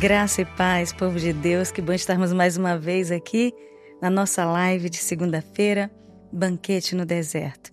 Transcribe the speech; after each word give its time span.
Graça 0.00 0.42
e 0.42 0.44
paz, 0.44 0.92
povo 0.92 1.18
de 1.18 1.32
Deus, 1.32 1.72
que 1.72 1.82
bom 1.82 1.92
estarmos 1.92 2.32
mais 2.32 2.56
uma 2.56 2.78
vez 2.78 3.10
aqui 3.10 3.52
na 4.00 4.08
nossa 4.08 4.44
live 4.44 4.88
de 4.88 4.98
segunda-feira, 4.98 5.90
Banquete 6.32 6.94
no 6.94 7.04
Deserto. 7.04 7.72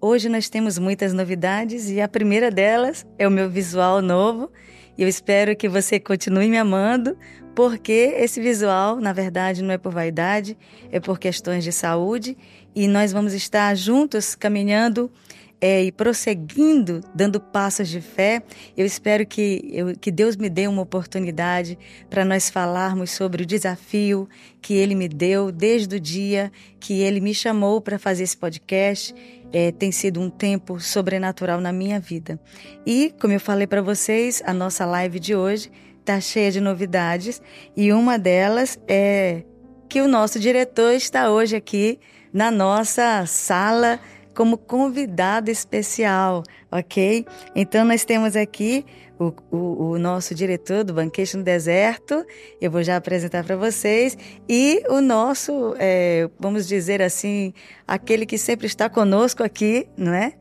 Hoje 0.00 0.30
nós 0.30 0.48
temos 0.48 0.78
muitas 0.78 1.12
novidades 1.12 1.90
e 1.90 2.00
a 2.00 2.08
primeira 2.08 2.50
delas 2.50 3.04
é 3.18 3.28
o 3.28 3.30
meu 3.30 3.50
visual 3.50 4.00
novo. 4.00 4.50
E 4.96 5.02
eu 5.02 5.08
espero 5.08 5.54
que 5.54 5.68
você 5.68 6.00
continue 6.00 6.48
me 6.48 6.56
amando, 6.56 7.14
porque 7.54 8.14
esse 8.16 8.40
visual, 8.40 8.96
na 8.96 9.12
verdade, 9.12 9.62
não 9.62 9.74
é 9.74 9.76
por 9.76 9.92
vaidade, 9.92 10.56
é 10.90 10.98
por 10.98 11.18
questões 11.18 11.62
de 11.62 11.72
saúde 11.72 12.38
e 12.74 12.88
nós 12.88 13.12
vamos 13.12 13.34
estar 13.34 13.74
juntos 13.74 14.34
caminhando 14.34 15.10
é, 15.60 15.82
e 15.84 15.92
prosseguindo, 15.92 17.00
dando 17.14 17.40
passos 17.40 17.88
de 17.88 18.00
fé. 18.00 18.42
Eu 18.76 18.84
espero 18.84 19.26
que, 19.26 19.68
eu, 19.72 19.96
que 19.98 20.10
Deus 20.10 20.36
me 20.36 20.48
dê 20.48 20.68
uma 20.68 20.82
oportunidade 20.82 21.78
para 22.10 22.24
nós 22.24 22.50
falarmos 22.50 23.10
sobre 23.10 23.42
o 23.42 23.46
desafio 23.46 24.28
que 24.60 24.74
Ele 24.74 24.94
me 24.94 25.08
deu 25.08 25.50
desde 25.50 25.96
o 25.96 26.00
dia 26.00 26.52
que 26.78 27.00
Ele 27.00 27.20
me 27.20 27.34
chamou 27.34 27.80
para 27.80 27.98
fazer 27.98 28.24
esse 28.24 28.36
podcast. 28.36 29.14
É, 29.52 29.72
tem 29.72 29.90
sido 29.92 30.20
um 30.20 30.28
tempo 30.28 30.80
sobrenatural 30.80 31.60
na 31.60 31.72
minha 31.72 31.98
vida. 31.98 32.38
E, 32.84 33.14
como 33.20 33.32
eu 33.32 33.40
falei 33.40 33.66
para 33.66 33.80
vocês, 33.80 34.42
a 34.44 34.52
nossa 34.52 34.84
live 34.84 35.18
de 35.18 35.34
hoje 35.34 35.70
está 36.00 36.20
cheia 36.20 36.52
de 36.52 36.60
novidades 36.60 37.42
e 37.76 37.92
uma 37.92 38.16
delas 38.18 38.78
é 38.86 39.42
que 39.88 40.00
o 40.00 40.08
nosso 40.08 40.38
diretor 40.38 40.92
está 40.92 41.30
hoje 41.30 41.56
aqui 41.56 41.98
na 42.32 42.50
nossa 42.50 43.24
sala 43.26 43.98
como 44.36 44.58
convidado 44.58 45.50
especial, 45.50 46.42
ok? 46.70 47.24
Então 47.54 47.86
nós 47.86 48.04
temos 48.04 48.36
aqui 48.36 48.84
o, 49.18 49.32
o, 49.50 49.84
o, 49.92 49.98
nosso 49.98 50.34
diretor 50.34 50.84
do 50.84 50.92
Banquete 50.92 51.38
no 51.38 51.42
Deserto, 51.42 52.22
eu 52.60 52.70
vou 52.70 52.82
já 52.82 52.96
apresentar 52.96 53.44
para 53.44 53.56
vocês, 53.56 54.16
e 54.46 54.82
o 54.90 55.00
nosso, 55.00 55.74
é, 55.78 56.28
vamos 56.38 56.68
dizer 56.68 57.00
assim, 57.00 57.54
aquele 57.88 58.26
que 58.26 58.36
sempre 58.36 58.66
está 58.66 58.90
conosco 58.90 59.42
aqui, 59.42 59.88
não 59.96 60.12
é? 60.12 60.34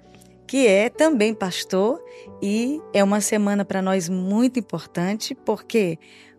Que 0.45 0.67
é 0.67 0.89
também 0.89 1.33
pastor, 1.33 2.03
e 2.41 2.81
é 2.93 3.01
uma 3.01 3.21
semana 3.21 3.63
para 3.63 3.81
nós 3.81 4.09
muito 4.09 4.59
importante, 4.59 5.33
porque 5.33 5.97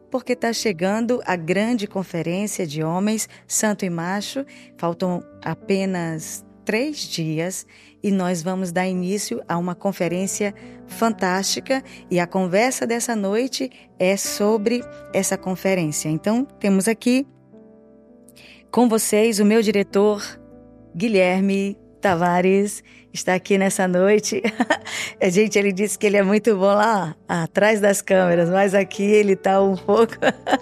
porque 0.09 0.35
está 0.35 0.53
chegando 0.53 1.21
a 1.27 1.35
grande 1.35 1.87
conferência 1.87 2.65
de 2.65 2.83
homens, 2.83 3.29
santo 3.47 3.85
e 3.85 3.91
macho. 3.91 4.47
Faltam 4.79 5.23
apenas 5.43 6.46
três 6.67 6.99
dias 6.99 7.65
e 8.03 8.11
nós 8.11 8.43
vamos 8.43 8.73
dar 8.73 8.87
início 8.87 9.41
a 9.49 9.57
uma 9.57 9.75
conferência 9.75 10.53
fantástica 10.87 11.83
e 12.11 12.21
a 12.21 12.27
conversa 12.27 12.87
dessa 12.87 13.17
noite 13.17 13.71
é 13.99 14.17
sobre 14.17 14.83
essa 15.15 15.39
conferência. 15.39 16.09
Então, 16.09 16.45
temos 16.45 16.89
aqui 16.89 17.27
com 18.71 18.89
vocês 18.89 19.39
o 19.39 19.45
meu 19.45 19.63
diretor 19.63 20.23
Guilherme 20.95 21.79
Tavares 22.01 22.83
está 23.13 23.35
aqui 23.35 23.57
nessa 23.57 23.89
noite. 23.89 24.43
A 25.21 25.29
gente, 25.31 25.59
ele 25.59 25.73
disse 25.73 25.99
que 25.99 26.07
ele 26.07 26.17
é 26.17 26.23
muito 26.23 26.55
bom 26.57 26.75
lá 26.75 27.17
atrás 27.27 27.81
das 27.81 28.03
câmeras, 28.03 28.51
mas 28.51 28.75
aqui 28.75 29.05
ele 29.05 29.33
está 29.33 29.63
um 29.63 29.77
pouco. 29.77 30.15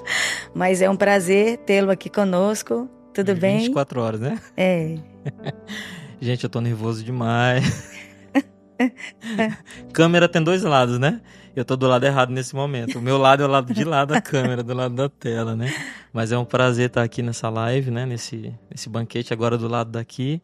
mas 0.55 0.81
é 0.81 0.89
um 0.89 0.97
prazer 0.97 1.59
tê-lo 1.59 1.91
aqui 1.91 2.09
conosco. 2.09 2.89
Tudo 3.13 3.35
24 3.35 3.41
bem? 3.41 3.59
24 3.59 4.01
horas, 4.01 4.21
né? 4.21 4.41
É. 4.57 5.14
Gente, 6.21 6.45
eu 6.45 6.51
tô 6.51 6.61
nervoso 6.61 7.05
demais. 7.05 7.93
câmera 9.93 10.29
tem 10.29 10.43
dois 10.43 10.63
lados, 10.63 10.99
né? 10.99 11.21
Eu 11.55 11.65
tô 11.65 11.77
do 11.77 11.87
lado 11.87 12.05
errado 12.05 12.31
nesse 12.31 12.55
momento. 12.55 12.99
O 12.99 13.03
meu 13.03 13.17
lado 13.17 13.43
é 13.43 13.47
o 13.47 13.49
lado 13.49 13.73
de 13.73 13.85
lá 13.85 14.05
da 14.05 14.21
câmera, 14.21 14.63
do 14.63 14.75
lado 14.75 14.95
da 14.95 15.09
tela, 15.09 15.55
né? 15.55 15.73
Mas 16.13 16.33
é 16.33 16.39
um 16.39 16.45
prazer 16.45 16.89
estar 16.89 17.03
aqui 17.03 17.23
nessa 17.23 17.49
live, 17.49 17.91
né? 17.91 18.05
Nesse, 18.05 18.53
nesse 18.71 18.89
banquete 18.89 19.33
agora 19.33 19.57
do 19.57 19.69
lado 19.69 19.91
daqui. 19.91 20.43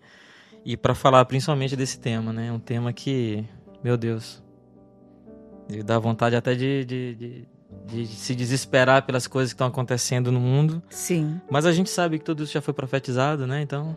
E 0.64 0.76
para 0.76 0.94
falar 0.94 1.24
principalmente 1.24 1.74
desse 1.74 1.98
tema, 1.98 2.32
né? 2.32 2.52
Um 2.52 2.60
tema 2.60 2.92
que, 2.92 3.44
meu 3.82 3.96
Deus, 3.96 4.42
dá 5.84 5.98
vontade 5.98 6.36
até 6.36 6.54
de, 6.54 6.84
de, 6.84 7.14
de, 7.14 7.46
de 7.86 8.06
se 8.06 8.34
desesperar 8.34 9.04
pelas 9.04 9.26
coisas 9.26 9.52
que 9.52 9.56
estão 9.56 9.66
acontecendo 9.66 10.30
no 10.30 10.38
mundo. 10.38 10.80
Sim. 10.90 11.40
Mas 11.50 11.66
a 11.66 11.72
gente 11.72 11.90
sabe 11.90 12.18
que 12.18 12.24
tudo 12.24 12.44
isso 12.44 12.52
já 12.52 12.60
foi 12.60 12.74
profetizado, 12.74 13.46
né? 13.46 13.62
Então, 13.62 13.96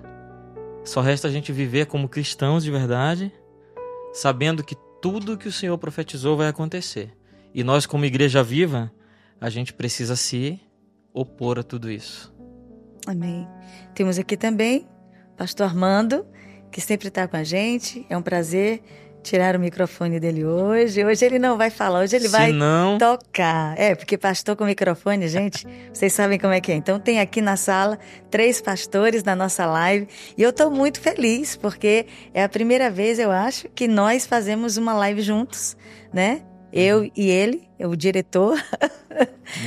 só 0.84 1.02
resta 1.02 1.28
a 1.28 1.32
gente 1.32 1.52
viver 1.52 1.86
como 1.86 2.10
cristãos 2.10 2.64
de 2.64 2.72
verdade, 2.72 3.32
sabendo 4.14 4.64
que 4.64 4.76
tudo 5.02 5.38
que 5.38 5.48
o 5.48 5.52
Senhor 5.52 5.78
profetizou 5.78 6.38
vai 6.38 6.48
acontecer. 6.48 7.12
E 7.54 7.64
nós, 7.64 7.86
como 7.86 8.06
igreja 8.06 8.44
viva, 8.44 8.92
a 9.40 9.50
gente 9.50 9.74
precisa 9.74 10.16
se 10.16 10.60
opor 11.14 11.60
a 11.60 11.64
tudo 11.64 11.92
isso. 11.92 12.34
Amém. 13.06 13.48
Temos 13.94 14.18
aqui 14.18 14.38
também 14.38 14.88
Pastor 15.38 15.68
Armando, 15.68 16.26
que 16.72 16.80
sempre 16.80 17.08
está 17.08 17.28
com 17.28 17.36
a 17.36 17.44
gente. 17.44 18.06
É 18.10 18.18
um 18.18 18.22
prazer 18.22 18.82
tirar 19.24 19.56
o 19.56 19.60
microfone 19.60 20.20
dele 20.20 20.46
hoje. 20.46 21.04
Hoje 21.04 21.26
ele 21.26 21.40
não 21.40 21.58
vai 21.58 21.70
falar, 21.70 22.02
hoje 22.02 22.16
ele 22.16 22.26
Se 22.26 22.32
vai 22.32 22.52
não... 22.52 22.98
tocar. 22.98 23.80
É, 23.80 23.96
porque 23.96 24.18
pastor 24.18 24.56
com 24.56 24.66
microfone, 24.66 25.28
gente, 25.28 25.66
vocês 25.92 26.12
sabem 26.14 26.38
como 26.38 26.54
é 26.54 26.60
que 26.60 26.72
é. 26.72 26.76
Então 26.76 27.00
tem 27.00 27.20
aqui 27.20 27.42
na 27.42 27.56
sala 27.56 27.98
três 28.30 28.62
pastores 28.62 29.24
na 29.24 29.36
nossa 29.36 29.66
live 29.66 30.08
e 30.38 30.44
eu 30.44 30.50
estou 30.50 30.70
muito 30.70 31.00
feliz 31.00 31.56
porque 31.56 32.06
é 32.34 32.44
a 32.44 32.50
primeira 32.50 32.92
vez, 32.92 33.18
eu 33.18 33.32
acho, 33.32 33.70
que 33.70 33.88
nós 33.88 34.28
fazemos 34.28 34.78
uma 34.78 34.94
live 34.94 35.22
juntos, 35.22 35.78
né? 36.14 36.42
Eu 36.72 37.02
uhum. 37.02 37.12
e 37.16 37.30
ele, 37.30 37.68
o 37.80 37.96
diretor. 37.96 38.62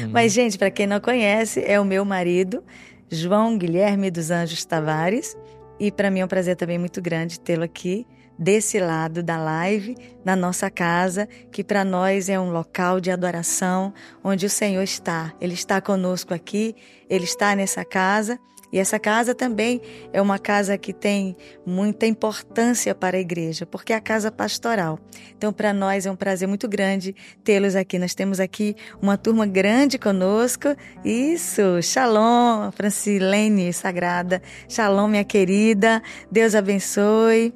Uhum. 0.02 0.10
Mas, 0.10 0.32
gente, 0.32 0.58
para 0.58 0.70
quem 0.70 0.88
não 0.88 1.00
conhece, 1.00 1.62
é 1.64 1.78
o 1.78 1.84
meu 1.84 2.04
marido, 2.04 2.64
João 3.08 3.56
Guilherme 3.56 4.10
dos 4.10 4.32
Anjos 4.32 4.64
Tavares. 4.64 5.36
E 5.78 5.92
para 5.92 6.10
mim 6.10 6.20
é 6.20 6.24
um 6.24 6.28
prazer 6.28 6.56
também 6.56 6.78
muito 6.78 7.00
grande 7.00 7.38
tê-lo 7.38 7.62
aqui 7.62 8.06
desse 8.38 8.78
lado 8.78 9.22
da 9.22 9.36
live, 9.36 9.96
na 10.24 10.36
nossa 10.36 10.70
casa, 10.70 11.28
que 11.50 11.64
para 11.64 11.84
nós 11.84 12.28
é 12.28 12.38
um 12.38 12.50
local 12.50 13.00
de 13.00 13.10
adoração, 13.10 13.92
onde 14.22 14.46
o 14.46 14.50
Senhor 14.50 14.82
está. 14.82 15.32
Ele 15.40 15.54
está 15.54 15.80
conosco 15.80 16.34
aqui, 16.34 16.74
ele 17.08 17.24
está 17.24 17.54
nessa 17.54 17.84
casa. 17.84 18.38
E 18.72 18.78
essa 18.78 18.98
casa 18.98 19.34
também 19.34 19.80
é 20.12 20.20
uma 20.20 20.38
casa 20.38 20.76
que 20.76 20.92
tem 20.92 21.36
muita 21.64 22.04
importância 22.04 22.94
para 22.94 23.16
a 23.16 23.20
igreja, 23.20 23.64
porque 23.64 23.92
é 23.92 23.96
a 23.96 24.00
casa 24.00 24.30
pastoral. 24.30 24.98
Então, 25.36 25.52
para 25.52 25.72
nós 25.72 26.04
é 26.04 26.10
um 26.10 26.16
prazer 26.16 26.48
muito 26.48 26.68
grande 26.68 27.14
tê-los 27.44 27.76
aqui. 27.76 27.98
Nós 27.98 28.14
temos 28.14 28.40
aqui 28.40 28.74
uma 29.00 29.16
turma 29.16 29.46
grande 29.46 29.98
conosco. 29.98 30.68
Isso, 31.04 31.80
Shalom, 31.80 32.70
Francilene 32.72 33.72
Sagrada. 33.72 34.42
Shalom, 34.68 35.08
minha 35.08 35.24
querida. 35.24 36.02
Deus 36.30 36.54
abençoe. 36.54 37.54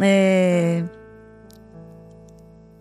É, 0.00 0.84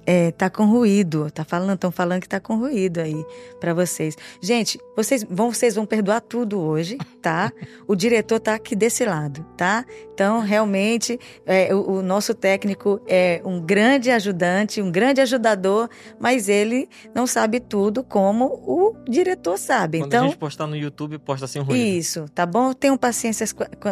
é, 0.07 0.31
tá 0.31 0.50
com 0.50 0.66
ruído, 0.66 1.29
tá 1.29 1.44
falando, 1.44 1.73
estão 1.73 1.91
falando 1.91 2.22
que 2.22 2.29
tá 2.29 2.40
com 2.40 2.56
ruído 2.56 3.00
aí 3.01 3.25
para 3.59 3.73
vocês. 3.73 4.16
Gente, 4.41 4.79
vocês 4.95 5.25
vão, 5.29 5.51
vocês 5.51 5.75
vão 5.75 5.85
perdoar 5.85 6.22
tudo 6.22 6.62
hoje, 6.62 6.97
tá? 7.22 7.51
O 7.85 7.94
diretor 7.94 8.40
tá 8.40 8.56
aqui 8.56 8.73
desse 8.73 9.03
lado, 9.03 9.45
tá? 9.57 9.84
Então, 10.13 10.40
realmente, 10.40 11.19
é, 11.45 11.75
o, 11.75 11.97
o, 11.97 12.01
nosso 12.01 12.34
técnico 12.34 13.01
é 13.06 13.41
um 13.44 13.59
grande 13.59 14.09
ajudante, 14.09 14.81
um 14.81 14.90
grande 14.90 15.19
ajudador, 15.19 15.90
mas 16.18 16.47
ele 16.47 16.88
não 17.13 17.28
sabe 17.28 17.59
tudo 17.59 18.01
como 18.01 18.45
o 18.45 18.95
diretor 19.09 19.57
sabe. 19.57 20.00
Quando 20.00 20.07
então, 20.07 20.24
a 20.24 20.28
gente 20.29 20.38
postar 20.38 20.68
no 20.68 20.75
YouTube, 20.78 21.19
posta 21.19 21.47
sem 21.47 21.62
ruído. 21.62 21.85
Isso, 21.85 22.25
tá 22.34 22.45
bom? 22.45 22.72
Tenham 22.72 22.97
paciência, 22.97 23.45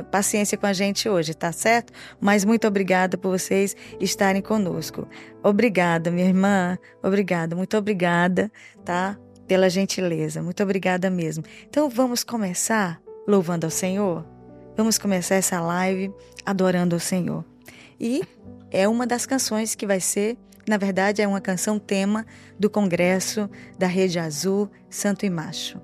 paciência 0.09 0.58
com 0.58 0.66
a 0.66 0.74
gente 0.74 1.09
hoje, 1.09 1.34
tá 1.34 1.52
certo? 1.52 1.91
Mas 2.22 2.46
muito 2.46 2.66
obrigada 2.66 3.17
por 3.17 3.38
vocês 3.38 3.76
estarem 4.00 4.41
conosco. 4.41 5.08
Obrigada, 5.44 6.04
minha 6.11 6.28
irmã. 6.28 6.78
Obrigada, 7.03 7.55
muito 7.55 7.78
obrigada, 7.78 8.52
tá? 8.84 9.17
Pela 9.47 9.69
gentileza. 9.69 10.41
Muito 10.41 10.61
obrigada 10.63 11.09
mesmo. 11.09 11.43
Então, 11.67 11.90
vamos 11.90 12.23
começar 12.23 13.02
louvando 13.28 13.66
ao 13.66 13.72
Senhor? 13.72 14.25
Vamos 14.75 14.97
começar 14.97 15.35
essa 15.35 15.61
live 15.61 16.11
adorando 16.46 16.96
ao 16.96 16.99
Senhor. 16.99 17.46
E 17.99 18.23
é 18.72 18.87
uma 18.87 19.07
das 19.07 19.25
canções 19.25 19.75
que 19.75 19.85
vai 19.85 19.99
ser, 19.99 20.37
na 20.67 20.78
verdade, 20.78 21.22
é 21.22 21.28
uma 21.28 21.40
canção 21.40 21.79
tema 21.79 22.25
do 22.59 22.69
Congresso 22.69 23.49
da 23.78 23.87
Rede 23.87 24.19
Azul 24.19 24.69
Santo 24.90 25.25
e 25.25 25.29
Macho. 25.29 25.79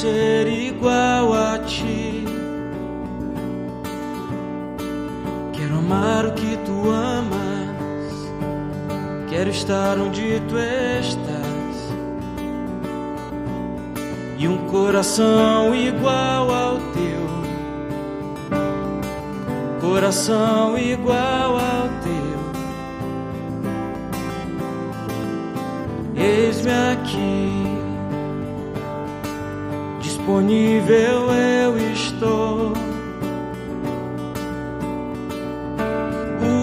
Ser 0.00 0.46
igual 0.46 1.32
a 1.32 1.58
ti. 1.60 2.24
Quero 5.54 5.78
amar 5.78 6.26
o 6.26 6.32
que 6.32 6.56
tu 6.66 6.90
amas, 6.90 8.14
quero 9.30 9.50
estar 9.50 9.98
onde 9.98 10.40
tu 10.48 10.56
estás. 10.58 11.76
E 14.38 14.46
um 14.46 14.58
coração 14.66 15.74
igual 15.74 16.44
ao 16.50 16.76
teu, 16.96 17.24
coração 19.80 20.76
igual 20.76 21.52
ao 21.56 21.88
teu. 22.04 22.36
Eis-me 26.22 26.72
aqui, 26.92 27.35
disponível 30.26 31.32
eu 31.32 31.78
estou. 31.92 32.72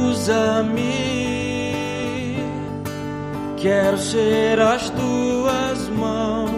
Usa-me, 0.10 0.84
quero 3.56 3.98
ser 3.98 4.60
as 4.60 4.90
tuas 4.90 5.88
mãos, 5.90 6.52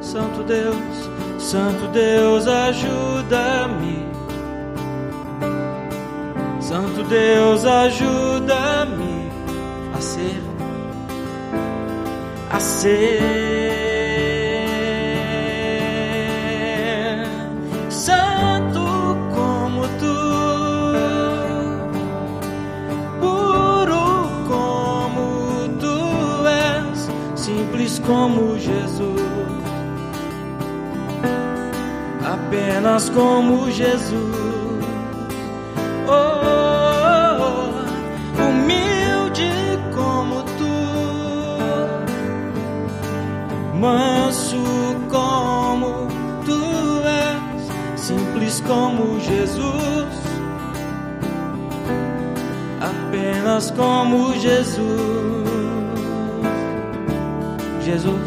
Santo 0.00 0.42
Deus, 0.42 1.10
Santo 1.38 1.86
Deus, 1.92 2.48
ajuda-me. 2.48 4.04
Santo 6.60 7.04
Deus, 7.04 7.64
ajuda-me 7.64 9.30
a 9.96 10.00
ser 10.00 10.42
a 12.50 12.58
ser 12.60 13.65
como 28.06 28.56
Jesus, 28.56 29.20
apenas 32.24 33.10
como 33.10 33.66
Jesus. 33.66 34.46
Oh, 36.08 37.72
humilde 38.38 39.78
como 39.92 40.44
tu 40.58 40.76
manso 43.76 44.56
como 45.10 46.06
tu 46.44 46.62
és, 47.04 48.00
simples 48.00 48.62
como 48.66 49.18
Jesus, 49.20 50.14
apenas 52.80 53.72
como 53.72 54.32
Jesus. 54.34 55.55
Jesus, 57.86 58.18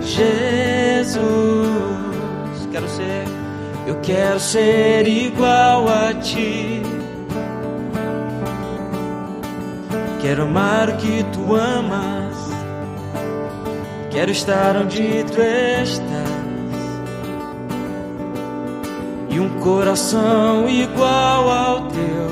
Jesus, 0.00 1.20
quero 2.72 2.88
ser, 2.88 3.24
eu 3.86 4.00
quero 4.00 4.40
ser 4.40 5.06
igual 5.06 5.86
a 5.86 6.14
ti. 6.14 6.80
Quero 10.22 10.44
amar 10.44 10.88
o 10.88 10.96
que 10.96 11.22
tu 11.24 11.54
amas. 11.54 12.34
Quero 14.10 14.30
estar 14.30 14.78
onde 14.78 15.24
tu 15.24 15.42
estás 15.42 16.02
e 19.28 19.38
um 19.38 19.60
coração 19.60 20.66
igual 20.70 21.50
ao 21.50 21.82
teu, 21.88 22.30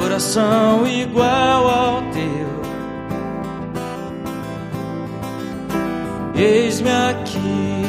coração 0.00 0.84
igual 0.84 1.68
ao 1.68 1.99
Eis-me 6.40 6.88
aqui, 6.88 7.84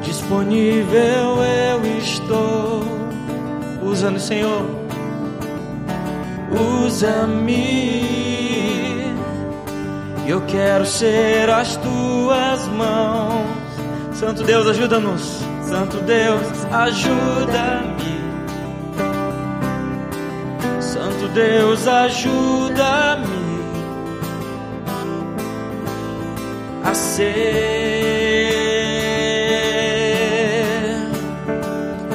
disponível 0.00 1.44
eu 1.44 1.98
estou. 1.98 2.82
Usa-me, 3.82 4.18
Senhor, 4.18 4.64
usa-me. 6.82 8.06
Eu 10.26 10.40
quero 10.46 10.86
ser 10.86 11.50
as 11.50 11.76
tuas 11.76 12.66
mãos. 12.68 13.46
Santo 14.14 14.42
Deus, 14.42 14.66
ajuda-nos. 14.68 15.42
Santo 15.68 15.98
Deus, 15.98 16.64
ajuda-me. 16.72 18.16
Santo 20.80 21.28
Deus, 21.28 21.86
ajuda-me 21.86 23.35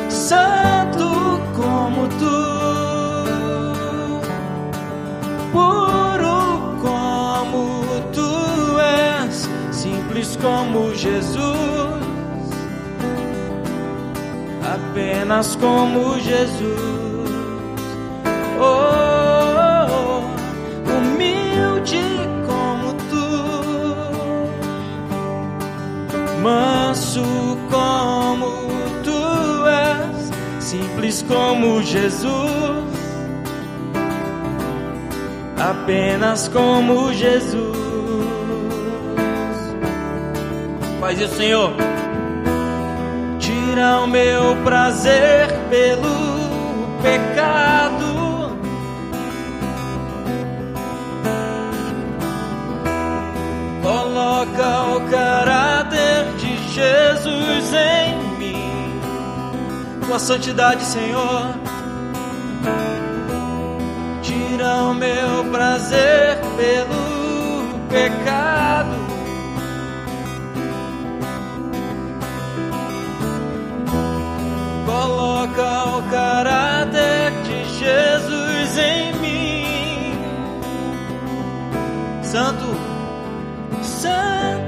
santo 0.10 1.42
como 1.56 2.08
tu, 2.20 2.38
puro 5.52 6.78
como 6.80 8.00
tu 8.14 8.80
és, 8.80 9.50
simples 9.72 10.38
como 10.40 10.94
Jesus, 10.94 11.40
apenas 14.64 15.56
como 15.56 16.20
Jesus. 16.20 17.32
Oh, 18.60 19.01
manso 26.42 27.24
como 27.70 28.48
tu 29.04 29.68
és, 29.68 30.64
simples 30.64 31.24
como 31.28 31.82
Jesus, 31.82 32.32
apenas 35.58 36.48
como 36.48 37.14
Jesus. 37.14 37.82
Faz 41.00 41.20
isso, 41.20 41.36
Senhor. 41.36 41.72
Tira 43.40 44.02
o 44.02 44.08
meu 44.08 44.56
prazer 44.64 45.48
pelo 45.70 47.00
pecado. 47.02 48.12
Coloca 53.82 54.96
o 54.96 55.00
de 55.10 55.51
Jesus 56.82 57.74
em 57.74 58.38
mim, 58.40 59.00
tua 60.08 60.18
santidade, 60.18 60.84
Senhor. 60.84 61.54
Tira 64.24 64.86
o 64.86 64.94
meu 64.96 65.46
prazer 65.52 66.40
pelo 66.58 67.88
pecado. 67.88 68.96
Coloca 74.88 75.98
o 75.98 76.02
caráter 76.10 77.32
de 77.44 77.64
Jesus 77.78 78.78
em 78.78 79.14
mim, 79.20 80.16
Santo 82.24 82.92
santo 83.84 84.61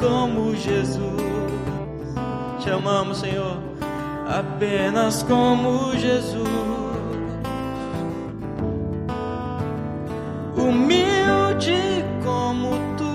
como 0.00 0.52
Jesus. 0.54 1.22
Te 2.62 2.70
amamos, 2.70 3.18
Senhor, 3.18 3.58
apenas 4.28 5.24
como 5.24 5.92
Jesus. 5.92 6.48
Humilde 10.56 12.04
como 12.24 12.70
tu, 12.96 13.14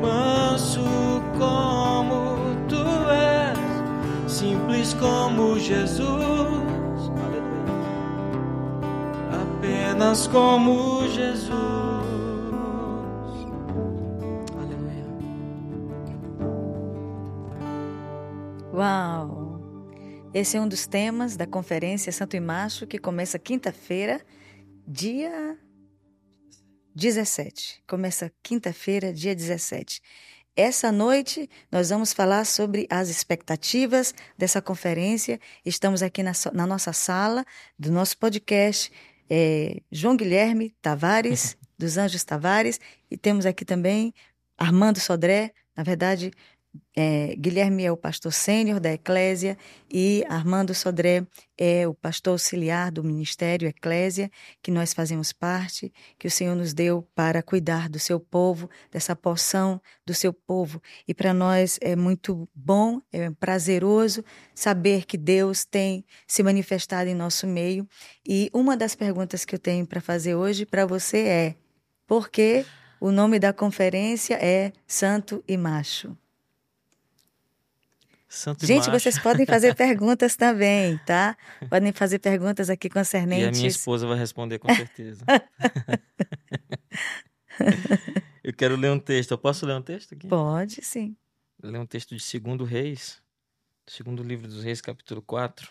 manso 0.00 0.80
como 1.38 2.36
tu 2.68 2.84
és, 3.10 3.58
simples 4.30 4.94
como 4.94 5.56
Jesus, 5.56 7.10
apenas 9.32 10.28
como 10.28 11.02
Jesus. 11.08 11.87
Esse 20.34 20.58
é 20.58 20.60
um 20.60 20.68
dos 20.68 20.86
temas 20.86 21.38
da 21.38 21.46
conferência 21.46 22.12
Santo 22.12 22.36
e 22.36 22.40
Macho 22.40 22.86
que 22.86 22.98
começa 22.98 23.38
quinta-feira, 23.38 24.20
dia 24.86 25.58
17. 26.94 27.82
Começa 27.88 28.30
quinta-feira, 28.42 29.10
dia 29.10 29.34
17. 29.34 30.02
Essa 30.54 30.92
noite 30.92 31.48
nós 31.72 31.88
vamos 31.88 32.12
falar 32.12 32.44
sobre 32.44 32.86
as 32.90 33.08
expectativas 33.08 34.14
dessa 34.36 34.60
conferência. 34.60 35.40
Estamos 35.64 36.02
aqui 36.02 36.22
na, 36.22 36.32
na 36.52 36.66
nossa 36.66 36.92
sala 36.92 37.42
do 37.78 37.90
nosso 37.90 38.18
podcast, 38.18 38.92
é, 39.30 39.80
João 39.90 40.14
Guilherme 40.14 40.76
Tavares, 40.82 41.56
dos 41.78 41.96
Anjos 41.96 42.22
Tavares, 42.22 42.78
e 43.10 43.16
temos 43.16 43.46
aqui 43.46 43.64
também 43.64 44.12
Armando 44.58 45.00
Sodré, 45.00 45.52
na 45.74 45.82
verdade, 45.82 46.32
é, 47.00 47.36
Guilherme 47.36 47.84
é 47.84 47.92
o 47.92 47.96
pastor 47.96 48.32
sênior 48.32 48.80
da 48.80 48.92
Eclésia 48.92 49.56
e 49.88 50.24
Armando 50.28 50.74
Sodré 50.74 51.24
é 51.56 51.86
o 51.86 51.94
pastor 51.94 52.32
auxiliar 52.32 52.90
do 52.90 53.04
Ministério 53.04 53.68
Eclésia, 53.68 54.28
que 54.60 54.70
nós 54.70 54.92
fazemos 54.92 55.32
parte, 55.32 55.92
que 56.18 56.26
o 56.26 56.30
Senhor 56.30 56.56
nos 56.56 56.74
deu 56.74 57.06
para 57.14 57.40
cuidar 57.40 57.88
do 57.88 58.00
seu 58.00 58.18
povo, 58.18 58.68
dessa 58.90 59.14
porção 59.14 59.80
do 60.04 60.12
seu 60.12 60.32
povo. 60.32 60.82
E 61.06 61.14
para 61.14 61.32
nós 61.32 61.78
é 61.80 61.94
muito 61.94 62.48
bom, 62.52 63.00
é 63.12 63.30
prazeroso 63.30 64.24
saber 64.52 65.04
que 65.06 65.16
Deus 65.16 65.64
tem 65.64 66.04
se 66.26 66.42
manifestado 66.42 67.08
em 67.08 67.14
nosso 67.14 67.46
meio. 67.46 67.88
E 68.26 68.50
uma 68.52 68.76
das 68.76 68.96
perguntas 68.96 69.44
que 69.44 69.54
eu 69.54 69.58
tenho 69.58 69.86
para 69.86 70.00
fazer 70.00 70.34
hoje 70.34 70.66
para 70.66 70.84
você 70.84 71.18
é: 71.18 71.54
por 72.08 72.28
que 72.28 72.64
o 73.00 73.12
nome 73.12 73.38
da 73.38 73.52
conferência 73.52 74.34
é 74.34 74.72
Santo 74.84 75.44
e 75.46 75.56
Macho? 75.56 76.16
Santo 78.28 78.66
Gente, 78.66 78.90
vocês 78.90 79.18
podem 79.18 79.46
fazer 79.46 79.74
perguntas 79.74 80.36
também, 80.36 80.98
tá? 80.98 81.34
Podem 81.70 81.92
fazer 81.92 82.18
perguntas 82.18 82.68
aqui 82.68 82.90
concernentes. 82.90 83.44
E 83.44 83.48
a 83.48 83.52
minha 83.52 83.68
esposa 83.68 84.06
vai 84.06 84.18
responder 84.18 84.58
com 84.58 84.72
certeza. 84.74 85.24
Eu 88.44 88.52
quero 88.52 88.76
ler 88.76 88.90
um 88.90 88.98
texto. 88.98 89.30
Eu 89.30 89.38
posso 89.38 89.64
ler 89.64 89.74
um 89.74 89.82
texto 89.82 90.14
aqui? 90.14 90.28
Pode, 90.28 90.84
sim. 90.84 91.16
Ler 91.62 91.78
um 91.78 91.86
texto 91.86 92.14
de 92.14 92.22
Segundo 92.22 92.64
Reis, 92.64 93.20
segundo 93.86 94.22
livro 94.22 94.46
dos 94.46 94.62
Reis, 94.62 94.80
capítulo 94.80 95.20
4, 95.22 95.70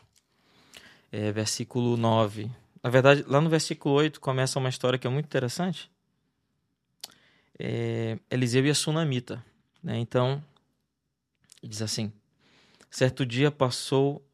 é, 1.11 1.31
versículo 1.31 1.95
9. 1.95 2.51
Na 2.83 2.89
verdade, 2.89 3.23
lá 3.27 3.39
no 3.39 3.49
versículo 3.49 3.95
8 3.95 4.19
começa 4.19 4.59
uma 4.59 4.69
história 4.69 4.99
que 4.99 5.07
é 5.07 5.09
muito 5.09 5.25
interessante. 5.25 5.89
É, 7.57 8.19
Eliseu 8.29 8.65
e 8.65 8.69
a 8.69 8.75
Sunamita. 8.75 9.43
Né? 9.81 9.97
Então, 9.97 10.43
diz 11.63 11.81
assim: 11.81 12.11
Certo 12.97 13.23
dia 13.27 13.51
passou 13.51 14.27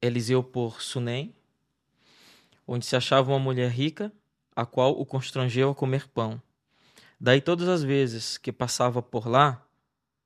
Eliseu 0.00 0.42
por 0.42 0.80
Sunem, 0.80 1.34
onde 2.66 2.86
se 2.86 2.96
achava 2.96 3.30
uma 3.30 3.38
mulher 3.38 3.70
rica, 3.70 4.10
a 4.54 4.64
qual 4.64 4.98
o 4.98 5.04
constrangeu 5.04 5.68
a 5.68 5.74
comer 5.74 6.08
pão. 6.08 6.40
Daí 7.20 7.42
todas 7.42 7.68
as 7.68 7.82
vezes 7.82 8.38
que 8.38 8.50
passava 8.50 9.02
por 9.02 9.28
lá, 9.28 9.62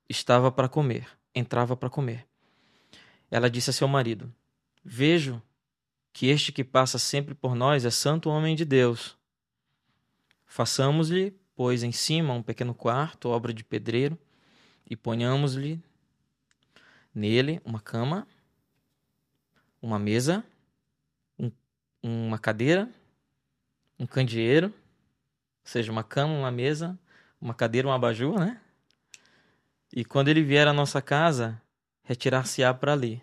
estava 0.09 0.53
para 0.53 0.69
comer, 0.69 1.09
entrava 1.35 1.77
para 1.77 1.91
comer. 1.91 2.29
Ela 3.29 3.51
disse 3.51 3.71
a 3.71 3.73
seu 3.73 3.89
marido: 3.89 4.33
Vejo 4.85 5.43
que 6.13 6.29
este 6.29 6.53
que 6.53 6.63
passa 6.63 6.97
sempre 6.97 7.35
por 7.35 7.57
nós 7.57 7.85
é 7.85 7.91
santo 7.91 8.31
homem 8.31 8.55
de 8.55 8.65
Deus. 8.65 9.19
Façamos-lhe, 10.47 11.37
pois, 11.57 11.83
em 11.83 11.91
cima 11.91 12.35
um 12.35 12.43
pequeno 12.45 12.73
quarto, 12.73 13.31
obra 13.31 13.53
de 13.53 13.65
pedreiro, 13.65 14.17
e 14.89 14.95
ponhamos-lhe 14.95 15.83
Nele, 17.14 17.61
uma 17.64 17.81
cama, 17.81 18.26
uma 19.83 19.99
mesa, 19.99 20.45
um, 21.38 21.50
uma 22.02 22.38
cadeira, 22.38 22.88
um 23.99 24.07
candeeiro, 24.07 24.69
ou 24.69 24.73
seja, 25.64 25.90
uma 25.90 26.05
cama, 26.05 26.35
uma 26.35 26.50
mesa, 26.50 26.99
uma 27.40 27.55
cadeira, 27.55 27.88
um 27.88 27.93
abajur, 27.93 28.38
né? 28.38 28.61
E 29.93 30.05
quando 30.05 30.29
ele 30.29 30.43
vier 30.43 30.69
à 30.69 30.73
nossa 30.73 31.02
casa, 31.02 31.61
retirar-se-á 32.05 32.73
para 32.73 32.93
ali. 32.93 33.23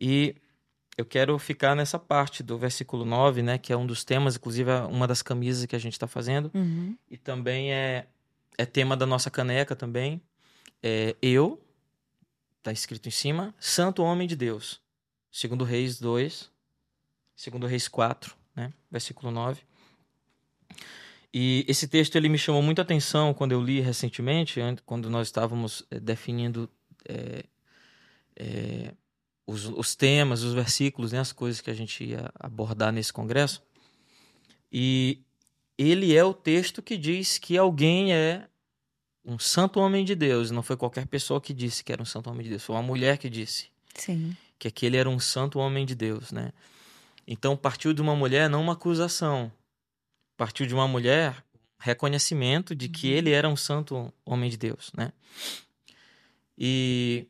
E 0.00 0.34
eu 0.96 1.04
quero 1.04 1.38
ficar 1.38 1.76
nessa 1.76 1.98
parte 1.98 2.42
do 2.42 2.58
versículo 2.58 3.04
9, 3.04 3.42
né? 3.42 3.58
Que 3.58 3.72
é 3.72 3.76
um 3.76 3.86
dos 3.86 4.04
temas, 4.04 4.36
inclusive 4.36 4.70
é 4.70 4.80
uma 4.80 5.06
das 5.06 5.22
camisas 5.22 5.64
que 5.66 5.76
a 5.76 5.78
gente 5.78 5.92
está 5.92 6.08
fazendo. 6.08 6.50
Uhum. 6.52 6.96
E 7.08 7.16
também 7.16 7.72
é, 7.72 8.06
é 8.56 8.66
tema 8.66 8.96
da 8.96 9.06
nossa 9.06 9.30
caneca 9.30 9.76
também. 9.76 10.20
É, 10.82 11.14
eu, 11.22 11.60
Está 12.58 12.72
escrito 12.72 13.08
em 13.08 13.12
cima, 13.12 13.54
Santo 13.58 14.02
Homem 14.02 14.26
de 14.28 14.36
Deus. 14.36 14.80
Segundo 15.30 15.64
Reis 15.64 15.98
2, 16.00 16.50
segundo 17.34 17.66
Reis 17.66 17.88
4, 17.88 18.34
né? 18.54 18.72
versículo 18.90 19.30
9. 19.30 19.62
E 21.32 21.64
esse 21.68 21.86
texto 21.86 22.16
ele 22.16 22.28
me 22.28 22.38
chamou 22.38 22.62
muita 22.62 22.82
atenção 22.82 23.34
quando 23.34 23.52
eu 23.52 23.62
li 23.62 23.80
recentemente, 23.80 24.60
quando 24.84 25.10
nós 25.10 25.28
estávamos 25.28 25.84
eh, 25.90 26.00
definindo 26.00 26.68
é, 27.06 27.44
é, 28.36 28.94
os, 29.46 29.66
os, 29.66 29.94
temas, 29.94 30.42
os 30.42 30.54
versículos, 30.54 31.12
né, 31.12 31.20
as 31.20 31.32
coisas 31.32 31.60
que 31.60 31.70
a 31.70 31.74
gente 31.74 32.02
ia 32.02 32.30
abordar 32.38 32.92
nesse 32.92 33.12
congresso. 33.12 33.62
E 34.72 35.22
ele 35.76 36.16
é 36.16 36.24
o 36.24 36.34
texto 36.34 36.82
que 36.82 36.96
diz 36.96 37.38
que 37.38 37.56
alguém 37.56 38.12
é 38.12 38.48
um 39.28 39.38
santo 39.38 39.78
homem 39.78 40.06
de 40.06 40.14
Deus. 40.14 40.50
Não 40.50 40.62
foi 40.62 40.76
qualquer 40.76 41.06
pessoa 41.06 41.38
que 41.38 41.52
disse 41.52 41.84
que 41.84 41.92
era 41.92 42.00
um 42.00 42.06
santo 42.06 42.30
homem 42.30 42.42
de 42.42 42.48
Deus. 42.48 42.64
Foi 42.64 42.74
uma 42.74 42.82
mulher 42.82 43.18
que 43.18 43.28
disse. 43.28 43.68
Sim. 43.94 44.34
Que 44.58 44.68
aquele 44.68 44.96
era 44.96 45.08
um 45.08 45.20
santo 45.20 45.58
homem 45.58 45.84
de 45.84 45.94
Deus, 45.94 46.32
né? 46.32 46.50
Então 47.26 47.54
partiu 47.54 47.92
de 47.92 48.00
uma 48.00 48.16
mulher, 48.16 48.48
não 48.48 48.62
uma 48.62 48.72
acusação. 48.72 49.52
Partiu 50.34 50.66
de 50.66 50.72
uma 50.72 50.88
mulher 50.88 51.44
reconhecimento 51.78 52.74
de 52.74 52.88
que 52.88 53.08
uhum. 53.08 53.18
ele 53.18 53.30
era 53.30 53.48
um 53.48 53.56
santo 53.56 54.12
homem 54.24 54.48
de 54.48 54.56
Deus, 54.56 54.90
né? 54.96 55.12
E, 56.56 57.26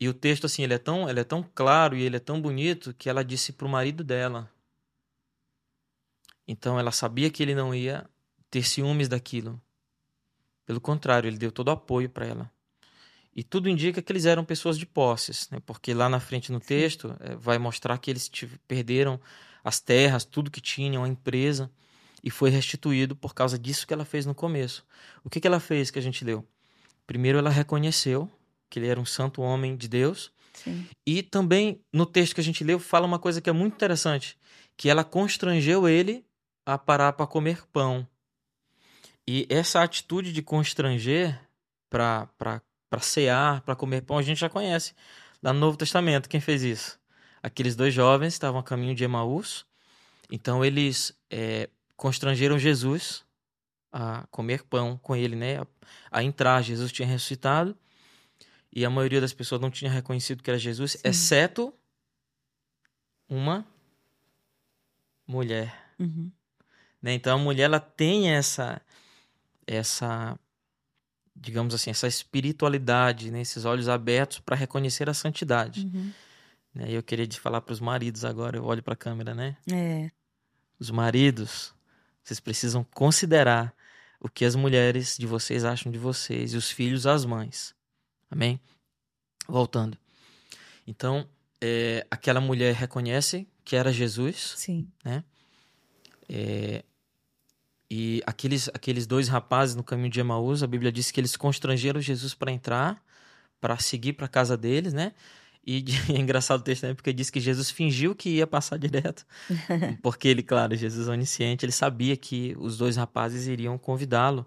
e 0.00 0.08
o 0.08 0.14
texto 0.14 0.46
assim, 0.46 0.62
ele 0.62 0.74
é 0.74 0.78
tão, 0.78 1.10
ele 1.10 1.20
é 1.20 1.24
tão 1.24 1.42
claro 1.54 1.96
e 1.96 2.02
ele 2.02 2.16
é 2.16 2.20
tão 2.20 2.40
bonito 2.40 2.94
que 2.94 3.08
ela 3.08 3.24
disse 3.24 3.52
para 3.52 3.66
o 3.66 3.70
marido 3.70 4.04
dela. 4.04 4.48
Então 6.46 6.78
ela 6.78 6.92
sabia 6.92 7.30
que 7.30 7.42
ele 7.42 7.54
não 7.54 7.74
ia 7.74 8.08
ter 8.48 8.62
ciúmes 8.62 9.08
daquilo. 9.08 9.60
Pelo 10.64 10.80
contrário, 10.80 11.28
ele 11.28 11.38
deu 11.38 11.50
todo 11.50 11.68
o 11.68 11.72
apoio 11.72 12.08
para 12.08 12.26
ela. 12.26 12.50
E 13.34 13.42
tudo 13.42 13.68
indica 13.68 14.02
que 14.02 14.12
eles 14.12 14.26
eram 14.26 14.44
pessoas 14.44 14.78
de 14.78 14.84
posses, 14.84 15.48
né? 15.50 15.58
porque 15.64 15.94
lá 15.94 16.08
na 16.08 16.20
frente 16.20 16.52
no 16.52 16.60
texto 16.60 17.16
é, 17.20 17.34
vai 17.34 17.58
mostrar 17.58 17.96
que 17.98 18.10
eles 18.10 18.30
perderam 18.68 19.18
as 19.64 19.80
terras, 19.80 20.24
tudo 20.24 20.50
que 20.50 20.60
tinham, 20.60 21.04
a 21.04 21.08
empresa, 21.08 21.70
e 22.22 22.30
foi 22.30 22.50
restituído 22.50 23.16
por 23.16 23.34
causa 23.34 23.58
disso 23.58 23.86
que 23.86 23.94
ela 23.94 24.04
fez 24.04 24.26
no 24.26 24.34
começo. 24.34 24.84
O 25.24 25.30
que, 25.30 25.40
que 25.40 25.46
ela 25.46 25.60
fez 25.60 25.90
que 25.90 25.98
a 25.98 26.02
gente 26.02 26.24
leu? 26.24 26.46
Primeiro, 27.06 27.38
ela 27.38 27.50
reconheceu 27.50 28.30
que 28.68 28.78
ele 28.78 28.86
era 28.86 29.00
um 29.00 29.04
santo 29.04 29.42
homem 29.42 29.76
de 29.76 29.88
Deus. 29.88 30.30
Sim. 30.52 30.86
E 31.06 31.22
também 31.22 31.80
no 31.92 32.06
texto 32.06 32.34
que 32.34 32.40
a 32.40 32.44
gente 32.44 32.62
leu 32.62 32.78
fala 32.78 33.06
uma 33.06 33.18
coisa 33.18 33.40
que 33.40 33.50
é 33.50 33.52
muito 33.52 33.74
interessante, 33.74 34.38
que 34.76 34.88
ela 34.88 35.04
constrangeu 35.04 35.88
ele 35.88 36.24
a 36.64 36.78
parar 36.78 37.12
para 37.14 37.26
comer 37.26 37.66
pão. 37.72 38.06
E 39.26 39.46
essa 39.48 39.82
atitude 39.82 40.32
de 40.32 40.42
constranger 40.42 41.38
para 41.88 42.60
cear, 43.00 43.60
para 43.60 43.76
comer 43.76 44.02
pão, 44.02 44.18
a 44.18 44.22
gente 44.22 44.38
já 44.38 44.48
conhece 44.48 44.94
lá 45.42 45.52
no 45.52 45.60
Novo 45.60 45.76
Testamento. 45.76 46.28
Quem 46.28 46.40
fez 46.40 46.62
isso? 46.62 46.98
Aqueles 47.42 47.74
dois 47.76 47.92
jovens 47.92 48.34
estavam 48.34 48.60
a 48.60 48.62
caminho 48.62 48.94
de 48.94 49.04
Emaús, 49.04 49.66
então 50.30 50.64
eles 50.64 51.16
é, 51.30 51.68
constrangeram 51.96 52.58
Jesus 52.58 53.24
a 53.92 54.26
comer 54.30 54.62
pão 54.64 54.96
com 54.96 55.14
ele, 55.14 55.36
né? 55.36 55.58
A, 55.58 55.66
a, 56.10 56.22
entrar. 56.22 56.62
Jesus 56.62 56.90
tinha 56.90 57.06
ressuscitado 57.06 57.76
e 58.72 58.84
a 58.84 58.90
maioria 58.90 59.20
das 59.20 59.34
pessoas 59.34 59.60
não 59.60 59.70
tinha 59.70 59.90
reconhecido 59.90 60.42
que 60.42 60.50
era 60.50 60.58
Jesus, 60.58 60.92
Sim. 60.92 61.00
exceto 61.04 61.74
uma 63.28 63.66
mulher. 65.26 65.92
Uhum. 65.98 66.30
Né? 67.00 67.12
Então 67.14 67.34
a 67.34 67.42
mulher 67.42 67.64
ela 67.64 67.80
tem 67.80 68.30
essa 68.30 68.80
essa 69.74 70.38
digamos 71.34 71.74
assim, 71.74 71.90
essa 71.90 72.06
espiritualidade, 72.06 73.30
né? 73.30 73.40
esses 73.40 73.64
olhos 73.64 73.88
abertos 73.88 74.38
para 74.38 74.54
reconhecer 74.54 75.08
a 75.08 75.14
santidade. 75.14 75.86
Uhum. 75.86 76.12
Né? 76.74 76.90
Eu 76.90 77.02
queria 77.02 77.26
te 77.26 77.40
falar 77.40 77.60
para 77.60 77.72
os 77.72 77.80
maridos 77.80 78.24
agora, 78.24 78.56
eu 78.56 78.64
olho 78.64 78.82
para 78.82 78.94
a 78.94 78.96
câmera, 78.96 79.34
né? 79.34 79.56
É. 79.70 80.10
Os 80.78 80.90
maridos, 80.90 81.74
vocês 82.22 82.40
precisam 82.40 82.84
considerar 82.84 83.74
o 84.20 84.28
que 84.28 84.44
as 84.44 84.54
mulheres 84.54 85.16
de 85.18 85.26
vocês 85.26 85.64
acham 85.64 85.90
de 85.90 85.98
vocês 85.98 86.52
e 86.52 86.56
os 86.56 86.70
filhos 86.70 87.06
as 87.06 87.24
mães. 87.24 87.74
Amém? 88.30 88.60
Voltando. 89.48 89.98
Então, 90.86 91.28
é, 91.60 92.06
aquela 92.10 92.40
mulher 92.40 92.74
reconhece 92.74 93.46
que 93.64 93.76
era 93.76 93.92
Jesus. 93.92 94.54
Sim. 94.56 94.88
Né? 95.04 95.24
É, 96.28 96.84
e 97.94 98.22
aqueles, 98.24 98.70
aqueles 98.70 99.06
dois 99.06 99.28
rapazes 99.28 99.76
no 99.76 99.84
caminho 99.84 100.08
de 100.08 100.18
Emaús, 100.18 100.62
a 100.62 100.66
Bíblia 100.66 100.90
diz 100.90 101.10
que 101.10 101.20
eles 101.20 101.36
constrangeram 101.36 102.00
Jesus 102.00 102.32
para 102.32 102.50
entrar, 102.50 103.04
para 103.60 103.76
seguir 103.76 104.14
para 104.14 104.24
a 104.24 104.28
casa 104.30 104.56
deles, 104.56 104.94
né? 104.94 105.12
E 105.62 105.84
é 106.08 106.18
engraçado 106.18 106.60
o 106.60 106.62
texto, 106.62 106.84
né? 106.84 106.94
Porque 106.94 107.12
diz 107.12 107.28
que 107.28 107.38
Jesus 107.38 107.70
fingiu 107.70 108.14
que 108.14 108.30
ia 108.30 108.46
passar 108.46 108.78
direto. 108.78 109.26
Porque 110.02 110.26
ele, 110.26 110.42
claro, 110.42 110.74
Jesus 110.74 111.06
onisciente, 111.06 111.66
ele 111.66 111.72
sabia 111.72 112.16
que 112.16 112.56
os 112.58 112.78
dois 112.78 112.96
rapazes 112.96 113.46
iriam 113.46 113.76
convidá-lo. 113.76 114.46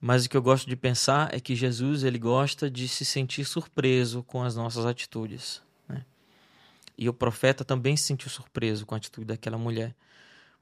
Mas 0.00 0.24
o 0.24 0.30
que 0.30 0.36
eu 0.36 0.42
gosto 0.42 0.68
de 0.68 0.76
pensar 0.76 1.34
é 1.34 1.40
que 1.40 1.56
Jesus, 1.56 2.04
ele 2.04 2.20
gosta 2.20 2.70
de 2.70 2.86
se 2.86 3.04
sentir 3.04 3.44
surpreso 3.46 4.22
com 4.22 4.44
as 4.44 4.54
nossas 4.54 4.86
atitudes. 4.86 5.60
Né? 5.88 6.04
E 6.96 7.08
o 7.08 7.12
profeta 7.12 7.64
também 7.64 7.96
se 7.96 8.04
sentiu 8.04 8.30
surpreso 8.30 8.86
com 8.86 8.94
a 8.94 8.98
atitude 8.98 9.26
daquela 9.26 9.58
mulher. 9.58 9.92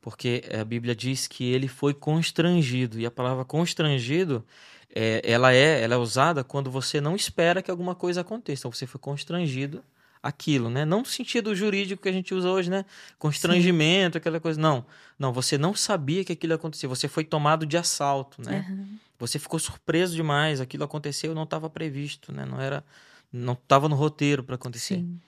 Porque 0.07 0.45
a 0.57 0.65
Bíblia 0.65 0.95
diz 0.95 1.27
que 1.27 1.43
ele 1.43 1.67
foi 1.67 1.93
constrangido. 1.93 3.01
E 3.01 3.05
a 3.05 3.11
palavra 3.11 3.45
constrangido 3.45 4.47
é, 4.95 5.21
ela 5.25 5.53
é 5.53 5.83
ela 5.83 5.97
é 5.97 5.99
usada 5.99 6.45
quando 6.45 6.71
você 6.71 7.01
não 7.01 7.17
espera 7.17 7.61
que 7.61 7.73
alguma 7.73 7.93
coisa 7.93 8.21
aconteça. 8.21 8.61
Então, 8.61 8.73
você 8.73 8.87
foi 8.87 9.01
constrangido 9.01 9.83
aquilo, 10.23 10.71
né? 10.71 10.85
Não 10.85 11.01
no 11.01 11.05
sentido 11.05 11.57
jurídico 11.57 12.05
que 12.05 12.09
a 12.09 12.13
gente 12.13 12.33
usa 12.33 12.49
hoje, 12.49 12.71
né? 12.71 12.85
Constrangimento, 13.19 14.13
Sim. 14.13 14.19
aquela 14.19 14.39
coisa. 14.39 14.61
Não, 14.61 14.87
não. 15.19 15.33
Você 15.33 15.59
não 15.59 15.75
sabia 15.75 16.25
que 16.25 16.33
aquilo 16.33 16.53
ia 16.53 16.57
acontecer. 16.57 16.87
Você 16.87 17.09
foi 17.09 17.25
tomado 17.25 17.67
de 17.67 17.77
assalto, 17.77 18.41
né? 18.41 18.65
Uhum. 18.71 18.99
Você 19.19 19.41
ficou 19.41 19.59
surpreso 19.59 20.15
demais. 20.15 20.61
Aquilo 20.61 20.85
aconteceu, 20.85 21.35
não 21.35 21.43
estava 21.43 21.69
previsto, 21.69 22.31
né? 22.31 22.45
Não 22.45 22.61
era, 22.61 22.85
não 23.33 23.55
estava 23.55 23.89
no 23.89 23.97
roteiro 23.97 24.45
para 24.45 24.55
acontecer. 24.55 24.99
Sim. 24.99 25.19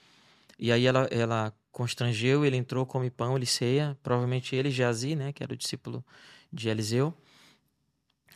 E 0.57 0.71
aí 0.71 0.85
ela, 0.85 1.05
ela 1.11 1.53
constrangeu, 1.71 2.45
ele 2.45 2.57
entrou, 2.57 2.85
come 2.85 3.09
pão, 3.09 3.35
ele 3.35 3.45
ceia. 3.45 3.97
Provavelmente 4.03 4.55
ele, 4.55 4.71
Geazi, 4.71 5.15
né? 5.15 5.33
Que 5.33 5.43
era 5.43 5.53
o 5.53 5.57
discípulo 5.57 6.03
de 6.51 6.69
Eliseu. 6.69 7.13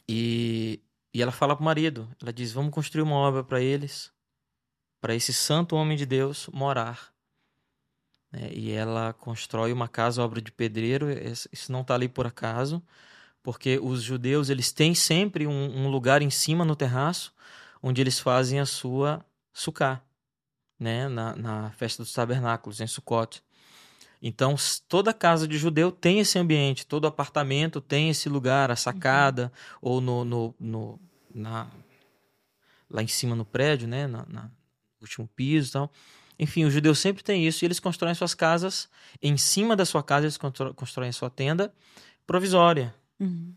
E 0.08 0.82
e 1.14 1.22
ela 1.22 1.32
fala 1.32 1.56
para 1.56 1.62
o 1.62 1.66
marido, 1.66 2.10
ela 2.22 2.34
diz: 2.34 2.52
"Vamos 2.52 2.74
construir 2.74 3.04
uma 3.04 3.16
obra 3.16 3.44
para 3.44 3.62
eles, 3.62 4.12
para 5.00 5.14
esse 5.14 5.32
santo 5.32 5.76
homem 5.76 5.96
de 5.96 6.06
Deus 6.06 6.50
morar". 6.52 7.14
É, 8.32 8.52
e 8.52 8.72
ela 8.72 9.14
constrói 9.14 9.72
uma 9.72 9.88
casa 9.88 10.24
obra 10.24 10.42
de 10.42 10.52
pedreiro. 10.52 11.08
Isso 11.52 11.72
não 11.72 11.82
está 11.82 11.94
ali 11.94 12.10
por 12.10 12.26
acaso, 12.26 12.82
porque 13.44 13.80
os 13.80 14.02
judeus 14.02 14.50
eles 14.50 14.72
têm 14.72 14.96
sempre 14.96 15.46
um, 15.46 15.86
um, 15.86 15.90
lugar 15.90 16.22
em 16.24 16.32
cima 16.32 16.66
no 16.66 16.76
terraço 16.76 17.34
onde 17.82 18.02
eles 18.02 18.20
fazem 18.20 18.60
a 18.60 18.66
sua 18.66 19.24
sucá, 19.54 20.02
né, 20.84 21.08
na, 21.08 21.36
na 21.36 21.72
festa 21.72 22.04
dos 22.04 22.12
tabernáculos 22.12 22.82
em 22.82 22.88
Sukkot. 22.88 23.42
Então, 24.22 24.56
toda 24.88 25.14
casa 25.14 25.48
de 25.48 25.58
judeu 25.58 25.92
tem 25.92 26.20
esse 26.20 26.38
ambiente, 26.38 26.86
todo 26.86 27.08
apartamento 27.08 27.82
tem 27.82 28.10
esse 28.10 28.28
lugar, 28.28 28.70
a 28.70 28.76
sacada, 28.76 29.52
uhum. 29.82 29.90
ou 29.90 30.02
no, 30.02 30.26
no, 30.26 30.56
no, 30.60 31.00
na, 31.34 31.68
lá 32.90 33.02
em 33.02 33.08
cima 33.08 33.36
no 33.36 33.46
prédio, 33.46 33.88
né, 33.88 34.08
na, 34.08 34.26
na 34.28 34.52
último 35.02 35.28
piso 35.28 35.70
e 35.70 35.72
tal. 35.72 35.92
Enfim, 36.38 36.66
os 36.66 36.74
judeus 36.74 37.00
sempre 37.00 37.24
têm 37.24 37.46
isso 37.46 37.64
e 37.64 37.66
eles 37.66 37.80
constroem 37.80 38.14
suas 38.14 38.34
casas, 38.34 38.90
em 39.22 39.38
cima 39.38 39.76
da 39.76 39.86
sua 39.86 40.04
casa 40.04 40.26
eles 40.26 40.38
constroem 40.76 41.10
a 41.10 41.14
sua 41.14 41.30
tenda 41.30 41.74
provisória. 42.26 42.94
Uhum. 43.20 43.54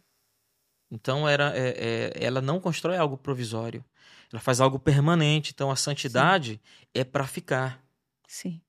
Então, 0.91 1.29
era, 1.29 1.53
é, 1.57 2.13
é, 2.19 2.25
ela 2.25 2.41
não 2.41 2.61
constrói 2.61 2.97
algo 2.97 3.17
provisório, 3.17 3.85
ela 4.33 4.41
faz 4.41 4.61
algo 4.61 4.79
permanente. 4.79 5.53
Então, 5.55 5.71
a 5.71 5.77
santidade 5.77 6.53
Sim. 6.53 6.61
é 6.95 7.05
para 7.05 7.27
ficar. 7.27 7.83
Sim 8.27 8.61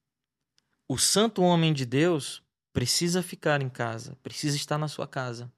o 0.88 0.98
santo 0.98 1.42
homem 1.42 1.74
de 1.74 1.86
Deus 1.86 2.42
precisa 2.72 3.22
ficar 3.22 3.62
em 3.62 3.70
casa, 3.70 4.18
precisa 4.24 4.56
estar 4.56 4.78
na 4.78 4.88
sua 4.88 5.08
casa. 5.08 5.52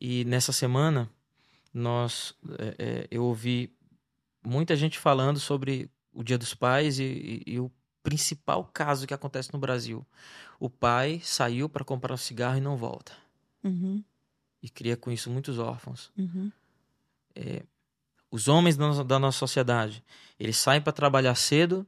E 0.00 0.24
nessa 0.24 0.52
semana, 0.52 1.10
nós, 1.74 2.34
é, 2.58 2.74
é, 2.78 3.08
eu 3.10 3.24
ouvi 3.24 3.74
muita 4.44 4.76
gente 4.76 4.98
falando 4.98 5.40
sobre 5.40 5.90
o 6.12 6.22
Dia 6.22 6.38
dos 6.38 6.54
Pais 6.54 6.98
e, 6.98 7.04
e, 7.04 7.42
e 7.54 7.60
o 7.60 7.70
principal 8.02 8.64
caso 8.64 9.06
que 9.06 9.14
acontece 9.14 9.52
no 9.52 9.58
Brasil. 9.58 10.06
O 10.58 10.70
pai 10.70 11.20
saiu 11.22 11.68
para 11.68 11.84
comprar 11.84 12.14
um 12.14 12.18
cigarro 12.18 12.58
e 12.58 12.60
não 12.60 12.76
volta. 12.76 13.12
Uhum. 13.64 14.02
E 14.62 14.68
cria 14.68 14.96
com 14.96 15.10
isso 15.10 15.30
muitos 15.30 15.58
órfãos. 15.58 16.10
Uhum. 16.16 16.50
É, 17.34 17.62
os 18.30 18.48
homens 18.48 18.76
da, 18.76 19.02
da 19.02 19.18
nossa 19.18 19.38
sociedade, 19.38 20.04
eles 20.38 20.56
saem 20.56 20.80
para 20.80 20.92
trabalhar 20.92 21.34
cedo 21.34 21.86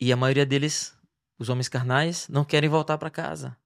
e 0.00 0.12
a 0.12 0.16
maioria 0.16 0.46
deles 0.46 0.96
os 1.38 1.48
homens 1.48 1.68
carnais 1.68 2.28
não 2.28 2.44
querem 2.44 2.68
voltar 2.68 2.98
para 2.98 3.10
casa. 3.10 3.56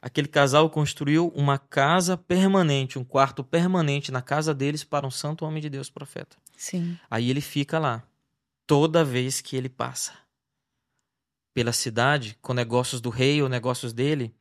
Aquele 0.00 0.28
casal 0.28 0.70
construiu 0.70 1.28
uma 1.34 1.58
casa 1.58 2.16
permanente, 2.16 2.98
um 2.98 3.04
quarto 3.04 3.42
permanente 3.42 4.12
na 4.12 4.22
casa 4.22 4.54
deles 4.54 4.84
para 4.84 5.06
um 5.06 5.10
santo 5.10 5.44
homem 5.44 5.60
de 5.60 5.68
Deus, 5.68 5.90
profeta. 5.90 6.36
Sim. 6.56 6.98
Aí 7.10 7.30
ele 7.30 7.40
fica 7.40 7.78
lá 7.78 8.04
toda 8.66 9.04
vez 9.04 9.40
que 9.40 9.56
ele 9.56 9.68
passa 9.68 10.12
pela 11.52 11.72
cidade 11.72 12.38
com 12.40 12.54
negócios 12.54 13.00
do 13.00 13.10
rei 13.10 13.42
ou 13.42 13.48
negócios 13.48 13.92
dele, 13.92 14.32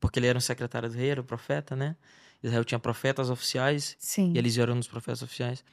porque 0.00 0.18
ele 0.18 0.26
era 0.26 0.36
um 0.36 0.40
secretário 0.40 0.88
do 0.88 0.96
rei, 0.96 1.10
era 1.10 1.20
o 1.20 1.24
profeta, 1.24 1.76
né? 1.76 1.96
Israel 2.44 2.64
tinha 2.64 2.78
profetas 2.78 3.30
oficiais 3.30 3.96
Sim. 3.98 4.32
e 4.34 4.38
eles 4.38 4.56
eram 4.56 4.78
os 4.78 4.86
profetas 4.88 5.22
oficiais. 5.22 5.64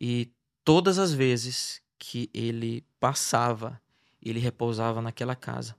E 0.00 0.30
todas 0.64 0.98
as 0.98 1.12
vezes 1.12 1.82
que 1.98 2.30
ele 2.32 2.84
passava 3.00 3.80
ele 4.24 4.40
repousava 4.40 5.02
naquela 5.02 5.36
casa. 5.36 5.76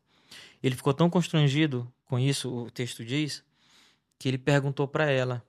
Ele 0.61 0.75
ficou 0.75 0.93
tão 0.93 1.09
constrangido 1.09 1.91
com 2.05 2.19
isso, 2.19 2.53
o 2.53 2.69
texto 2.69 3.03
diz, 3.03 3.43
que 4.19 4.27
ele 4.27 4.37
perguntou 4.37 4.87
para 4.87 5.09
ela. 5.09 5.43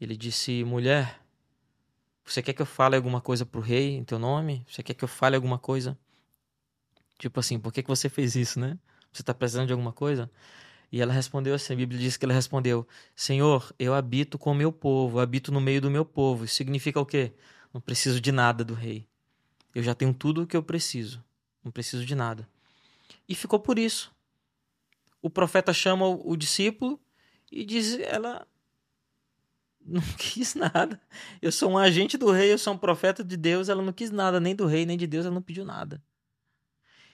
Ele 0.00 0.16
disse: 0.16 0.64
Mulher, 0.64 1.20
você 2.24 2.42
quer 2.42 2.52
que 2.52 2.62
eu 2.62 2.66
fale 2.66 2.96
alguma 2.96 3.20
coisa 3.20 3.46
pro 3.46 3.60
rei 3.60 3.96
em 3.96 4.04
teu 4.04 4.18
nome? 4.18 4.64
Você 4.68 4.82
quer 4.82 4.94
que 4.94 5.04
eu 5.04 5.08
fale 5.08 5.36
alguma 5.36 5.58
coisa? 5.58 5.96
Tipo 7.18 7.38
assim, 7.38 7.58
por 7.58 7.72
que, 7.72 7.82
que 7.82 7.88
você 7.88 8.08
fez 8.08 8.34
isso, 8.34 8.58
né? 8.58 8.78
Você 9.12 9.22
está 9.22 9.34
precisando 9.34 9.66
de 9.66 9.72
alguma 9.72 9.92
coisa? 9.92 10.30
E 10.92 11.00
ela 11.00 11.12
respondeu 11.12 11.54
assim: 11.54 11.72
a 11.72 11.76
Bíblia 11.76 12.00
diz 12.00 12.16
que 12.16 12.24
ela 12.24 12.34
respondeu: 12.34 12.86
Senhor, 13.14 13.72
eu 13.78 13.94
habito 13.94 14.38
com 14.38 14.52
o 14.52 14.54
meu 14.54 14.72
povo, 14.72 15.20
habito 15.20 15.52
no 15.52 15.60
meio 15.60 15.80
do 15.80 15.90
meu 15.90 16.04
povo. 16.04 16.44
Isso 16.44 16.54
significa 16.54 17.00
o 17.00 17.06
quê? 17.06 17.32
Não 17.72 17.80
preciso 17.80 18.20
de 18.20 18.32
nada 18.32 18.64
do 18.64 18.74
rei. 18.74 19.06
Eu 19.74 19.82
já 19.82 19.94
tenho 19.94 20.12
tudo 20.12 20.42
o 20.42 20.46
que 20.46 20.56
eu 20.56 20.62
preciso. 20.62 21.22
Não 21.62 21.70
preciso 21.70 22.04
de 22.04 22.14
nada. 22.14 22.48
E 23.28 23.34
ficou 23.34 23.60
por 23.60 23.78
isso. 23.78 24.12
O 25.22 25.30
profeta 25.30 25.72
chama 25.72 26.06
o, 26.06 26.36
discípulo 26.36 26.98
e 27.52 27.64
diz: 27.64 27.98
Ela 28.00 28.46
não 29.84 30.02
quis 30.18 30.54
nada. 30.54 31.00
Eu 31.40 31.52
sou 31.52 31.70
um 31.70 31.78
agente 31.78 32.18
do 32.18 32.32
rei, 32.32 32.52
eu 32.52 32.58
sou 32.58 32.74
um 32.74 32.78
profeta 32.78 33.22
de 33.22 33.36
Deus. 33.36 33.68
Ela 33.68 33.82
não 33.82 33.92
quis 33.92 34.10
nada, 34.10 34.40
nem 34.40 34.56
do 34.56 34.66
rei, 34.66 34.84
nem 34.84 34.98
de 34.98 35.06
Deus, 35.06 35.26
ela 35.26 35.34
não 35.34 35.42
pediu 35.42 35.64
nada. 35.64 36.02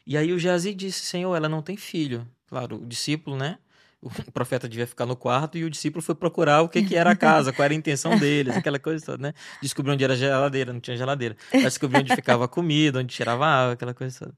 E 0.06 0.16
aí 0.16 0.32
o 0.32 0.38
Jazi 0.38 0.72
disse: 0.72 1.00
Senhor, 1.00 1.34
ela 1.34 1.48
não 1.48 1.60
tem 1.60 1.76
filho. 1.76 2.26
Claro, 2.46 2.76
o 2.76 2.86
discípulo, 2.86 3.36
né? 3.36 3.58
O 4.06 4.10
profeta 4.32 4.68
devia 4.68 4.86
ficar 4.86 5.04
no 5.04 5.16
quarto 5.16 5.58
e 5.58 5.64
o 5.64 5.70
discípulo 5.70 6.00
foi 6.00 6.14
procurar 6.14 6.62
o 6.62 6.68
que, 6.68 6.82
que 6.82 6.94
era 6.94 7.10
a 7.10 7.16
casa, 7.16 7.52
qual 7.52 7.64
era 7.64 7.74
a 7.74 7.76
intenção 7.76 8.16
deles, 8.18 8.56
aquela 8.56 8.78
coisa 8.78 9.04
toda, 9.04 9.22
né? 9.22 9.34
Descobriu 9.60 9.94
onde 9.94 10.04
era 10.04 10.12
a 10.12 10.16
geladeira, 10.16 10.72
não 10.72 10.80
tinha 10.80 10.96
geladeira. 10.96 11.36
Mas 11.52 11.64
descobriu 11.64 12.00
onde 12.00 12.14
ficava 12.14 12.44
a 12.44 12.48
comida, 12.48 13.00
onde 13.00 13.12
tirava 13.14 13.46
água, 13.46 13.72
aquela 13.72 13.94
coisa 13.94 14.18
toda. 14.18 14.34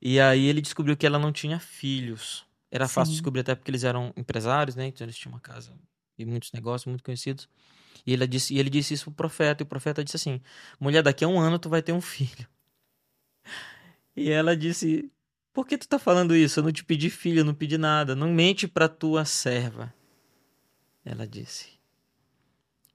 E 0.00 0.20
aí 0.20 0.46
ele 0.46 0.60
descobriu 0.60 0.96
que 0.96 1.06
ela 1.06 1.18
não 1.18 1.32
tinha 1.32 1.58
filhos. 1.58 2.44
Era 2.70 2.86
Sim. 2.86 2.94
fácil 2.94 3.12
descobrir 3.12 3.40
até 3.40 3.54
porque 3.54 3.70
eles 3.70 3.84
eram 3.84 4.12
empresários, 4.16 4.76
né? 4.76 4.86
Então 4.86 5.04
eles 5.04 5.16
tinham 5.16 5.32
uma 5.32 5.40
casa 5.40 5.72
e 6.18 6.24
muitos 6.24 6.52
negócios 6.52 6.86
muito 6.86 7.02
conhecidos. 7.02 7.48
E 8.06 8.12
ele 8.12 8.26
disse, 8.26 8.54
e 8.54 8.58
ele 8.58 8.70
disse 8.70 8.94
isso 8.94 9.04
pro 9.06 9.14
profeta, 9.14 9.62
e 9.62 9.64
o 9.64 9.66
profeta 9.66 10.04
disse 10.04 10.16
assim: 10.16 10.40
Mulher, 10.78 11.02
daqui 11.02 11.24
a 11.24 11.28
um 11.28 11.40
ano 11.40 11.58
tu 11.58 11.68
vai 11.68 11.82
ter 11.82 11.92
um 11.92 12.00
filho. 12.00 12.46
E 14.14 14.30
ela 14.30 14.56
disse: 14.56 15.10
por 15.56 15.66
que 15.66 15.78
tu 15.78 15.88
tá 15.88 15.98
falando 15.98 16.36
isso? 16.36 16.60
Eu 16.60 16.64
não 16.64 16.70
te 16.70 16.84
pedi 16.84 17.08
filho, 17.08 17.40
eu 17.40 17.44
não 17.44 17.54
pedi 17.54 17.78
nada. 17.78 18.14
Não 18.14 18.30
mente 18.30 18.68
para 18.68 18.90
tua 18.90 19.24
serva. 19.24 19.90
Ela 21.02 21.26
disse. 21.26 21.80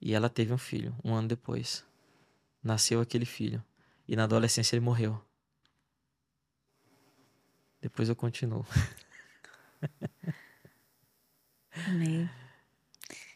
E 0.00 0.14
ela 0.14 0.30
teve 0.30 0.52
um 0.52 0.58
filho, 0.58 0.94
um 1.02 1.12
ano 1.12 1.26
depois. 1.26 1.84
Nasceu 2.62 3.00
aquele 3.00 3.24
filho. 3.24 3.60
E 4.06 4.14
na 4.14 4.22
adolescência 4.22 4.76
ele 4.76 4.84
morreu. 4.84 5.20
Depois 7.80 8.08
eu 8.08 8.14
continuo. 8.14 8.64
Amém. 11.88 12.30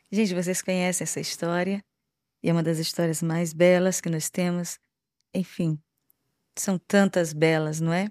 Gente, 0.09 0.35
vocês 0.35 0.63
conhecem 0.63 1.03
essa 1.03 1.19
história. 1.19 1.85
E 2.45 2.49
é 2.49 2.53
uma 2.53 2.63
das 2.63 2.79
histórias 2.79 3.21
mais 3.21 3.53
belas 3.53 4.01
que 4.01 4.09
nós 4.09 4.31
temos. 4.31 4.79
Enfim, 5.35 5.83
são 6.55 6.79
tantas 6.79 7.33
belas, 7.33 7.81
não 7.81 7.93
é? 7.93 8.09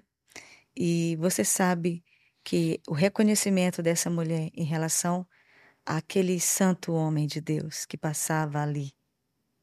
E 0.76 1.16
você 1.16 1.44
sabe 1.44 2.04
que 2.44 2.80
o 2.86 2.92
reconhecimento 2.92 3.82
dessa 3.82 4.10
mulher 4.10 4.50
em 4.54 4.64
relação 4.64 5.26
àquele 5.84 6.38
santo 6.38 6.92
homem 6.92 7.26
de 7.26 7.40
Deus 7.40 7.86
que 7.86 7.96
passava 7.96 8.62
ali. 8.62 8.92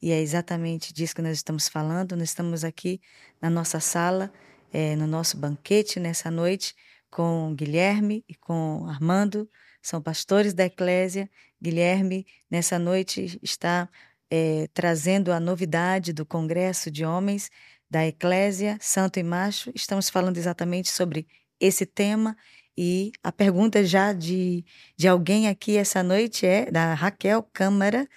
E 0.01 0.11
é 0.11 0.19
exatamente 0.19 0.93
disso 0.93 1.15
que 1.15 1.21
nós 1.21 1.37
estamos 1.37 1.69
falando. 1.69 2.15
Nós 2.17 2.29
estamos 2.29 2.63
aqui 2.65 2.99
na 3.41 3.49
nossa 3.49 3.79
sala, 3.79 4.33
é, 4.71 4.95
no 4.95 5.07
nosso 5.07 5.37
banquete 5.37 5.99
nessa 5.99 6.29
noite, 6.29 6.75
com 7.09 7.53
Guilherme 7.55 8.25
e 8.27 8.35
com 8.35 8.85
Armando, 8.87 9.49
são 9.81 10.01
pastores 10.01 10.53
da 10.53 10.65
Eclésia. 10.65 11.29
Guilherme, 11.61 12.25
nessa 12.49 12.79
noite, 12.79 13.39
está 13.41 13.87
é, 14.29 14.67
trazendo 14.73 15.31
a 15.31 15.39
novidade 15.39 16.11
do 16.11 16.25
Congresso 16.25 16.89
de 16.89 17.05
Homens 17.05 17.49
da 17.93 18.07
Eclésia, 18.07 18.75
Santo 18.81 19.19
e 19.19 19.23
Macho. 19.23 19.71
Estamos 19.75 20.09
falando 20.09 20.37
exatamente 20.37 20.89
sobre 20.89 21.27
esse 21.59 21.85
tema. 21.85 22.35
E 22.75 23.11
a 23.23 23.31
pergunta 23.31 23.85
já 23.85 24.11
de, 24.13 24.65
de 24.97 25.07
alguém 25.07 25.47
aqui 25.47 25.77
essa 25.77 26.01
noite 26.01 26.43
é 26.43 26.71
da 26.71 26.95
Raquel 26.95 27.43
Câmara. 27.53 28.09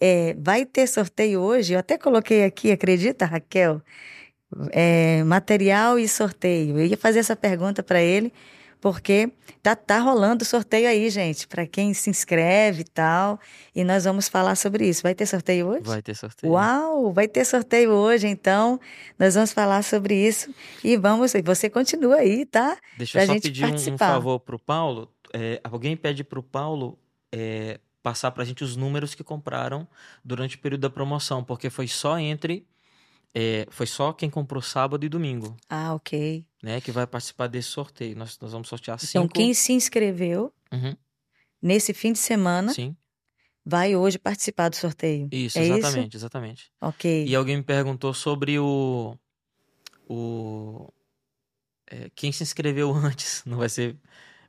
É, 0.00 0.34
vai 0.34 0.66
ter 0.66 0.88
sorteio 0.88 1.40
hoje? 1.40 1.74
Eu 1.74 1.78
até 1.78 1.96
coloquei 1.96 2.42
aqui, 2.42 2.72
acredita, 2.72 3.24
Raquel? 3.24 3.80
É, 4.72 5.22
material 5.22 5.96
e 5.96 6.08
sorteio. 6.08 6.76
Eu 6.80 6.86
ia 6.86 6.96
fazer 6.96 7.20
essa 7.20 7.36
pergunta 7.36 7.84
para 7.84 8.02
ele, 8.02 8.32
porque 8.80 9.30
tá, 9.62 9.76
tá 9.76 9.98
rolando 9.98 10.44
sorteio 10.44 10.88
aí, 10.88 11.10
gente, 11.10 11.46
para 11.46 11.66
quem 11.66 11.92
se 11.92 12.08
inscreve 12.08 12.80
e 12.80 12.84
tal. 12.84 13.38
E 13.74 13.84
nós 13.84 14.04
vamos 14.04 14.28
falar 14.28 14.56
sobre 14.56 14.88
isso. 14.88 15.02
Vai 15.02 15.14
ter 15.14 15.26
sorteio 15.26 15.68
hoje? 15.68 15.82
Vai 15.84 16.02
ter 16.02 16.14
sorteio. 16.14 16.52
Uau, 16.52 17.12
vai 17.12 17.28
ter 17.28 17.44
sorteio 17.44 17.90
hoje, 17.90 18.26
então. 18.26 18.80
Nós 19.18 19.34
vamos 19.34 19.52
falar 19.52 19.82
sobre 19.82 20.14
isso 20.14 20.52
e 20.82 20.96
vamos. 20.96 21.32
Você 21.44 21.68
continua 21.68 22.16
aí, 22.16 22.46
tá? 22.46 22.78
Deixa 22.96 23.12
pra 23.12 23.22
eu 23.22 23.26
só 23.26 23.32
gente 23.34 23.42
pedir 23.42 23.64
um, 23.64 23.66
um 23.66 23.70
participar. 23.70 24.14
favor 24.14 24.40
pro 24.40 24.58
Paulo. 24.58 25.12
É, 25.32 25.60
alguém 25.62 25.96
pede 25.96 26.24
pro 26.24 26.42
Paulo 26.42 26.98
é, 27.32 27.78
passar 28.02 28.30
pra 28.30 28.44
gente 28.44 28.64
os 28.64 28.76
números 28.76 29.14
que 29.14 29.22
compraram 29.22 29.86
durante 30.24 30.56
o 30.56 30.58
período 30.58 30.80
da 30.80 30.90
promoção, 30.90 31.44
porque 31.44 31.68
foi 31.70 31.86
só 31.86 32.18
entre. 32.18 32.66
É, 33.34 33.66
foi 33.70 33.86
só 33.86 34.12
quem 34.12 34.28
comprou 34.30 34.60
sábado 34.62 35.04
e 35.04 35.08
domingo, 35.08 35.56
Ah, 35.68 35.94
ok. 35.94 36.44
né? 36.62 36.80
Que 36.80 36.90
vai 36.90 37.06
participar 37.06 37.46
desse 37.46 37.68
sorteio. 37.68 38.16
Nós, 38.16 38.38
nós 38.40 38.52
vamos 38.52 38.68
sortear 38.68 38.98
cinco. 38.98 39.10
Então, 39.24 39.28
quem 39.28 39.54
se 39.54 39.72
inscreveu 39.72 40.52
Uhum, 40.72 40.96
nesse 41.60 41.92
fim 41.92 42.12
de 42.12 42.18
semana 42.18 42.72
sim, 42.72 42.96
vai 43.64 43.94
hoje 43.96 44.18
participar 44.18 44.68
do 44.68 44.76
sorteio. 44.76 45.28
isso, 45.32 45.58
é 45.58 45.62
exatamente, 45.62 46.16
exatamente. 46.16 46.62
Isso? 46.62 46.70
Ok. 46.80 47.24
E 47.26 47.34
alguém 47.36 47.56
me 47.56 47.62
perguntou 47.62 48.12
sobre 48.14 48.58
o. 48.58 49.16
o 50.08 50.92
é, 51.90 52.10
quem 52.14 52.30
se 52.32 52.42
inscreveu 52.42 52.92
antes 52.94 53.42
não 53.44 53.58
vai 53.58 53.68
ser 53.68 53.96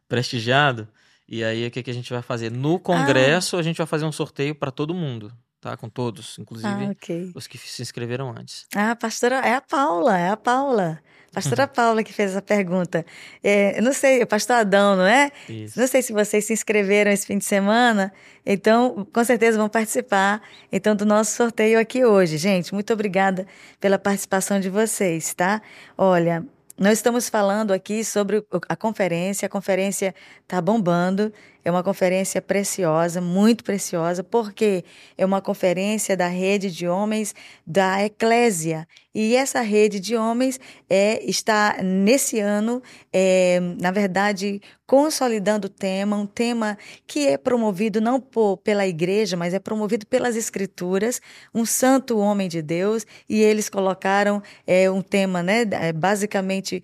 prestigiado. 0.08 0.88
E 1.28 1.44
aí, 1.44 1.66
o 1.66 1.72
que, 1.72 1.82
que 1.82 1.90
a 1.90 1.94
gente 1.94 2.12
vai 2.12 2.22
fazer? 2.22 2.52
No 2.52 2.78
congresso, 2.80 3.56
a 3.58 3.64
gente 3.64 3.78
vai 3.78 3.88
fazer 3.88 4.06
um 4.06 4.12
sorteio 4.12 4.54
para 4.54 4.70
todo 4.70 4.94
mundo, 4.94 5.32
tá? 5.62 5.78
Com 5.78 5.88
todos, 5.88 6.38
inclusive 6.40 6.68
Ah, 6.86 6.90
ok. 6.92 7.32
os 7.36 7.48
que 7.48 7.58
se 7.58 7.82
inscreveram 7.82 8.32
antes. 8.38 8.66
Ah, 8.76 8.92
a 8.92 8.96
pastora, 8.96 9.36
é 9.38 9.54
a 9.54 9.62
Paula, 9.62 10.18
é 10.18 10.30
a 10.30 10.36
Paula. 10.36 11.00
Pastora 11.32 11.66
Paula 11.70 12.04
que 12.04 12.12
fez 12.12 12.32
essa 12.32 12.42
pergunta. 12.42 13.06
É, 13.42 13.78
eu 13.78 13.84
não 13.84 13.94
sei, 13.94 14.26
pastor 14.26 14.58
Adão, 14.58 14.98
não 14.98 15.06
é? 15.06 15.32
Isso. 15.48 15.80
Não 15.80 15.88
sei 15.88 16.02
se 16.02 16.12
vocês 16.12 16.44
se 16.44 16.52
inscreveram 16.52 17.10
esse 17.12 17.26
fim 17.26 17.38
de 17.38 17.46
semana, 17.46 18.12
então 18.46 19.08
com 19.14 19.24
certeza 19.24 19.58
vão 19.58 19.70
participar 19.70 20.42
então 20.72 20.94
do 20.96 21.06
nosso 21.06 21.32
sorteio 21.36 21.80
aqui 21.80 22.04
hoje. 22.04 22.38
Gente, 22.38 22.74
muito 22.74 22.92
obrigada 22.92 23.48
pela 23.80 23.98
participação 23.98 24.60
de 24.60 24.70
vocês, 24.70 25.34
tá? 25.34 25.62
Olha, 25.98 26.44
nós 26.78 26.94
estamos 26.94 27.30
falando 27.30 27.72
aqui 27.72 28.04
sobre 28.04 28.44
a 28.68 28.76
conferência, 28.76 29.46
a 29.46 29.50
conferência 29.50 30.14
está 30.42 30.60
bombando, 30.60 31.32
é 31.64 31.72
uma 31.72 31.84
conferência 31.84 32.42
preciosa, 32.42 33.22
muito 33.22 33.64
preciosa, 33.64 34.24
porque 34.24 34.84
é 35.18 35.26
uma 35.26 35.42
conferência 35.42 36.18
da 36.18 36.28
rede 36.28 36.72
de 36.72 36.88
homens 36.88 37.36
da 37.66 38.04
Eclésia. 38.04 38.88
E 39.14 39.36
essa 39.36 39.62
rede 39.62 40.00
de 40.00 40.16
homens 40.16 40.60
é, 40.90 41.24
está, 41.26 41.78
nesse 41.84 42.40
ano, 42.40 42.82
é, 43.12 43.60
na 43.80 43.92
verdade, 43.92 44.62
consolidando 44.88 45.68
o 45.68 45.70
tema, 45.70 46.16
um 46.16 46.26
tema 46.26 46.78
que 47.06 47.28
é 47.28 47.38
promovido 47.38 48.00
não 48.00 48.20
por, 48.20 48.58
pela 48.58 48.88
igreja, 48.88 49.36
mas 49.36 49.54
é 49.54 49.60
promovido 49.60 50.06
pelas 50.06 50.36
escrituras, 50.36 51.22
um 51.54 51.66
santo 51.66 52.18
homem 52.18 52.48
de 52.48 52.62
Deus, 52.62 53.06
e 53.28 53.42
eles 53.42 53.70
colocaram 53.70 54.42
é, 54.66 54.90
um 54.90 55.02
tema, 55.02 55.44
né, 55.44 55.66
é, 55.72 55.92
basicamente 55.92 56.82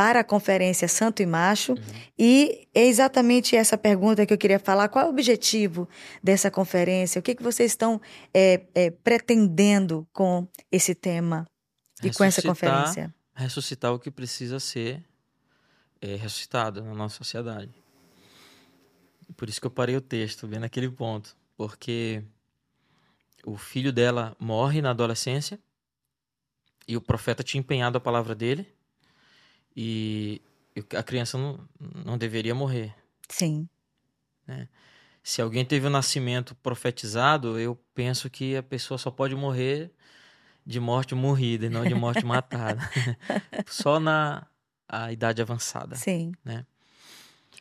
para 0.00 0.20
a 0.20 0.24
conferência 0.24 0.88
Santo 0.88 1.20
e 1.20 1.26
Macho, 1.26 1.74
e 2.18 2.66
é 2.74 2.86
exatamente 2.86 3.54
essa 3.54 3.76
pergunta 3.76 4.24
que 4.24 4.32
eu 4.32 4.38
queria 4.38 4.58
falar. 4.58 4.88
Qual 4.88 5.04
é 5.04 5.06
o 5.06 5.10
objetivo 5.10 5.86
dessa 6.22 6.50
conferência? 6.50 7.18
O 7.18 7.22
que, 7.22 7.34
que 7.34 7.42
vocês 7.42 7.72
estão 7.72 8.00
é, 8.32 8.62
é, 8.74 8.90
pretendendo 8.90 10.08
com 10.10 10.48
esse 10.72 10.94
tema 10.94 11.46
e 12.02 12.10
com 12.10 12.24
essa 12.24 12.40
Ressuscitar- 12.40 12.80
conferência? 12.80 13.14
Ressuscitar 13.34 13.92
o 13.92 13.98
que 13.98 14.10
precisa 14.10 14.58
ser 14.58 15.04
é, 16.00 16.16
ressuscitado 16.16 16.82
na 16.82 16.94
nossa 16.94 17.18
sociedade. 17.18 17.70
Por 19.36 19.50
isso 19.50 19.60
que 19.60 19.66
eu 19.66 19.70
parei 19.70 19.96
o 19.96 20.00
texto, 20.00 20.46
bem 20.46 20.60
naquele 20.60 20.90
ponto. 20.90 21.36
Porque 21.58 22.24
o 23.44 23.58
filho 23.58 23.92
dela 23.92 24.34
morre 24.40 24.80
na 24.80 24.92
adolescência 24.92 25.60
e 26.88 26.96
o 26.96 27.02
profeta 27.02 27.42
tinha 27.42 27.58
empenhado 27.58 27.98
a 27.98 28.00
palavra 28.00 28.34
dele 28.34 28.79
e 29.76 30.40
a 30.96 31.02
criança 31.02 31.38
não, 31.38 31.68
não 32.04 32.18
deveria 32.18 32.54
morrer. 32.54 32.94
Sim, 33.28 33.68
Se 35.22 35.40
alguém 35.40 35.64
teve 35.64 35.86
um 35.86 35.90
nascimento 35.90 36.54
profetizado, 36.56 37.58
eu 37.58 37.76
penso 37.94 38.28
que 38.28 38.56
a 38.56 38.62
pessoa 38.62 38.98
só 38.98 39.10
pode 39.10 39.34
morrer 39.34 39.92
de 40.66 40.80
morte 40.80 41.14
morrida 41.14 41.66
e 41.66 41.70
não 41.70 41.84
de 41.84 41.94
morte 41.94 42.24
matada. 42.26 42.80
só 43.66 44.00
na 44.00 44.46
a 44.88 45.12
idade 45.12 45.40
avançada. 45.40 45.94
sim, 45.94 46.32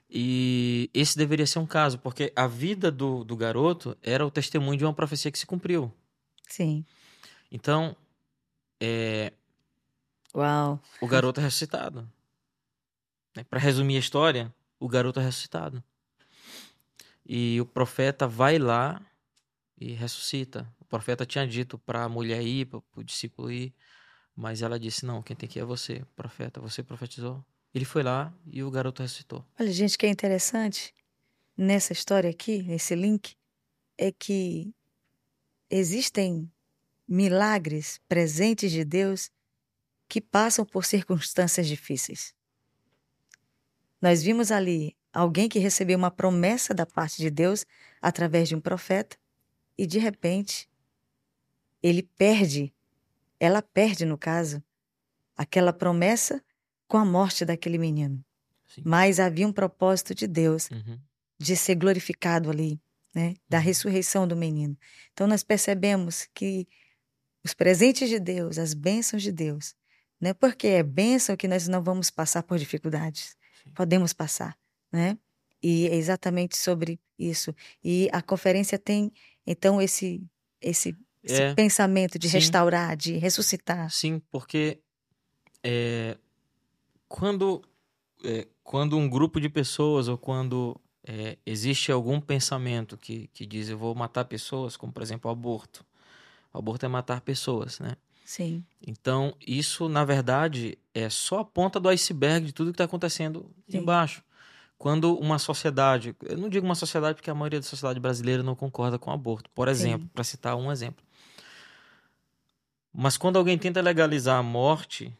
E 0.09 0.89
esse 0.91 1.15
deveria 1.15 1.45
ser 1.45 1.59
um 1.59 1.65
caso, 1.67 1.99
porque 1.99 2.33
a 2.35 2.47
vida 2.47 2.91
do, 2.91 3.23
do 3.23 3.37
garoto 3.37 3.95
era 4.01 4.25
o 4.25 4.31
testemunho 4.31 4.77
de 4.77 4.83
uma 4.83 4.93
profecia 4.93 5.31
que 5.31 5.37
se 5.37 5.45
cumpriu. 5.45 5.93
sim. 6.47 6.83
Então, 7.51 7.95
é, 8.79 9.33
Uau. 10.33 10.79
o 11.01 11.07
garoto 11.07 11.39
é 11.39 11.43
ressuscitado. 11.43 12.09
Para 13.49 13.59
resumir 13.59 13.95
a 13.95 13.99
história, 13.99 14.53
o 14.79 14.87
garoto 14.87 15.19
é 15.19 15.23
ressuscitado. 15.23 15.83
E 17.25 17.59
o 17.61 17.65
profeta 17.65 18.27
vai 18.27 18.57
lá 18.57 19.01
e 19.79 19.93
ressuscita. 19.93 20.67
O 20.79 20.85
profeta 20.85 21.25
tinha 21.25 21.47
dito 21.47 21.77
para 21.77 22.03
a 22.03 22.09
mulher 22.09 22.41
ir, 22.41 22.65
para 22.65 22.81
o 22.95 23.03
discípulo 23.03 23.51
ir, 23.51 23.73
mas 24.35 24.61
ela 24.61 24.79
disse: 24.79 25.05
Não, 25.05 25.21
quem 25.21 25.35
tem 25.35 25.47
que 25.47 25.59
ir 25.59 25.61
é 25.61 25.65
você, 25.65 26.03
profeta. 26.15 26.59
Você 26.59 26.81
profetizou. 26.81 27.43
Ele 27.73 27.85
foi 27.85 28.01
lá 28.01 28.33
e 28.45 28.63
o 28.63 28.71
garoto 28.71 29.03
ressuscitou. 29.03 29.45
Olha, 29.59 29.71
gente, 29.71 29.95
o 29.95 29.99
que 29.99 30.05
é 30.05 30.09
interessante 30.09 30.93
nessa 31.55 31.93
história 31.93 32.29
aqui, 32.29 32.63
nesse 32.63 32.95
link, 32.95 33.35
é 33.97 34.11
que 34.11 34.73
existem 35.69 36.51
milagres 37.07 37.99
presentes 38.07 38.71
de 38.71 38.83
Deus 38.83 39.29
que 40.09 40.19
passam 40.19 40.65
por 40.65 40.83
circunstâncias 40.83 41.67
difíceis. 41.67 42.33
Nós 44.01 44.23
vimos 44.23 44.51
ali 44.51 44.97
alguém 45.13 45.47
que 45.47 45.59
recebeu 45.59 45.97
uma 45.97 46.11
promessa 46.11 46.73
da 46.73 46.85
parte 46.85 47.17
de 47.17 47.29
Deus 47.29 47.65
através 48.01 48.49
de 48.49 48.55
um 48.55 48.61
profeta 48.61 49.17
e 49.77 49.85
de 49.85 49.99
repente 49.99 50.67
ele 51.81 52.03
perde, 52.03 52.73
ela 53.39 53.61
perde 53.61 54.03
no 54.05 54.17
caso, 54.17 54.61
aquela 55.37 55.71
promessa 55.71 56.43
com 56.87 56.97
a 56.97 57.05
morte 57.05 57.45
daquele 57.45 57.77
menino. 57.77 58.23
Sim. 58.67 58.81
Mas 58.85 59.19
havia 59.19 59.47
um 59.47 59.53
propósito 59.53 60.13
de 60.13 60.27
Deus 60.27 60.69
Uhum. 60.71 60.99
de 61.39 61.55
ser 61.55 61.75
glorificado 61.75 62.49
ali, 62.49 62.81
né? 63.15 63.35
Da 63.47 63.57
Uhum. 63.57 63.63
ressurreição 63.63 64.27
do 64.27 64.35
menino. 64.35 64.77
Então 65.13 65.27
nós 65.27 65.43
percebemos 65.43 66.27
que 66.33 66.67
os 67.43 67.53
presentes 67.53 68.09
de 68.09 68.19
Deus, 68.19 68.57
as 68.57 68.73
bênçãos 68.73 69.23
de 69.23 69.31
Deus, 69.31 69.73
né? 70.21 70.33
Porque 70.33 70.67
é 70.67 70.83
bênção 70.83 71.35
que 71.37 71.47
nós 71.47 71.67
não 71.67 71.81
vamos 71.83 72.09
passar 72.09 72.43
por 72.43 72.57
dificuldades. 72.59 73.37
Sim. 73.63 73.71
Podemos 73.73 74.13
passar, 74.13 74.57
né? 74.91 75.17
E 75.61 75.87
é 75.87 75.95
exatamente 75.95 76.57
sobre 76.57 76.99
isso. 77.17 77.53
E 77.83 78.09
a 78.11 78.21
conferência 78.21 78.77
tem 78.79 79.11
então 79.45 79.81
esse 79.81 80.21
esse, 80.61 80.95
esse 81.23 81.41
É, 81.41 81.53
pensamento 81.53 82.19
de 82.19 82.29
sim. 82.29 82.37
restaurar, 82.37 82.95
de 82.97 83.17
ressuscitar. 83.17 83.89
Sim, 83.91 84.21
porque 84.31 84.79
é, 85.63 86.17
quando, 87.07 87.61
é, 88.23 88.47
quando 88.63 88.97
um 88.97 89.09
grupo 89.09 89.39
de 89.39 89.49
pessoas 89.49 90.07
ou 90.07 90.17
quando 90.17 90.79
é, 91.07 91.37
existe 91.45 91.91
algum 91.91 92.19
pensamento 92.21 92.97
que, 92.97 93.27
que 93.33 93.45
diz 93.45 93.69
eu 93.69 93.77
vou 93.77 93.95
matar 93.95 94.25
pessoas, 94.25 94.77
como 94.77 94.91
por 94.93 95.01
exemplo 95.03 95.29
o 95.29 95.33
aborto. 95.33 95.85
O 96.53 96.57
aborto 96.59 96.85
é 96.85 96.89
matar 96.89 97.21
pessoas, 97.21 97.79
né? 97.79 97.95
Sim, 98.29 98.63
Então, 98.85 99.35
isso, 99.45 99.89
na 99.89 100.05
verdade, 100.05 100.77
é 100.93 101.09
só 101.09 101.39
a 101.39 101.43
ponta 101.45 101.79
do 101.79 101.89
iceberg 101.89 102.45
de 102.45 102.53
tudo 102.53 102.67
que 102.67 102.75
está 102.75 102.83
acontecendo 102.83 103.51
Sim. 103.67 103.79
embaixo. 103.79 104.23
Quando 104.77 105.17
uma 105.17 105.39
sociedade, 105.39 106.15
eu 106.21 106.37
não 106.37 106.47
digo 106.47 106.63
uma 106.63 106.75
sociedade 106.75 107.15
porque 107.15 107.31
a 107.31 107.33
maioria 107.33 107.59
da 107.59 107.65
sociedade 107.65 107.99
brasileira 107.99 108.43
não 108.43 108.53
concorda 108.55 108.99
com 108.99 109.09
o 109.09 109.13
aborto, 109.13 109.49
por 109.49 109.67
exemplo, 109.67 110.07
para 110.13 110.23
citar 110.23 110.55
um 110.55 110.71
exemplo. 110.71 111.03
Mas 112.93 113.17
quando 113.17 113.37
alguém 113.37 113.57
tenta 113.57 113.81
legalizar 113.81 114.37
a 114.37 114.43
morte 114.43 115.11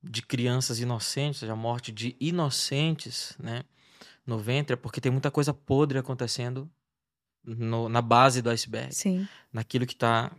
de 0.00 0.22
crianças 0.22 0.78
inocentes, 0.78 1.42
a 1.42 1.56
morte 1.56 1.90
de 1.90 2.14
inocentes, 2.20 3.34
né, 3.40 3.64
no 4.24 4.38
ventre, 4.38 4.74
é 4.74 4.76
porque 4.76 5.00
tem 5.00 5.10
muita 5.10 5.32
coisa 5.32 5.52
podre 5.52 5.98
acontecendo 5.98 6.70
no- 7.44 7.88
na 7.88 8.00
base 8.00 8.40
do 8.40 8.50
iceberg, 8.50 8.94
sim, 8.94 9.26
naquilo 9.52 9.84
que 9.84 9.94
está 9.94 10.30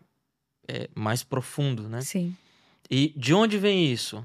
mais 0.95 1.23
profundo, 1.23 1.88
né? 1.88 2.01
sim. 2.01 2.36
E 2.89 3.13
de 3.17 3.34
onde 3.34 3.58
vem 3.58 3.91
isso? 3.91 4.23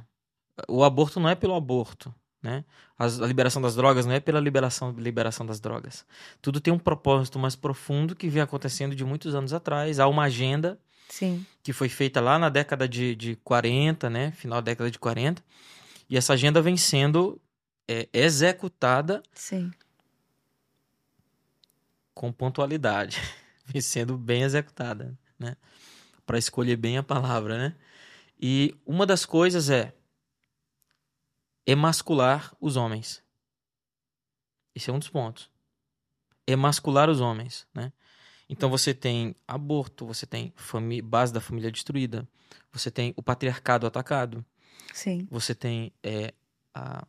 O 0.68 0.84
aborto 0.84 1.18
não 1.18 1.28
é 1.28 1.34
pelo 1.34 1.54
aborto, 1.54 2.14
né? 2.40 2.64
a 3.02 3.26
liberação 3.26 3.60
das 3.60 3.74
drogas 3.74 4.06
não 4.06 4.12
é 4.12 4.20
pela 4.20 4.38
liberação, 4.38 4.92
liberação 4.92 5.44
das 5.44 5.58
drogas. 5.58 6.06
Tudo 6.40 6.60
tem 6.60 6.72
um 6.72 6.78
propósito 6.78 7.38
mais 7.38 7.56
profundo 7.56 8.14
que 8.14 8.28
vem 8.28 8.42
acontecendo 8.42 8.94
de 8.94 9.04
muitos 9.04 9.34
anos 9.34 9.52
atrás. 9.52 9.98
Há 9.98 10.06
uma 10.06 10.24
agenda 10.24 10.78
Sim. 11.08 11.44
que 11.62 11.72
foi 11.72 11.88
feita 11.88 12.20
lá 12.20 12.38
na 12.38 12.48
década 12.48 12.88
de, 12.88 13.16
de 13.16 13.36
40, 13.36 14.08
né? 14.08 14.30
Final 14.32 14.62
da 14.62 14.70
década 14.70 14.90
de 14.90 14.98
40. 14.98 15.42
E 16.08 16.16
essa 16.16 16.34
agenda 16.34 16.62
vem 16.62 16.76
sendo 16.76 17.40
é, 17.88 18.08
executada 18.12 19.22
Sim. 19.34 19.72
com 22.14 22.30
pontualidade. 22.30 23.20
vem 23.66 23.82
sendo 23.82 24.16
bem 24.16 24.42
executada, 24.42 25.18
né? 25.38 25.56
Para 26.24 26.38
escolher 26.38 26.76
bem 26.76 26.98
a 26.98 27.02
palavra, 27.02 27.58
né? 27.58 27.76
E 28.40 28.74
uma 28.84 29.06
das 29.06 29.24
coisas 29.24 29.70
é 29.70 29.94
emascular 31.66 32.54
os 32.60 32.76
homens. 32.76 33.22
Esse 34.74 34.90
é 34.90 34.92
um 34.92 34.98
dos 34.98 35.08
pontos. 35.08 35.50
Emascular 36.46 37.08
os 37.08 37.20
homens, 37.20 37.66
né? 37.74 37.92
Então 38.48 38.68
você 38.68 38.92
tem 38.92 39.34
aborto, 39.46 40.04
você 40.04 40.26
tem 40.26 40.52
base 41.04 41.32
da 41.32 41.40
família 41.40 41.70
destruída, 41.70 42.28
você 42.70 42.90
tem 42.90 43.14
o 43.16 43.22
patriarcado 43.22 43.86
atacado, 43.86 44.44
Sim. 44.92 45.26
você 45.30 45.54
tem 45.54 45.92
é, 46.02 46.34
a, 46.74 47.06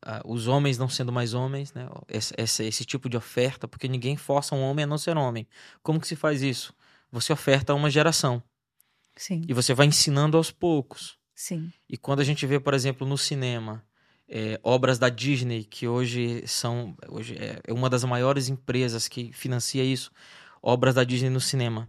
a, 0.00 0.22
os 0.24 0.46
homens 0.46 0.78
não 0.78 0.88
sendo 0.88 1.12
mais 1.12 1.34
homens, 1.34 1.74
né? 1.74 1.88
Esse, 2.08 2.32
esse, 2.38 2.64
esse, 2.64 2.84
tipo 2.84 3.08
de 3.08 3.16
oferta, 3.16 3.68
porque 3.68 3.88
ninguém 3.88 4.16
força 4.16 4.54
um 4.54 4.62
homem 4.62 4.84
a 4.84 4.86
não 4.86 4.96
ser 4.96 5.16
homem. 5.16 5.46
Como 5.82 6.00
que 6.00 6.08
se 6.08 6.16
faz 6.16 6.40
isso? 6.42 6.74
Você 7.12 7.32
oferta 7.32 7.72
a 7.72 7.76
uma 7.76 7.90
geração. 7.90 8.42
Sim. 9.14 9.44
E 9.46 9.52
você 9.52 9.74
vai 9.74 9.86
ensinando 9.86 10.36
aos 10.36 10.50
poucos. 10.50 11.18
Sim. 11.34 11.70
E 11.88 11.96
quando 11.98 12.20
a 12.20 12.24
gente 12.24 12.46
vê, 12.46 12.58
por 12.58 12.72
exemplo, 12.72 13.06
no 13.06 13.18
cinema, 13.18 13.84
é, 14.26 14.58
obras 14.62 14.98
da 14.98 15.10
Disney, 15.10 15.64
que 15.64 15.86
hoje 15.86 16.42
são 16.46 16.96
hoje 17.08 17.36
é 17.38 17.72
uma 17.72 17.90
das 17.90 18.02
maiores 18.04 18.48
empresas 18.48 19.06
que 19.06 19.30
financia 19.32 19.84
isso, 19.84 20.10
obras 20.62 20.94
da 20.94 21.04
Disney 21.04 21.28
no 21.28 21.40
cinema, 21.40 21.86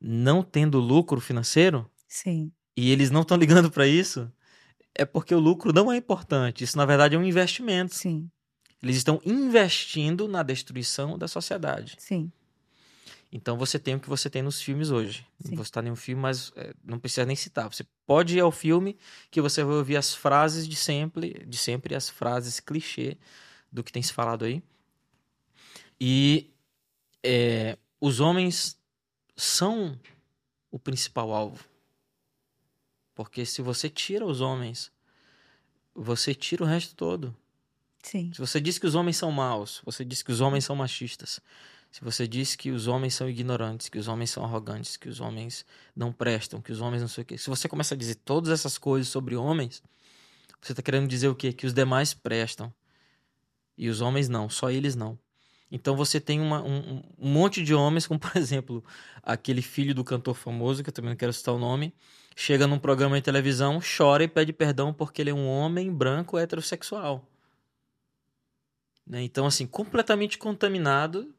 não 0.00 0.42
tendo 0.42 0.78
lucro 0.78 1.20
financeiro, 1.20 1.90
Sim. 2.06 2.52
e 2.76 2.92
eles 2.92 3.10
não 3.10 3.22
estão 3.22 3.36
ligando 3.36 3.70
para 3.70 3.88
isso, 3.88 4.30
é 4.94 5.04
porque 5.04 5.34
o 5.34 5.40
lucro 5.40 5.72
não 5.72 5.90
é 5.90 5.96
importante. 5.96 6.62
Isso, 6.62 6.76
na 6.76 6.86
verdade, 6.86 7.16
é 7.16 7.18
um 7.18 7.24
investimento. 7.24 7.94
Sim. 7.94 8.30
Eles 8.80 8.96
estão 8.96 9.20
investindo 9.24 10.28
na 10.28 10.42
destruição 10.42 11.18
da 11.18 11.26
sociedade. 11.26 11.96
Sim. 11.98 12.30
Então 13.36 13.58
você 13.58 13.80
tem 13.80 13.96
o 13.96 14.00
que 14.00 14.08
você 14.08 14.30
tem 14.30 14.42
nos 14.42 14.62
filmes 14.62 14.92
hoje. 14.92 15.26
Sim. 15.42 15.48
Não 15.48 15.56
vou 15.56 15.64
citar 15.64 15.82
nenhum 15.82 15.96
filme, 15.96 16.22
mas 16.22 16.52
é, 16.54 16.72
não 16.84 17.00
precisa 17.00 17.26
nem 17.26 17.34
citar. 17.34 17.68
Você 17.68 17.84
pode 18.06 18.36
ir 18.36 18.40
ao 18.40 18.52
filme 18.52 18.96
que 19.28 19.40
você 19.40 19.64
vai 19.64 19.74
ouvir 19.74 19.96
as 19.96 20.14
frases 20.14 20.68
de 20.68 20.76
sempre, 20.76 21.44
de 21.44 21.58
sempre 21.58 21.96
as 21.96 22.08
frases 22.08 22.60
clichê 22.60 23.18
do 23.72 23.82
que 23.82 23.90
tem 23.90 24.04
se 24.04 24.12
falado 24.12 24.44
aí. 24.44 24.62
E 26.00 26.48
é, 27.24 27.76
os 28.00 28.20
homens 28.20 28.78
são 29.36 29.98
o 30.70 30.78
principal 30.78 31.32
alvo. 31.32 31.64
Porque 33.16 33.44
se 33.44 33.60
você 33.60 33.90
tira 33.90 34.24
os 34.24 34.40
homens, 34.40 34.92
você 35.92 36.36
tira 36.36 36.62
o 36.62 36.66
resto 36.66 36.94
todo. 36.94 37.36
Sim. 38.00 38.32
Se 38.32 38.38
você 38.38 38.60
diz 38.60 38.78
que 38.78 38.86
os 38.86 38.94
homens 38.94 39.16
são 39.16 39.32
maus, 39.32 39.82
você 39.84 40.04
diz 40.04 40.22
que 40.22 40.30
os 40.30 40.40
homens 40.40 40.64
são 40.64 40.76
machistas, 40.76 41.40
se 41.94 42.02
você 42.02 42.26
diz 42.26 42.56
que 42.56 42.72
os 42.72 42.88
homens 42.88 43.14
são 43.14 43.28
ignorantes, 43.28 43.88
que 43.88 44.00
os 44.00 44.08
homens 44.08 44.28
são 44.28 44.42
arrogantes, 44.42 44.96
que 44.96 45.08
os 45.08 45.20
homens 45.20 45.64
não 45.94 46.12
prestam, 46.12 46.60
que 46.60 46.72
os 46.72 46.80
homens 46.80 47.02
não 47.02 47.08
sei 47.08 47.22
o 47.22 47.24
quê. 47.24 47.38
Se 47.38 47.48
você 47.48 47.68
começa 47.68 47.94
a 47.94 47.96
dizer 47.96 48.16
todas 48.16 48.50
essas 48.50 48.76
coisas 48.76 49.06
sobre 49.06 49.36
homens, 49.36 49.80
você 50.60 50.72
está 50.72 50.82
querendo 50.82 51.06
dizer 51.06 51.28
o 51.28 51.36
quê? 51.36 51.52
Que 51.52 51.64
os 51.64 51.72
demais 51.72 52.12
prestam. 52.12 52.74
E 53.78 53.88
os 53.88 54.00
homens 54.00 54.28
não, 54.28 54.50
só 54.50 54.72
eles 54.72 54.96
não. 54.96 55.16
Então 55.70 55.94
você 55.94 56.20
tem 56.20 56.40
uma, 56.40 56.60
um, 56.64 57.00
um, 57.16 57.30
monte 57.30 57.62
de 57.62 57.72
homens, 57.72 58.08
como 58.08 58.18
por 58.18 58.36
exemplo, 58.36 58.84
aquele 59.22 59.62
filho 59.62 59.94
do 59.94 60.02
cantor 60.02 60.34
famoso, 60.34 60.82
que 60.82 60.88
eu 60.90 60.92
também 60.92 61.10
não 61.10 61.16
quero 61.16 61.32
citar 61.32 61.54
o 61.54 61.60
nome, 61.60 61.94
chega 62.34 62.66
num 62.66 62.80
programa 62.80 63.14
de 63.14 63.22
televisão, 63.22 63.78
chora 63.96 64.24
e 64.24 64.28
pede 64.28 64.52
perdão 64.52 64.92
porque 64.92 65.22
ele 65.22 65.30
é 65.30 65.34
um 65.34 65.46
homem 65.46 65.94
branco 65.94 66.36
heterossexual. 66.36 67.24
Né? 69.06 69.22
Então, 69.22 69.46
assim, 69.46 69.64
completamente 69.64 70.36
contaminado 70.36 71.32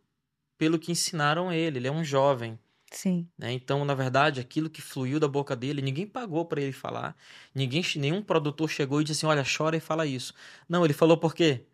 pelo 0.58 0.80
que 0.80 0.92
ensinaram 0.92 1.52
ele. 1.52 1.80
Ele 1.80 1.88
é 1.88 1.92
um 1.92 2.04
jovem. 2.04 2.60
Sim. 2.92 3.28
Né? 3.38 3.52
Então, 3.52 3.84
na 3.84 3.94
verdade, 3.94 4.40
aquilo 4.40 4.70
que 4.70 4.82
fluiu 4.82 5.20
da 5.20 5.28
boca 5.28 5.56
dele, 5.56 5.82
ninguém 5.82 6.08
pagou 6.08 6.46
para 6.46 6.62
ele 6.62 6.72
falar. 6.72 7.16
Ninguém, 7.54 7.84
nenhum 7.98 8.22
produtor 8.22 8.70
chegou 8.70 9.02
e 9.02 9.04
disse 9.04 9.20
assim: 9.20 9.28
olha, 9.28 9.44
chora 9.46 9.76
e 9.76 9.82
fala 9.82 10.06
isso. 10.06 10.34
Não, 10.68 10.86
ele 10.86 10.94
falou 10.94 11.18
por 11.18 11.34
quê? 11.34 11.66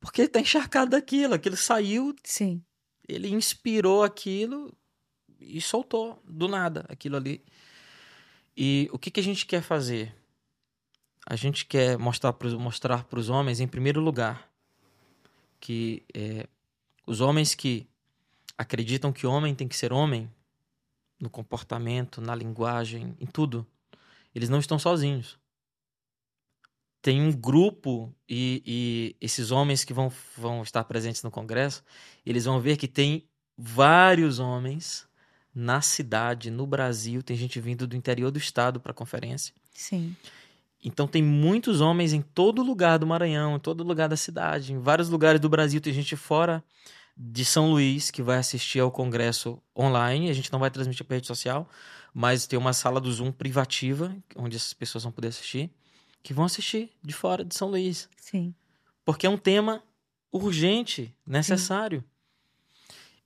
Porque 0.00 0.22
ele 0.22 0.28
tá 0.28 0.40
encharcado 0.40 0.92
daquilo. 0.92 1.34
Aquilo 1.34 1.56
saiu. 1.56 2.14
Sim. 2.22 2.62
Ele 3.08 3.28
inspirou 3.28 4.04
aquilo 4.04 4.72
e 5.40 5.60
soltou 5.60 6.22
do 6.24 6.46
nada 6.46 6.84
aquilo 6.88 7.16
ali. 7.16 7.44
E 8.56 8.88
o 8.92 8.98
que, 8.98 9.10
que 9.10 9.20
a 9.20 9.22
gente 9.22 9.46
quer 9.46 9.62
fazer? 9.62 10.14
A 11.26 11.36
gente 11.36 11.66
quer 11.66 11.98
mostrar 11.98 12.32
para 12.32 13.18
os 13.18 13.28
homens, 13.28 13.60
em 13.60 13.68
primeiro 13.68 14.00
lugar, 14.00 14.48
que 15.60 16.02
é, 16.12 16.48
os 17.06 17.20
homens 17.20 17.54
que 17.54 17.86
acreditam 18.56 19.12
que 19.12 19.26
homem 19.26 19.54
tem 19.54 19.68
que 19.68 19.76
ser 19.76 19.92
homem, 19.92 20.30
no 21.22 21.30
comportamento, 21.30 22.20
na 22.20 22.34
linguagem, 22.34 23.16
em 23.20 23.26
tudo, 23.26 23.64
eles 24.34 24.48
não 24.48 24.58
estão 24.58 24.76
sozinhos. 24.76 25.38
Tem 27.00 27.22
um 27.22 27.32
grupo 27.32 28.12
e, 28.28 28.62
e 28.66 29.16
esses 29.20 29.52
homens 29.52 29.84
que 29.84 29.92
vão, 29.92 30.12
vão 30.36 30.62
estar 30.62 30.82
presentes 30.84 31.22
no 31.22 31.30
Congresso, 31.30 31.84
eles 32.26 32.44
vão 32.44 32.60
ver 32.60 32.76
que 32.76 32.88
tem 32.88 33.24
vários 33.56 34.40
homens 34.40 35.06
na 35.54 35.80
cidade, 35.80 36.50
no 36.50 36.66
Brasil, 36.66 37.22
tem 37.22 37.36
gente 37.36 37.60
vindo 37.60 37.86
do 37.86 37.94
interior 37.94 38.30
do 38.30 38.38
estado 38.38 38.80
para 38.80 38.92
a 38.92 38.94
conferência. 38.94 39.54
Sim. 39.74 40.16
Então 40.82 41.06
tem 41.06 41.22
muitos 41.22 41.80
homens 41.80 42.12
em 42.12 42.20
todo 42.20 42.62
lugar 42.62 42.98
do 42.98 43.06
Maranhão, 43.06 43.56
em 43.56 43.60
todo 43.60 43.84
lugar 43.84 44.08
da 44.08 44.16
cidade, 44.16 44.72
em 44.72 44.78
vários 44.78 45.08
lugares 45.08 45.40
do 45.40 45.48
Brasil 45.48 45.80
tem 45.80 45.92
gente 45.92 46.16
fora 46.16 46.62
de 47.16 47.44
São 47.44 47.70
Luís 47.70 48.10
que 48.10 48.22
vai 48.22 48.38
assistir 48.38 48.80
ao 48.80 48.90
congresso 48.90 49.62
online. 49.78 50.28
A 50.28 50.32
gente 50.32 50.52
não 50.52 50.58
vai 50.58 50.70
transmitir 50.70 51.04
para 51.04 51.16
rede 51.16 51.26
social, 51.26 51.68
mas 52.12 52.46
tem 52.46 52.58
uma 52.58 52.72
sala 52.72 53.00
do 53.00 53.12
Zoom 53.12 53.30
privativa 53.30 54.14
onde 54.36 54.56
essas 54.56 54.72
pessoas 54.72 55.04
vão 55.04 55.12
poder 55.12 55.28
assistir, 55.28 55.70
que 56.22 56.34
vão 56.34 56.44
assistir 56.44 56.90
de 57.02 57.12
fora 57.12 57.44
de 57.44 57.54
São 57.54 57.68
Luís. 57.68 58.08
Sim. 58.16 58.54
Porque 59.04 59.26
é 59.26 59.30
um 59.30 59.38
tema 59.38 59.82
urgente, 60.32 61.14
necessário. 61.26 62.00
Sim. 62.00 62.11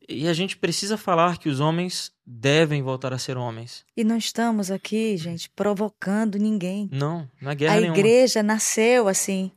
E 0.08 0.28
a 0.28 0.32
gente 0.32 0.56
precisa 0.56 0.96
falar 0.96 1.38
que 1.38 1.48
os 1.48 1.58
homens 1.60 2.12
devem 2.24 2.82
voltar 2.82 3.12
a 3.12 3.18
ser 3.18 3.36
homens. 3.36 3.84
E 3.96 4.04
não 4.04 4.16
estamos 4.16 4.70
aqui, 4.70 5.16
gente, 5.16 5.50
provocando 5.50 6.38
ninguém. 6.38 6.88
Não, 6.92 7.28
na 7.40 7.54
guerra 7.54 7.76
A 7.76 7.80
nenhuma. 7.80 7.98
igreja 7.98 8.42
nasceu 8.42 9.08
assim. 9.08 9.50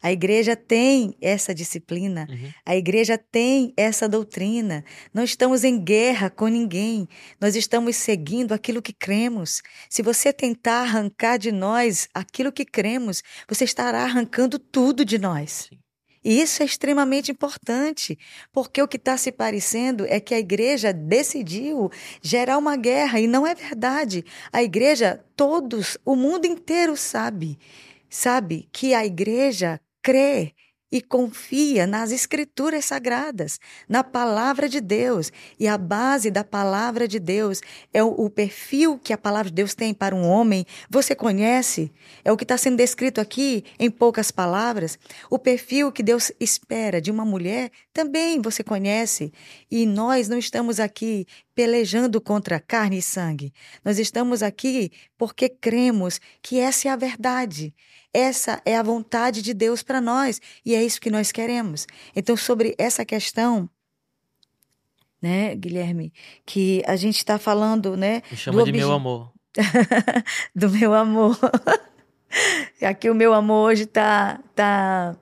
A 0.00 0.12
igreja 0.12 0.54
tem 0.54 1.16
essa 1.20 1.52
disciplina, 1.52 2.24
Uhum. 2.30 2.52
a 2.64 2.76
igreja 2.76 3.18
tem 3.18 3.72
essa 3.76 4.08
doutrina. 4.08 4.84
Não 5.12 5.24
estamos 5.24 5.64
em 5.64 5.76
guerra 5.82 6.30
com 6.30 6.46
ninguém, 6.46 7.08
nós 7.40 7.56
estamos 7.56 7.96
seguindo 7.96 8.52
aquilo 8.52 8.80
que 8.80 8.92
cremos. 8.92 9.60
Se 9.90 10.00
você 10.00 10.32
tentar 10.32 10.82
arrancar 10.82 11.36
de 11.36 11.50
nós 11.50 12.08
aquilo 12.14 12.52
que 12.52 12.64
cremos, 12.64 13.22
você 13.48 13.64
estará 13.64 14.04
arrancando 14.04 14.56
tudo 14.56 15.04
de 15.04 15.18
nós. 15.18 15.68
Sim. 15.70 15.78
E 16.24 16.40
isso 16.40 16.62
é 16.62 16.66
extremamente 16.66 17.30
importante, 17.30 18.18
porque 18.52 18.82
o 18.82 18.88
que 18.88 18.96
está 18.96 19.16
se 19.16 19.30
parecendo 19.30 20.04
é 20.06 20.20
que 20.20 20.34
a 20.34 20.38
igreja 20.38 20.92
decidiu 20.92 21.90
gerar 22.20 22.58
uma 22.58 22.76
guerra, 22.76 23.20
e 23.20 23.26
não 23.26 23.46
é 23.46 23.54
verdade. 23.54 24.24
A 24.52 24.62
igreja, 24.62 25.24
todos, 25.36 25.96
o 26.04 26.16
mundo 26.16 26.46
inteiro 26.46 26.96
sabe, 26.96 27.58
sabe 28.10 28.68
que 28.72 28.94
a 28.94 29.06
igreja 29.06 29.80
crê 30.02 30.54
e 30.90 31.02
confia 31.02 31.86
nas 31.86 32.10
escrituras 32.10 32.86
sagradas, 32.86 33.60
na 33.88 34.02
palavra 34.02 34.68
de 34.68 34.80
Deus. 34.80 35.30
E 35.58 35.68
a 35.68 35.76
base 35.76 36.30
da 36.30 36.42
palavra 36.42 37.06
de 37.06 37.18
Deus 37.18 37.60
é 37.92 38.02
o, 38.02 38.08
o 38.08 38.30
perfil 38.30 38.98
que 38.98 39.12
a 39.12 39.18
palavra 39.18 39.50
de 39.50 39.54
Deus 39.54 39.74
tem 39.74 39.92
para 39.92 40.14
um 40.14 40.26
homem. 40.26 40.66
Você 40.88 41.14
conhece? 41.14 41.92
É 42.24 42.32
o 42.32 42.36
que 42.36 42.44
está 42.44 42.56
sendo 42.56 42.76
descrito 42.76 43.20
aqui 43.20 43.64
em 43.78 43.90
poucas 43.90 44.30
palavras. 44.30 44.98
O 45.30 45.38
perfil 45.38 45.92
que 45.92 46.02
Deus 46.02 46.32
espera 46.40 47.00
de 47.00 47.10
uma 47.10 47.24
mulher 47.24 47.70
também 47.92 48.40
você 48.40 48.62
conhece. 48.62 49.32
E 49.70 49.84
nós 49.84 50.28
não 50.28 50.38
estamos 50.38 50.80
aqui 50.80 51.26
pelejando 51.58 52.20
contra 52.20 52.60
carne 52.60 52.98
e 52.98 53.02
sangue. 53.02 53.52
Nós 53.84 53.98
estamos 53.98 54.44
aqui 54.44 54.92
porque 55.18 55.48
cremos 55.48 56.20
que 56.40 56.60
essa 56.60 56.86
é 56.86 56.90
a 56.92 56.94
verdade. 56.94 57.74
Essa 58.14 58.62
é 58.64 58.76
a 58.76 58.82
vontade 58.84 59.42
de 59.42 59.52
Deus 59.52 59.82
para 59.82 60.00
nós 60.00 60.40
e 60.64 60.76
é 60.76 60.84
isso 60.84 61.00
que 61.00 61.10
nós 61.10 61.32
queremos. 61.32 61.84
Então, 62.14 62.36
sobre 62.36 62.76
essa 62.78 63.04
questão, 63.04 63.68
né, 65.20 65.56
Guilherme, 65.56 66.12
que 66.46 66.80
a 66.86 66.94
gente 66.94 67.16
está 67.16 67.40
falando, 67.40 67.96
né? 67.96 68.22
Me 68.30 68.36
chama 68.36 68.58
do 68.60 68.64
de 68.66 68.72
meu 68.72 68.92
amor. 68.92 69.32
do 70.54 70.70
meu 70.70 70.94
amor. 70.94 71.36
Aqui 72.82 73.10
o 73.10 73.14
meu 73.14 73.32
amor 73.32 73.70
hoje 73.70 73.84
está 73.84 74.40
tá, 74.54 75.16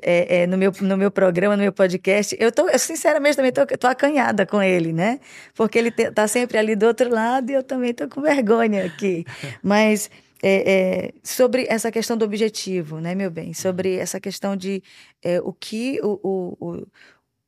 é, 0.00 0.42
é, 0.42 0.46
no, 0.46 0.56
meu, 0.56 0.72
no 0.80 0.96
meu 0.96 1.10
programa, 1.10 1.56
no 1.56 1.62
meu 1.62 1.72
podcast. 1.72 2.36
Eu, 2.38 2.52
tô, 2.52 2.68
eu 2.68 2.78
sinceramente, 2.78 3.36
também 3.36 3.52
tô, 3.52 3.66
tô 3.66 3.86
acanhada 3.86 4.46
com 4.46 4.62
ele, 4.62 4.92
né? 4.92 5.20
Porque 5.54 5.78
ele 5.78 5.90
te, 5.90 6.10
tá 6.10 6.26
sempre 6.26 6.58
ali 6.58 6.74
do 6.76 6.86
outro 6.86 7.10
lado 7.10 7.50
e 7.50 7.54
eu 7.54 7.62
também 7.62 7.92
tô 7.94 8.08
com 8.08 8.20
vergonha 8.20 8.84
aqui. 8.84 9.24
Mas 9.62 10.10
é, 10.42 10.72
é, 10.72 11.14
sobre 11.22 11.66
essa 11.68 11.92
questão 11.92 12.16
do 12.16 12.24
objetivo, 12.24 13.00
né, 13.00 13.14
meu 13.14 13.30
bem? 13.30 13.54
Sobre 13.54 13.96
essa 13.96 14.20
questão 14.20 14.56
de 14.56 14.82
é, 15.22 15.40
o 15.40 15.52
que 15.52 16.00
o, 16.02 16.18
o, 16.22 16.56
o 16.60 16.86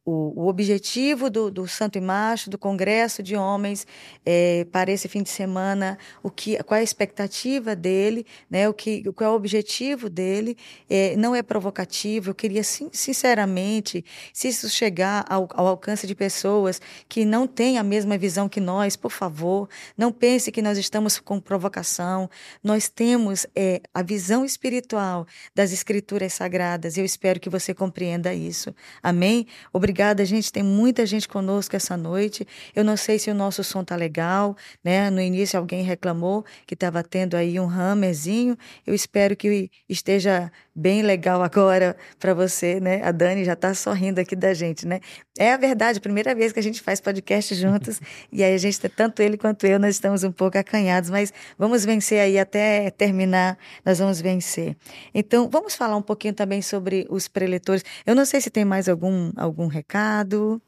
o, 0.05 0.43
o 0.43 0.49
objetivo 0.49 1.31
do, 1.31 1.51
do 1.51 1.67
Santo 1.67 1.97
e 1.97 2.01
Macho, 2.01 2.51
do 2.51 2.59
Congresso 2.59 3.23
de 3.23 3.35
Homens, 3.35 3.87
é, 4.25 4.67
para 4.71 4.93
esse 4.93 5.09
fim 5.09 5.23
de 5.23 5.31
semana, 5.31 5.99
o 6.23 6.31
que, 6.31 6.62
qual 6.64 6.77
é 6.77 6.81
a 6.81 6.85
expectativa 6.85 7.75
dele, 7.75 8.27
né, 8.51 8.69
o 8.69 8.75
que, 8.75 9.03
qual 9.12 9.31
é 9.31 9.33
o 9.33 9.37
objetivo 9.37 10.11
dele, 10.11 10.59
é, 10.90 11.17
não 11.17 11.35
é 11.35 11.43
provocativo, 11.43 12.31
eu 12.31 12.35
queria, 12.35 12.62
sinceramente, 12.62 14.05
se 14.33 14.49
isso 14.49 14.69
chegar 14.69 15.25
ao, 15.29 15.49
ao 15.55 15.67
alcance 15.67 16.07
de 16.07 16.14
pessoas 16.14 16.81
que 17.09 17.25
não 17.25 17.47
têm 17.47 17.79
a 17.79 17.83
mesma 17.83 18.19
visão 18.19 18.49
que 18.49 18.61
nós, 18.61 18.97
por 18.97 19.11
favor, 19.11 19.69
não 19.97 20.12
pense 20.12 20.53
que 20.53 20.61
nós 20.61 20.77
estamos 20.77 21.19
com 21.19 21.40
provocação, 21.40 22.29
nós 22.62 22.90
temos 22.90 23.47
é, 23.57 23.81
a 23.95 24.03
visão 24.03 24.45
espiritual 24.45 25.27
das 25.55 25.73
escrituras 25.73 26.35
sagradas, 26.35 26.99
eu 26.99 27.05
espero 27.07 27.40
que 27.40 27.49
você 27.49 27.73
compreenda 27.73 28.35
isso, 28.35 28.75
amém? 29.03 29.47
Obrigado 29.73 29.93
Obrigada, 29.94 30.24
gente. 30.24 30.50
Tem 30.52 30.62
muita 30.64 31.07
gente 31.07 31.28
conosco 31.28 31.76
essa 31.76 31.96
noite. 31.96 32.44
Eu 32.74 32.83
não 32.83 32.96
sei 32.96 33.16
se 33.16 33.30
o 33.30 33.35
nosso 33.35 33.62
som 33.62 33.85
tá 33.85 33.94
legal, 33.94 34.57
né? 34.83 35.09
No 35.09 35.20
início 35.20 35.57
alguém 35.57 35.85
reclamou 35.85 36.44
que 36.66 36.74
estava 36.74 37.00
tendo 37.04 37.37
aí 37.37 37.61
um 37.61 37.70
hammerzinho. 37.70 38.59
Eu 38.85 38.92
espero 38.92 39.37
que 39.37 39.70
esteja 39.88 40.50
bem 40.74 41.02
legal 41.02 41.42
agora 41.42 41.96
para 42.18 42.34
você, 42.34 42.80
né? 42.80 43.02
A 43.02 43.12
Dani 43.12 43.44
já 43.44 43.52
está 43.52 43.72
sorrindo 43.74 44.20
aqui 44.20 44.34
da 44.34 44.52
gente, 44.52 44.87
né? 44.87 45.00
É 45.38 45.52
a 45.52 45.56
verdade, 45.56 46.00
primeira 46.00 46.34
vez 46.34 46.52
que 46.52 46.58
a 46.58 46.62
gente 46.62 46.82
faz 46.82 47.00
podcast 47.00 47.54
juntos 47.54 48.00
e 48.32 48.42
aí 48.42 48.54
a 48.54 48.58
gente, 48.58 48.88
tanto 48.88 49.22
ele 49.22 49.37
quanto 49.37 49.66
eu, 49.66 49.78
nós 49.78 49.94
estamos 49.94 50.24
um 50.24 50.32
pouco 50.32 50.58
acanhados, 50.58 51.10
mas 51.10 51.32
vamos 51.56 51.84
vencer 51.84 52.20
aí 52.20 52.38
até 52.38 52.90
terminar, 52.90 53.56
nós 53.84 53.98
vamos 53.98 54.20
vencer. 54.20 54.76
Então, 55.14 55.48
vamos 55.48 55.74
falar 55.74 55.96
um 55.96 56.02
pouquinho 56.02 56.34
também 56.34 56.60
sobre 56.60 57.06
os 57.08 57.28
preletores. 57.28 57.84
Eu 58.04 58.14
não 58.14 58.24
sei 58.24 58.40
se 58.40 58.50
tem 58.50 58.64
mais 58.64 58.88
algum 58.88 59.32
algum 59.37 59.66
recado 59.66 59.84
recado. 59.94 60.62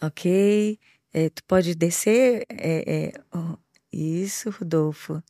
Ok. 0.00 0.78
É, 1.12 1.30
tu 1.30 1.42
pode 1.44 1.74
descer? 1.74 2.46
É, 2.48 3.06
é, 3.08 3.12
oh, 3.34 3.56
isso, 3.92 4.50
Rodolfo. 4.50 5.22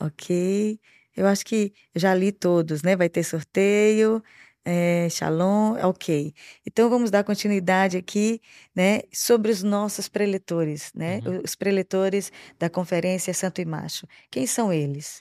Ok. 0.00 0.78
Eu 1.16 1.26
acho 1.26 1.44
que 1.44 1.72
já 1.94 2.14
li 2.14 2.32
todos, 2.32 2.82
né? 2.82 2.96
Vai 2.96 3.08
ter 3.08 3.22
sorteio. 3.22 4.22
É, 4.66 5.08
shalom, 5.10 5.76
ok. 5.82 6.32
Então 6.66 6.88
vamos 6.88 7.10
dar 7.10 7.22
continuidade 7.22 7.98
aqui, 7.98 8.40
né, 8.74 9.02
sobre 9.12 9.52
os 9.52 9.62
nossos 9.62 10.08
preletores, 10.08 10.90
né, 10.94 11.18
uhum. 11.18 11.42
os 11.44 11.54
preletores 11.54 12.32
da 12.58 12.70
Conferência 12.70 13.34
Santo 13.34 13.60
e 13.60 13.66
Macho. 13.66 14.06
Quem 14.30 14.46
são 14.46 14.72
eles? 14.72 15.20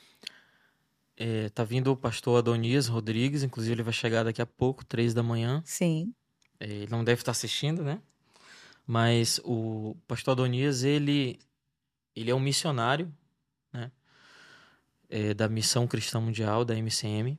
É, 1.18 1.50
tá 1.50 1.66
vindo 1.66 1.92
o 1.92 1.98
pastor 1.98 2.40
Adonias 2.40 2.88
Rodrigues, 2.88 3.44
inclusive 3.44 3.76
ele 3.76 3.84
vai 3.84 3.92
chegar 3.92 4.24
daqui 4.24 4.42
a 4.42 4.46
pouco, 4.46 4.86
três 4.86 5.14
da 5.14 5.22
manhã. 5.22 5.62
Sim. 5.66 6.14
É, 6.58 6.66
ele 6.66 6.92
não 6.92 7.04
deve 7.04 7.22
estar 7.22 7.32
assistindo, 7.32 7.84
né? 7.84 8.02
Mas 8.88 9.42
o 9.44 9.96
pastor 10.08 10.32
Adonias, 10.32 10.84
ele, 10.84 11.38
ele 12.16 12.32
é 12.32 12.36
um 12.36 12.40
missionário, 12.40 13.14
né? 13.74 13.92
É, 15.16 15.32
da 15.32 15.48
Missão 15.48 15.86
Cristã 15.86 16.20
Mundial, 16.20 16.66
da 16.66 16.74
MCM. 16.76 17.38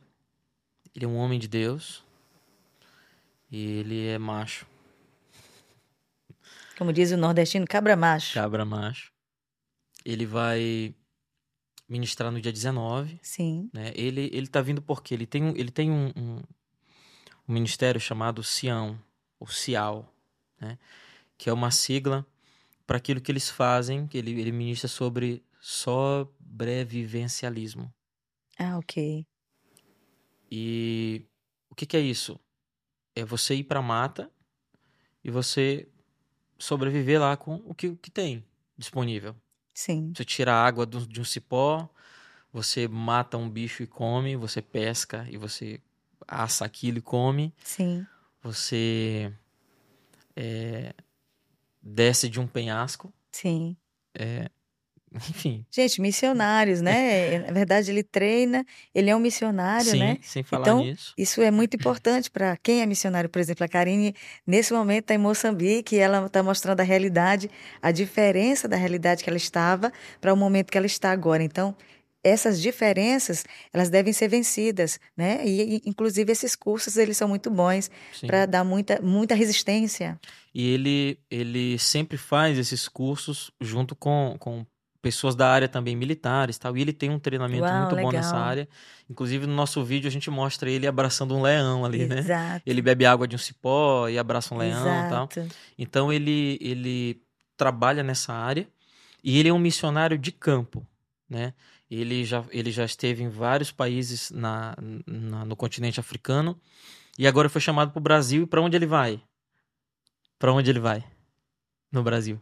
Ele 0.95 1.05
é 1.05 1.09
um 1.09 1.17
homem 1.17 1.41
de 1.41 1.49
Deus. 1.49 2.05
E 3.51 3.79
ele 3.79 4.07
é 4.07 4.17
macho. 4.17 4.65
Como 6.79 6.93
diz 6.93 7.11
o 7.11 7.17
nordestino, 7.17 7.67
cabra 7.67 7.97
macho. 7.97 8.35
Cabra 8.35 8.65
macho. 8.65 9.13
Ele 10.05 10.25
vai 10.25 10.95
ministrar 11.89 12.31
no 12.31 12.41
dia 12.41 12.53
19. 12.53 13.19
Sim. 13.21 13.69
Né? 13.73 13.93
Ele, 13.97 14.31
ele 14.33 14.47
tá 14.47 14.61
vindo 14.61 14.81
porque 14.81 15.13
ele 15.13 15.27
tem, 15.27 15.49
ele 15.59 15.73
tem 15.73 15.91
um, 15.91 16.13
um, 16.17 16.37
um 17.49 17.53
ministério 17.53 18.01
chamado 18.01 18.41
Sião, 18.45 18.97
ou 19.41 19.49
Cial, 19.49 20.09
né? 20.61 20.79
que 21.37 21.51
é 21.51 21.53
uma 21.53 21.73
sigla 21.73 22.25
para 22.87 22.99
aquilo 22.99 23.21
que 23.21 23.33
eles 23.33 23.51
fazem, 23.51 24.07
que 24.07 24.17
ele, 24.17 24.31
ele 24.41 24.53
ministra 24.53 24.87
sobre 24.87 25.43
sobrevivencialismo. 25.65 27.93
Ah, 28.59 28.77
ok. 28.77 29.27
E 30.51 31.25
o 31.71 31.75
que, 31.75 31.87
que 31.87 31.97
é 31.97 32.01
isso? 32.01 32.39
É 33.17 33.25
você 33.25 33.55
ir 33.55 33.65
para 33.65 33.81
mata 33.81 34.31
e 35.25 35.31
você 35.31 35.89
sobreviver 36.59 37.19
lá 37.19 37.35
com 37.35 37.63
o 37.65 37.75
que, 37.75 37.89
o 37.89 37.97
que 37.97 38.11
tem 38.11 38.45
disponível. 38.77 39.35
Sim. 39.73 40.13
Você 40.15 40.23
tira 40.23 40.53
a 40.53 40.67
água 40.67 40.85
do, 40.85 41.07
de 41.07 41.19
um 41.19 41.25
cipó, 41.25 41.89
você 42.53 42.87
mata 42.87 43.39
um 43.39 43.49
bicho 43.49 43.83
e 43.83 43.87
come, 43.87 44.37
você 44.37 44.61
pesca 44.61 45.27
e 45.31 45.39
você 45.39 45.81
assa 46.29 46.67
aquilo 46.67 46.99
e 46.99 47.03
come. 47.03 47.55
Sim. 47.65 48.07
Você 48.43 49.33
é, 50.37 50.95
desce 51.83 52.29
de 52.29 52.39
um 52.39 52.47
penhasco. 52.47 53.11
Sim. 53.33 53.79
É, 54.15 54.51
enfim. 55.15 55.65
Gente, 55.71 56.01
missionários, 56.01 56.81
né? 56.81 57.39
Na 57.47 57.53
verdade, 57.53 57.91
ele 57.91 58.03
treina, 58.03 58.65
ele 58.95 59.11
é 59.11 59.17
um 59.17 59.21
missionário, 59.21 59.93
Sim, 59.93 59.99
né? 59.99 60.19
sem 60.23 60.43
falar 60.43 60.63
então, 60.63 60.85
nisso. 60.85 61.15
Isso 61.17 61.41
é 61.41 61.51
muito 61.51 61.77
importante 61.77 62.31
para 62.31 62.57
quem 62.57 62.83
é 62.83 62.87
missionário. 62.87 63.29
Por 63.31 63.41
exemplo, 63.41 63.65
a 63.65 63.69
Karine, 63.69 64.15
nesse 64.47 64.73
momento, 64.73 65.05
está 65.05 65.15
em 65.15 65.19
Moçambique 65.19 65.97
e 65.97 65.99
ela 65.99 66.27
está 66.27 66.43
mostrando 66.43 66.81
a 66.81 66.85
realidade, 66.85 67.51
a 67.81 67.91
diferença 67.91 68.67
da 68.67 68.77
realidade 68.77 69.23
que 69.23 69.31
ela 69.31 69.37
estava 69.37 69.93
para 70.21 70.33
o 70.33 70.37
momento 70.37 70.71
que 70.71 70.79
ela 70.79 70.87
está 70.87 71.11
agora. 71.13 71.43
Então, 71.43 71.77
essas 72.25 72.61
diferenças 72.61 73.45
elas 73.73 73.91
devem 73.91 74.13
ser 74.13 74.29
vencidas, 74.29 74.99
né? 75.15 75.47
E 75.47 75.83
inclusive 75.85 76.33
esses 76.33 76.57
cursos 76.57 76.97
eles 76.97 77.19
são 77.19 77.29
muito 77.29 77.51
bons 77.51 77.91
para 78.27 78.47
dar 78.47 78.65
muita 78.65 79.01
muita 79.03 79.35
resistência. 79.35 80.19
E 80.55 80.71
ele 80.71 81.19
ele 81.31 81.79
sempre 81.79 82.17
faz 82.17 82.59
esses 82.59 82.89
cursos 82.89 83.53
junto 83.61 83.95
com, 83.95 84.37
com 84.41 84.65
pessoas 85.05 85.35
da 85.37 85.47
área 85.47 85.69
também 85.69 85.95
militares, 85.95 86.57
tal. 86.57 86.75
E 86.77 86.81
ele 86.81 86.93
tem 86.93 87.11
um 87.11 87.19
treinamento 87.19 87.63
Uau, 87.63 87.79
muito 87.81 87.95
legal. 87.95 88.11
bom 88.11 88.17
nessa 88.17 88.37
área. 88.37 88.67
Inclusive 89.09 89.47
no 89.47 89.55
nosso 89.55 89.85
vídeo 89.85 90.09
a 90.09 90.11
gente 90.11 90.31
mostra 90.31 90.71
ele 90.71 90.87
abraçando 90.87 91.37
um 91.37 91.43
leão 91.43 91.85
ali, 91.85 92.03
Exato. 92.03 92.25
né? 92.25 92.63
Ele 92.65 92.81
bebe 92.81 93.05
água 93.05 93.29
de 93.29 93.37
um 93.37 93.39
cipó 93.39 94.09
e 94.09 94.19
abraça 94.19 94.55
um 94.55 94.57
leão, 94.57 94.81
Exato. 94.81 95.11
tal. 95.11 95.29
Então 95.79 96.11
ele 96.11 96.59
ele 96.59 97.23
trabalha 97.55 98.03
nessa 98.03 98.33
área 98.33 98.67
e 99.23 99.39
ele 99.39 99.51
é 99.51 99.53
um 99.53 99.59
missionário 99.59 100.17
de 100.17 100.33
campo, 100.33 100.87
né? 101.29 101.53
Ele 101.91 102.25
já, 102.25 102.43
ele 102.51 102.73
já 102.73 102.85
esteve 102.87 103.23
em 103.23 103.29
vários 103.29 103.71
países 103.71 104.31
na, 104.31 104.75
na 105.07 105.45
no 105.45 105.55
continente 105.55 106.01
africano 106.01 106.59
e 107.19 107.27
agora 107.27 107.51
foi 107.51 107.61
chamado 107.61 107.91
para 107.93 108.01
o 108.01 108.03
Brasil. 108.03 108.45
E 108.45 108.47
para 108.47 108.63
onde 108.63 108.75
ele 108.75 108.87
vai? 108.87 109.21
Para 110.39 110.51
onde 110.53 110.71
ele 110.71 110.81
vai? 110.81 111.05
No 111.93 112.03
Brasil. 112.03 112.41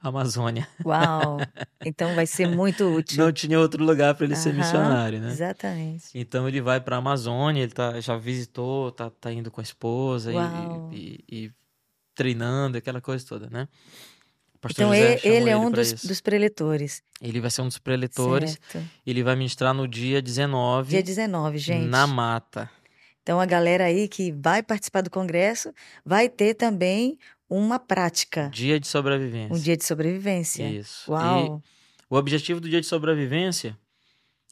Amazônia. 0.00 0.66
Uau! 0.84 1.38
Então 1.84 2.14
vai 2.14 2.26
ser 2.26 2.46
muito 2.48 2.84
útil. 2.84 3.22
Não 3.22 3.32
tinha 3.32 3.58
outro 3.60 3.84
lugar 3.84 4.14
para 4.14 4.24
ele 4.26 4.36
ser 4.36 4.50
Aham, 4.50 4.58
missionário, 4.58 5.20
né? 5.20 5.30
Exatamente. 5.30 6.04
Então 6.14 6.48
ele 6.48 6.60
vai 6.60 6.80
para 6.80 6.96
a 6.96 6.98
Amazônia, 6.98 7.62
ele 7.62 7.72
tá, 7.72 8.00
já 8.00 8.16
visitou, 8.16 8.90
tá, 8.92 9.10
tá 9.10 9.32
indo 9.32 9.50
com 9.50 9.60
a 9.60 9.64
esposa 9.64 10.32
e, 10.32 10.36
e- 10.90 11.24
e 11.28 11.52
treinando, 12.14 12.78
aquela 12.78 13.00
coisa 13.00 13.24
toda, 13.26 13.48
né? 13.50 13.68
Pastor 14.60 14.84
Então 14.84 14.94
José 14.94 15.20
ele, 15.24 15.36
ele 15.36 15.50
é 15.50 15.56
um 15.56 15.70
dos, 15.70 16.04
dos 16.04 16.20
preletores. 16.20 17.02
Ele 17.20 17.40
vai 17.40 17.50
ser 17.50 17.62
um 17.62 17.68
dos 17.68 17.78
preletores. 17.78 18.58
Certo. 18.72 18.86
Ele 19.06 19.22
vai 19.22 19.34
ministrar 19.36 19.72
no 19.72 19.88
dia 19.88 20.20
19, 20.20 20.90
Dia 20.90 21.02
19, 21.02 21.56
gente. 21.58 21.88
na 21.88 22.06
mata. 22.06 22.70
Então 23.22 23.40
a 23.40 23.46
galera 23.46 23.84
aí 23.84 24.08
que 24.08 24.32
vai 24.32 24.62
participar 24.62 25.02
do 25.02 25.10
congresso 25.10 25.72
vai 26.04 26.28
ter 26.28 26.54
também 26.54 27.18
uma 27.50 27.78
prática, 27.78 28.48
Dia 28.52 28.78
de 28.78 28.86
sobrevivência. 28.86 29.54
um 29.56 29.60
dia 29.60 29.76
de 29.76 29.84
sobrevivência. 29.84 30.68
Isso. 30.70 31.10
Uau! 31.10 31.62
E 31.62 32.04
o 32.08 32.16
objetivo 32.16 32.60
do 32.60 32.68
dia 32.68 32.80
de 32.80 32.86
sobrevivência 32.86 33.76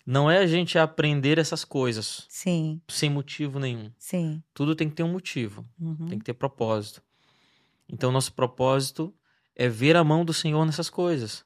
não 0.05 0.31
é 0.31 0.39
a 0.39 0.47
gente 0.47 0.79
aprender 0.79 1.39
essas 1.39 1.65
coisas 1.65 2.27
Sim, 2.29 2.81
sem 2.89 3.09
motivo 3.11 3.59
nenhum. 3.59 3.91
sim. 3.99 4.43
Tudo 4.55 4.75
tem 4.75 4.89
que 4.89 4.97
ter 4.97 5.03
um 5.03 5.13
motivo, 5.13 5.65
Uhum. 5.79 6.07
tem 6.09 6.19
que 6.19 6.25
ter 6.25 6.35
propósito. 6.35 7.03
Então, 7.89 8.11
nosso 8.13 8.33
propósito 8.33 9.15
é 9.57 9.69
ver 9.69 9.97
a 9.97 10.05
mão 10.05 10.25
do 10.25 10.33
Senhor 10.35 10.65
nessas 10.67 10.91
coisas. 10.91 11.45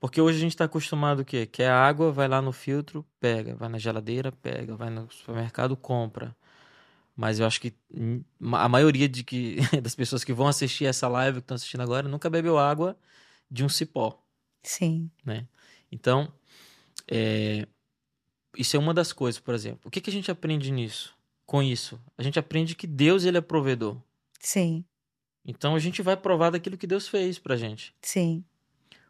Porque 0.00 0.20
hoje 0.20 0.38
a 0.38 0.40
gente 0.40 0.52
está 0.52 0.64
acostumado 0.64 1.20
o 1.20 1.24
quê? 1.24 1.44
Quer 1.46 1.70
água, 1.70 2.12
vai 2.12 2.28
lá 2.28 2.40
no 2.40 2.52
filtro, 2.52 3.04
pega. 3.18 3.56
Vai 3.56 3.68
na 3.68 3.78
geladeira, 3.78 4.30
pega. 4.30 4.76
Vai 4.76 4.90
no 4.90 5.10
supermercado, 5.10 5.76
compra. 5.76 6.36
Mas 7.18 7.40
eu 7.40 7.46
acho 7.46 7.60
que 7.60 7.74
a 8.52 8.68
maioria 8.68 9.08
de 9.08 9.24
que, 9.24 9.56
das 9.82 9.96
pessoas 9.96 10.22
que 10.22 10.32
vão 10.32 10.46
assistir 10.46 10.84
essa 10.84 11.08
live, 11.08 11.38
que 11.38 11.44
estão 11.44 11.56
assistindo 11.56 11.80
agora, 11.80 12.08
nunca 12.08 12.30
bebeu 12.30 12.56
água 12.56 12.96
de 13.50 13.64
um 13.64 13.68
cipó. 13.68 14.22
Sim. 14.62 15.10
Né? 15.24 15.44
Então, 15.90 16.32
é, 17.08 17.66
isso 18.56 18.76
é 18.76 18.78
uma 18.78 18.94
das 18.94 19.12
coisas, 19.12 19.40
por 19.40 19.52
exemplo. 19.52 19.80
O 19.84 19.90
que, 19.90 20.00
que 20.00 20.10
a 20.10 20.12
gente 20.12 20.30
aprende 20.30 20.70
nisso? 20.70 21.12
Com 21.44 21.60
isso, 21.60 22.00
a 22.16 22.22
gente 22.22 22.38
aprende 22.38 22.76
que 22.76 22.86
Deus 22.86 23.24
ele 23.24 23.38
é 23.38 23.40
provedor. 23.40 24.00
Sim. 24.38 24.84
Então 25.44 25.74
a 25.74 25.80
gente 25.80 26.00
vai 26.02 26.16
provar 26.16 26.50
daquilo 26.50 26.78
que 26.78 26.86
Deus 26.86 27.08
fez 27.08 27.36
pra 27.36 27.56
gente. 27.56 27.92
Sim. 28.00 28.44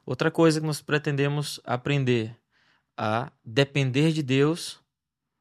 Outra 0.06 0.30
coisa 0.30 0.62
que 0.62 0.66
nós 0.66 0.80
pretendemos 0.80 1.60
aprender 1.62 2.34
a 2.96 3.30
depender 3.44 4.12
de 4.12 4.22
Deus 4.22 4.80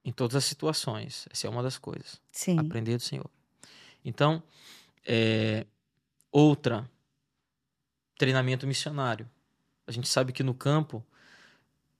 em 0.07 0.11
todas 0.13 0.37
as 0.37 0.45
situações. 0.45 1.27
Essa 1.29 1.47
é 1.47 1.49
uma 1.49 1.61
das 1.61 1.77
coisas. 1.77 2.21
Sim. 2.31 2.57
Aprender 2.57 2.95
do 2.95 3.03
Senhor. 3.03 3.29
Então, 4.05 4.41
é, 5.05 5.65
outra, 6.31 6.89
treinamento 8.17 8.65
missionário. 8.65 9.29
A 9.85 9.91
gente 9.91 10.07
sabe 10.07 10.31
que 10.31 10.43
no 10.43 10.53
campo 10.53 11.05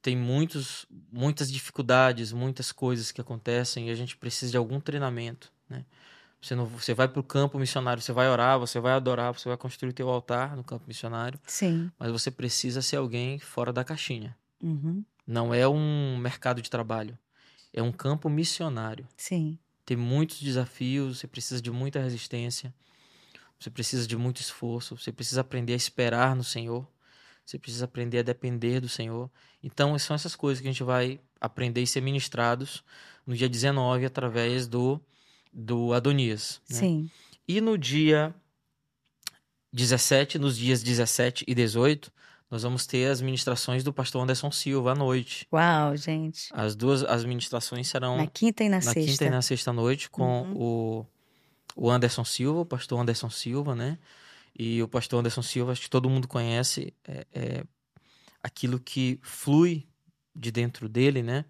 tem 0.01 0.15
muitos, 0.15 0.85
muitas 1.11 1.51
dificuldades, 1.51 2.31
muitas 2.31 2.71
coisas 2.71 3.11
que 3.11 3.19
acontecem 3.19 3.89
e 3.89 3.91
a 3.91 3.95
gente 3.95 4.15
precisa 4.15 4.51
de 4.51 4.57
algum 4.57 4.79
treinamento, 4.79 5.51
né? 5.69 5.83
Você, 6.41 6.55
não, 6.55 6.65
você 6.65 6.93
vai 6.93 7.09
para 7.09 7.19
o 7.19 7.23
campo 7.23 7.59
missionário, 7.59 8.01
você 8.01 8.13
vai 8.13 8.29
orar, 8.29 8.57
você 8.57 8.79
vai 8.79 8.93
adorar, 8.93 9.33
você 9.33 9.49
vai 9.49 9.57
construir 9.57 9.89
o 9.89 9.93
teu 9.93 10.07
altar 10.07 10.55
no 10.55 10.63
campo 10.63 10.85
missionário, 10.87 11.37
Sim. 11.45 11.91
mas 11.99 12.09
você 12.09 12.31
precisa 12.31 12.81
ser 12.81 12.97
alguém 12.97 13.37
fora 13.39 13.73
da 13.73 13.83
caixinha. 13.83 14.37
Uhum. 14.61 15.03
Não 15.25 15.53
é 15.53 15.67
um 15.67 16.15
mercado 16.15 16.61
de 16.61 16.69
trabalho, 16.69 17.17
é 17.74 17.82
um 17.82 17.91
campo 17.91 18.30
missionário. 18.30 19.07
Sim. 19.15 19.57
Tem 19.86 19.95
muitos 19.95 20.41
desafios, 20.41 21.20
você 21.20 21.28
precisa 21.28 21.61
de 21.61 21.72
muita 21.72 21.99
resistência, 21.99 22.74
você 23.59 23.70
precisa 23.70 24.05
de 24.05 24.18
muito 24.18 24.41
esforço, 24.41 24.97
você 24.97 25.11
precisa 25.11 25.41
aprender 25.41 25.74
a 25.74 25.78
esperar 25.78 26.36
no 26.36 26.43
Senhor, 26.43 26.88
você 27.45 27.57
precisa 27.57 27.86
aprender 27.86 28.20
a 28.20 28.24
depender 28.24 28.80
do 28.80 28.89
Senhor. 28.89 29.32
Então, 29.63 29.97
são 29.97 30.15
essas 30.15 30.36
coisas 30.36 30.61
que 30.61 30.68
a 30.68 30.72
gente 30.72 30.84
vai 30.84 31.20
aprender 31.39 31.82
e 31.82 31.88
ser 31.88 32.01
ministrados 32.01 32.84
no 33.26 33.36
dia 33.36 33.47
19 33.47 34.05
através 34.05 34.68
do, 34.68 34.99
do 35.53 35.93
Adonias. 35.93 36.61
Né? 36.70 36.78
Sim. 36.78 37.11
E 37.47 37.61
no 37.61 37.78
dia 37.78 38.36
17, 39.72 40.38
nos 40.38 40.57
dias 40.57 40.84
17 40.84 41.45
e 41.47 41.55
18, 41.55 42.11
nós 42.49 42.63
vamos 42.63 42.85
ter 42.87 43.09
as 43.11 43.21
ministrações 43.21 43.83
do 43.83 43.91
pastor 43.93 44.23
Anderson 44.23 44.51
Silva 44.51 44.91
à 44.91 44.95
noite. 44.95 45.47
Uau, 45.51 45.95
gente. 45.97 46.49
As 46.53 46.75
duas 46.75 47.03
as 47.03 47.25
ministrações 47.25 47.87
serão 47.87 48.17
Na 48.17 48.27
quinta 48.27 48.63
e 48.63 48.69
na, 48.69 48.77
na 48.77 48.81
sexta. 48.81 49.01
quinta 49.11 49.25
e 49.25 49.29
na 49.29 49.41
sexta 49.41 49.73
noite 49.73 50.09
com 50.09 50.41
Uhum. 50.43 50.53
o, 50.55 51.05
o 51.75 51.91
Anderson 51.91 52.23
Silva, 52.23 52.59
o 52.61 52.65
pastor 52.65 52.99
Anderson 52.99 53.29
Silva, 53.29 53.75
né? 53.75 53.97
E 54.57 54.81
o 54.81 54.87
pastor 54.87 55.19
Anderson 55.19 55.41
Silva, 55.41 55.71
acho 55.73 55.81
que 55.81 55.89
todo 55.89 56.09
mundo 56.09 56.27
conhece, 56.27 56.93
é, 57.07 57.27
é 57.33 57.63
aquilo 58.41 58.79
que 58.79 59.19
flui 59.21 59.85
de 60.35 60.51
dentro 60.51 60.87
dele, 60.89 61.21
né? 61.21 61.45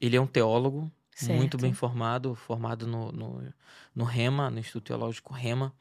Ele 0.00 0.16
é 0.16 0.20
um 0.20 0.26
teólogo 0.26 0.90
muito 1.22 1.52
Certo. 1.52 1.58
bem 1.58 1.72
formado, 1.72 2.34
formado 2.34 2.86
no, 2.86 3.12
no, 3.12 3.54
no 3.94 4.04
REMA, 4.04 4.50
no 4.50 4.58
Instituto 4.58 4.84
Teológico 4.86 5.32
REMA. 5.32 5.72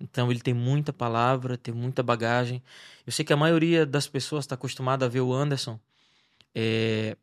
Então 0.00 0.30
ele 0.30 0.40
tem 0.40 0.54
muita 0.54 0.92
palavra, 0.92 1.56
tem 1.56 1.72
muita 1.72 2.02
bagagem. 2.02 2.62
Eu 3.06 3.12
sei 3.12 3.24
que 3.24 3.32
a 3.32 3.36
maioria 3.36 3.86
das 3.86 4.06
pessoas 4.08 4.44
está 4.44 4.54
acostumada 4.54 5.06
a 5.06 5.08
ver 5.08 5.20
o 5.20 5.32
Anderson 5.32 5.78
é, 6.54 7.16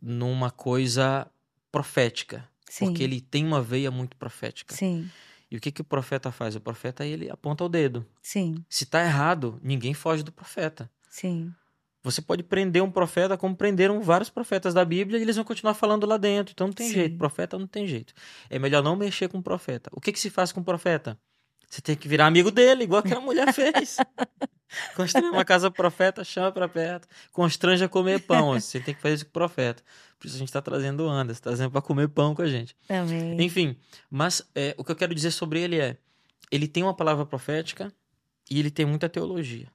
numa 0.00 0.50
coisa 0.50 1.26
profética, 1.70 2.48
Sim. 2.68 2.86
porque 2.86 3.02
ele 3.02 3.20
tem 3.20 3.44
uma 3.44 3.62
veia 3.62 3.90
muito 3.90 4.16
profética. 4.16 4.74
Sim. 4.74 5.10
E 5.50 5.56
o 5.56 5.60
que, 5.60 5.72
que 5.72 5.80
o 5.80 5.84
profeta 5.84 6.30
faz? 6.30 6.54
O 6.54 6.60
profeta 6.60 7.06
ele 7.06 7.30
aponta 7.30 7.64
o 7.64 7.68
dedo. 7.68 8.04
Sim. 8.22 8.64
Se 8.68 8.84
está 8.84 9.02
errado, 9.02 9.58
ninguém 9.62 9.94
foge 9.94 10.22
do 10.22 10.32
profeta. 10.32 10.90
Sim. 11.08 11.52
Você 12.02 12.22
pode 12.22 12.42
prender 12.42 12.82
um 12.82 12.90
profeta 12.90 13.36
como 13.36 13.56
prenderam 13.56 14.00
vários 14.00 14.30
profetas 14.30 14.72
da 14.72 14.84
Bíblia 14.84 15.18
e 15.18 15.22
eles 15.22 15.36
vão 15.36 15.44
continuar 15.44 15.74
falando 15.74 16.06
lá 16.06 16.16
dentro. 16.16 16.52
Então 16.52 16.68
não 16.68 16.74
tem 16.74 16.88
Sim. 16.88 16.94
jeito. 16.94 17.18
Profeta 17.18 17.58
não 17.58 17.66
tem 17.66 17.86
jeito. 17.86 18.14
É 18.48 18.58
melhor 18.58 18.82
não 18.82 18.94
mexer 18.94 19.28
com 19.28 19.38
o 19.38 19.42
profeta. 19.42 19.90
O 19.92 20.00
que, 20.00 20.12
que 20.12 20.20
se 20.20 20.30
faz 20.30 20.52
com 20.52 20.60
o 20.60 20.64
profeta? 20.64 21.18
Você 21.68 21.82
tem 21.82 21.94
que 21.94 22.08
virar 22.08 22.26
amigo 22.26 22.50
dele, 22.50 22.84
igual 22.84 23.00
aquela 23.00 23.20
mulher 23.20 23.52
fez. 23.52 23.98
Constrange 24.94 25.28
uma 25.28 25.44
casa 25.44 25.70
profeta, 25.70 26.24
chama 26.24 26.50
para 26.50 26.68
perto. 26.68 27.08
Constrange 27.32 27.84
a 27.84 27.88
comer 27.88 28.20
pão. 28.20 28.52
Você 28.54 28.80
tem 28.80 28.94
que 28.94 29.00
fazer 29.00 29.16
isso 29.16 29.24
com 29.26 29.30
o 29.30 29.32
profeta. 29.32 29.82
Por 30.18 30.26
isso 30.26 30.36
a 30.36 30.38
gente 30.38 30.48
está 30.48 30.60
trazendo 30.60 31.04
o 31.04 31.08
Anderson, 31.08 31.42
trazendo 31.42 31.70
para 31.70 31.80
comer 31.80 32.08
pão 32.08 32.34
com 32.34 32.42
a 32.42 32.46
gente. 32.46 32.74
Amém. 32.88 33.40
Enfim, 33.40 33.76
mas 34.10 34.42
é, 34.54 34.74
o 34.76 34.84
que 34.84 34.90
eu 34.90 34.96
quero 34.96 35.14
dizer 35.14 35.30
sobre 35.30 35.60
ele 35.60 35.78
é: 35.78 35.96
ele 36.50 36.66
tem 36.66 36.82
uma 36.82 36.94
palavra 36.94 37.24
profética 37.24 37.92
e 38.50 38.58
ele 38.58 38.70
tem 38.70 38.84
muita 38.84 39.08
teologia. 39.08 39.68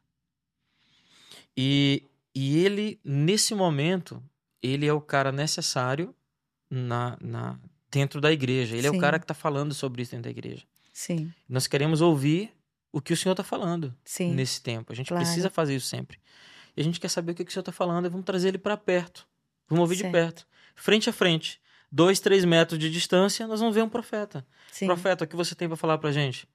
E, 1.56 2.04
e 2.34 2.64
ele, 2.66 3.00
nesse 3.04 3.54
momento, 3.54 4.22
ele 4.62 4.88
é 4.88 4.94
o 4.94 5.00
cara 5.00 5.32
necessário 5.32 6.14
na, 6.70 7.18
na, 7.22 7.60
dentro 7.91 8.20
da 8.20 8.32
igreja. 8.32 8.76
Ele 8.76 8.88
é 8.88 8.89
Sim. 8.89 8.98
o 8.98 9.00
cara 9.00 9.20
que 9.20 9.26
está 9.26 9.36
falando 9.36 9.74
sobre 9.74 10.02
isso 10.02 10.12
dentro 10.12 10.24
da 10.24 10.32
igreja. 10.32 10.66
Sim. 10.94 11.34
Nós 11.50 11.66
queremos 11.68 12.00
ouvir 12.00 12.54
o 12.91 13.02
que 13.02 13.12
o 13.12 13.18
Senhor 13.18 13.34
está 13.34 13.44
falando 13.44 13.94
Sim. 14.06 14.34
nesse 14.34 14.62
tempo. 14.62 14.94
A 14.94 14.96
gente 14.96 15.08
Claro. 15.08 15.26
precisa 15.26 15.50
fazer 15.50 15.76
isso 15.76 15.88
sempre. 15.88 16.20
E 16.78 16.82
a 16.82 16.84
gente 16.84 17.00
quer 17.00 17.10
saber 17.10 17.32
o 17.32 17.36
que, 17.36 17.44
que 17.44 17.50
o 17.50 17.54
Senhor 17.54 17.62
está 17.62 17.72
falando 17.72 18.06
e 18.06 18.10
vamos 18.10 18.26
trazer 18.26 18.50
ele 18.50 18.58
para 18.60 18.78
perto. 18.78 19.28
Vamos 19.68 19.82
ouvir 19.82 19.96
Certo. 19.98 20.06
de 20.08 20.12
perto. 20.12 20.48
Frente 20.76 21.10
a 21.10 21.14
frente. 21.14 21.60
Dois, 21.91 22.20
três 22.20 22.46
metros 22.46 22.80
de 22.80 22.89
distância, 22.89 23.46
nós 23.48 23.60
vamos 23.60 23.76
ver 23.76 23.82
um 23.84 23.89
profeta. 23.89 24.46
Sim. 24.72 24.86
Profeta, 24.88 25.26
o 25.26 25.28
que 25.28 25.36
você 25.36 25.54
tem 25.56 25.68
para 25.68 25.78
falar 25.78 25.98
pra 25.98 26.12
gente? 26.12 26.48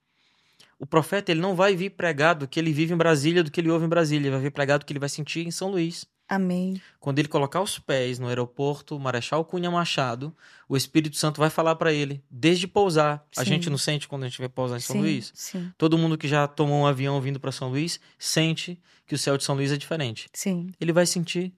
O 0.78 0.86
profeta, 0.86 1.30
ele 1.32 1.40
não 1.40 1.54
vai 1.56 1.74
vir 1.76 1.90
pregar 1.90 2.34
do 2.34 2.46
que 2.46 2.58
ele 2.58 2.72
vive 2.72 2.94
em 2.94 2.96
Brasília, 2.96 3.42
do 3.42 3.50
que 3.50 3.60
ele 3.60 3.70
ouve 3.70 3.84
em 3.86 3.88
Brasília. 3.88 4.26
Ele 4.26 4.30
vai 4.30 4.40
vir 4.40 4.50
pregar 4.52 4.78
do 4.78 4.84
que 4.84 4.92
ele 4.92 5.00
vai 5.00 5.08
sentir 5.08 5.46
em 5.46 5.50
São 5.50 5.70
Luís. 5.70 6.06
Amém. 6.28 6.80
Quando 7.00 7.18
ele 7.18 7.28
colocar 7.28 7.62
os 7.62 7.78
pés 7.78 8.18
no 8.18 8.28
aeroporto 8.28 8.98
Marechal 9.00 9.44
Cunha 9.44 9.70
Machado, 9.70 10.36
o 10.68 10.76
Espírito 10.76 11.16
Santo 11.16 11.40
vai 11.40 11.48
falar 11.48 11.74
pra 11.76 11.92
ele, 11.92 12.22
desde 12.30 12.68
pousar. 12.68 13.26
A 13.36 13.42
Sim. 13.42 13.50
gente 13.50 13.70
não 13.70 13.78
sente 13.78 14.06
quando 14.06 14.24
a 14.24 14.28
gente 14.28 14.38
vai 14.38 14.48
pousar 14.48 14.76
em 14.76 14.80
São 14.80 14.96
sim. 14.96 15.00
Luís? 15.02 15.32
Sim. 15.34 15.72
Todo 15.78 15.96
mundo 15.96 16.18
que 16.18 16.28
já 16.28 16.46
tomou 16.46 16.82
um 16.82 16.86
avião 16.86 17.18
vindo 17.20 17.40
pra 17.40 17.50
São 17.50 17.70
Luís 17.70 17.98
sente 18.18 18.78
que 19.06 19.14
o 19.14 19.18
céu 19.18 19.38
de 19.38 19.44
São 19.44 19.54
Luís 19.54 19.72
é 19.72 19.76
diferente. 19.78 20.28
Sim. 20.34 20.70
Ele 20.78 20.92
vai 20.92 21.06
sentir. 21.06 21.54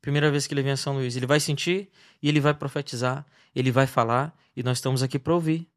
Primeira 0.00 0.30
vez 0.30 0.46
que 0.46 0.54
ele 0.54 0.62
vem 0.62 0.72
a 0.72 0.76
São 0.76 0.94
Luís, 0.94 1.16
ele 1.16 1.26
vai 1.26 1.40
sentir 1.40 1.90
e 2.22 2.28
ele 2.28 2.40
vai 2.40 2.54
profetizar, 2.54 3.26
ele 3.54 3.70
vai 3.72 3.86
falar 3.86 4.36
e 4.56 4.62
nós 4.62 4.78
estamos 4.78 5.02
aqui 5.02 5.18
para 5.18 5.34
ouvir. 5.34 5.68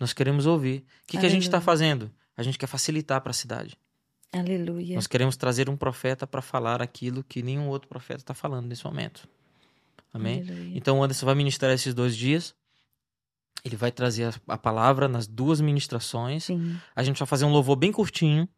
Nós 0.00 0.12
queremos 0.12 0.44
ouvir. 0.46 0.84
O 1.04 1.06
que, 1.06 1.18
que 1.18 1.26
a 1.26 1.28
gente 1.28 1.44
está 1.44 1.60
fazendo? 1.60 2.10
A 2.36 2.42
gente 2.42 2.58
quer 2.58 2.66
facilitar 2.66 3.20
para 3.20 3.30
a 3.30 3.34
cidade. 3.34 3.78
Aleluia. 4.38 4.96
Nós 4.96 5.06
queremos 5.06 5.36
trazer 5.36 5.70
um 5.70 5.76
profeta 5.76 6.26
para 6.26 6.42
falar 6.42 6.82
aquilo 6.82 7.22
que 7.22 7.42
nenhum 7.42 7.68
outro 7.68 7.88
profeta 7.88 8.20
está 8.20 8.34
falando 8.34 8.66
nesse 8.66 8.84
momento. 8.84 9.28
Amém? 10.12 10.42
Aleluia. 10.42 10.76
Então 10.76 10.98
o 10.98 11.02
Anderson 11.02 11.26
vai 11.26 11.34
ministrar 11.34 11.72
esses 11.72 11.94
dois 11.94 12.16
dias. 12.16 12.54
Ele 13.64 13.76
vai 13.76 13.90
trazer 13.90 14.24
a, 14.24 14.54
a 14.54 14.58
palavra 14.58 15.08
nas 15.08 15.26
duas 15.26 15.60
ministrações. 15.60 16.44
Sim. 16.44 16.76
A 16.94 17.02
gente 17.02 17.18
vai 17.18 17.26
fazer 17.26 17.44
um 17.44 17.52
louvor 17.52 17.76
bem 17.76 17.92
curtinho, 17.92 18.48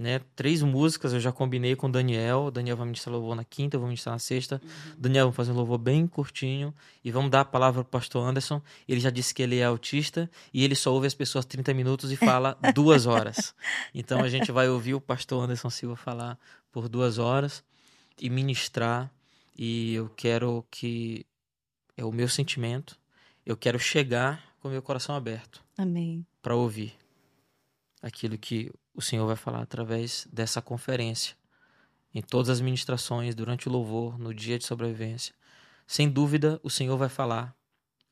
né? 0.00 0.18
Três 0.34 0.62
músicas, 0.62 1.12
eu 1.12 1.20
já 1.20 1.30
combinei 1.30 1.76
com 1.76 1.86
o 1.86 1.92
Daniel. 1.92 2.44
O 2.44 2.50
Daniel 2.50 2.74
vai 2.74 2.86
ministrar 2.86 3.12
louvor 3.12 3.36
na 3.36 3.44
quinta, 3.44 3.76
eu 3.76 3.80
vou 3.80 3.86
ministrar 3.86 4.14
na 4.14 4.18
sexta. 4.18 4.60
Daniel 4.96 5.26
vai 5.26 5.34
fazer 5.34 5.52
um 5.52 5.54
louvor 5.54 5.76
bem 5.76 6.06
curtinho 6.06 6.74
e 7.04 7.10
vamos 7.10 7.30
dar 7.30 7.42
a 7.42 7.44
palavra 7.44 7.84
pro 7.84 8.00
pastor 8.00 8.26
Anderson. 8.26 8.62
Ele 8.88 8.98
já 8.98 9.10
disse 9.10 9.34
que 9.34 9.42
ele 9.42 9.58
é 9.58 9.64
autista 9.64 10.30
e 10.54 10.64
ele 10.64 10.74
só 10.74 10.90
ouve 10.90 11.06
as 11.06 11.12
pessoas 11.12 11.44
30 11.44 11.74
minutos 11.74 12.10
e 12.10 12.16
fala 12.16 12.56
duas 12.74 13.06
horas. 13.06 13.54
Então 13.94 14.22
a 14.22 14.28
gente 14.30 14.50
vai 14.50 14.70
ouvir 14.70 14.94
o 14.94 15.02
pastor 15.02 15.44
Anderson 15.44 15.68
Silva 15.68 15.96
falar 15.96 16.38
por 16.72 16.88
duas 16.88 17.18
horas 17.18 17.62
e 18.18 18.30
ministrar. 18.30 19.12
E 19.54 19.92
eu 19.92 20.08
quero 20.16 20.64
que 20.70 21.26
é 21.94 22.02
o 22.06 22.10
meu 22.10 22.26
sentimento. 22.26 22.98
Eu 23.44 23.54
quero 23.54 23.78
chegar 23.78 24.42
com 24.60 24.68
o 24.68 24.70
meu 24.70 24.80
coração 24.80 25.14
aberto 25.14 25.62
Amém. 25.76 26.24
para 26.40 26.56
ouvir 26.56 26.94
aquilo 28.00 28.38
que 28.38 28.72
o 29.00 29.02
Senhor 29.02 29.26
vai 29.26 29.34
falar 29.34 29.62
através 29.62 30.28
dessa 30.30 30.60
conferência, 30.60 31.34
em 32.14 32.20
todas 32.20 32.50
as 32.50 32.60
ministrações, 32.60 33.34
durante 33.34 33.66
o 33.66 33.72
louvor, 33.72 34.18
no 34.18 34.34
dia 34.34 34.58
de 34.58 34.64
sobrevivência. 34.64 35.34
Sem 35.86 36.08
dúvida, 36.08 36.60
o 36.62 36.68
Senhor 36.68 36.96
vai 36.98 37.08
falar 37.08 37.56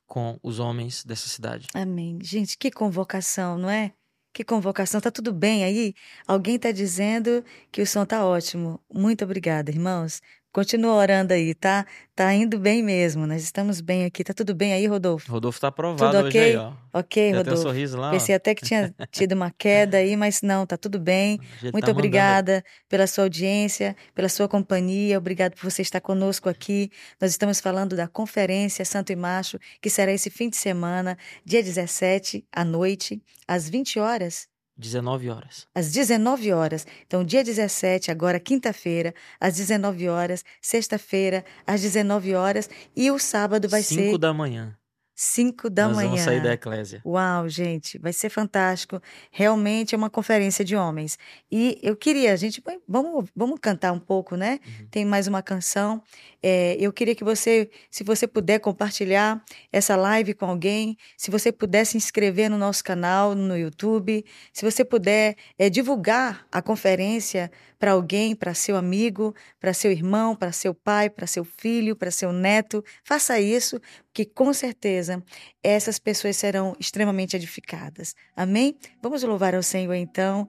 com 0.07 0.41
os 0.43 0.59
homens 0.59 1.05
dessa 1.05 1.29
cidade. 1.29 1.69
Amém. 1.75 2.19
Gente, 2.23 2.57
que 2.57 2.71
convocação, 2.71 3.59
não 3.59 3.69
é? 3.69 3.93
Que 4.33 4.43
convocação. 4.43 4.99
Tá 5.01 5.11
tudo 5.11 5.31
bem 5.33 5.63
aí? 5.63 5.95
Alguém 6.27 6.59
tá 6.59 6.73
dizendo 6.73 7.45
que 7.71 7.83
o 7.83 7.87
som 7.87 8.07
tá 8.07 8.25
ótimo. 8.25 8.81
Muito 8.91 9.25
obrigada, 9.25 9.71
irmãos. 9.71 10.23
Continua 10.53 10.95
orando 10.95 11.33
aí, 11.35 11.55
tá? 11.55 11.87
Tá 12.17 12.33
indo 12.35 12.59
bem 12.59 12.83
mesmo. 12.83 13.27
Nós 13.27 13.43
estamos 13.43 13.81
bem 13.81 14.05
aqui. 14.07 14.25
Tá 14.25 14.33
tudo 14.33 14.55
bem 14.55 14.73
aí, 14.73 14.87
Rodolfo? 14.87 15.31
Rodolfo 15.31 15.61
tá 15.61 15.69
aprovado 15.69 16.11
Tudo 16.17 16.27
hoje 16.27 16.39
ok? 16.39 16.51
aí, 16.51 16.57
ó. 16.57 16.73
Ok, 16.93 17.23
Já 17.23 17.31
tem 17.31 17.35
um 17.35 17.37
Rodolfo. 17.37 17.63
sorriso 17.63 17.97
lá, 17.99 18.09
ó. 18.09 18.11
Pensei 18.11 18.35
até 18.35 18.55
que 18.55 18.65
tinha 18.65 18.93
tido 19.13 19.33
uma 19.33 19.51
queda 19.51 19.99
aí, 19.99 20.17
mas 20.17 20.41
não, 20.43 20.67
tá 20.67 20.77
tudo 20.77 20.99
bem. 20.99 21.39
Muito 21.39 21.61
tá 21.61 21.67
mandando- 21.73 21.91
obrigada 21.93 22.65
pela 22.89 23.07
sua 23.07 23.25
audiência, 23.25 23.95
pela 24.15 24.29
sua 24.29 24.49
companhia. 24.49 25.19
Obrigado 25.19 25.55
por 25.55 25.71
você 25.71 25.83
estar 25.83 26.01
conosco 26.01 26.49
aqui. 26.49 26.91
Nós 27.21 27.31
estamos 27.31 27.61
falando 27.61 27.95
da 27.95 28.09
conferência 28.09 28.85
Santo 28.85 29.13
e 29.13 29.17
Macho, 29.17 29.59
que 29.81 29.91
será 29.91 30.11
esse 30.13 30.31
fim 30.31 30.49
de 30.49 30.57
semana, 30.57 31.17
dia 31.45 31.63
17, 31.63 32.45
à 32.51 32.65
noite, 32.65 33.23
às 33.47 33.69
20 33.69 33.99
horas. 34.01 34.49
19 34.79 35.29
horas. 35.29 35.67
Às 35.75 35.91
19 35.91 36.53
horas. 36.53 36.87
Então, 37.07 37.25
dia 37.25 37.43
17, 37.43 38.11
agora 38.13 38.39
quinta-feira, 38.39 39.13
às 39.41 39.57
19 39.57 40.09
horas, 40.09 40.45
sexta-feira, 40.63 41.45
às 41.67 41.83
19 41.83 42.35
horas, 42.35 42.71
e 42.95 43.11
o 43.11 43.19
sábado 43.19 43.69
vai 43.69 43.83
Cinco 43.83 44.13
ser 44.13 44.19
da 44.19 44.33
manhã. 44.33 44.77
5 45.21 45.69
da 45.69 45.89
Nós 45.89 45.97
manhã. 45.97 46.09
vamos 46.11 46.21
sair 46.23 46.41
da 46.41 46.53
eclésia. 46.53 47.03
Uau, 47.05 47.49
gente, 47.49 47.99
vai 47.99 48.13
ser 48.13 48.31
fantástico. 48.31 49.03
Realmente 49.33 49.93
é 49.93 49.99
uma 49.99 50.09
conferência 50.09 50.65
de 50.65 50.77
homens. 50.77 51.19
E 51.51 51.77
eu 51.83 51.97
queria, 51.97 52.33
a 52.33 52.37
gente, 52.37 52.63
vamos, 52.87 53.29
vamos 53.35 53.59
cantar 53.61 53.91
um 53.91 53.99
pouco, 53.99 54.37
né? 54.37 54.61
Uhum. 54.65 54.87
Tem 54.93 55.05
mais 55.05 55.27
uma 55.27 55.43
canção. 55.43 56.01
É, 56.41 56.77
eu 56.79 56.93
queria 56.93 57.17
que 57.17 57.25
você, 57.25 57.69
se 57.91 58.05
você 58.05 58.29
puder 58.29 58.61
compartilhar 58.61 59.43
essa 59.73 59.97
live 59.97 60.35
com 60.35 60.47
alguém, 60.47 60.97
se 61.17 61.33
você 61.33 61.51
puder 61.51 61.85
se 61.85 61.97
inscrever 61.97 62.49
no 62.49 62.57
nosso 62.57 62.85
canal 62.85 63.35
no 63.35 63.59
YouTube, 63.59 64.25
se 64.53 64.65
você 64.65 64.85
puder 64.85 65.35
é, 65.59 65.69
divulgar 65.69 66.47
a 66.53 66.63
conferência 66.63 67.51
para 67.79 67.93
alguém, 67.93 68.35
para 68.35 68.55
seu 68.55 68.77
amigo, 68.77 69.35
para 69.61 69.73
seu 69.73 69.91
irmão, 69.91 70.35
para 70.35 70.53
seu 70.53 70.75
pai, 70.75 71.09
para 71.09 71.27
seu 71.27 71.45
filho, 71.45 71.95
para 71.95 72.11
seu 72.11 72.33
neto, 72.33 72.85
faça 73.05 73.41
isso, 73.41 73.81
que 74.13 74.25
com 74.25 74.53
certeza 74.53 75.23
essas 75.63 75.99
pessoas 75.99 76.37
serão 76.37 76.75
extremamente 76.79 77.37
edificadas. 77.37 78.15
Amém? 78.35 78.77
Vamos 79.03 79.23
louvar 79.23 79.55
ao 79.55 79.63
Senhor 79.63 79.95
então, 79.95 80.49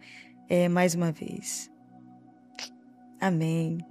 é, 0.49 0.67
mais 0.67 0.95
uma 0.95 1.11
vez. 1.11 1.69
Amém. 3.19 3.88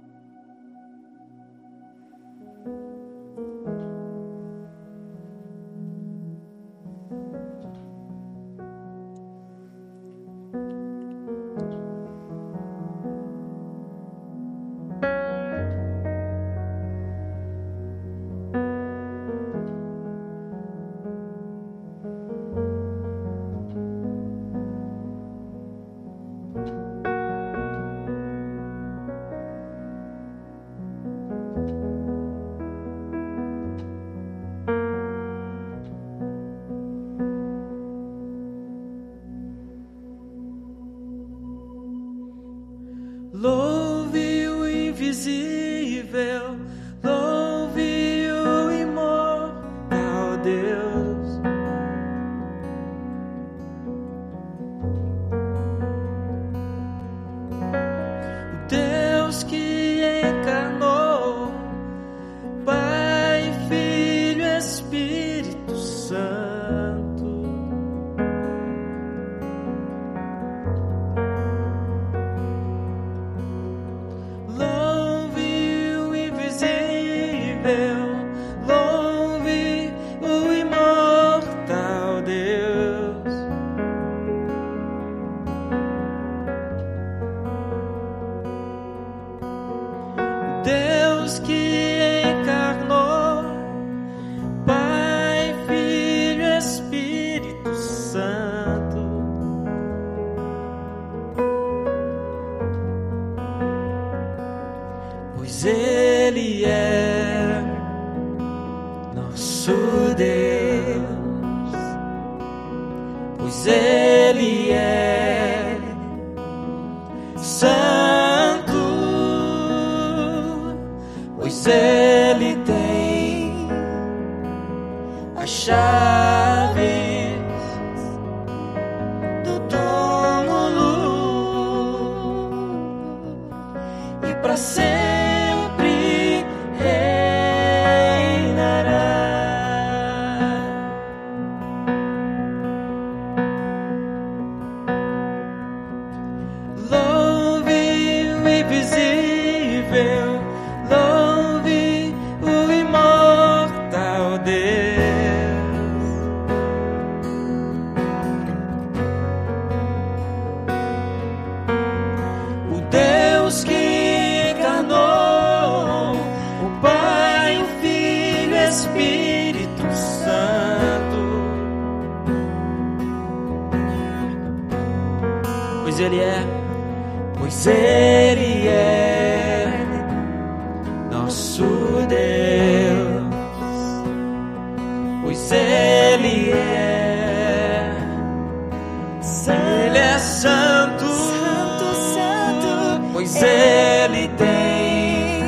Ele 193.79 194.27
tem. 194.29 195.43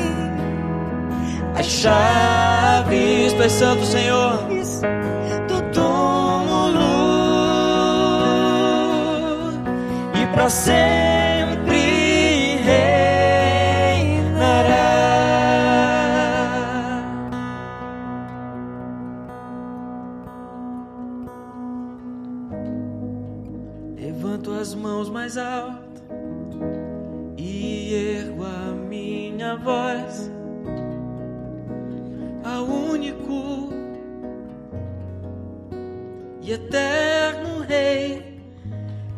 As 1.54 1.66
chaves, 1.66 3.32
tu 3.34 3.42
és 3.42 3.52
santo, 3.52 3.84
Senhor, 3.84 4.38
do 5.48 5.62
túmulo. 5.72 6.82
E 10.14 10.26
para 10.34 10.48
sempre 10.48 11.11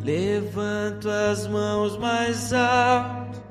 Levanto 0.05 1.09
as 1.09 1.47
mãos 1.47 1.97
mais 1.97 2.53
alto 2.53 3.41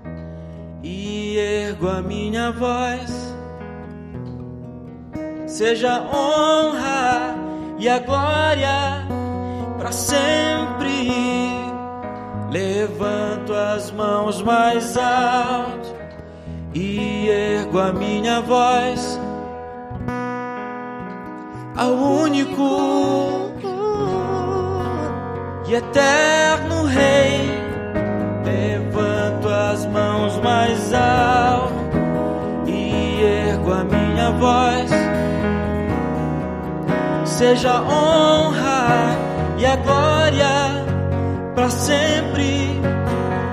e 0.84 1.36
ergo 1.36 1.88
a 1.88 2.00
minha 2.00 2.52
voz. 2.52 3.34
Seja 5.48 6.00
honra 6.00 7.34
e 7.76 7.88
a 7.88 7.98
glória 7.98 9.04
para 9.76 9.90
sempre 9.90 11.08
levanto 12.52 13.52
as 13.52 13.90
mãos 13.90 14.40
mais 14.40 14.96
alto 14.96 15.92
e 16.72 17.28
ergo 17.30 17.80
a 17.80 17.92
minha 17.92 18.40
voz 18.42 19.18
ao 21.76 21.90
único 21.90 23.43
eterno 25.74 26.84
Rei. 26.84 27.50
Levanto 28.44 29.48
as 29.48 29.86
mãos 29.86 30.40
mais 30.40 30.92
alto 30.94 31.74
e 32.66 33.22
ergo 33.50 33.72
a 33.72 33.84
minha 33.84 34.30
voz. 34.32 34.90
Seja 37.24 37.72
a 37.72 37.82
honra 37.82 39.16
e 39.58 39.66
a 39.66 39.76
glória 39.76 40.84
para 41.54 41.70
sempre. 41.70 42.80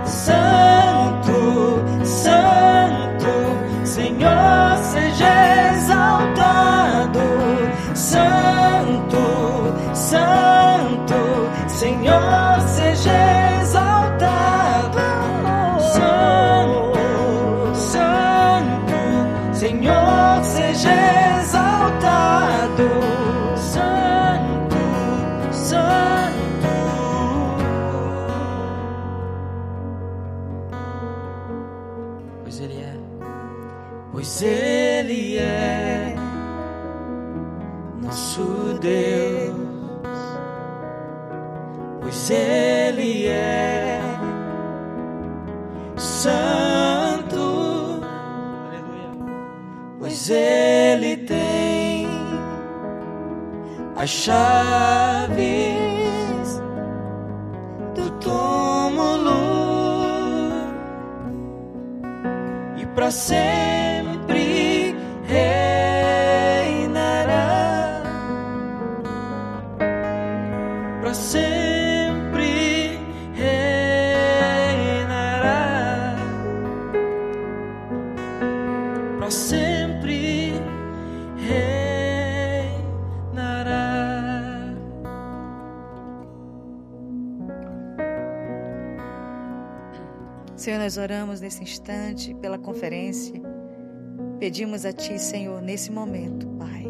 Santo, 0.06 1.84
Santo, 2.04 3.86
Senhor, 3.86 4.78
seja 4.84 5.74
exaltado. 5.74 7.20
Santo, 7.96 9.74
Santo, 9.94 10.61
Senhor, 11.82 12.62
seja 12.68 13.41
Ele 42.32 43.28
é 43.28 44.00
santo, 45.98 48.00
pois 50.00 50.30
Ele 50.30 51.18
tem 51.18 52.08
as 53.98 54.10
chaves 54.10 55.42
do 57.96 58.10
túmulo. 58.22 59.42
E 62.78 62.86
para 62.96 63.12
sempre 63.12 63.81
Senhor, 90.62 90.78
nós 90.78 90.96
oramos 90.96 91.42
nesse 91.42 91.64
instante 91.64 92.36
pela 92.36 92.56
conferência. 92.56 93.34
Pedimos 94.40 94.86
a 94.86 94.94
Ti, 94.94 95.18
Senhor, 95.18 95.60
nesse 95.60 95.92
momento, 95.92 96.48
Pai, 96.50 96.86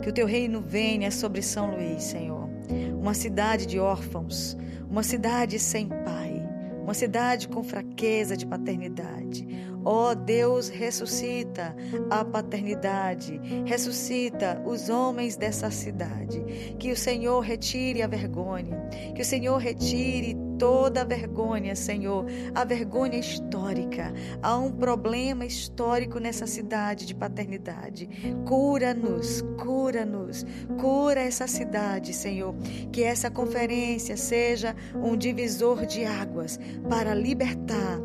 que 0.00 0.08
o 0.08 0.12
Teu 0.12 0.24
reino 0.24 0.62
venha 0.64 1.10
sobre 1.10 1.42
São 1.42 1.74
Luís, 1.74 2.04
Senhor. 2.04 2.48
Uma 2.96 3.12
cidade 3.12 3.66
de 3.66 3.80
órfãos, 3.80 4.56
uma 4.88 5.02
cidade 5.02 5.58
sem 5.58 5.88
pai, 5.88 6.48
uma 6.80 6.94
cidade 6.94 7.48
com 7.48 7.64
fraqueza 7.64 8.36
de 8.36 8.46
paternidade. 8.46 9.48
Ó 9.84 10.12
oh, 10.12 10.14
Deus, 10.14 10.68
ressuscita 10.68 11.74
a 12.08 12.24
paternidade, 12.24 13.40
ressuscita 13.64 14.62
os 14.64 14.88
homens 14.88 15.34
dessa 15.34 15.72
cidade. 15.72 16.40
Que 16.78 16.92
o 16.92 16.96
Senhor 16.96 17.40
retire 17.40 18.00
a 18.00 18.06
vergonha, 18.06 18.80
que 19.12 19.22
o 19.22 19.24
Senhor 19.24 19.56
retire 19.58 20.36
toda 20.62 21.00
a 21.00 21.04
vergonha, 21.04 21.74
Senhor, 21.74 22.24
a 22.54 22.64
vergonha 22.64 23.18
histórica. 23.18 24.14
Há 24.40 24.56
um 24.56 24.70
problema 24.70 25.44
histórico 25.44 26.20
nessa 26.20 26.46
cidade 26.46 27.04
de 27.04 27.16
paternidade. 27.16 28.08
Cura-nos, 28.46 29.42
cura-nos, 29.60 30.46
cura 30.80 31.20
essa 31.20 31.48
cidade, 31.48 32.14
Senhor. 32.14 32.54
Que 32.92 33.02
essa 33.02 33.28
conferência 33.28 34.16
seja 34.16 34.76
um 34.94 35.16
divisor 35.16 35.84
de 35.84 36.04
águas 36.04 36.60
para 36.88 37.12
libertar 37.12 37.98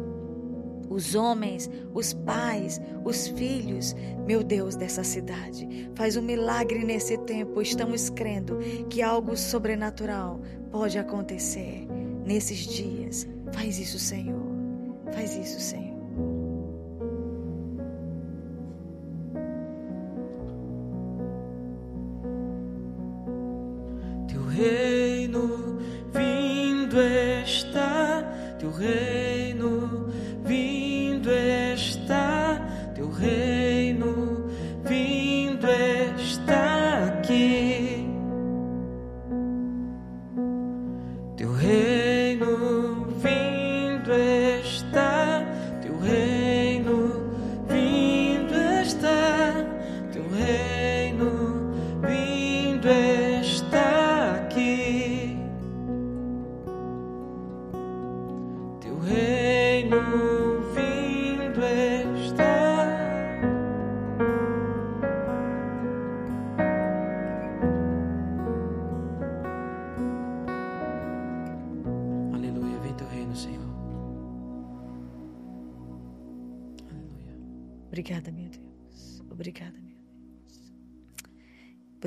os 0.89 1.13
homens, 1.13 1.69
os 1.93 2.11
pais, 2.11 2.81
os 3.05 3.27
filhos, 3.27 3.95
meu 4.25 4.41
Deus, 4.41 4.75
dessa 4.75 5.03
cidade. 5.03 5.91
Faz 5.93 6.17
um 6.17 6.23
milagre 6.23 6.83
nesse 6.83 7.19
tempo. 7.19 7.61
Estamos 7.61 8.09
crendo 8.09 8.57
que 8.89 9.03
algo 9.03 9.37
sobrenatural 9.37 10.41
pode 10.71 10.97
acontecer 10.97 11.87
nesses 12.27 12.67
dias. 12.67 13.25
Faz 13.53 13.79
isso, 13.79 13.97
Senhor. 13.97 14.45
Faz 15.13 15.35
isso, 15.35 15.59
Senhor. 15.59 15.87
Teu 24.27 24.43
reino 24.45 25.79
vindo 26.13 26.99
está, 27.45 28.23
teu 28.59 28.71
reino 28.71 30.09
vindo 30.43 31.29
está, 31.31 32.91
teu 32.93 33.09
reino 33.09 33.56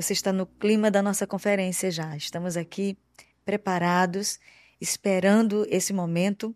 Você 0.01 0.13
está 0.13 0.33
no 0.33 0.47
clima 0.47 0.89
da 0.89 0.99
nossa 0.99 1.27
conferência 1.27 1.91
já. 1.91 2.17
Estamos 2.17 2.57
aqui 2.57 2.97
preparados, 3.45 4.39
esperando 4.79 5.63
esse 5.69 5.93
momento. 5.93 6.55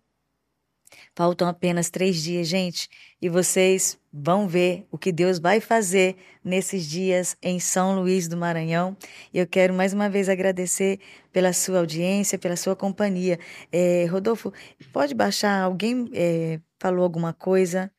Faltam 1.14 1.48
apenas 1.48 1.92
três 1.92 2.24
dias, 2.24 2.48
gente, 2.48 2.90
e 3.22 3.30
vocês 3.30 4.00
vão 4.12 4.48
ver 4.48 4.88
o 4.90 4.98
que 4.98 5.12
Deus 5.12 5.38
vai 5.38 5.60
fazer 5.60 6.16
nesses 6.44 6.88
dias 6.88 7.38
em 7.40 7.60
São 7.60 8.00
Luís 8.00 8.28
do 8.28 8.36
Maranhão. 8.36 8.98
E 9.32 9.38
eu 9.38 9.46
quero 9.46 9.76
mais 9.76 9.94
uma 9.94 10.10
vez 10.10 10.28
agradecer 10.28 11.00
pela 11.32 11.54
sua 11.54 11.78
audiência, 11.78 12.40
pela 12.40 12.56
sua 12.56 12.76
companhia. 12.76 13.38
É, 13.72 14.06
Rodolfo, 14.06 14.52
pode 14.92 15.14
baixar? 15.14 15.62
Alguém 15.62 16.10
é, 16.14 16.60
falou 16.80 17.04
alguma 17.04 17.32
coisa? 17.32 17.92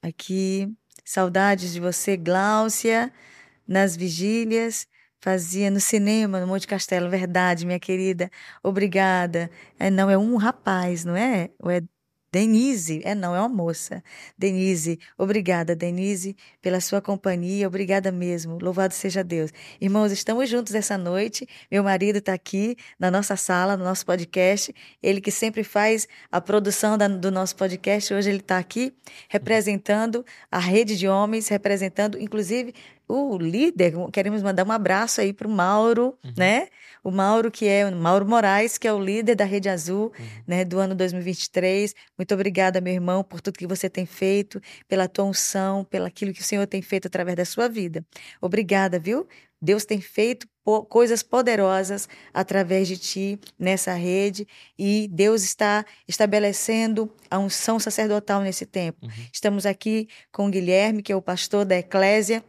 Aqui, 0.00 0.72
saudades 1.04 1.72
de 1.72 1.80
você, 1.80 2.16
Gláucia, 2.16 3.12
nas 3.66 3.96
vigílias. 3.96 4.86
Fazia 5.20 5.70
no 5.70 5.80
cinema, 5.80 6.40
no 6.40 6.48
Monte 6.48 6.66
Castelo, 6.66 7.08
verdade, 7.08 7.64
minha 7.64 7.78
querida. 7.78 8.28
Obrigada. 8.62 9.50
É, 9.78 9.88
não, 9.88 10.10
é 10.10 10.18
um 10.18 10.36
rapaz, 10.36 11.04
não 11.04 11.16
é? 11.16 11.50
Ou 11.60 11.70
é 11.70 11.80
Denise, 12.32 13.02
é 13.04 13.14
não, 13.14 13.36
é 13.36 13.40
uma 13.40 13.48
moça. 13.48 14.02
Denise, 14.38 14.98
obrigada, 15.18 15.76
Denise, 15.76 16.34
pela 16.62 16.80
sua 16.80 16.98
companhia, 16.98 17.68
obrigada 17.68 18.10
mesmo. 18.10 18.56
Louvado 18.58 18.94
seja 18.94 19.22
Deus. 19.22 19.50
Irmãos, 19.78 20.10
estamos 20.10 20.48
juntos 20.48 20.74
essa 20.74 20.96
noite. 20.96 21.46
Meu 21.70 21.84
marido 21.84 22.16
está 22.16 22.32
aqui 22.32 22.74
na 22.98 23.10
nossa 23.10 23.36
sala, 23.36 23.76
no 23.76 23.84
nosso 23.84 24.06
podcast. 24.06 24.74
Ele 25.02 25.20
que 25.20 25.30
sempre 25.30 25.62
faz 25.62 26.08
a 26.30 26.40
produção 26.40 26.96
da, 26.96 27.06
do 27.06 27.30
nosso 27.30 27.54
podcast, 27.54 28.14
hoje 28.14 28.30
ele 28.30 28.38
está 28.38 28.56
aqui 28.56 28.94
representando 29.28 30.24
a 30.50 30.58
rede 30.58 30.96
de 30.96 31.06
homens, 31.06 31.48
representando, 31.48 32.18
inclusive, 32.18 32.72
o 33.08 33.36
líder, 33.36 33.94
queremos 34.12 34.42
mandar 34.42 34.66
um 34.66 34.72
abraço 34.72 35.20
aí 35.20 35.32
para 35.32 35.46
o 35.46 35.50
Mauro, 35.50 36.16
uhum. 36.24 36.32
né? 36.36 36.68
O 37.04 37.10
Mauro, 37.10 37.50
que 37.50 37.66
é 37.66 37.86
o 37.86 37.94
Mauro 37.94 38.26
Moraes, 38.26 38.78
que 38.78 38.86
é 38.86 38.92
o 38.92 39.02
líder 39.02 39.34
da 39.34 39.44
Rede 39.44 39.68
Azul, 39.68 40.12
uhum. 40.18 40.26
né, 40.46 40.64
do 40.64 40.78
ano 40.78 40.94
2023. 40.94 41.94
Muito 42.16 42.32
obrigada, 42.32 42.80
meu 42.80 42.92
irmão, 42.92 43.24
por 43.24 43.40
tudo 43.40 43.58
que 43.58 43.66
você 43.66 43.90
tem 43.90 44.06
feito, 44.06 44.60
pela 44.88 45.08
tua 45.08 45.24
unção, 45.24 45.84
pelo 45.84 46.06
aquilo 46.06 46.32
que 46.32 46.40
o 46.40 46.44
Senhor 46.44 46.66
tem 46.66 46.80
feito 46.80 47.06
através 47.08 47.36
da 47.36 47.44
sua 47.44 47.68
vida. 47.68 48.04
Obrigada, 48.40 48.98
viu? 48.98 49.26
Deus 49.60 49.84
tem 49.84 50.00
feito 50.00 50.48
coisas 50.88 51.22
poderosas 51.22 52.08
através 52.32 52.86
de 52.88 52.96
ti 52.96 53.40
nessa 53.58 53.94
rede 53.94 54.46
e 54.78 55.08
Deus 55.10 55.42
está 55.42 55.84
estabelecendo 56.06 57.12
a 57.30 57.38
unção 57.38 57.78
sacerdotal 57.78 58.40
nesse 58.42 58.66
tempo. 58.66 58.98
Uhum. 59.06 59.10
Estamos 59.32 59.66
aqui 59.66 60.08
com 60.32 60.46
o 60.46 60.50
Guilherme, 60.50 61.02
que 61.02 61.12
é 61.12 61.16
o 61.16 61.22
pastor 61.22 61.64
da 61.64 61.76
Eclésia, 61.76 62.44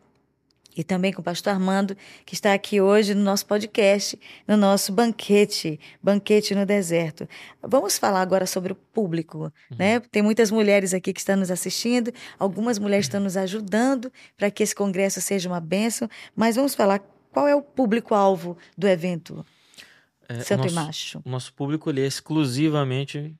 e 0.75 0.83
também 0.83 1.11
com 1.11 1.21
o 1.21 1.23
pastor 1.23 1.53
Armando, 1.53 1.95
que 2.25 2.33
está 2.33 2.53
aqui 2.53 2.81
hoje 2.81 3.13
no 3.13 3.23
nosso 3.23 3.45
podcast, 3.45 4.19
no 4.47 4.57
nosso 4.57 4.91
banquete, 4.91 5.79
banquete 6.01 6.55
no 6.55 6.65
deserto. 6.65 7.27
Vamos 7.61 7.97
falar 7.97 8.21
agora 8.21 8.45
sobre 8.45 8.73
o 8.73 8.75
público, 8.75 9.51
uhum. 9.71 9.77
né? 9.77 9.99
Tem 9.99 10.21
muitas 10.21 10.51
mulheres 10.51 10.93
aqui 10.93 11.13
que 11.13 11.19
estão 11.19 11.35
nos 11.35 11.51
assistindo, 11.51 12.11
algumas 12.39 12.79
mulheres 12.79 13.05
estão 13.05 13.19
nos 13.19 13.37
ajudando 13.37 14.11
para 14.37 14.49
que 14.49 14.63
esse 14.63 14.75
congresso 14.75 15.21
seja 15.21 15.49
uma 15.49 15.59
bênção, 15.59 16.09
mas 16.35 16.55
vamos 16.55 16.75
falar 16.75 16.99
qual 17.31 17.47
é 17.47 17.55
o 17.55 17.61
público-alvo 17.61 18.57
do 18.77 18.87
evento 18.87 19.45
é, 20.27 20.41
Santo 20.41 20.63
nosso, 20.63 20.73
e 20.73 20.75
Macho. 20.75 21.21
O 21.25 21.29
nosso 21.29 21.53
público 21.53 21.89
ele 21.89 22.01
é 22.01 22.05
exclusivamente 22.05 23.35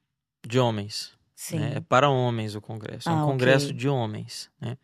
de 0.45 0.59
homens. 0.59 1.13
Sim. 1.35 1.59
Né? 1.59 1.73
É 1.75 1.79
para 1.79 2.09
homens 2.09 2.55
o 2.55 2.61
congresso. 2.61 3.09
é 3.09 3.11
um 3.11 3.23
ah, 3.23 3.25
congresso 3.25 3.67
okay. 3.67 3.77
de 3.77 3.89
homens, 3.89 4.49
né? 4.59 4.77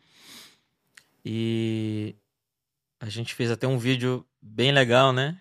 E 1.24 2.16
a 3.00 3.10
gente 3.10 3.34
fez 3.34 3.50
até 3.50 3.68
um 3.68 3.78
vídeo 3.78 4.26
bem 4.42 4.72
legal, 4.72 5.14
né? 5.14 5.40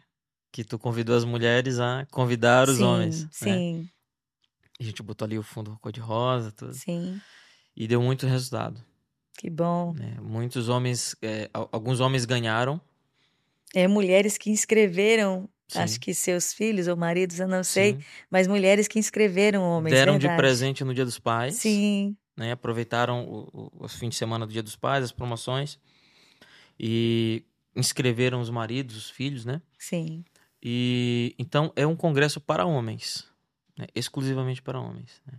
Que 0.52 0.62
tu 0.62 0.78
convidou 0.78 1.16
as 1.16 1.24
mulheres 1.24 1.78
a 1.78 2.06
convidar 2.10 2.68
os 2.68 2.78
sim, 2.78 2.84
homens. 2.84 3.24
Né? 3.24 3.30
Sim. 3.32 3.78
Né? 3.78 3.86
A 4.80 4.82
gente 4.84 5.02
botou 5.02 5.26
ali 5.26 5.38
o 5.38 5.42
fundo 5.42 5.76
cor-de-rosa, 5.80 6.52
tudo. 6.52 6.72
Sim. 6.72 7.20
E 7.76 7.86
deu 7.88 8.00
muito 8.00 8.26
resultado. 8.26 8.80
Que 9.36 9.50
bom. 9.50 9.92
Né? 9.92 10.16
Muitos 10.20 10.68
homens, 10.68 11.16
é, 11.20 11.50
alguns 11.52 12.00
homens 12.00 12.24
ganharam. 12.24 12.80
É, 13.74 13.86
mulheres 13.86 14.38
que 14.38 14.50
inscreveram, 14.50 15.48
Sim. 15.66 15.80
acho 15.80 16.00
que 16.00 16.14
seus 16.14 16.52
filhos 16.52 16.86
ou 16.88 16.96
maridos, 16.96 17.38
eu 17.38 17.48
não 17.48 17.62
sei, 17.62 17.94
Sim. 17.94 18.04
mas 18.30 18.46
mulheres 18.46 18.88
que 18.88 18.98
inscreveram 18.98 19.62
homens. 19.62 19.94
Deram 19.94 20.14
verdade. 20.14 20.34
de 20.34 20.36
presente 20.36 20.84
no 20.84 20.94
Dia 20.94 21.04
dos 21.04 21.18
Pais. 21.18 21.56
Sim. 21.56 22.16
Né? 22.36 22.52
Aproveitaram 22.52 23.48
os 23.78 23.94
fins 23.94 24.10
de 24.10 24.16
semana 24.16 24.46
do 24.46 24.52
Dia 24.52 24.62
dos 24.62 24.76
Pais, 24.76 25.04
as 25.04 25.12
promoções. 25.12 25.78
E 26.78 27.44
inscreveram 27.74 28.40
os 28.40 28.50
maridos, 28.50 28.96
os 28.96 29.10
filhos, 29.10 29.44
né? 29.44 29.60
Sim. 29.78 30.24
E 30.62 31.34
então 31.38 31.72
é 31.76 31.86
um 31.86 31.96
congresso 31.96 32.40
para 32.40 32.66
homens, 32.66 33.26
né? 33.76 33.86
exclusivamente 33.94 34.60
para 34.60 34.80
homens. 34.80 35.22
Né? 35.26 35.38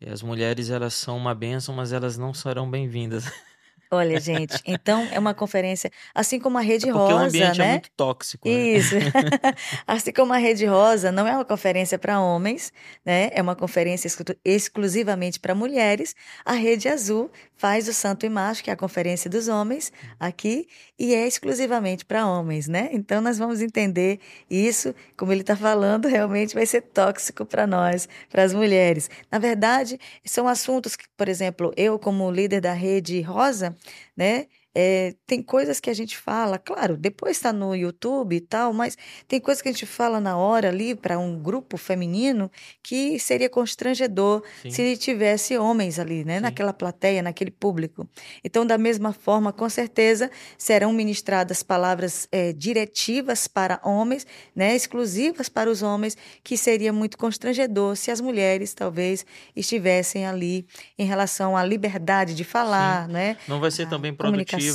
E 0.00 0.08
as 0.08 0.22
mulheres 0.22 0.70
elas 0.70 0.94
são 0.94 1.16
uma 1.16 1.34
bênção, 1.34 1.74
mas 1.74 1.92
elas 1.92 2.16
não 2.16 2.32
serão 2.32 2.70
bem-vindas. 2.70 3.24
Olha, 3.90 4.18
gente, 4.20 4.60
então 4.66 5.06
é 5.12 5.18
uma 5.18 5.34
conferência, 5.34 5.90
assim 6.14 6.40
como 6.40 6.58
a 6.58 6.60
Rede 6.60 6.88
é 6.88 6.92
Rosa, 6.92 7.14
o 7.14 7.18
ambiente 7.18 7.60
é 7.60 7.64
né? 7.64 7.68
é 7.68 7.72
muito 7.72 7.90
tóxico. 7.96 8.48
Né? 8.48 8.54
Isso. 8.54 8.96
assim 9.86 10.12
como 10.12 10.32
a 10.32 10.38
Rede 10.38 10.66
Rosa 10.66 11.12
não 11.12 11.26
é 11.26 11.32
uma 11.32 11.44
conferência 11.44 11.98
para 11.98 12.20
homens, 12.20 12.72
né? 13.04 13.30
É 13.32 13.40
uma 13.40 13.54
conferência 13.54 14.10
exclusivamente 14.44 15.38
para 15.38 15.54
mulheres. 15.54 16.14
A 16.44 16.52
Rede 16.52 16.88
Azul 16.88 17.30
faz 17.56 17.88
o 17.88 17.92
Santo 17.92 18.26
e 18.26 18.28
Macho, 18.28 18.62
que 18.62 18.70
é 18.70 18.72
a 18.72 18.76
conferência 18.76 19.30
dos 19.30 19.48
homens 19.48 19.90
aqui, 20.20 20.68
e 20.98 21.14
é 21.14 21.26
exclusivamente 21.26 22.04
para 22.04 22.26
homens, 22.26 22.68
né? 22.68 22.90
Então 22.92 23.20
nós 23.20 23.38
vamos 23.38 23.60
entender 23.60 24.20
isso, 24.50 24.94
como 25.16 25.32
ele 25.32 25.40
está 25.40 25.56
falando, 25.56 26.06
realmente 26.08 26.54
vai 26.54 26.66
ser 26.66 26.82
tóxico 26.82 27.44
para 27.44 27.66
nós, 27.66 28.08
para 28.28 28.42
as 28.42 28.52
mulheres. 28.52 29.10
Na 29.30 29.38
verdade, 29.38 29.98
são 30.24 30.46
assuntos 30.46 30.96
que, 30.96 31.04
por 31.16 31.28
exemplo, 31.28 31.72
eu 31.76 31.98
como 31.98 32.30
líder 32.30 32.60
da 32.60 32.72
Rede 32.72 33.20
Rosa, 33.22 33.74
né? 34.16 34.46
É, 34.78 35.14
tem 35.26 35.42
coisas 35.42 35.80
que 35.80 35.88
a 35.88 35.94
gente 35.94 36.18
fala, 36.18 36.58
claro, 36.58 36.98
depois 36.98 37.38
está 37.38 37.50
no 37.50 37.74
YouTube 37.74 38.36
e 38.36 38.40
tal, 38.42 38.74
mas 38.74 38.94
tem 39.26 39.40
coisas 39.40 39.62
que 39.62 39.70
a 39.70 39.72
gente 39.72 39.86
fala 39.86 40.20
na 40.20 40.36
hora 40.36 40.68
ali 40.68 40.94
para 40.94 41.18
um 41.18 41.38
grupo 41.38 41.78
feminino 41.78 42.50
que 42.82 43.18
seria 43.18 43.48
constrangedor 43.48 44.42
Sim. 44.60 44.70
se 44.70 44.96
tivesse 44.98 45.56
homens 45.56 45.98
ali, 45.98 46.26
né, 46.26 46.36
Sim. 46.36 46.42
naquela 46.42 46.74
plateia, 46.74 47.22
naquele 47.22 47.50
público. 47.50 48.06
Então, 48.44 48.66
da 48.66 48.76
mesma 48.76 49.14
forma, 49.14 49.50
com 49.50 49.66
certeza 49.66 50.30
serão 50.58 50.92
ministradas 50.92 51.62
palavras 51.62 52.28
é, 52.30 52.52
diretivas 52.52 53.48
para 53.48 53.80
homens, 53.82 54.26
né, 54.54 54.76
exclusivas 54.76 55.48
para 55.48 55.70
os 55.70 55.82
homens, 55.82 56.18
que 56.44 56.54
seria 56.54 56.92
muito 56.92 57.16
constrangedor 57.16 57.96
se 57.96 58.10
as 58.10 58.20
mulheres 58.20 58.74
talvez 58.74 59.24
estivessem 59.56 60.26
ali 60.26 60.66
em 60.98 61.06
relação 61.06 61.56
à 61.56 61.64
liberdade 61.64 62.34
de 62.34 62.44
falar, 62.44 63.06
Sim. 63.06 63.12
né? 63.14 63.36
Não 63.48 63.58
vai 63.58 63.70
ser 63.70 63.88
também 63.88 64.12
produtivo 64.12 64.65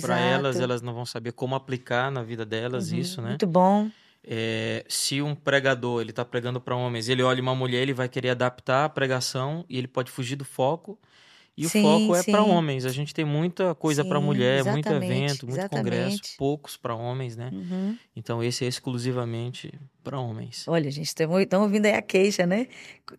para 0.00 0.18
elas, 0.18 0.60
elas 0.60 0.82
não 0.82 0.94
vão 0.94 1.06
saber 1.06 1.32
como 1.32 1.54
aplicar 1.54 2.10
na 2.10 2.22
vida 2.22 2.44
delas 2.44 2.90
uhum, 2.90 2.98
isso, 2.98 3.22
né? 3.22 3.30
Muito 3.30 3.46
bom. 3.46 3.90
É, 4.24 4.84
se 4.88 5.22
um 5.22 5.34
pregador 5.34 6.00
ele 6.00 6.10
está 6.10 6.24
pregando 6.24 6.60
para 6.60 6.76
homens, 6.76 7.08
ele 7.08 7.22
olha 7.22 7.40
uma 7.40 7.54
mulher, 7.54 7.82
ele 7.82 7.94
vai 7.94 8.08
querer 8.08 8.30
adaptar 8.30 8.84
a 8.84 8.88
pregação 8.88 9.64
e 9.68 9.78
ele 9.78 9.88
pode 9.88 10.10
fugir 10.10 10.36
do 10.36 10.44
foco 10.44 10.98
e 11.58 11.68
sim, 11.68 11.80
o 11.80 11.82
foco 11.82 12.14
é 12.14 12.22
para 12.22 12.44
homens. 12.44 12.86
A 12.86 12.90
gente 12.90 13.12
tem 13.12 13.24
muita 13.24 13.74
coisa 13.74 14.04
para 14.04 14.20
mulher, 14.20 14.64
muito 14.64 14.88
evento, 14.88 15.44
muito 15.44 15.58
exatamente. 15.58 15.70
congresso, 15.70 16.20
poucos 16.38 16.76
para 16.76 16.94
homens, 16.94 17.36
né? 17.36 17.50
Uhum. 17.52 17.98
Então 18.14 18.44
esse 18.44 18.64
é 18.64 18.68
exclusivamente 18.68 19.72
para 20.08 20.18
homens. 20.18 20.64
Olha, 20.66 20.90
gente, 20.90 21.06
estão 21.06 21.62
ouvindo 21.62 21.84
aí 21.84 21.92
a 21.92 22.00
queixa, 22.00 22.46
né? 22.46 22.66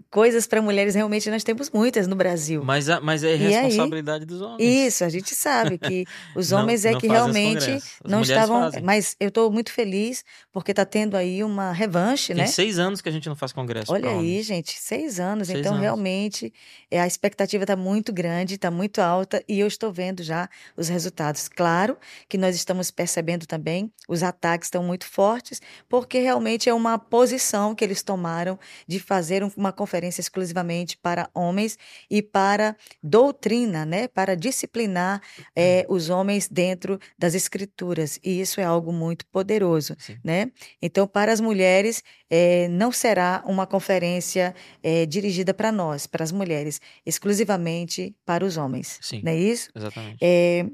Coisas 0.10 0.48
para 0.48 0.62
mulheres 0.62 0.96
realmente 0.96 1.30
nós 1.30 1.44
temos 1.44 1.70
muitas 1.70 2.08
no 2.08 2.16
Brasil. 2.16 2.64
Mas, 2.64 2.88
mas 3.02 3.24
é 3.24 3.36
responsabilidade 3.36 4.24
aí, 4.24 4.26
dos 4.26 4.42
homens. 4.42 4.60
Isso, 4.62 5.04
a 5.04 5.10
gente 5.10 5.36
sabe 5.36 5.78
que 5.78 6.06
os 6.36 6.52
homens 6.52 6.84
não, 6.84 6.92
é 6.92 7.00
que 7.00 7.08
realmente 7.08 7.84
não 8.04 8.22
estavam. 8.22 8.62
Fazem. 8.62 8.82
Mas 8.82 9.16
eu 9.20 9.30
estou 9.30 9.52
muito 9.52 9.72
feliz 9.72 10.24
porque 10.52 10.72
está 10.72 10.86
tendo 10.86 11.16
aí 11.16 11.44
uma 11.44 11.72
revanche, 11.72 12.28
Tem 12.28 12.38
né? 12.38 12.44
Tem 12.44 12.52
seis 12.52 12.80
anos 12.80 13.02
que 13.02 13.10
a 13.10 13.12
gente 13.12 13.28
não 13.30 13.36
faz 13.36 13.52
congresso. 13.52 13.92
Olha 13.92 14.10
aí, 14.10 14.16
homens. 14.16 14.46
gente, 14.46 14.78
seis 14.80 15.20
anos. 15.20 15.48
Seis 15.48 15.60
então 15.60 15.74
anos. 15.74 15.84
realmente 15.84 16.52
é, 16.90 17.00
a 17.00 17.08
expectativa 17.08 17.64
está 17.64 17.76
muito 17.76 18.12
grande, 18.12 18.56
está 18.56 18.72
muito 18.72 19.00
alta 19.00 19.44
e 19.48 19.60
eu 19.60 19.68
estou 19.68 19.92
vendo 19.92 20.24
já 20.24 20.50
os 20.76 20.88
resultados. 20.88 21.48
Claro 21.48 21.98
que 22.28 22.38
nós 22.38 22.56
estamos 22.56 22.92
percebendo 22.92 23.46
também 23.46 23.92
os 24.08 24.24
ataques 24.24 24.68
estão 24.68 24.84
muito 24.84 25.06
fortes 25.06 25.62
porque 25.88 26.20
realmente 26.20 26.70
é 26.70 26.74
uma 26.80 26.98
posição 26.98 27.76
que 27.76 27.84
eles 27.84 28.02
tomaram 28.02 28.58
de 28.88 29.00
fazer 29.00 29.44
uma 29.56 29.72
conferência 29.72 30.22
exclusivamente 30.22 30.98
para 30.98 31.30
homens 31.34 31.78
e 32.10 32.22
para 32.22 32.76
doutrina, 33.04 33.86
né, 33.86 34.08
para 34.08 34.36
disciplinar 34.36 35.22
é, 35.56 35.86
os 35.90 36.10
homens 36.10 36.48
dentro 36.48 37.00
das 37.18 37.36
escrituras. 37.36 38.20
E 38.24 38.40
isso 38.40 38.60
é 38.62 38.64
algo 38.64 38.92
muito 38.92 39.26
poderoso, 39.28 39.96
Sim. 40.00 40.18
né? 40.24 40.52
Então, 40.82 41.08
para 41.08 41.32
as 41.32 41.40
mulheres, 41.40 42.04
é, 42.30 42.68
não 42.70 42.92
será 42.92 43.44
uma 43.46 43.68
conferência 43.68 44.56
é, 44.82 45.06
dirigida 45.06 45.54
para 45.54 45.72
nós, 45.72 46.08
para 46.08 46.24
as 46.24 46.32
mulheres, 46.32 46.80
exclusivamente 47.06 48.16
para 48.26 48.46
os 48.46 48.58
homens. 48.58 49.00
Sim, 49.02 49.22
não 49.24 49.32
é 49.32 49.38
isso? 49.38 49.70
Exatamente. 49.76 50.18
É, 50.22 50.66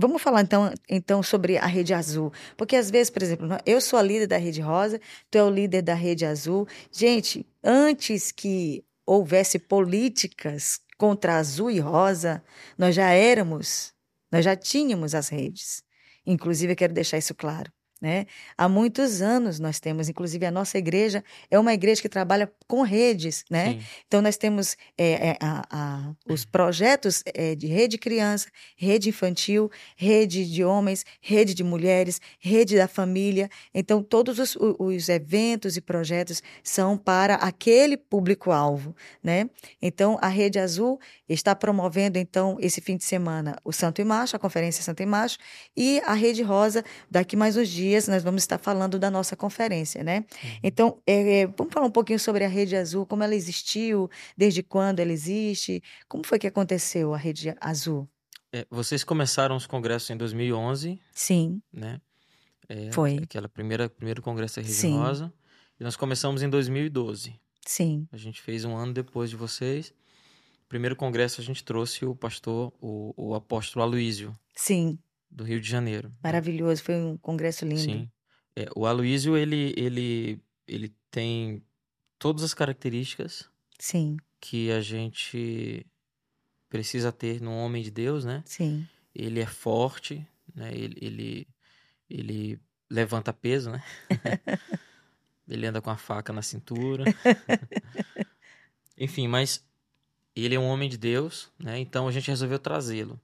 Vamos 0.00 0.22
falar 0.22 0.40
então, 0.40 0.72
então 0.88 1.22
sobre 1.22 1.58
a 1.58 1.66
rede 1.66 1.92
azul. 1.92 2.32
Porque 2.56 2.74
às 2.74 2.90
vezes, 2.90 3.10
por 3.10 3.22
exemplo, 3.22 3.46
eu 3.66 3.82
sou 3.82 3.98
a 3.98 4.02
líder 4.02 4.26
da 4.26 4.38
rede 4.38 4.62
rosa, 4.62 4.98
tu 5.30 5.36
é 5.36 5.44
o 5.44 5.50
líder 5.50 5.82
da 5.82 5.92
rede 5.92 6.24
azul. 6.24 6.66
Gente, 6.90 7.46
antes 7.62 8.32
que 8.32 8.82
houvesse 9.04 9.58
políticas 9.58 10.80
contra 10.96 11.36
azul 11.36 11.70
e 11.70 11.80
rosa, 11.80 12.42
nós 12.78 12.94
já 12.94 13.10
éramos, 13.10 13.92
nós 14.32 14.42
já 14.42 14.56
tínhamos 14.56 15.14
as 15.14 15.28
redes. 15.28 15.82
Inclusive, 16.24 16.72
eu 16.72 16.76
quero 16.76 16.94
deixar 16.94 17.18
isso 17.18 17.34
claro. 17.34 17.70
Né? 18.00 18.26
Há 18.56 18.66
muitos 18.66 19.20
anos 19.20 19.60
nós 19.60 19.78
temos, 19.78 20.08
inclusive 20.08 20.46
a 20.46 20.50
nossa 20.50 20.78
igreja 20.78 21.22
é 21.50 21.58
uma 21.58 21.74
igreja 21.74 22.00
que 22.00 22.08
trabalha 22.08 22.50
com 22.66 22.80
redes, 22.80 23.44
né? 23.50 23.72
Sim. 23.72 23.80
Então 24.06 24.22
nós 24.22 24.38
temos 24.38 24.74
é, 24.96 25.28
é, 25.28 25.36
a, 25.38 25.66
a, 25.70 26.12
os 26.26 26.46
projetos 26.46 27.22
é, 27.26 27.54
de 27.54 27.66
rede 27.66 27.98
criança, 27.98 28.48
rede 28.74 29.10
infantil, 29.10 29.70
rede 29.96 30.50
de 30.50 30.64
homens, 30.64 31.04
rede 31.20 31.52
de 31.52 31.62
mulheres, 31.62 32.22
rede 32.38 32.74
da 32.74 32.88
família. 32.88 33.50
Então 33.74 34.02
todos 34.02 34.38
os, 34.38 34.56
os 34.78 35.10
eventos 35.10 35.76
e 35.76 35.80
projetos 35.82 36.42
são 36.64 36.96
para 36.96 37.34
aquele 37.34 37.98
público-alvo, 37.98 38.96
né? 39.22 39.50
Então 39.82 40.18
a 40.22 40.28
Rede 40.28 40.58
Azul 40.58 40.98
está 41.28 41.54
promovendo 41.54 42.18
então 42.18 42.56
esse 42.60 42.80
fim 42.80 42.96
de 42.96 43.04
semana 43.04 43.58
o 43.62 43.72
Santo 43.72 44.00
e 44.00 44.04
Macho, 44.04 44.36
a 44.36 44.38
conferência 44.38 44.82
Santo 44.82 45.02
e 45.02 45.06
Macho, 45.06 45.36
e 45.76 46.00
a 46.06 46.14
Rede 46.14 46.42
Rosa 46.42 46.82
daqui 47.10 47.36
mais 47.36 47.58
uns 47.58 47.68
dias 47.68 47.89
dias 47.90 48.08
nós 48.08 48.22
vamos 48.22 48.42
estar 48.42 48.58
falando 48.58 48.98
da 48.98 49.10
nossa 49.10 49.36
conferência, 49.36 50.02
né? 50.04 50.18
Uhum. 50.18 50.50
Então, 50.62 51.02
é, 51.06 51.40
é, 51.40 51.46
vamos 51.46 51.72
falar 51.72 51.86
um 51.86 51.90
pouquinho 51.90 52.18
sobre 52.18 52.44
a 52.44 52.48
Rede 52.48 52.76
Azul, 52.76 53.04
como 53.04 53.22
ela 53.22 53.34
existiu, 53.34 54.08
desde 54.36 54.62
quando 54.62 55.00
ela 55.00 55.12
existe, 55.12 55.82
como 56.08 56.24
foi 56.24 56.38
que 56.38 56.46
aconteceu 56.46 57.12
a 57.12 57.16
Rede 57.16 57.54
Azul? 57.60 58.08
É, 58.52 58.66
vocês 58.70 59.04
começaram 59.04 59.56
os 59.56 59.66
congressos 59.66 60.10
em 60.10 60.16
2011. 60.16 61.00
Sim. 61.12 61.60
Né? 61.72 62.00
É, 62.68 62.90
foi. 62.92 63.18
Aquela 63.22 63.48
primeira 63.48 63.88
primeiro 63.88 64.22
congresso 64.22 64.56
da 64.56 64.62
Rede 64.62 64.74
Sim. 64.74 64.96
Rosa. 64.96 65.32
E 65.78 65.84
nós 65.84 65.96
começamos 65.96 66.42
em 66.42 66.48
2012. 66.48 67.34
Sim. 67.64 68.06
A 68.12 68.16
gente 68.16 68.40
fez 68.40 68.64
um 68.64 68.76
ano 68.76 68.92
depois 68.92 69.30
de 69.30 69.36
vocês. 69.36 69.92
Primeiro 70.68 70.94
congresso 70.94 71.40
a 71.40 71.44
gente 71.44 71.64
trouxe 71.64 72.04
o 72.04 72.14
pastor, 72.14 72.72
o, 72.80 73.12
o 73.16 73.34
apóstolo 73.34 73.82
Aloísio. 73.84 74.36
Sim 74.54 74.98
do 75.30 75.44
Rio 75.44 75.60
de 75.60 75.68
Janeiro. 75.68 76.12
Maravilhoso, 76.22 76.82
foi 76.82 76.96
um 76.96 77.16
congresso 77.16 77.64
lindo. 77.64 77.80
Sim. 77.80 78.10
É, 78.56 78.66
o 78.74 78.86
Aloísio, 78.86 79.36
ele, 79.36 79.72
ele, 79.76 80.42
ele 80.66 80.94
tem 81.10 81.62
todas 82.18 82.42
as 82.42 82.52
características 82.52 83.48
Sim. 83.78 84.16
que 84.40 84.70
a 84.70 84.80
gente 84.80 85.86
precisa 86.68 87.12
ter 87.12 87.40
num 87.40 87.56
homem 87.56 87.82
de 87.82 87.90
Deus, 87.90 88.24
né? 88.24 88.42
Sim. 88.44 88.86
Ele 89.14 89.40
é 89.40 89.46
forte, 89.46 90.26
né? 90.54 90.72
Ele, 90.72 90.96
ele, 91.00 91.48
ele 92.08 92.60
levanta 92.88 93.32
peso, 93.32 93.70
né? 93.70 93.82
ele 95.48 95.66
anda 95.66 95.80
com 95.80 95.90
a 95.90 95.96
faca 95.96 96.32
na 96.32 96.42
cintura. 96.42 97.04
Enfim, 98.98 99.26
mas 99.26 99.64
ele 100.34 100.54
é 100.54 100.60
um 100.60 100.66
homem 100.66 100.88
de 100.88 100.96
Deus, 100.96 101.50
né? 101.58 101.78
Então 101.78 102.06
a 102.06 102.12
gente 102.12 102.28
resolveu 102.28 102.58
trazê-lo. 102.58 103.20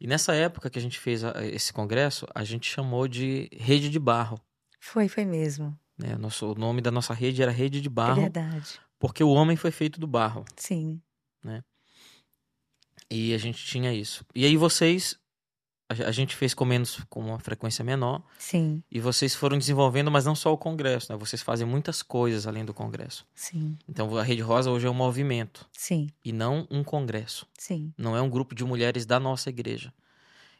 E 0.00 0.06
nessa 0.06 0.34
época 0.34 0.68
que 0.70 0.78
a 0.78 0.82
gente 0.82 0.98
fez 0.98 1.24
a, 1.24 1.44
esse 1.46 1.72
congresso, 1.72 2.26
a 2.34 2.44
gente 2.44 2.70
chamou 2.70 3.08
de 3.08 3.48
Rede 3.52 3.88
de 3.88 3.98
Barro. 3.98 4.40
Foi, 4.80 5.08
foi 5.08 5.24
mesmo. 5.24 5.78
Né? 5.98 6.16
Nosso, 6.16 6.52
o 6.52 6.54
nome 6.54 6.80
da 6.80 6.90
nossa 6.90 7.14
rede 7.14 7.42
era 7.42 7.50
Rede 7.50 7.80
de 7.80 7.88
Barro. 7.88 8.20
É 8.20 8.22
verdade. 8.22 8.80
Porque 8.98 9.22
o 9.22 9.30
homem 9.30 9.56
foi 9.56 9.70
feito 9.70 10.00
do 10.00 10.06
barro. 10.06 10.44
Sim. 10.56 11.00
Né? 11.42 11.62
E 13.10 13.34
a 13.34 13.38
gente 13.38 13.64
tinha 13.64 13.92
isso. 13.92 14.24
E 14.34 14.44
aí 14.44 14.56
vocês 14.56 15.18
a, 15.88 16.10
gente 16.10 16.34
fez 16.34 16.54
com 16.54 16.64
menos 16.64 17.00
com 17.10 17.20
uma 17.20 17.38
frequência 17.38 17.84
menor. 17.84 18.22
Sim. 18.38 18.82
E 18.90 19.00
vocês 19.00 19.34
foram 19.34 19.58
desenvolvendo, 19.58 20.10
mas 20.10 20.24
não 20.24 20.34
só 20.34 20.52
o 20.52 20.58
congresso, 20.58 21.12
né? 21.12 21.18
Vocês 21.18 21.42
fazem 21.42 21.66
muitas 21.66 22.02
coisas 22.02 22.46
além 22.46 22.64
do 22.64 22.72
congresso. 22.72 23.26
Sim. 23.34 23.76
Então 23.88 24.16
a 24.16 24.22
Rede 24.22 24.40
Rosa 24.40 24.70
hoje 24.70 24.86
é 24.86 24.90
um 24.90 24.94
movimento. 24.94 25.66
Sim. 25.72 26.08
E 26.24 26.32
não 26.32 26.66
um 26.70 26.82
congresso. 26.82 27.46
Sim. 27.58 27.92
Não 27.98 28.16
é 28.16 28.22
um 28.22 28.30
grupo 28.30 28.54
de 28.54 28.64
mulheres 28.64 29.04
da 29.04 29.20
nossa 29.20 29.50
igreja. 29.50 29.92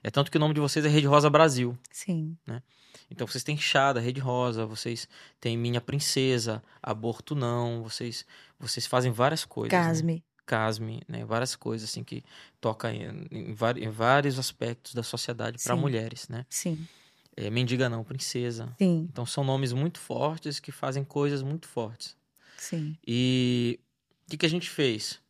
É 0.03 0.11
tanto 0.11 0.31
que 0.31 0.37
o 0.37 0.41
nome 0.41 0.53
de 0.53 0.61
vocês 0.61 0.85
é 0.85 0.89
Rede 0.89 1.07
Rosa 1.07 1.31
Brasil. 1.31 1.79
Sim. 1.91 2.37
Né? 2.47 2.63
Então 3.11 3.27
vocês 3.27 3.43
têm 3.43 3.57
Chá 3.57 3.93
da 3.93 4.01
Rede 4.01 4.21
Rosa, 4.21 4.67
vocês 4.67 5.09
têm 5.41 5.57
Minha 5.57 5.81
Princesa, 5.81 6.63
Aborto 6.83 7.35
Não, 7.35 7.83
vocês 7.83 8.27
vocês 8.59 8.87
fazem 8.87 9.11
várias 9.11 9.45
coisas. 9.45 9.71
Casme. 9.71 10.15
Né? 10.15 10.23
Casme, 10.47 11.03
né? 11.09 11.25
Várias 11.25 11.57
coisas 11.57 11.89
assim 11.89 12.05
que 12.05 12.23
toca 12.61 12.93
em, 12.93 13.27
em, 13.31 13.57
em 13.79 13.91
vários 13.91 14.39
aspectos 14.39 14.95
da 14.95 15.03
sociedade 15.03 15.63
para 15.63 15.77
mulheres, 15.77 16.29
né? 16.29 16.45
Sim. 16.49 16.87
É, 17.37 17.51
Mendiga 17.51 17.89
não, 17.89 18.05
Princesa. 18.05 18.75
Sim. 18.79 19.09
Então 19.11 19.27
são 19.27 19.43
nomes 19.43 19.73
muito 19.73 19.99
fortes 19.99 20.61
que 20.61 20.71
fazem 20.71 21.05
coisas 21.05 21.43
muito 21.43 21.67
fortes. 21.67 22.17
Sim. 22.57 22.97
E 23.07 23.81
o 24.27 24.31
que, 24.31 24.37
que 24.39 24.47
a 24.47 24.51
gente 24.51 24.71
fez? 24.71 25.21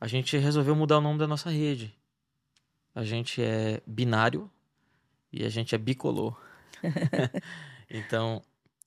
A 0.00 0.06
gente 0.06 0.36
resolveu 0.36 0.74
mudar 0.74 0.98
o 0.98 1.00
nome 1.00 1.18
da 1.18 1.26
nossa 1.26 1.50
rede. 1.50 1.94
A 2.94 3.04
gente 3.04 3.42
é 3.42 3.80
binário 3.86 4.50
e 5.32 5.44
a 5.44 5.48
gente 5.48 5.74
é 5.74 5.78
bicolor. 5.78 6.38
então, 7.90 8.42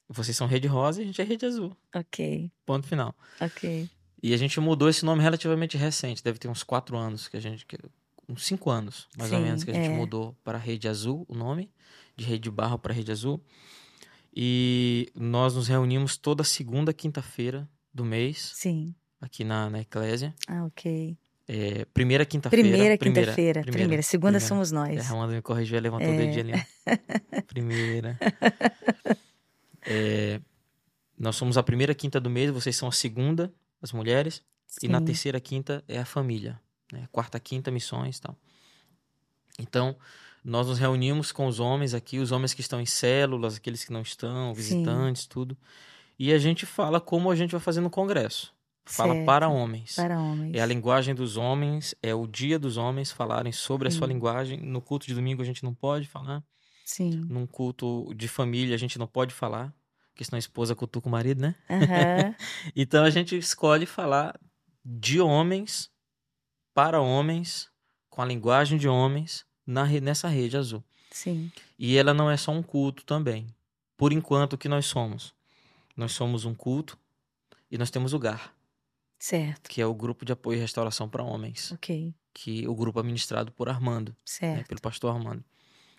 vocês 0.08 0.36
são 0.36 0.48
rede 0.48 0.68
rosa 0.68 1.02
e 1.02 1.04
a 1.04 1.08
gente 1.08 1.22
é 1.22 1.24
rede 1.24 1.46
azul. 1.46 1.76
Ok. 1.94 2.52
Ponto 2.66 2.88
final. 2.88 3.16
Ok. 3.40 3.88
E 4.22 4.34
a 4.34 4.38
gente 4.38 4.60
mudou 4.60 4.90
esse 4.90 5.06
nome 5.06 5.22
relativamente 5.24 5.78
recente, 5.78 6.24
deve 6.24 6.38
ter 6.38 6.48
uns 6.48 6.64
quatro 6.64 6.98
anos 6.98 7.28
que 7.28 7.38
a 7.38 7.40
gente. 7.40 7.66
Uns 8.28 8.46
cinco 8.46 8.70
anos, 8.70 9.08
mais 9.18 9.32
Sim, 9.32 9.38
ou 9.38 9.42
menos, 9.42 9.64
que 9.64 9.72
a 9.72 9.74
gente 9.74 9.88
é. 9.88 9.96
mudou 9.96 10.38
para 10.44 10.58
Rede 10.58 10.88
Azul 10.88 11.26
o 11.28 11.36
nome, 11.36 11.72
de 12.16 12.26
Rede 12.26 12.44
de 12.44 12.52
Barro 12.52 12.78
para 12.78 12.94
Rede 12.94 13.12
Azul. 13.12 13.42
E 14.36 15.12
nós 15.16 15.56
nos 15.56 15.68
reunimos 15.68 16.16
toda 16.16 16.44
segunda 16.44 16.94
quinta-feira 16.94 17.68
do 17.94 18.06
mês. 18.06 18.52
Sim. 18.54 18.94
Aqui 19.20 19.44
na, 19.44 19.70
na 19.70 19.82
Eclésia. 19.82 20.34
Ah, 20.48 20.66
ok. 20.66 21.18
É, 21.48 21.84
primeira 21.86 22.24
quinta-feira. 22.26 22.70
Primeira 22.70 22.98
quinta-feira. 22.98 23.62
Primeira, 23.62 23.72
primeira. 23.72 24.04
Segunda 24.04 24.38
primeira. 24.38 24.48
somos 24.48 24.72
nós. 24.72 24.98
É, 24.98 25.02
a 25.02 25.12
Amanda 25.12 25.34
me 25.34 25.42
corrigiu, 25.42 25.80
levantou 25.80 26.08
é. 26.08 26.14
o 26.14 26.18
dedinho 26.18 26.54
ali. 26.54 26.66
primeira. 27.48 28.20
É, 29.82 30.40
nós 31.18 31.36
somos 31.36 31.58
a 31.58 31.64
primeira 31.64 31.96
quinta 31.96 32.20
do 32.20 32.30
mês, 32.30 32.52
vocês 32.52 32.76
são 32.76 32.88
a 32.88 32.92
segunda, 32.92 33.52
as 33.82 33.92
mulheres. 33.92 34.44
Sim. 34.68 34.88
E 34.88 34.90
na 34.90 35.02
terceira 35.02 35.40
quinta 35.40 35.84
é 35.88 36.00
a 36.00 36.06
família. 36.06 36.60
Né? 36.92 37.08
Quarta 37.12 37.40
quinta, 37.40 37.72
missões 37.72 38.18
e 38.18 38.22
tal. 38.22 38.36
Então, 39.60 39.96
nós 40.44 40.68
nos 40.68 40.80
reunimos 40.80 41.32
com 41.32 41.48
os 41.48 41.60
homens 41.60 41.94
aqui, 41.94 42.20
os 42.20 42.32
homens 42.32 42.54
que 42.54 42.62
estão 42.62 42.80
em 42.80 42.86
células, 42.86 43.58
aqueles 43.58 43.84
que 43.84 43.92
não 43.92 44.02
estão, 44.02 44.54
visitantes, 44.54 45.24
Sim. 45.24 45.30
tudo. 45.30 45.58
E 46.18 46.34
a 46.34 46.38
gente 46.38 46.66
fala 46.66 47.00
como 47.00 47.32
a 47.32 47.36
gente 47.36 47.52
vai 47.52 47.60
fazer 47.60 47.82
no 47.82 47.90
congresso. 47.90 48.54
Fala 48.86 49.14
certo. 49.14 49.26
para 49.26 49.48
homens. 49.48 49.96
Para 49.96 50.20
homens. 50.20 50.56
É 50.56 50.62
a 50.62 50.66
linguagem 50.66 51.14
dos 51.14 51.38
homens, 51.38 51.94
é 52.02 52.14
o 52.14 52.26
dia 52.26 52.58
dos 52.58 52.76
homens 52.76 53.12
falarem 53.12 53.52
sobre 53.52 53.90
Sim. 53.90 53.96
a 53.96 54.00
sua 54.00 54.08
linguagem. 54.08 54.60
No 54.60 54.82
culto 54.82 55.06
de 55.06 55.14
domingo 55.14 55.42
a 55.42 55.46
gente 55.46 55.64
não 55.64 55.74
pode 55.74 56.08
falar. 56.08 56.44
Sim. 56.84 57.12
Num 57.30 57.46
culto 57.46 58.12
de 58.16 58.28
família 58.28 58.74
a 58.74 58.80
gente 58.80 58.98
não 58.98 59.06
pode 59.06 59.34
falar, 59.34 59.72
porque 60.20 60.26
senão 60.26 60.36
a 60.36 60.40
esposa 60.40 60.76
cutuca 60.76 61.08
o 61.08 61.12
marido, 61.12 61.42
né? 61.42 61.56
Uhum. 61.70 62.36
então 62.76 63.06
a 63.06 63.10
gente 63.10 63.38
escolhe 63.38 63.86
falar 63.86 64.38
de 64.84 65.22
homens 65.22 65.90
para 66.74 67.00
homens, 67.00 67.70
com 68.10 68.22
a 68.22 68.26
linguagem 68.26 68.78
de 68.78 68.86
homens, 68.86 69.46
na, 69.66 69.86
nessa 69.86 70.28
rede 70.28 70.58
azul. 70.58 70.84
Sim. 71.10 71.50
E 71.78 71.96
ela 71.96 72.14
não 72.14 72.30
é 72.30 72.36
só 72.36 72.52
um 72.52 72.62
culto 72.62 73.06
também. 73.06 73.48
Por 73.96 74.12
enquanto, 74.12 74.54
o 74.54 74.58
que 74.58 74.68
nós 74.68 74.88
somos? 74.88 75.34
Nós 75.96 76.12
somos 76.12 76.44
um 76.44 76.54
culto 76.54 76.98
e 77.72 77.78
nós 77.78 77.90
temos 77.90 78.14
o 78.14 78.20
GAR. 78.20 78.54
Certo. 79.18 79.70
Que 79.70 79.82
é 79.82 79.86
o 79.86 79.94
Grupo 79.94 80.26
de 80.26 80.34
Apoio 80.34 80.58
e 80.58 80.60
Restauração 80.60 81.08
para 81.08 81.24
Homens. 81.24 81.72
Ok. 81.72 82.14
Que 82.34 82.68
o 82.68 82.76
grupo 82.76 83.00
é 83.00 83.02
administrado 83.02 83.54
por 83.54 83.70
Armando. 83.70 84.14
Certo. 84.26 84.58
Né, 84.58 84.64
pelo 84.68 84.82
pastor 84.82 85.16
Armando. 85.16 85.46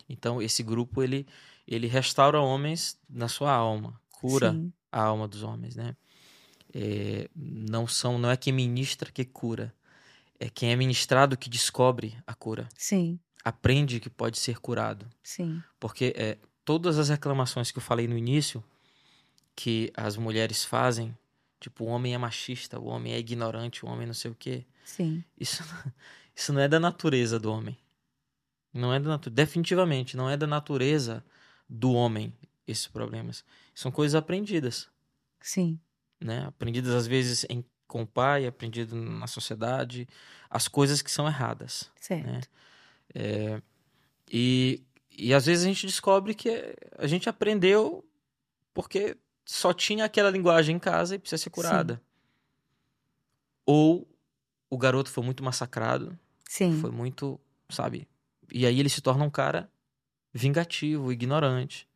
Então, 0.06 0.42
esse 0.42 0.62
grupo, 0.62 1.02
ele, 1.02 1.26
ele 1.66 1.86
restaura 1.86 2.38
homens 2.38 2.98
na 3.08 3.26
sua 3.26 3.52
alma. 3.52 3.98
Cura 4.20 4.52
Sim. 4.52 4.72
a 4.92 5.02
alma 5.02 5.26
dos 5.26 5.42
homens, 5.42 5.76
né? 5.76 5.96
É, 6.72 7.28
não 7.34 7.86
são 7.86 8.18
não 8.18 8.30
é 8.30 8.36
quem 8.36 8.52
ministra 8.52 9.10
que 9.10 9.24
cura 9.24 9.74
é 10.40 10.48
quem 10.48 10.72
é 10.72 10.76
ministrado 10.76 11.36
que 11.36 11.50
descobre 11.50 12.16
a 12.26 12.34
cura. 12.34 12.68
Sim. 12.76 13.20
Aprende 13.44 14.00
que 14.00 14.08
pode 14.08 14.38
ser 14.38 14.58
curado. 14.58 15.06
Sim. 15.22 15.62
Porque 15.78 16.14
é, 16.16 16.38
todas 16.64 16.98
as 16.98 17.10
reclamações 17.10 17.70
que 17.70 17.78
eu 17.78 17.82
falei 17.82 18.08
no 18.08 18.16
início 18.16 18.64
que 19.54 19.92
as 19.94 20.16
mulheres 20.16 20.64
fazem 20.64 21.16
tipo 21.60 21.84
o 21.84 21.88
homem 21.88 22.14
é 22.14 22.18
machista 22.18 22.78
o 22.78 22.86
homem 22.86 23.12
é 23.12 23.18
ignorante 23.18 23.84
o 23.84 23.88
homem 23.88 24.06
não 24.06 24.14
sei 24.14 24.30
o 24.30 24.34
quê 24.34 24.64
sim. 24.82 25.22
isso 25.38 25.62
isso 26.34 26.52
não 26.54 26.60
é 26.62 26.68
da 26.68 26.80
natureza 26.80 27.38
do 27.38 27.52
homem. 27.52 27.76
Não 28.72 28.94
é 28.94 29.00
da 29.00 29.10
natureza 29.10 29.34
definitivamente 29.34 30.16
não 30.16 30.30
é 30.30 30.36
da 30.36 30.46
natureza 30.46 31.22
do 31.68 31.92
homem 31.92 32.32
esses 32.72 32.86
problemas 32.86 33.44
são 33.74 33.90
coisas 33.90 34.14
aprendidas 34.14 34.88
sim 35.40 35.78
né? 36.20 36.44
Aprendidas 36.46 36.94
às 36.94 37.06
vezes 37.06 37.46
em, 37.48 37.64
com 37.86 38.02
o 38.02 38.06
pai, 38.06 38.46
aprendido 38.46 38.94
na 38.94 39.26
sociedade, 39.26 40.06
as 40.48 40.68
coisas 40.68 41.00
que 41.00 41.10
são 41.10 41.26
erradas. 41.26 41.90
Certo. 41.98 42.26
Né? 42.26 42.40
É, 43.14 43.62
e, 44.30 44.82
e 45.10 45.32
às 45.32 45.46
vezes 45.46 45.64
a 45.64 45.68
gente 45.68 45.86
descobre 45.86 46.34
que 46.34 46.76
a 46.96 47.06
gente 47.06 47.28
aprendeu 47.28 48.04
porque 48.74 49.16
só 49.44 49.72
tinha 49.72 50.04
aquela 50.04 50.30
linguagem 50.30 50.76
em 50.76 50.78
casa 50.78 51.14
e 51.14 51.18
precisa 51.18 51.42
ser 51.42 51.50
curada. 51.50 51.94
Sim. 51.94 52.00
Ou 53.66 54.08
o 54.68 54.78
garoto 54.78 55.10
foi 55.10 55.24
muito 55.24 55.42
massacrado, 55.42 56.16
Sim. 56.48 56.78
foi 56.80 56.90
muito, 56.90 57.40
sabe? 57.68 58.06
E 58.52 58.66
aí 58.66 58.78
ele 58.78 58.88
se 58.88 59.00
torna 59.00 59.24
um 59.24 59.30
cara 59.30 59.70
vingativo, 60.32 61.12
ignorante. 61.12 61.88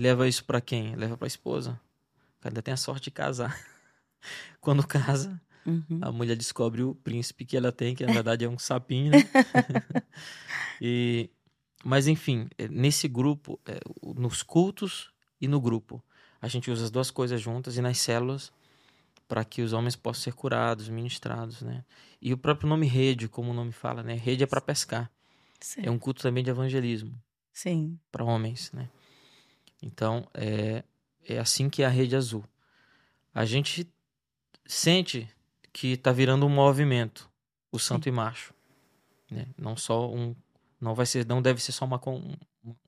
E 0.00 0.02
leva 0.02 0.26
isso 0.26 0.42
para 0.46 0.62
quem? 0.62 0.96
Leva 0.96 1.14
para 1.14 1.26
a 1.26 1.28
esposa. 1.28 1.72
O 2.38 2.40
cara 2.40 2.54
ainda 2.54 2.62
tem 2.62 2.72
a 2.72 2.76
sorte 2.78 3.04
de 3.04 3.10
casar. 3.10 3.54
Quando 4.58 4.86
casa, 4.86 5.38
uhum. 5.66 5.98
a 6.00 6.10
mulher 6.10 6.36
descobre 6.36 6.82
o 6.82 6.94
príncipe 6.94 7.44
que 7.44 7.54
ela 7.54 7.70
tem, 7.70 7.94
que 7.94 8.06
na 8.06 8.12
verdade 8.14 8.46
é 8.46 8.48
um 8.48 8.58
sapinho. 8.58 9.10
Né? 9.10 9.18
e, 10.80 11.28
mas 11.84 12.06
enfim, 12.06 12.48
é, 12.56 12.66
nesse 12.66 13.08
grupo, 13.08 13.60
é, 13.66 13.78
nos 14.16 14.42
cultos 14.42 15.12
e 15.38 15.46
no 15.46 15.60
grupo, 15.60 16.02
a 16.40 16.48
gente 16.48 16.70
usa 16.70 16.84
as 16.84 16.90
duas 16.90 17.10
coisas 17.10 17.38
juntas 17.38 17.76
e 17.76 17.82
nas 17.82 17.98
células 17.98 18.50
para 19.28 19.44
que 19.44 19.60
os 19.60 19.74
homens 19.74 19.96
possam 19.96 20.22
ser 20.22 20.32
curados, 20.32 20.88
ministrados, 20.88 21.60
né? 21.60 21.84
E 22.22 22.32
o 22.32 22.38
próprio 22.38 22.70
nome 22.70 22.86
rede, 22.86 23.28
como 23.28 23.50
o 23.50 23.54
nome 23.54 23.70
fala, 23.70 24.02
né? 24.02 24.14
Rede 24.14 24.44
é 24.44 24.46
para 24.46 24.62
pescar. 24.62 25.10
Sim. 25.60 25.82
É 25.84 25.90
um 25.90 25.98
culto 25.98 26.22
também 26.22 26.42
de 26.42 26.48
evangelismo. 26.48 27.12
Sim. 27.52 27.98
Para 28.10 28.24
homens, 28.24 28.72
né? 28.72 28.88
Então, 29.82 30.26
é, 30.34 30.84
é 31.24 31.38
assim 31.38 31.70
que 31.70 31.82
é 31.82 31.86
a 31.86 31.90
rede 31.90 32.16
azul. 32.16 32.44
A 33.34 33.44
gente 33.44 33.88
sente 34.66 35.28
que 35.72 35.92
está 35.92 36.12
virando 36.12 36.46
um 36.46 36.50
movimento, 36.50 37.30
o 37.70 37.78
santo 37.78 38.04
Sim. 38.04 38.10
e 38.10 38.12
macho, 38.12 38.52
né? 39.30 39.46
Não 39.56 39.76
só 39.76 40.10
um, 40.12 40.34
não 40.80 40.94
vai 40.94 41.06
ser, 41.06 41.26
não 41.26 41.40
deve 41.40 41.62
ser 41.62 41.72
só 41.72 41.84
uma 41.84 42.00
um, 42.08 42.36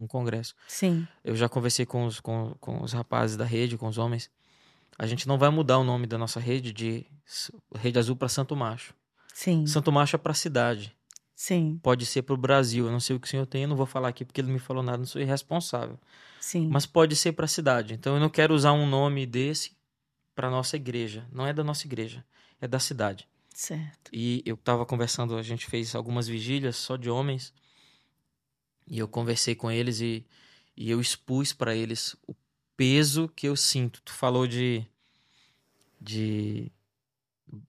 um 0.01 0.07
congresso. 0.07 0.55
Sim. 0.67 1.07
Eu 1.25 1.37
já 1.37 1.49
conversei 1.49 1.87
com 1.87 2.07
os, 2.07 2.21
com, 2.21 2.55
com 2.61 2.83
os 2.83 2.93
rapazes 2.93 3.37
da 3.37 3.45
rede, 3.45 3.79
com 3.79 3.87
os 3.87 3.99
homens. 3.99 4.31
A 4.99 5.07
gente 5.07 5.27
não 5.27 5.39
vai 5.39 5.51
mudar 5.51 5.79
o 5.79 5.85
nome 5.85 6.07
da 6.07 6.19
nossa 6.19 6.39
rede 6.39 6.73
de 6.73 7.07
Rede 7.75 7.99
Azul 7.99 8.17
para 8.17 8.29
Santo 8.29 8.55
Macho. 8.55 8.95
Sim. 9.33 9.67
Santo 9.67 9.91
Macho 9.91 10.17
é 10.17 10.19
para 10.19 10.33
a 10.33 10.35
cidade. 10.35 10.95
Sim. 11.43 11.81
Pode 11.83 12.07
ser 12.07 12.23
para 12.23 12.35
o 12.35 12.37
Brasil. 12.37 12.87
Eu 12.87 12.93
não 12.93 13.01
sei 13.01 13.17
o 13.17 13.19
que 13.19 13.27
o 13.27 13.31
senhor 13.31 13.47
tem, 13.47 13.63
eu 13.63 13.69
não 13.69 13.75
vou 13.75 13.85
falar 13.85 14.07
aqui 14.07 14.25
porque 14.25 14.41
ele 14.41 14.47
não 14.47 14.55
me 14.55 14.61
falou 14.61 14.81
nada, 14.81 14.99
não 14.99 15.05
sou 15.05 15.21
irresponsável. 15.21 15.99
Sim. 16.41 16.69
Mas 16.69 16.87
pode 16.87 17.17
ser 17.17 17.33
para 17.33 17.47
a 17.47 17.49
cidade. 17.49 17.95
Então 17.95 18.15
eu 18.15 18.21
não 18.21 18.31
quero 18.31 18.55
usar 18.55 18.73
um 18.75 18.87
nome 18.87 19.27
desse 19.27 19.77
para 20.37 20.49
nossa 20.49 20.77
igreja. 20.77 21.27
Não 21.33 21.45
é 21.45 21.53
da 21.53 21.65
nossa 21.65 21.85
igreja, 21.85 22.25
é 22.61 22.69
da 22.69 22.79
cidade. 22.79 23.29
Certo. 23.53 24.09
E 24.13 24.41
eu 24.47 24.55
estava 24.55 24.87
conversando, 24.87 25.37
a 25.37 25.43
gente 25.43 25.67
fez 25.67 25.97
algumas 25.97 26.29
vigílias 26.29 26.77
só 26.77 26.97
de 26.97 27.11
homens. 27.11 27.53
E 28.87 29.01
eu 29.01 29.09
conversei 29.09 29.57
com 29.57 29.69
eles 29.69 30.01
e, 30.01 30.25
e 30.77 30.93
eu 30.93 31.01
expus 31.01 31.53
para 31.53 31.75
eles 31.75 32.15
o 32.25 32.37
peso 32.77 33.29
que 33.35 33.49
eu 33.49 33.57
sinto. 33.57 34.01
Tu 34.03 34.13
falou 34.13 34.47
de 34.47 34.87
de 36.01 36.71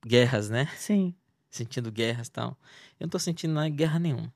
guerras, 0.06 0.48
né? 0.48 0.68
Sim. 0.78 1.16
Sentindo 1.54 1.92
guerras 1.92 2.28
e 2.28 2.32
tal. 2.32 2.58
Eu 3.00 3.06
não 3.06 3.10
tô 3.10 3.20
sentindo 3.20 3.54
guerra 3.70 4.00
nenhuma. 4.00 4.34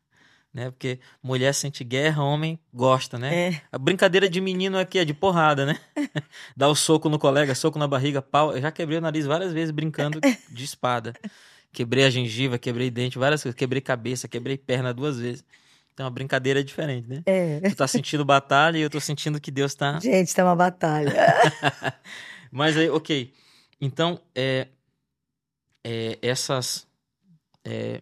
Né? 0.53 0.70
Porque 0.70 0.99
mulher 1.22 1.51
sente 1.51 1.84
guerra, 1.84 2.24
homem 2.24 2.59
gosta, 2.72 3.18
né? 3.18 3.49
É. 3.49 3.61
A 3.72 3.78
brincadeira 3.80 4.30
de 4.30 4.39
menino 4.39 4.78
aqui 4.78 4.99
é 4.99 5.05
de 5.05 5.15
porrada, 5.15 5.65
né? 5.65 5.80
Dá 6.55 6.68
o 6.68 6.76
soco 6.76 7.09
no 7.09 7.18
colega, 7.18 7.55
soco 7.55 7.80
na 7.80 7.88
barriga, 7.88 8.22
pau. 8.22 8.53
Eu 8.53 8.61
já 8.61 8.72
quebrei 8.72 8.99
o 8.99 9.01
nariz 9.01 9.26
várias 9.26 9.51
vezes 9.51 9.72
brincando 9.72 10.22
de 10.51 10.63
espada. 10.63 11.15
Quebrei 11.72 12.05
a 12.05 12.09
gengiva, 12.11 12.59
quebrei 12.59 12.91
dente, 12.91 13.18
várias 13.18 13.41
coisas. 13.41 13.57
Quebrei 13.57 13.82
cabeça, 13.82 14.28
quebrei 14.28 14.55
perna 14.55 14.93
duas 14.93 15.20
vezes. 15.20 15.43
Então 15.91 16.05
a 16.05 16.11
brincadeira 16.11 16.59
é 16.59 16.63
diferente, 16.63 17.09
né? 17.09 17.24
É. 17.26 17.61
Tu 17.61 17.76
tá 17.76 17.88
sentindo 17.88 18.24
batalha 18.24 18.78
e 18.78 18.82
eu 18.82 18.91
tô 18.91 18.99
sentindo 18.99 19.41
que 19.41 19.49
Deus 19.49 19.74
tá. 19.74 19.99
Gente, 19.99 20.36
tá 20.36 20.43
uma 20.43 20.55
batalha. 20.55 21.11
Mas 22.51 22.78
aí, 22.78 22.91
ok. 22.91 23.34
Então, 23.82 24.20
é, 24.36 24.68
é 25.84 26.20
essas, 26.22 26.87
é, 27.68 28.01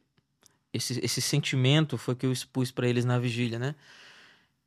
esse, 0.71 0.99
esse 1.03 1.21
sentimento 1.21 1.97
foi 1.97 2.15
que 2.15 2.25
eu 2.25 2.31
expus 2.31 2.69
para 2.69 2.87
eles 2.87 3.03
na 3.03 3.17
vigília, 3.17 3.57
né? 3.57 3.75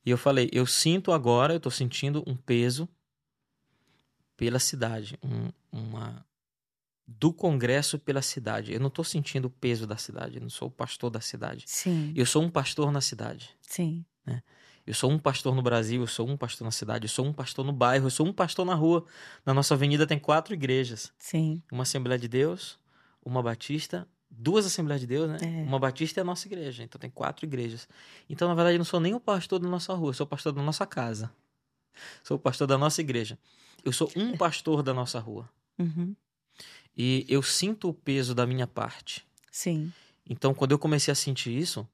E 0.04 0.10
eu 0.10 0.18
falei, 0.18 0.48
eu 0.52 0.66
sinto 0.66 1.12
agora, 1.12 1.52
eu 1.52 1.58
estou 1.58 1.70
sentindo 1.70 2.24
um 2.26 2.34
peso 2.34 2.88
pela 4.36 4.58
cidade, 4.58 5.18
um, 5.22 5.50
uma 5.70 6.24
do 7.06 7.32
congresso 7.32 7.98
pela 7.98 8.22
cidade. 8.22 8.72
Eu 8.72 8.80
não 8.80 8.88
estou 8.88 9.04
sentindo 9.04 9.46
o 9.46 9.50
peso 9.50 9.86
da 9.86 9.96
cidade, 9.96 10.36
eu 10.36 10.42
não 10.42 10.50
sou 10.50 10.68
o 10.68 10.70
pastor 10.70 11.10
da 11.10 11.20
cidade. 11.20 11.64
Sim. 11.66 12.12
Eu 12.16 12.26
sou 12.26 12.42
um 12.42 12.50
pastor 12.50 12.90
na 12.90 13.00
cidade. 13.00 13.50
Sim. 13.60 14.04
Né? 14.26 14.42
Eu 14.86 14.94
sou 14.94 15.10
um 15.10 15.18
pastor 15.18 15.54
no 15.54 15.62
Brasil, 15.62 16.00
eu 16.00 16.06
sou 16.06 16.28
um 16.28 16.36
pastor 16.36 16.64
na 16.64 16.70
cidade, 16.70 17.04
eu 17.04 17.10
sou 17.10 17.26
um 17.26 17.32
pastor 17.32 17.64
no 17.64 17.72
bairro, 17.72 18.06
eu 18.06 18.10
sou 18.10 18.26
um 18.26 18.32
pastor 18.32 18.64
na 18.64 18.74
rua. 18.74 19.04
Na 19.44 19.52
nossa 19.52 19.74
avenida 19.74 20.06
tem 20.06 20.18
quatro 20.18 20.54
igrejas. 20.54 21.12
Sim. 21.18 21.62
Uma 21.70 21.82
Assembleia 21.82 22.18
de 22.18 22.28
Deus, 22.28 22.78
uma 23.22 23.42
Batista, 23.42 24.08
duas 24.38 24.64
Assembleias 24.64 25.00
de 25.00 25.06
Deus, 25.06 25.28
né? 25.30 25.38
É. 25.42 25.62
Uma 25.62 25.78
Batista 25.78 26.20
é 26.20 26.22
a 26.22 26.24
nossa 26.24 26.46
igreja. 26.46 26.82
Então 26.82 26.98
tem 26.98 27.10
quatro 27.10 27.44
igrejas. 27.44 27.88
Então, 28.28 28.48
na 28.48 28.54
verdade, 28.54 28.76
eu 28.76 28.78
não 28.78 28.84
sou 28.84 29.00
nem 29.00 29.14
o 29.14 29.20
pastor 29.20 29.58
da 29.58 29.68
nossa 29.68 29.92
rua, 29.94 30.10
eu 30.10 30.14
sou 30.14 30.24
o 30.24 30.28
pastor 30.28 30.52
da 30.52 30.62
nossa 30.62 30.86
casa. 30.86 31.30
Sou 32.22 32.36
o 32.36 32.40
pastor 32.40 32.66
da 32.66 32.78
nossa 32.78 33.00
igreja. 33.00 33.38
Eu 33.84 33.92
sou 33.92 34.10
um 34.14 34.36
pastor 34.36 34.82
da 34.82 34.94
nossa 34.94 35.18
rua. 35.18 35.48
Uhum. 35.78 36.14
E 36.96 37.26
eu 37.28 37.42
sinto 37.42 37.88
o 37.88 37.94
peso 37.94 38.34
da 38.34 38.46
minha 38.46 38.66
parte. 38.66 39.26
Sim. 39.50 39.92
Então, 40.28 40.54
quando 40.54 40.72
eu 40.72 40.78
comecei 40.78 41.10
a 41.10 41.14
sentir 41.14 41.56
isso, 41.56 41.88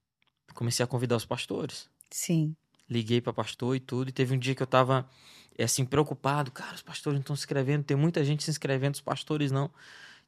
comecei 0.55 0.85
a 0.85 0.87
convidar 0.87 1.17
os 1.17 1.25
pastores. 1.25 1.89
Sim 2.11 2.55
liguei 2.89 3.21
para 3.21 3.33
pastor 3.33 3.77
e 3.77 3.81
tudo. 3.81 4.09
E 4.09 4.13
teve 4.13 4.35
um 4.35 4.39
dia 4.39 4.55
que 4.55 4.63
eu 4.63 4.67
tava 4.67 5.09
é, 5.57 5.65
assim 5.65 5.85
preocupado, 5.85 6.51
cara, 6.51 6.75
os 6.75 6.83
pastores 6.83 7.17
não 7.17 7.21
estão 7.21 7.37
se 7.37 7.41
inscrevendo, 7.41 7.85
tem 7.85 7.97
muita 7.97 8.25
gente 8.25 8.43
se 8.43 8.51
inscrevendo, 8.51 8.95
os 8.95 9.01
pastores 9.01 9.51
não. 9.51 9.71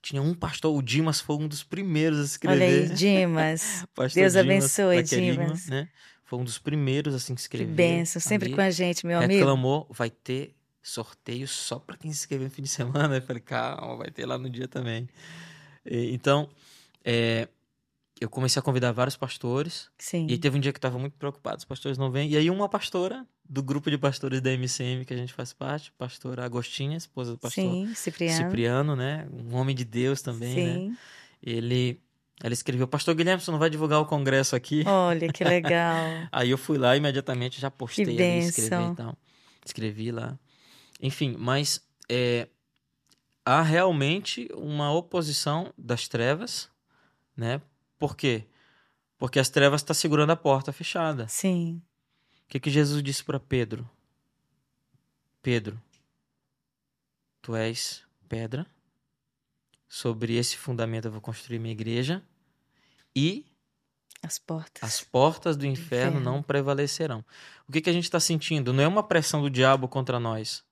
Tinha 0.02 0.22
um 0.22 0.34
pastor, 0.34 0.76
o 0.76 0.82
Dimas 0.82 1.20
foi 1.20 1.36
um 1.36 1.48
dos 1.48 1.62
primeiros 1.62 2.18
a 2.18 2.22
se 2.26 2.30
inscrever. 2.34 2.56
Olha 2.56 2.66
aí, 2.66 2.88
Dimas. 2.90 3.84
Deus 3.96 4.12
Dimas, 4.12 4.36
abençoe, 4.36 5.02
Dimas. 5.02 5.66
Né? 5.66 5.88
Foi 6.24 6.38
um 6.38 6.44
dos 6.44 6.58
primeiros 6.58 7.14
assim, 7.14 7.34
a 7.34 7.36
se 7.36 7.42
inscrever. 7.42 7.68
Que 7.68 7.74
benção, 7.74 8.20
sempre 8.20 8.48
ali. 8.48 8.54
com 8.54 8.60
a 8.60 8.70
gente, 8.70 9.06
meu 9.06 9.18
amigo. 9.18 9.34
Reclamou, 9.34 9.86
vai 9.90 10.10
ter 10.10 10.54
sorteio 10.82 11.48
só 11.48 11.78
para 11.78 11.96
quem 11.96 12.12
se 12.12 12.20
inscrever 12.20 12.44
no 12.48 12.50
fim 12.50 12.62
de 12.62 12.68
semana. 12.68 13.16
Eu 13.18 13.22
falei, 13.22 13.42
calma, 13.42 13.96
vai 13.96 14.10
ter 14.10 14.26
lá 14.26 14.38
no 14.38 14.48
dia 14.48 14.68
também. 14.68 15.08
E, 15.84 16.12
então, 16.12 16.48
é, 17.04 17.48
eu 18.20 18.30
comecei 18.30 18.58
a 18.58 18.62
convidar 18.62 18.92
vários 18.92 19.16
pastores. 19.16 19.90
Sim. 19.98 20.26
E 20.28 20.38
teve 20.38 20.56
um 20.56 20.60
dia 20.60 20.72
que 20.72 20.76
eu 20.76 20.80
estava 20.80 20.98
muito 20.98 21.14
preocupado, 21.14 21.58
os 21.58 21.64
pastores 21.64 21.98
não 21.98 22.10
vêm. 22.10 22.30
E 22.30 22.36
aí 22.36 22.50
uma 22.50 22.68
pastora 22.68 23.26
do 23.48 23.62
grupo 23.62 23.90
de 23.90 23.98
pastores 23.98 24.40
da 24.40 24.50
MCM 24.52 25.04
que 25.04 25.12
a 25.12 25.16
gente 25.16 25.32
faz 25.32 25.52
parte, 25.52 25.92
pastora 25.92 26.44
Agostinha, 26.44 26.96
esposa 26.96 27.32
do 27.32 27.38
pastor 27.38 27.64
Sim, 27.64 27.94
Cipriano. 27.94 28.36
Cipriano, 28.36 28.96
né? 28.96 29.28
Um 29.32 29.54
homem 29.56 29.74
de 29.74 29.84
Deus 29.84 30.22
também, 30.22 30.54
né? 30.54 30.74
Sim. 30.74 30.88
né? 30.88 30.96
Ele 31.42 32.00
ela 32.42 32.52
escreveu, 32.52 32.86
Pastor 32.86 33.14
Guilherme, 33.14 33.42
você 33.42 33.50
não 33.50 33.58
vai 33.58 33.70
divulgar 33.70 33.98
o 33.98 34.04
congresso 34.04 34.54
aqui? 34.54 34.84
Olha, 34.86 35.32
que 35.32 35.42
legal. 35.42 36.04
aí 36.30 36.50
eu 36.50 36.58
fui 36.58 36.76
lá 36.76 36.94
imediatamente 36.94 37.58
já 37.58 37.70
postei 37.70 38.04
que 38.04 38.10
ali, 38.10 38.38
escrevi 38.40 38.92
e 38.92 38.94
tal. 38.94 39.18
Escrevi 39.64 40.12
lá. 40.12 40.38
Enfim, 41.00 41.34
mas 41.38 41.80
é, 42.10 42.46
há 43.44 43.62
realmente 43.62 44.48
uma 44.54 44.92
oposição 44.92 45.72
das 45.78 46.08
trevas, 46.08 46.68
né? 47.34 47.60
Por 47.98 48.16
quê? 48.16 48.46
Porque 49.18 49.38
as 49.38 49.48
trevas 49.48 49.80
estão 49.80 49.94
tá 49.94 49.98
segurando 49.98 50.30
a 50.30 50.36
porta 50.36 50.72
fechada. 50.72 51.26
Sim. 51.28 51.82
O 52.44 52.48
que, 52.48 52.60
que 52.60 52.70
Jesus 52.70 53.02
disse 53.02 53.24
para 53.24 53.40
Pedro? 53.40 53.88
Pedro, 55.42 55.80
tu 57.40 57.54
és 57.54 58.04
pedra, 58.28 58.66
sobre 59.88 60.34
esse 60.34 60.56
fundamento 60.56 61.06
eu 61.06 61.12
vou 61.12 61.20
construir 61.20 61.60
minha 61.60 61.72
igreja 61.72 62.22
e 63.14 63.46
as 64.22 64.38
portas, 64.38 64.82
as 64.82 65.04
portas 65.04 65.56
do 65.56 65.64
inferno, 65.64 66.18
inferno. 66.18 66.32
não 66.32 66.42
prevalecerão. 66.42 67.24
O 67.68 67.72
que, 67.72 67.80
que 67.80 67.88
a 67.88 67.92
gente 67.92 68.04
está 68.04 68.18
sentindo? 68.18 68.72
Não 68.72 68.82
é 68.82 68.88
uma 68.88 69.02
pressão 69.04 69.40
do 69.40 69.48
diabo 69.48 69.86
contra 69.86 70.18
nós. 70.18 70.64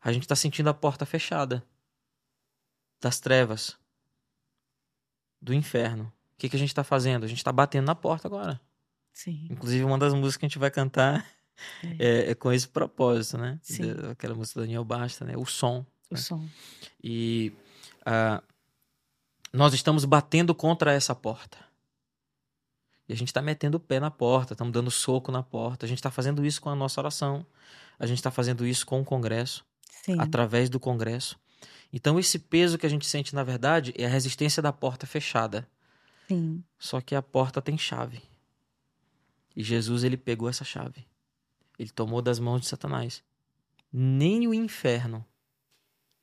A 0.00 0.12
gente 0.12 0.22
está 0.22 0.36
sentindo 0.36 0.70
a 0.70 0.74
porta 0.74 1.04
fechada 1.04 1.64
das 3.00 3.18
trevas, 3.18 3.76
do 5.40 5.52
inferno 5.52 6.12
que, 6.38 6.48
que 6.48 6.56
a 6.56 6.58
gente 6.58 6.68
está 6.68 6.84
fazendo? 6.84 7.24
A 7.24 7.26
gente 7.26 7.38
está 7.38 7.52
batendo 7.52 7.86
na 7.86 7.94
porta 7.94 8.28
agora. 8.28 8.60
Sim. 9.12 9.48
Inclusive, 9.50 9.84
uma 9.84 9.98
das 9.98 10.14
músicas 10.14 10.36
que 10.36 10.46
a 10.46 10.48
gente 10.48 10.58
vai 10.58 10.70
cantar 10.70 11.26
é, 11.98 12.26
é, 12.28 12.30
é 12.30 12.34
com 12.34 12.52
esse 12.52 12.68
propósito, 12.68 13.36
né? 13.36 13.58
Sim. 13.60 13.90
Aquela 14.10 14.34
música 14.34 14.60
do 14.60 14.64
Daniel 14.64 14.84
Basta, 14.84 15.24
né? 15.24 15.36
O 15.36 15.44
som. 15.44 15.84
O 16.10 16.14
né? 16.14 16.20
som. 16.20 16.48
E 17.02 17.52
uh, 18.02 18.42
nós 19.52 19.74
estamos 19.74 20.04
batendo 20.04 20.54
contra 20.54 20.92
essa 20.92 21.14
porta. 21.14 21.58
E 23.08 23.12
a 23.12 23.16
gente 23.16 23.28
está 23.28 23.42
metendo 23.42 23.78
o 23.78 23.80
pé 23.80 23.98
na 23.98 24.10
porta, 24.10 24.52
estamos 24.52 24.72
dando 24.72 24.90
soco 24.90 25.32
na 25.32 25.42
porta. 25.42 25.86
A 25.86 25.88
gente 25.88 25.98
está 25.98 26.10
fazendo 26.10 26.44
isso 26.44 26.60
com 26.60 26.68
a 26.68 26.76
nossa 26.76 27.00
oração. 27.00 27.44
A 27.98 28.06
gente 28.06 28.18
está 28.18 28.30
fazendo 28.30 28.64
isso 28.66 28.86
com 28.86 29.00
o 29.00 29.04
Congresso, 29.04 29.64
Sim. 30.04 30.20
através 30.20 30.70
do 30.70 30.78
Congresso. 30.78 31.36
Então, 31.92 32.18
esse 32.18 32.38
peso 32.38 32.78
que 32.78 32.86
a 32.86 32.88
gente 32.88 33.06
sente, 33.06 33.34
na 33.34 33.42
verdade, 33.42 33.94
é 33.96 34.04
a 34.04 34.08
resistência 34.08 34.62
da 34.62 34.72
porta 34.72 35.06
fechada. 35.06 35.66
Sim. 36.28 36.62
Só 36.78 37.00
que 37.00 37.14
a 37.14 37.22
porta 37.22 37.62
tem 37.62 37.78
chave. 37.78 38.22
E 39.56 39.62
Jesus 39.62 40.04
ele 40.04 40.16
pegou 40.16 40.48
essa 40.48 40.64
chave. 40.64 41.06
Ele 41.78 41.90
tomou 41.90 42.20
das 42.20 42.38
mãos 42.38 42.60
de 42.60 42.66
Satanás. 42.66 43.24
Nem 43.92 44.46
o 44.46 44.52
inferno 44.52 45.24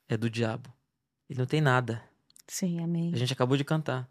é 0.08 0.16
do 0.16 0.30
diabo. 0.30 0.72
Ele 1.30 1.39
não 1.39 1.45
tem 1.45 1.60
nada. 1.60 2.03
Sim, 2.47 2.82
amém. 2.82 3.12
A 3.14 3.18
gente 3.18 3.34
acabou 3.34 3.58
de 3.58 3.64
cantar. 3.64 4.08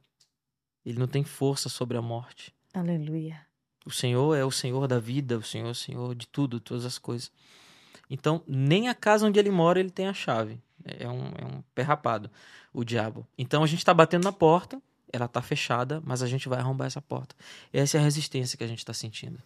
Ele 0.85 0.99
não 0.99 1.07
tem 1.07 1.25
força 1.25 1.69
sobre 1.69 1.97
a 1.97 2.03
morte. 2.03 2.55
Aleluia. 2.73 3.47
O 3.87 3.91
Senhor 3.91 4.35
é 4.35 4.45
o 4.45 4.51
Senhor 4.51 4.89
da 4.89 4.99
vida, 4.99 5.39
o 5.39 5.43
Senhor 5.43 5.69
é 5.69 5.71
o 5.71 5.75
Senhor 5.75 6.15
de 6.15 6.27
tudo, 6.27 6.59
todas 6.59 6.85
as 6.85 6.99
coisas. 6.99 7.31
Então, 8.11 8.43
nem 8.47 8.89
a 8.89 8.95
casa 8.95 9.27
onde 9.27 9.39
ele 9.39 9.51
mora 9.51 9.79
ele 9.79 9.91
tem 9.91 10.09
a 10.09 10.15
chave. 10.15 10.61
É 10.85 11.09
um, 11.09 11.27
é 11.39 11.45
um 11.45 11.63
pé 11.75 11.83
rapado, 11.83 12.31
o 12.73 12.85
diabo. 12.85 13.27
Então, 13.39 13.63
a 13.63 13.67
gente 13.67 13.79
está 13.79 13.95
batendo 13.95 14.25
na 14.25 14.33
porta, 14.33 14.83
ela 15.15 15.27
está 15.27 15.41
fechada, 15.43 16.03
mas 16.05 16.23
a 16.23 16.27
gente 16.27 16.49
vai 16.49 16.59
arrombar 16.59 16.87
essa 16.87 17.01
porta. 17.01 17.35
Essa 17.73 17.99
é 17.99 18.01
a 18.01 18.03
resistência 18.03 18.57
que 18.57 18.65
a 18.65 18.67
gente 18.67 18.79
está 18.79 18.93
sentindo. 18.93 19.39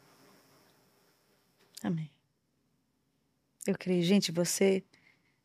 Amém. 1.82 2.10
Eu 3.66 3.76
creio. 3.76 4.02
Gente, 4.02 4.32
você 4.32 4.82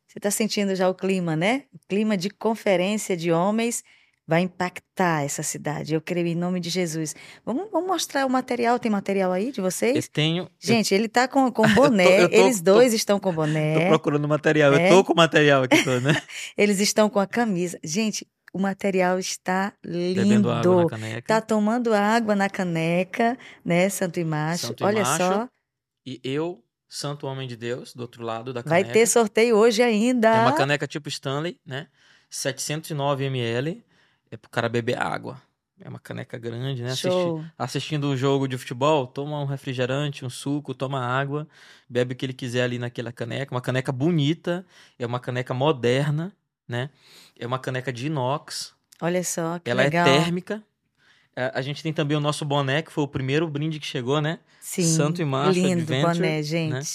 você 0.06 0.18
está 0.18 0.30
sentindo 0.30 0.74
já 0.76 0.88
o 0.88 0.94
clima, 0.94 1.34
né? 1.34 1.64
O 1.72 1.78
clima 1.88 2.16
de 2.16 2.30
conferência 2.30 3.16
de 3.16 3.32
homens 3.32 3.82
vai 4.26 4.42
impactar 4.42 5.24
essa 5.24 5.42
cidade. 5.42 5.94
Eu 5.94 6.00
creio 6.00 6.26
em 6.26 6.34
nome 6.34 6.60
de 6.60 6.70
Jesus. 6.70 7.14
Vamos, 7.44 7.68
vamos 7.70 7.88
mostrar 7.88 8.24
o 8.24 8.30
material. 8.30 8.78
Tem 8.78 8.90
material 8.90 9.32
aí 9.32 9.52
de 9.52 9.60
vocês? 9.60 10.06
Eu 10.06 10.12
tenho. 10.12 10.50
Gente, 10.60 10.92
eu... 10.92 10.98
ele 10.98 11.06
está 11.06 11.26
com, 11.28 11.50
com 11.50 11.66
boné. 11.74 12.22
eu 12.22 12.28
tô, 12.28 12.34
eu 12.34 12.40
tô, 12.40 12.46
Eles 12.46 12.60
dois 12.60 12.90
tô, 12.90 12.96
estão 12.96 13.20
com 13.20 13.32
boné. 13.32 13.74
Estou 13.74 13.88
procurando 13.88 14.28
material. 14.28 14.72
É. 14.74 14.76
Eu 14.76 14.84
estou 14.84 15.04
com 15.04 15.12
o 15.12 15.16
material 15.16 15.64
aqui 15.64 15.82
todo, 15.82 16.00
né? 16.00 16.20
Eles 16.56 16.80
estão 16.80 17.10
com 17.10 17.18
a 17.18 17.26
camisa. 17.26 17.78
Gente, 17.82 18.26
o 18.54 18.58
material 18.60 19.18
está 19.18 19.72
lindo. 19.84 20.22
Bebendo 20.22 20.50
água 20.50 20.82
na 20.84 20.88
caneca. 20.88 21.26
Tá 21.26 21.40
tomando 21.40 21.92
água 21.92 22.36
na 22.36 22.48
caneca, 22.48 23.36
né, 23.64 23.88
Santo 23.88 24.20
e 24.20 24.24
Macho. 24.24 24.68
Santo 24.68 24.84
Olha 24.84 25.04
só. 25.04 25.48
E 26.06 26.20
eu 26.22 26.62
Santo 26.88 27.26
Homem 27.26 27.48
de 27.48 27.56
Deus, 27.56 27.92
do 27.92 28.02
outro 28.02 28.22
lado 28.22 28.52
da 28.52 28.62
caneca. 28.62 28.84
Vai 28.84 28.92
ter 28.92 29.06
sorteio 29.06 29.56
hoje 29.56 29.82
ainda. 29.82 30.28
É 30.28 30.40
uma 30.42 30.54
caneca 30.54 30.86
tipo 30.86 31.08
Stanley, 31.08 31.58
né? 31.66 31.88
709 32.30 33.24
ml. 33.24 33.84
É 34.30 34.36
pro 34.36 34.48
cara 34.48 34.68
beber 34.68 35.02
água. 35.02 35.42
É 35.80 35.88
uma 35.88 35.98
caneca 35.98 36.38
grande, 36.38 36.84
né? 36.84 36.90
Assisti, 36.90 37.52
assistindo 37.58 38.06
um 38.08 38.16
jogo 38.16 38.46
de 38.46 38.56
futebol, 38.56 39.08
toma 39.08 39.40
um 39.40 39.44
refrigerante, 39.44 40.24
um 40.24 40.30
suco, 40.30 40.72
toma 40.72 41.04
água, 41.04 41.48
bebe 41.88 42.14
o 42.14 42.16
que 42.16 42.24
ele 42.24 42.32
quiser 42.32 42.62
ali 42.62 42.78
naquela 42.78 43.10
caneca. 43.10 43.52
Uma 43.52 43.60
caneca 43.60 43.90
bonita, 43.90 44.64
é 44.96 45.04
uma 45.04 45.18
caneca 45.18 45.52
moderna, 45.52 46.32
né? 46.68 46.90
É 47.38 47.46
uma 47.46 47.58
caneca 47.58 47.92
de 47.92 48.06
inox. 48.06 48.74
Olha 49.00 49.22
só, 49.24 49.58
que 49.58 49.70
Ela 49.70 49.82
é 49.82 49.84
legal. 49.84 50.06
é 50.06 50.18
térmica, 50.20 50.62
a 51.36 51.60
gente 51.62 51.82
tem 51.82 51.92
também 51.92 52.16
o 52.16 52.20
nosso 52.20 52.44
boné, 52.44 52.82
que 52.82 52.92
foi 52.92 53.02
o 53.02 53.08
primeiro 53.08 53.48
brinde 53.48 53.80
que 53.80 53.86
chegou, 53.86 54.20
né? 54.20 54.38
Sim. 54.60 54.84
Santo 54.84 55.20
e 55.20 55.24
Macho 55.24 55.58
lindo 55.58 55.82
Adventure. 55.82 56.14
boné, 56.14 56.36
né? 56.36 56.42
gente. 56.42 56.72
Né? 56.72 56.86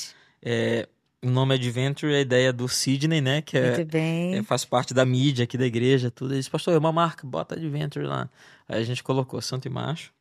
É, 0.41 0.87
o 1.21 1.29
nome 1.29 1.55
Adventure 1.55 2.13
é 2.13 2.17
a 2.17 2.21
ideia 2.21 2.53
do 2.53 2.67
Sidney, 2.69 3.19
né? 3.19 3.41
Que 3.41 3.57
é, 3.57 3.75
Muito 3.75 3.91
bem. 3.91 4.35
É, 4.35 4.43
faz 4.43 4.63
parte 4.63 4.93
da 4.93 5.05
mídia 5.05 5.43
aqui 5.43 5.57
da 5.57 5.65
igreja, 5.65 6.09
tudo. 6.09 6.33
Ele 6.33 6.39
disse, 6.39 6.49
pastor, 6.49 6.73
é 6.73 6.77
uma 6.77 6.91
marca, 6.91 7.27
bota 7.27 7.55
Adventure 7.55 8.05
lá. 8.05 8.29
Aí 8.67 8.81
a 8.81 8.85
gente 8.85 9.03
colocou 9.03 9.41
Santo 9.41 9.67
e 9.67 9.69
Macho 9.69 10.13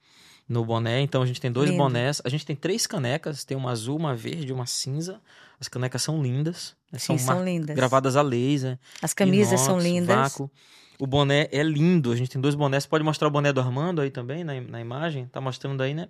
no 0.49 0.65
boné. 0.65 1.01
Então 1.01 1.23
a 1.23 1.27
gente 1.27 1.41
tem 1.41 1.53
dois 1.53 1.71
Lindo. 1.71 1.83
bonés. 1.83 2.21
A 2.25 2.29
gente 2.29 2.45
tem 2.45 2.57
três 2.57 2.89
canecas, 2.89 3.45
tem 3.45 3.57
uma 3.57 3.71
azul, 3.71 3.97
uma 3.97 4.17
verde 4.17 4.49
e 4.49 4.53
uma 4.53 4.67
cinza. 4.67 5.21
As 5.61 5.69
canecas 5.69 6.03
são 6.03 6.23
lindas. 6.23 6.77
Né? 6.93 6.99
Sim, 6.99 7.19
são, 7.19 7.45
lindas. 7.45 7.75
gravadas 7.75 8.17
a 8.17 8.23
laser. 8.23 8.79
As 9.03 9.13
camisas 9.13 9.53
inox, 9.61 9.67
são 9.67 9.79
lindas. 9.79 10.17
Vácuo. 10.17 10.51
O 10.99 11.07
boné 11.07 11.49
é 11.53 11.63
lindo. 11.63 12.11
A 12.13 12.17
gente 12.17 12.31
tem 12.31 12.41
dois 12.41 12.55
bonés. 12.55 12.85
Você 12.85 12.89
pode 12.89 13.05
mostrar 13.05 13.29
o 13.29 13.31
boné 13.31 13.53
do 13.53 13.61
Armando 13.61 14.01
aí 14.01 14.11
também, 14.11 14.43
na, 14.45 14.61
na 14.61 14.81
imagem. 14.81 15.27
Tá 15.27 15.41
mostrando 15.41 15.83
aí, 15.83 15.95
né? 15.95 16.09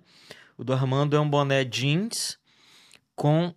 O 0.57 0.63
do 0.63 0.73
Armando 0.73 1.15
é 1.15 1.19
um 1.19 1.29
boné 1.29 1.63
jeans 1.63 2.37
com 3.15 3.53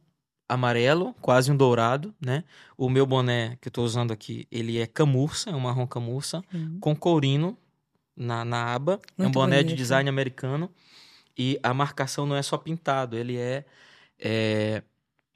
amarelo, 0.49 1.15
quase 1.21 1.51
um 1.51 1.57
dourado, 1.57 2.15
né? 2.21 2.45
O 2.77 2.91
meu 2.91 3.07
boné 3.07 3.57
que 3.61 3.69
eu 3.69 3.73
tô 3.73 3.83
usando 3.83 4.13
aqui, 4.13 4.47
ele 4.51 4.79
é 4.79 4.87
camurça, 4.87 5.51
é 5.51 5.55
um 5.55 5.61
marrom 5.61 5.87
camurça, 5.87 6.43
Uhum. 6.53 6.79
com 6.81 6.95
courino 6.95 7.57
na, 8.15 8.45
na 8.45 8.75
aba. 8.75 9.01
é 9.17 9.23
um 9.23 9.25
Muito 9.25 9.35
boné 9.35 9.59
de 9.59 9.65
bonito. 9.65 9.79
design 9.79 10.09
americano. 10.11 10.71
E 11.39 11.59
a 11.63 11.73
marcação 11.73 12.27
não 12.27 12.37
é 12.37 12.43
só 12.43 12.59
pintado, 12.59 13.17
ele 13.17 13.39
é, 13.39 13.65
é, 14.19 14.83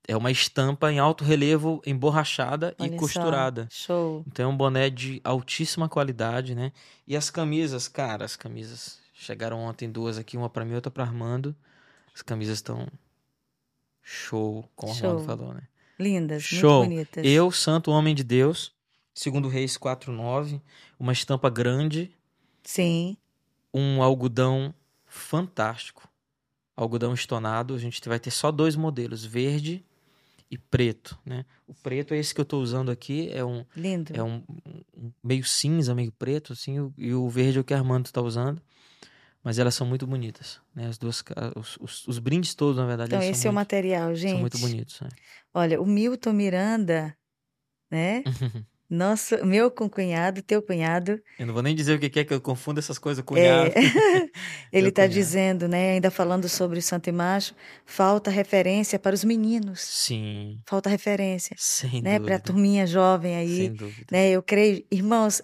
é 0.08 0.16
uma 0.16 0.30
estampa 0.30 0.92
em 0.92 0.98
alto 0.98 1.24
relevo, 1.24 1.82
emborrachada 1.84 2.74
Olha 2.78 2.88
e 2.88 2.92
só, 2.92 2.96
costurada. 2.96 3.68
Show. 3.70 4.24
Então 4.26 4.44
é 4.44 4.48
um 4.52 4.56
boné 4.56 4.88
de 4.88 5.20
altíssima 5.24 5.88
qualidade, 5.88 6.54
né? 6.54 6.72
E 7.06 7.16
as 7.16 7.28
camisas, 7.28 7.88
cara, 7.88 8.24
as 8.24 8.36
camisas 8.36 9.00
chegaram 9.12 9.58
ontem 9.58 9.90
duas 9.90 10.16
aqui, 10.16 10.36
uma 10.36 10.48
pra 10.48 10.64
mim, 10.64 10.74
outra 10.74 10.90
pra 10.90 11.04
Armando. 11.04 11.54
As 12.14 12.22
camisas 12.22 12.58
estão 12.58 12.86
show, 14.00 14.68
como 14.76 14.92
o 14.92 14.96
Armando 14.96 15.18
Show. 15.18 15.26
falou, 15.26 15.54
né? 15.54 15.62
Lindas, 15.98 16.42
Show. 16.42 16.78
muito 16.84 16.90
bonitas. 16.90 17.24
Eu, 17.26 17.50
santo 17.50 17.90
homem 17.90 18.14
de 18.14 18.22
Deus, 18.22 18.72
segundo 19.12 19.48
Reis 19.48 19.76
4:9, 19.76 20.60
uma 21.00 21.12
estampa 21.12 21.50
grande, 21.50 22.14
Sim. 22.62 23.16
um 23.74 24.02
algodão 24.02 24.72
fantástico. 25.04 26.08
Algodão 26.76 27.14
estonado, 27.14 27.74
a 27.74 27.78
gente 27.78 28.06
vai 28.06 28.20
ter 28.20 28.30
só 28.30 28.52
dois 28.52 28.76
modelos, 28.76 29.24
verde 29.24 29.82
e 30.50 30.56
preto, 30.58 31.18
né? 31.24 31.44
O 31.66 31.74
preto 31.74 32.14
é 32.14 32.18
esse 32.18 32.34
que 32.34 32.40
eu 32.40 32.44
tô 32.44 32.60
usando 32.60 32.90
aqui, 32.90 33.28
é 33.32 33.44
um 33.44 33.64
Lindo. 33.74 34.12
é 34.14 34.22
um, 34.22 34.42
um 34.96 35.10
meio 35.22 35.44
cinza, 35.44 35.94
meio 35.94 36.12
preto, 36.12 36.52
assim, 36.52 36.78
o- 36.80 36.94
e 36.96 37.12
o 37.12 37.28
verde 37.28 37.58
é 37.58 37.60
o 37.60 37.64
que 37.64 37.74
a 37.74 37.78
Armando 37.78 38.10
tá 38.12 38.20
usando. 38.22 38.60
Mas 39.42 39.58
elas 39.60 39.74
são 39.74 39.86
muito 39.86 40.06
bonitas, 40.06 40.60
né? 40.74 40.86
As 40.88 40.98
duas, 40.98 41.22
os, 41.54 41.76
os, 41.80 42.08
os 42.08 42.18
brindes 42.18 42.54
todos, 42.54 42.76
na 42.78 42.86
verdade, 42.86 43.10
Então, 43.14 43.22
esse 43.22 43.40
são, 43.42 43.48
é 43.48 43.50
o 43.50 43.54
muito, 43.54 43.64
material, 43.64 44.14
gente. 44.14 44.30
são 44.32 44.40
muito 44.40 44.58
bonitos. 44.58 45.00
né? 45.00 45.08
Olha, 45.54 45.80
o 45.80 45.86
Milton 45.86 46.32
Miranda, 46.32 47.16
né? 47.90 48.22
Nosso, 48.88 49.44
meu 49.44 49.68
concunhado, 49.70 50.42
teu 50.42 50.62
cunhado, 50.62 51.20
Eu 51.38 51.46
não 51.46 51.52
vou 51.54 51.62
nem 51.62 51.74
dizer 51.74 51.96
o 51.96 51.98
que 51.98 52.20
é 52.20 52.24
que 52.24 52.32
eu 52.32 52.40
confundo 52.40 52.78
essas 52.78 52.98
coisas 52.98 53.24
com 53.24 53.36
é, 53.36 53.70
cunhado. 53.70 53.74
ele 54.72 54.82
Meu 54.82 54.88
está 54.90 55.02
cunhado. 55.02 55.14
dizendo, 55.14 55.68
né? 55.68 55.92
Ainda 55.94 56.10
falando 56.10 56.48
sobre 56.48 56.78
o 56.78 56.82
Santo 56.82 57.08
e 57.08 57.12
Macho, 57.12 57.54
falta 57.84 58.30
referência 58.30 58.98
para 58.98 59.14
os 59.14 59.24
meninos. 59.24 59.80
Sim, 59.80 60.60
Falta 60.66 60.88
referência, 60.88 61.54
sem 61.58 62.00
né? 62.02 62.20
Para 62.20 62.36
a 62.36 62.40
turminha 62.40 62.86
jovem 62.86 63.34
aí. 63.36 63.56
Sem 63.56 63.74
dúvida. 63.74 64.06
né? 64.10 64.30
Eu 64.30 64.42
creio, 64.42 64.84
irmãos, 64.90 65.42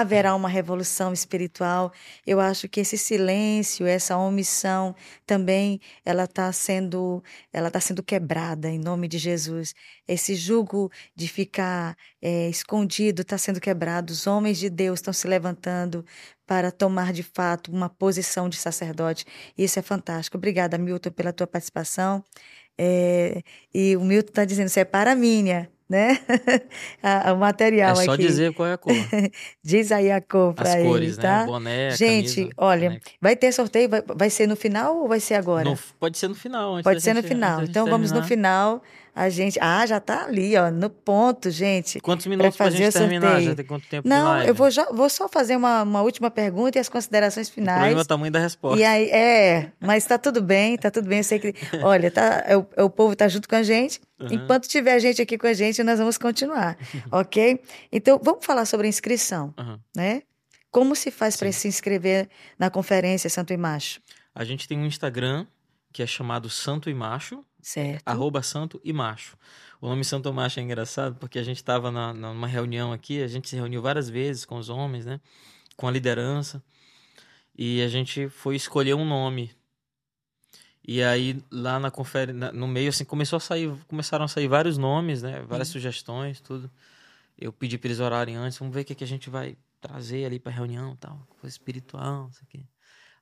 haverá 0.00 0.34
uma 0.34 0.48
revolução 0.48 1.12
espiritual. 1.12 1.92
Eu 2.26 2.40
acho 2.40 2.66
que 2.66 2.80
esse 2.80 2.96
silêncio, 2.96 3.86
essa 3.86 4.16
omissão 4.16 4.94
também, 5.26 5.80
ela 6.02 6.24
está 6.24 6.50
sendo, 6.50 7.22
ela 7.52 7.70
tá 7.70 7.78
sendo 7.78 8.02
quebrada 8.02 8.70
em 8.70 8.78
nome 8.78 9.06
de 9.06 9.18
Jesus. 9.18 9.74
Esse 10.08 10.34
jugo 10.34 10.90
de 11.14 11.28
ficar 11.28 11.94
eh, 12.22 12.48
escondido 12.48 13.20
está 13.20 13.36
sendo 13.36 13.60
quebrado. 13.60 14.12
Os 14.12 14.26
homens 14.26 14.56
de 14.58 14.70
Deus 14.70 14.98
estão 14.98 15.12
se 15.12 15.28
levantando 15.28 16.04
para 16.46 16.70
tomar 16.72 17.12
de 17.12 17.22
fato 17.22 17.70
uma 17.70 17.90
posição 17.90 18.48
de 18.48 18.56
sacerdote. 18.56 19.26
Isso 19.58 19.78
é 19.78 19.82
fantástico. 19.82 20.38
Obrigada, 20.38 20.78
Milton, 20.78 21.10
pela 21.10 21.34
tua 21.34 21.46
participação. 21.46 22.24
Eh, 22.78 23.42
e 23.74 23.94
o 23.96 24.00
Milton 24.00 24.30
está 24.30 24.44
dizendo, 24.46 24.68
separa 24.70 25.12
a 25.12 25.14
minha, 25.14 25.70
né? 25.92 26.18
O 27.32 27.36
material 27.36 27.92
É 27.92 28.04
só 28.04 28.12
aqui. 28.14 28.22
dizer 28.26 28.52
qual 28.54 28.66
é 28.68 28.72
a 28.72 28.78
cor. 28.78 28.92
Diz 29.62 29.92
aí 29.92 30.10
a 30.10 30.20
cor 30.20 30.54
para 30.54 30.68
As 30.70 30.74
ele, 30.76 30.88
cores, 30.88 31.16
tá? 31.16 31.40
né? 31.40 31.46
Boné, 31.46 31.90
Gente, 31.90 32.34
camisa, 32.36 32.54
olha, 32.56 32.88
caneca. 32.88 33.10
vai 33.20 33.36
ter 33.36 33.52
sorteio, 33.52 33.88
vai, 33.88 34.02
vai 34.02 34.30
ser 34.30 34.46
no 34.46 34.56
final 34.56 34.96
ou 34.98 35.08
vai 35.08 35.20
ser 35.20 35.34
agora? 35.34 35.64
No- 35.70 35.78
pode 36.00 36.16
ser 36.18 36.28
no 36.28 36.34
final. 36.34 36.74
antes 36.74 36.84
Pode 36.84 37.00
ser 37.00 37.14
no 37.14 37.22
final. 37.22 37.62
Então 37.62 37.86
vamos 37.86 38.10
no 38.10 38.22
final. 38.22 38.82
A 39.14 39.28
gente. 39.28 39.58
Ah, 39.60 39.84
já 39.84 40.00
tá 40.00 40.24
ali, 40.24 40.56
ó, 40.56 40.70
no 40.70 40.88
ponto, 40.88 41.50
gente. 41.50 42.00
Quantos 42.00 42.26
minutos 42.26 42.56
pra, 42.56 42.66
fazer 42.66 42.78
gente 42.78 42.96
o 42.96 42.98
terminar? 42.98 43.42
Já 43.42 43.54
tem 43.54 43.64
quanto 43.64 43.86
tempo 43.86 44.08
Não, 44.08 44.42
eu 44.42 44.54
vou, 44.54 44.70
já, 44.70 44.86
vou 44.86 45.08
só 45.10 45.28
fazer 45.28 45.54
uma, 45.54 45.82
uma 45.82 46.00
última 46.00 46.30
pergunta 46.30 46.78
e 46.78 46.80
as 46.80 46.88
considerações 46.88 47.48
O 47.48 47.52
problema 47.52 47.78
é 47.78 47.88
finais. 47.90 48.00
o 48.00 48.08
tamanho 48.08 48.32
da 48.32 48.38
resposta. 48.38 48.80
E 48.80 48.84
aí, 48.84 49.10
é, 49.10 49.70
mas 49.78 50.06
tá 50.06 50.16
tudo 50.16 50.40
bem, 50.40 50.78
tá 50.78 50.90
tudo 50.90 51.08
bem. 51.08 51.18
Eu 51.18 51.24
sei 51.24 51.38
que, 51.38 51.54
olha, 51.82 52.10
tá, 52.10 52.42
é 52.46 52.56
o, 52.56 52.66
é 52.74 52.82
o 52.82 52.88
povo 52.88 53.14
tá 53.14 53.28
junto 53.28 53.46
com 53.46 53.56
a 53.56 53.62
gente. 53.62 54.00
Uhum. 54.18 54.28
Enquanto 54.30 54.66
tiver 54.66 54.98
gente 54.98 55.20
aqui 55.20 55.36
com 55.36 55.46
a 55.46 55.52
gente, 55.52 55.82
nós 55.82 55.98
vamos 55.98 56.16
continuar, 56.16 56.78
ok? 57.12 57.60
Então, 57.92 58.18
vamos 58.22 58.44
falar 58.44 58.64
sobre 58.64 58.86
a 58.86 58.88
inscrição, 58.88 59.52
Aham. 59.58 59.78
né? 59.94 60.22
Como 60.70 60.96
se 60.96 61.10
faz 61.10 61.36
para 61.36 61.52
se 61.52 61.68
inscrever 61.68 62.30
na 62.58 62.70
conferência 62.70 63.28
Santo 63.28 63.52
e 63.52 63.58
Macho? 63.58 64.00
A 64.34 64.42
gente 64.42 64.66
tem 64.66 64.78
um 64.78 64.86
Instagram 64.86 65.46
que 65.92 66.02
é 66.02 66.06
chamado 66.06 66.48
Santo 66.48 66.88
e 66.88 66.94
Macho, 66.94 67.44
Certo? 67.62 68.02
arroba 68.04 68.42
Santo 68.42 68.80
e 68.82 68.92
Macho. 68.92 69.36
O 69.80 69.88
nome 69.88 70.04
Santo 70.04 70.32
Macho 70.32 70.58
é 70.58 70.62
engraçado 70.62 71.14
porque 71.16 71.38
a 71.38 71.42
gente 71.44 71.58
estava 71.58 71.90
na, 71.92 72.12
numa 72.12 72.46
reunião 72.48 72.92
aqui, 72.92 73.22
a 73.22 73.28
gente 73.28 73.48
se 73.48 73.54
reuniu 73.56 73.80
várias 73.80 74.08
vezes 74.10 74.44
com 74.44 74.56
os 74.58 74.68
homens, 74.68 75.06
né? 75.06 75.20
Com 75.76 75.86
a 75.86 75.90
liderança. 75.90 76.62
E 77.56 77.80
a 77.82 77.88
gente 77.88 78.28
foi 78.28 78.56
escolher 78.56 78.94
um 78.94 79.04
nome. 79.04 79.54
E 80.86 81.02
aí, 81.02 81.40
lá 81.50 81.78
na 81.78 81.90
conferência, 81.90 82.50
no 82.52 82.66
meio, 82.66 82.88
assim, 82.88 83.04
começou 83.04 83.36
a 83.36 83.40
sair, 83.40 83.72
começaram 83.86 84.24
a 84.24 84.28
sair 84.28 84.48
vários 84.48 84.76
nomes, 84.76 85.22
né? 85.22 85.40
Várias 85.46 85.68
Uhum. 85.68 85.72
sugestões, 85.74 86.40
tudo. 86.40 86.68
Eu 87.38 87.52
pedi 87.52 87.78
para 87.78 87.88
eles 87.88 88.00
orarem 88.00 88.36
antes, 88.36 88.58
vamos 88.58 88.74
ver 88.74 88.80
o 88.80 88.84
que, 88.84 88.94
que 88.94 89.04
a 89.04 89.06
gente 89.06 89.30
vai 89.30 89.56
trazer 89.80 90.24
ali 90.24 90.38
para 90.40 90.50
reunião, 90.52 90.96
tal, 90.96 91.24
coisa 91.40 91.54
espiritual, 91.54 92.24
não 92.24 92.32
sei 92.32 92.42
o 92.44 92.46
quê. 92.46 92.66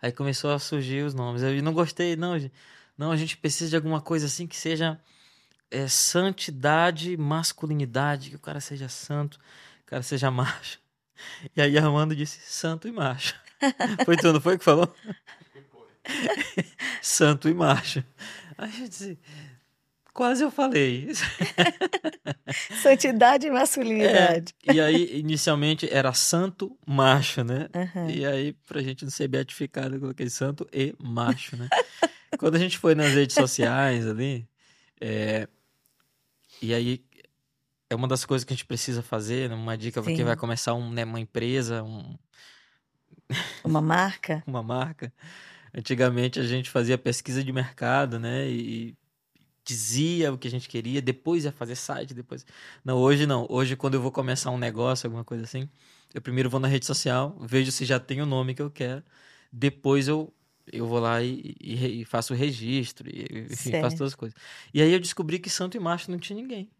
Aí 0.00 0.12
começou 0.12 0.50
a 0.52 0.58
surgir 0.58 1.04
os 1.04 1.12
nomes. 1.14 1.42
Eu 1.42 1.62
não 1.62 1.74
gostei, 1.74 2.16
não, 2.16 2.38
gente. 2.38 2.54
Não, 3.00 3.10
a 3.10 3.16
gente 3.16 3.34
precisa 3.34 3.70
de 3.70 3.76
alguma 3.76 3.98
coisa 3.98 4.26
assim 4.26 4.46
que 4.46 4.54
seja 4.54 5.00
é, 5.70 5.88
santidade, 5.88 7.16
masculinidade, 7.16 8.28
que 8.28 8.36
o 8.36 8.38
cara 8.38 8.60
seja 8.60 8.90
santo, 8.90 9.38
que 9.38 9.86
o 9.86 9.86
cara 9.86 10.02
seja 10.02 10.28
macho. 10.30 10.78
E 11.56 11.62
aí 11.62 11.78
Armando 11.78 12.14
disse 12.14 12.40
santo 12.42 12.86
e 12.86 12.92
macho. 12.92 13.34
Foi 14.04 14.18
tu, 14.18 14.34
não 14.34 14.40
foi 14.40 14.58
que 14.58 14.64
falou? 14.64 14.94
santo 17.00 17.48
e 17.48 17.54
macho. 17.54 18.04
Aí 18.58 18.82
eu 18.82 18.88
disse, 18.88 19.18
Quase 20.12 20.42
eu 20.42 20.50
falei. 20.50 21.08
Santidade 22.82 23.46
e 23.46 23.50
masculinidade. 23.50 24.54
É, 24.66 24.74
e 24.74 24.80
aí, 24.80 25.18
inicialmente, 25.18 25.88
era 25.90 26.12
santo 26.12 26.76
macho, 26.86 27.44
né? 27.44 27.68
Uhum. 27.74 28.10
E 28.10 28.26
aí, 28.26 28.52
pra 28.66 28.82
gente 28.82 29.04
não 29.04 29.10
ser 29.10 29.28
beatificado, 29.28 29.94
eu 29.94 30.00
coloquei 30.00 30.28
santo 30.28 30.68
e 30.72 30.94
macho, 30.98 31.56
né? 31.56 31.68
Quando 32.38 32.54
a 32.54 32.58
gente 32.58 32.78
foi 32.78 32.94
nas 32.94 33.12
redes 33.12 33.34
sociais 33.34 34.06
ali, 34.06 34.48
é, 35.00 35.48
e 36.62 36.72
aí 36.74 37.04
é 37.88 37.94
uma 37.94 38.06
das 38.08 38.24
coisas 38.24 38.44
que 38.44 38.52
a 38.52 38.56
gente 38.56 38.64
precisa 38.66 39.02
fazer, 39.02 39.48
né? 39.48 39.54
uma 39.54 39.76
dica 39.76 40.00
para 40.00 40.12
quem 40.14 40.24
vai 40.24 40.36
começar 40.36 40.74
um, 40.74 40.90
né, 40.90 41.04
uma 41.04 41.20
empresa, 41.20 41.82
um- 41.82 42.16
Uma 43.64 43.80
marca. 43.80 44.42
uma 44.46 44.62
marca. 44.62 45.12
Antigamente 45.74 46.40
a 46.40 46.44
gente 46.44 46.68
fazia 46.70 46.98
pesquisa 46.98 47.44
de 47.44 47.52
mercado, 47.52 48.18
né? 48.18 48.48
E 48.48 48.96
dizia 49.64 50.32
o 50.32 50.38
que 50.38 50.48
a 50.48 50.50
gente 50.50 50.68
queria, 50.68 51.00
depois 51.00 51.44
ia 51.44 51.52
fazer 51.52 51.76
site, 51.76 52.12
depois. 52.14 52.44
Não, 52.84 52.96
hoje 52.98 53.26
não. 53.26 53.46
Hoje, 53.48 53.76
quando 53.76 53.94
eu 53.94 54.02
vou 54.02 54.10
começar 54.10 54.50
um 54.50 54.58
negócio, 54.58 55.06
alguma 55.06 55.24
coisa 55.24 55.44
assim, 55.44 55.68
eu 56.12 56.20
primeiro 56.20 56.50
vou 56.50 56.58
na 56.58 56.66
rede 56.66 56.86
social, 56.86 57.36
vejo 57.40 57.70
se 57.70 57.84
já 57.84 58.00
tem 58.00 58.20
o 58.20 58.26
nome 58.26 58.54
que 58.54 58.62
eu 58.62 58.70
quero, 58.70 59.04
depois 59.52 60.08
eu, 60.08 60.32
eu 60.72 60.86
vou 60.86 60.98
lá 61.00 61.22
e, 61.22 61.54
e 61.60 62.00
e 62.00 62.04
faço 62.04 62.32
o 62.32 62.36
registro, 62.36 63.08
e, 63.08 63.46
enfim, 63.50 63.72
faço 63.80 63.96
todas 63.96 64.12
as 64.12 64.14
coisas. 64.16 64.38
E 64.72 64.80
aí 64.82 64.92
eu 64.92 65.00
descobri 65.00 65.38
que 65.38 65.50
santo 65.50 65.76
e 65.76 65.80
macho 65.80 66.10
não 66.10 66.18
tinha 66.18 66.36
ninguém. 66.40 66.70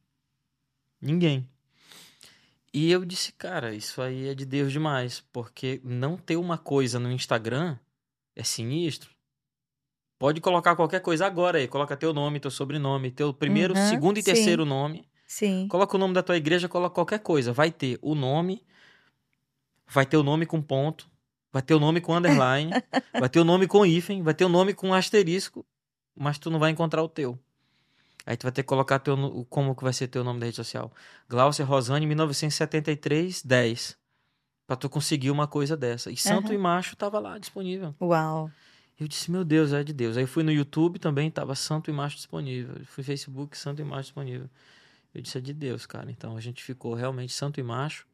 Ninguém. 1.01 1.49
E 2.73 2.91
eu 2.91 3.05
disse, 3.05 3.33
cara, 3.33 3.75
isso 3.75 4.01
aí 4.01 4.29
é 4.29 4.35
de 4.35 4.45
Deus 4.45 4.71
demais, 4.73 5.25
porque 5.33 5.81
não 5.83 6.17
ter 6.17 6.37
uma 6.37 6.57
coisa 6.57 6.99
no 7.01 7.11
Instagram 7.11 7.77
é 8.37 8.45
sinistro. 8.45 9.11
Pode 10.19 10.41
colocar 10.41 10.77
qualquer 10.77 11.01
coisa 11.01 11.27
agora 11.27 11.59
aí, 11.59 11.67
coloca 11.67 11.97
teu 11.97 12.12
nome, 12.12 12.39
teu 12.39 12.51
sobrenome, 12.51 13.11
teu 13.11 13.33
primeiro, 13.35 13.75
Uhum, 13.75 13.89
segundo 13.89 14.19
e 14.19 14.23
sim. 14.23 14.27
terceiro 14.33 14.65
nome. 14.65 15.09
Sim. 15.27 15.67
Coloca 15.69 15.97
o 15.97 15.99
nome 15.99 16.15
da 16.15 16.23
tua 16.23 16.37
igreja, 16.37 16.69
coloca 16.69 16.95
qualquer 16.95 17.21
coisa. 17.21 17.53
Vai 17.53 17.73
ter 17.73 17.99
o 18.03 18.15
nome, 18.15 18.62
vai 19.89 20.05
ter 20.07 20.17
o 20.17 20.23
nome 20.23 20.45
com 20.47 20.61
ponto, 20.62 21.10
vai 21.52 21.62
ter 21.62 21.74
o 21.74 21.81
nome 21.81 22.01
com 22.01 22.14
underline, 22.16 22.70
vai 23.18 23.28
ter 23.28 23.40
o 23.40 23.44
nome 23.44 23.66
com 23.66 23.85
hífen, 23.85 24.22
vai 24.22 24.35
ter 24.35 24.44
o 24.44 24.48
nome 24.48 24.72
com 24.74 24.93
asterisco, 24.94 25.64
mas 26.16 26.39
tu 26.39 26.51
não 26.51 26.59
vai 26.59 26.70
encontrar 26.70 27.02
o 27.02 27.09
teu. 27.09 27.39
Aí 28.27 28.36
tu 28.36 28.43
vai 28.44 28.52
ter 28.52 28.62
que 28.62 28.68
colocar 28.68 28.98
teu, 28.98 29.16
no- 29.16 29.44
como 29.47 29.74
que 29.74 29.82
vai 29.82 29.93
ser 29.93 30.06
teu 30.09 30.22
nome 30.22 30.39
da 30.40 30.47
rede 30.47 30.56
social. 30.56 30.93
Glaucia 31.28 31.64
Rosane, 31.64 32.06
1973, 32.06 33.43
10. 33.43 33.98
Pra 34.66 34.77
tu 34.77 34.89
conseguir 34.89 35.31
uma 35.31 35.48
coisa 35.48 35.77
dessa. 35.77 36.10
E 36.12 36.16
Santo 36.16 36.47
Aham. 36.47 36.55
e 36.55 36.59
Macho 36.59 36.94
tava 36.97 37.18
lá 37.18 37.39
disponível. 37.39 37.94
Uau. 38.01 38.51
Eu 39.01 39.09
disse, 39.09 39.31
meu 39.31 39.43
Deus, 39.44 39.72
é 39.72 39.82
de 39.82 39.93
Deus. 39.93 40.16
Aí 40.16 40.27
fui 40.27 40.43
no 40.44 40.52
YouTube 40.52 40.98
também, 40.98 41.31
tava 41.31 41.55
Santo 41.56 41.90
e 41.90 41.93
Macho 41.93 42.16
disponível. 42.16 42.77
Fui 42.85 43.02
Facebook, 43.02 43.56
Santo 43.59 43.81
e 43.81 43.85
Macho 43.85 44.02
disponível. 44.02 44.48
Eu 45.14 45.22
disse, 45.22 45.39
é 45.39 45.40
de 45.40 45.52
Deus, 45.55 45.86
cara. 45.86 46.09
Então 46.10 46.36
a 46.36 46.40
gente 46.40 46.62
ficou 46.62 46.94
realmente 46.94 47.32
Santo 47.32 47.59
e 47.59 47.62
Macho. 47.64 48.06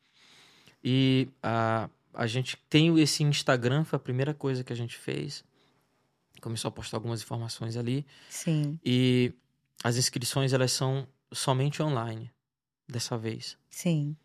E 0.82 1.28
a, 1.42 1.90
a 2.16 2.26
gente 2.26 2.56
tem 2.68 2.98
esse 3.00 3.22
Instagram, 3.22 3.84
foi 3.84 3.96
a 3.96 4.00
primeira 4.00 4.32
coisa 4.34 4.64
que 4.64 4.72
a 4.72 4.76
gente 4.76 4.96
fez. 4.96 5.44
Começou 6.40 6.68
a 6.68 6.72
postar 6.72 6.96
algumas 6.96 7.22
informações 7.22 7.76
ali. 7.76 8.06
Sim. 8.28 8.78
E 8.84 9.32
as 9.84 9.96
inscrições, 9.96 10.52
elas 10.52 10.72
são 10.72 11.06
somente 11.32 11.82
online, 11.82 12.30
dessa 12.88 13.16
vez. 13.18 13.56
Sim. 13.70 14.16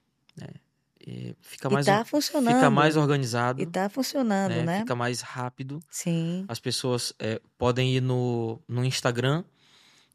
E 1.06 1.36
fica 1.42 1.68
E 1.68 1.74
mais, 1.74 1.86
tá 1.86 2.06
funcionando. 2.06 2.54
fica 2.56 2.70
mais 2.70 2.96
organizado, 2.96 3.62
E 3.62 3.66
tá 3.66 3.90
funcionando, 3.90 4.52
né? 4.52 4.64
né? 4.64 4.80
Fica 4.82 4.96
mais 4.96 5.22
rápido. 5.22 5.80
Sim. 5.90 6.46
As 6.48 6.60
pessoas 6.60 7.12
é, 7.18 7.42
podem 7.58 7.96
ir 7.96 8.02
no, 8.02 8.62
no 8.68 8.86
Instagram 8.86 9.44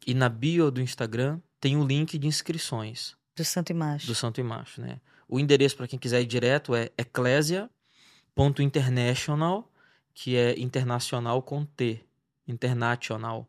e 0.05 0.13
na 0.13 0.29
bio 0.29 0.71
do 0.71 0.81
Instagram 0.81 1.41
tem 1.59 1.75
o 1.75 1.85
link 1.85 2.17
de 2.17 2.25
inscrições 2.27 3.17
Do 3.35 3.43
Santo 3.43 3.71
e 3.71 3.73
Macho. 3.73 4.07
do 4.07 4.15
Santo 4.15 4.39
e 4.39 4.43
Macho, 4.43 4.79
né? 4.79 5.01
O 5.27 5.39
endereço 5.39 5.75
para 5.75 5.87
quem 5.87 5.99
quiser 5.99 6.21
ir 6.21 6.25
direto 6.25 6.73
é 6.75 6.91
eclésia.international, 6.97 9.71
que 10.13 10.35
é 10.35 10.59
internacional 10.59 11.41
com 11.41 11.65
T, 11.65 12.03
internacional. 12.47 13.47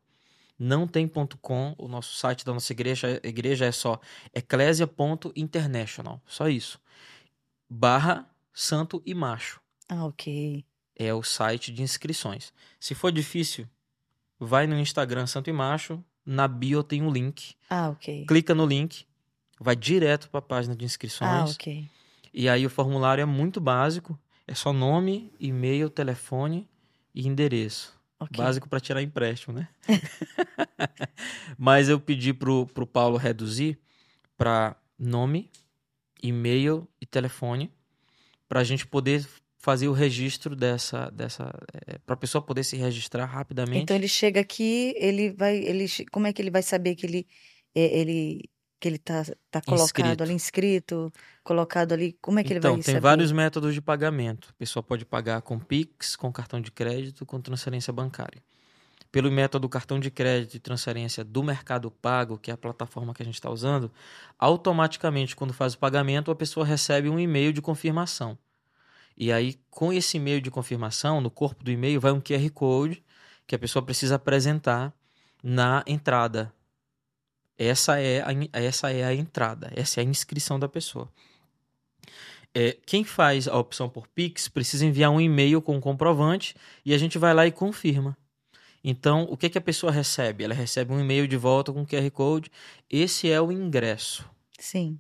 Não 0.59 0.89
tem 0.89 1.07
ponto 1.07 1.37
.com, 1.39 1.75
o 1.79 1.87
nosso 1.87 2.17
site 2.17 2.45
da 2.45 2.53
nossa 2.53 2.73
igreja, 2.73 3.21
igreja 3.23 3.67
é 3.67 3.73
só 3.73 4.01
eclésia.international, 4.35 6.21
só 6.27 6.49
isso. 6.49 6.81
Barra 7.71 8.29
Santo 8.53 9.01
e 9.07 9.15
Macho 9.15 9.61
Ah, 9.89 10.05
ok. 10.05 10.65
é 10.97 11.15
o 11.15 11.23
site 11.23 11.73
de 11.73 11.83
inscrições. 11.83 12.53
Se 12.81 12.93
for 12.95 13.13
difícil, 13.13 13.69
vai 14.39 14.67
no 14.67 14.77
Instagram 14.79 15.27
Santo 15.29 15.49
e 15.49 15.53
Macho, 15.53 16.03
na 16.27 16.49
bio 16.49 16.83
tem 16.83 17.03
um 17.03 17.11
link, 17.13 17.55
Ah, 17.71 17.91
ok. 17.91 18.27
clica 18.27 18.53
no 18.55 18.67
link, 18.67 19.07
vai 19.61 19.77
direto 19.77 20.29
para 20.31 20.39
a 20.39 20.43
página 20.43 20.75
de 20.75 20.85
Ah, 20.85 20.87
inscrições. 20.87 21.55
ok. 21.55 21.89
E 22.33 22.49
aí 22.49 22.65
o 22.67 22.71
formulário 22.71 23.23
é 23.23 23.25
muito 23.25 23.61
básico, 23.61 24.19
é 24.47 24.55
só 24.55 24.73
nome, 24.73 25.33
e-mail, 25.41 25.91
telefone 25.91 26.69
e 27.15 27.27
endereço. 27.27 27.99
ok. 28.21 28.37
Básico 28.37 28.69
para 28.69 28.81
tirar 28.81 29.03
empréstimo, 29.03 29.55
né? 29.59 29.69
Mas 31.57 31.89
eu 31.89 31.99
pedi 32.01 32.33
pro, 32.33 32.67
pro 32.67 32.87
Paulo 32.87 33.17
reduzir 33.17 33.79
para 34.37 34.77
nome, 34.99 35.51
e-mail 36.23 36.87
e 37.01 37.07
telefone 37.07 37.73
para 38.49 38.61
a 38.61 38.65
gente 38.65 38.87
poder 38.87 39.27
fazer 39.59 39.89
o 39.89 39.93
registro 39.93 40.55
dessa 40.57 41.11
dessa 41.11 41.53
para 42.07 42.15
a 42.15 42.17
pessoa 42.17 42.41
poder 42.41 42.65
se 42.65 42.77
registrar 42.77 43.27
rapidamente. 43.27 43.83
Então 43.83 43.97
ele 43.97 44.09
chega 44.09 44.41
aqui, 44.41 44.95
ele 44.97 45.31
vai, 45.31 45.57
ele, 45.59 45.87
como 46.11 46.27
é 46.27 46.33
que 46.33 46.41
ele 46.41 46.51
vai 46.51 46.63
saber 46.63 46.95
que 46.95 47.05
ele, 47.07 47.27
é, 47.75 47.99
ele, 48.01 48.49
que 48.81 48.89
ele 48.89 48.99
tá, 48.99 49.25
tá 49.51 49.61
colocado 49.61 50.07
Inscrito. 50.07 50.23
ali 50.23 50.33
inscrito, 50.33 51.13
colocado 51.43 51.93
ali? 51.93 52.17
Como 52.21 52.39
é 52.39 52.45
que 52.45 52.53
ele 52.53 52.59
então, 52.59 52.75
vai 52.75 52.83
tem 52.83 52.95
saber? 52.95 53.01
vários 53.01 53.33
métodos 53.33 53.75
de 53.75 53.81
pagamento. 53.81 54.49
A 54.51 54.59
pessoa 54.59 54.83
pode 54.83 55.05
pagar 55.05 55.43
com 55.43 55.59
Pix, 55.59 56.15
com 56.15 56.33
cartão 56.33 56.61
de 56.61 56.71
crédito, 56.71 57.27
com 57.27 57.41
transferência 57.41 57.93
bancária. 57.93 58.43
Pelo 59.11 59.31
método 59.33 59.69
cartão 59.69 59.99
de 59.99 60.11
crédito 60.11 60.55
e 60.55 60.61
transferência 60.61 61.25
do 61.25 61.43
Mercado 61.43 61.91
Pago, 61.91 62.39
que 62.39 62.51
é 62.51 62.55
a 62.55 62.59
plataforma 62.59 63.15
que 63.15 63.23
a 63.23 63.25
gente 63.25 63.35
está 63.35 63.51
usando, 63.51 63.91
automaticamente, 64.39 65.35
quando 65.35 65.53
faz 65.53 65.75
o 65.75 65.79
pagamento, 65.79 66.31
a 66.31 66.37
pessoa 66.37 66.65
recebe 66.65 67.09
um 67.09 67.19
e-mail 67.19 67.53
de 67.53 67.63
confirmação. 67.63 68.39
E 69.17 69.33
aí, 69.33 69.59
com 69.71 69.93
esse 69.93 70.19
e-mail 70.19 70.41
de 70.41 70.51
confirmação, 70.51 71.21
no 71.21 71.31
corpo 71.31 71.65
do 71.65 71.71
e-mail 71.71 72.01
vai 72.01 72.13
um 72.13 72.21
QR 72.21 72.49
Code 72.51 73.03
que 73.47 73.55
a 73.55 73.59
pessoa 73.59 73.83
precisa 73.83 74.15
apresentar 74.17 74.93
na 75.43 75.83
entrada. 75.87 76.53
Essa 77.59 78.01
é 78.01 78.23
a, 78.23 78.29
essa 78.53 78.91
é 78.93 79.05
a 79.05 79.13
entrada, 79.13 79.73
essa 79.75 80.01
é 80.01 80.03
a 80.03 80.07
inscrição 80.07 80.59
da 80.59 80.69
pessoa. 80.69 81.09
É, 82.55 82.77
quem 82.87 83.05
faz 83.05 83.47
a 83.47 83.59
opção 83.59 83.89
por 83.89 84.07
Pix 84.09 84.49
precisa 84.49 84.87
enviar 84.87 85.11
um 85.11 85.21
e-mail 85.21 85.61
com 85.61 85.77
o 85.77 85.81
comprovante 85.81 86.55
e 86.85 86.95
a 86.95 86.99
gente 86.99 87.19
vai 87.19 87.35
lá 87.35 87.47
e 87.47 87.53
confirma. 87.53 88.17
Então, 88.83 89.25
o 89.25 89.37
que, 89.37 89.51
que 89.51 89.59
a 89.59 89.61
pessoa 89.61 89.93
recebe? 89.93 90.45
Ela 90.45 90.55
recebe 90.55 90.93
um 90.93 91.01
e-mail 91.01 91.27
de 91.27 91.37
volta 91.37 91.73
com 91.73 91.85
QR 91.85 92.11
Code. 92.11 92.51
Esse 92.89 93.31
é 93.31 93.41
o 93.41 93.53
ingresso. 93.53 94.29
Sim, 94.59 94.99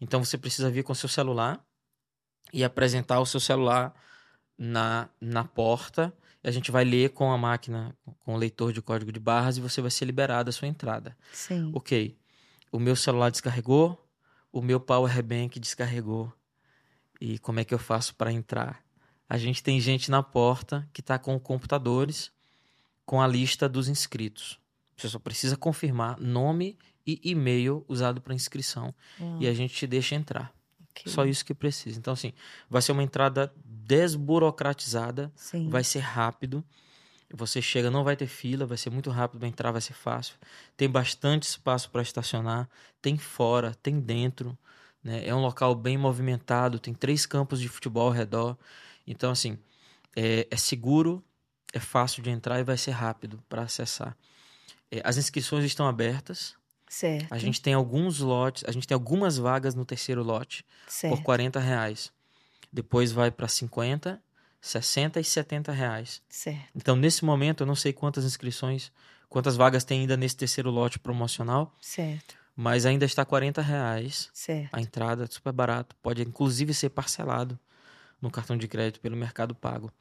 Então, 0.00 0.24
você 0.24 0.36
precisa 0.36 0.70
vir 0.70 0.82
com 0.82 0.94
seu 0.94 1.08
celular 1.08 1.64
e 2.52 2.64
apresentar 2.64 3.20
o 3.20 3.26
seu 3.26 3.40
celular 3.40 3.94
na, 4.58 5.08
na 5.20 5.44
porta. 5.44 6.12
A 6.44 6.50
gente 6.50 6.70
vai 6.70 6.84
ler 6.84 7.10
com 7.10 7.32
a 7.32 7.38
máquina, 7.38 7.96
com 8.20 8.34
o 8.34 8.36
leitor 8.36 8.72
de 8.72 8.82
código 8.82 9.10
de 9.10 9.18
barras 9.18 9.56
e 9.56 9.60
você 9.60 9.80
vai 9.80 9.90
ser 9.90 10.04
liberado 10.04 10.50
a 10.50 10.52
sua 10.52 10.68
entrada. 10.68 11.16
sim. 11.32 11.72
Ok, 11.74 12.16
o 12.70 12.78
meu 12.78 12.94
celular 12.94 13.30
descarregou, 13.30 13.98
o 14.52 14.60
meu 14.60 14.78
power 14.78 15.22
bank 15.22 15.58
descarregou. 15.58 16.32
E 17.20 17.38
como 17.38 17.60
é 17.60 17.64
que 17.64 17.72
eu 17.72 17.78
faço 17.78 18.14
para 18.14 18.30
entrar? 18.30 18.84
A 19.28 19.38
gente 19.38 19.62
tem 19.62 19.80
gente 19.80 20.10
na 20.10 20.22
porta 20.22 20.88
que 20.92 21.00
está 21.00 21.18
com 21.18 21.38
computadores 21.40 22.30
com 23.06 23.20
a 23.20 23.26
lista 23.26 23.68
dos 23.68 23.88
inscritos. 23.88 24.58
Você 24.96 25.08
só 25.08 25.18
precisa 25.18 25.56
confirmar 25.56 26.20
nome 26.20 26.78
e 27.06 27.20
e-mail 27.24 27.84
usado 27.88 28.20
para 28.20 28.34
inscrição 28.34 28.94
Uau, 29.20 29.38
e 29.40 29.48
a 29.48 29.54
gente 29.54 29.74
te 29.74 29.86
deixa 29.86 30.14
entrar. 30.14 30.54
Ok. 30.94 31.12
Só 31.12 31.24
isso 31.24 31.44
que 31.44 31.54
precisa. 31.54 31.98
Então, 31.98 32.12
assim, 32.12 32.32
vai 32.70 32.80
ser 32.80 32.92
uma 32.92 33.02
entrada 33.02 33.52
desburocratizada 33.64 35.30
Sim. 35.36 35.68
vai 35.68 35.84
ser 35.84 36.00
rápido. 36.00 36.64
Você 37.32 37.60
chega, 37.60 37.90
não 37.90 38.04
vai 38.04 38.16
ter 38.16 38.26
fila, 38.26 38.64
vai 38.64 38.76
ser 38.78 38.90
muito 38.90 39.10
rápido 39.10 39.40
para 39.40 39.48
entrar, 39.48 39.72
vai 39.72 39.80
ser 39.80 39.94
fácil. 39.94 40.36
Tem 40.76 40.88
bastante 40.88 41.42
espaço 41.44 41.90
para 41.90 42.02
estacionar, 42.02 42.68
tem 43.02 43.18
fora, 43.18 43.74
tem 43.74 43.98
dentro. 43.98 44.56
Né? 45.02 45.26
É 45.26 45.34
um 45.34 45.40
local 45.40 45.74
bem 45.74 45.98
movimentado, 45.98 46.78
tem 46.78 46.94
três 46.94 47.26
campos 47.26 47.60
de 47.60 47.68
futebol 47.68 48.06
ao 48.06 48.12
redor. 48.12 48.56
Então, 49.06 49.30
assim, 49.30 49.58
é, 50.14 50.46
é 50.50 50.56
seguro, 50.56 51.22
é 51.72 51.80
fácil 51.80 52.22
de 52.22 52.30
entrar 52.30 52.60
e 52.60 52.64
vai 52.64 52.78
ser 52.78 52.92
rápido 52.92 53.42
para 53.48 53.62
acessar. 53.62 54.16
É, 54.90 55.02
as 55.04 55.16
inscrições 55.16 55.64
estão 55.64 55.88
abertas. 55.88 56.54
Certo, 56.94 57.26
A 57.34 57.38
gente 57.38 57.60
tem 57.60 57.74
alguns 57.74 58.20
lotes, 58.20 58.62
a 58.68 58.70
gente 58.70 58.86
tem 58.86 58.94
algumas 58.94 59.36
vagas 59.36 59.74
no 59.74 59.84
terceiro 59.84 60.22
lote 60.22 60.64
certo. 60.86 61.16
por 61.16 61.24
40 61.24 61.58
reais. 61.58 62.12
Depois 62.72 63.10
vai 63.10 63.32
para 63.32 63.48
50, 63.48 64.22
60 64.60 65.18
e 65.18 65.24
70 65.24 65.72
reais. 65.72 66.22
Certo. 66.28 66.68
Então, 66.72 66.94
nesse 66.94 67.24
momento, 67.24 67.64
eu 67.64 67.66
não 67.66 67.74
sei 67.74 67.92
quantas 67.92 68.24
inscrições, 68.24 68.92
quantas 69.28 69.56
vagas 69.56 69.82
tem 69.82 70.02
ainda 70.02 70.16
nesse 70.16 70.36
terceiro 70.36 70.70
lote 70.70 71.00
promocional, 71.00 71.74
Certo. 71.80 72.36
mas 72.54 72.86
ainda 72.86 73.04
está 73.04 73.24
40 73.24 73.60
reais 73.60 74.30
Certo. 74.32 74.68
a 74.72 74.80
entrada, 74.80 75.26
super 75.28 75.52
barato. 75.52 75.96
Pode 75.96 76.22
inclusive 76.22 76.72
ser 76.72 76.90
parcelado 76.90 77.58
no 78.22 78.30
cartão 78.30 78.56
de 78.56 78.68
crédito 78.68 79.00
pelo 79.00 79.16
Mercado 79.16 79.52
Pago. 79.52 79.92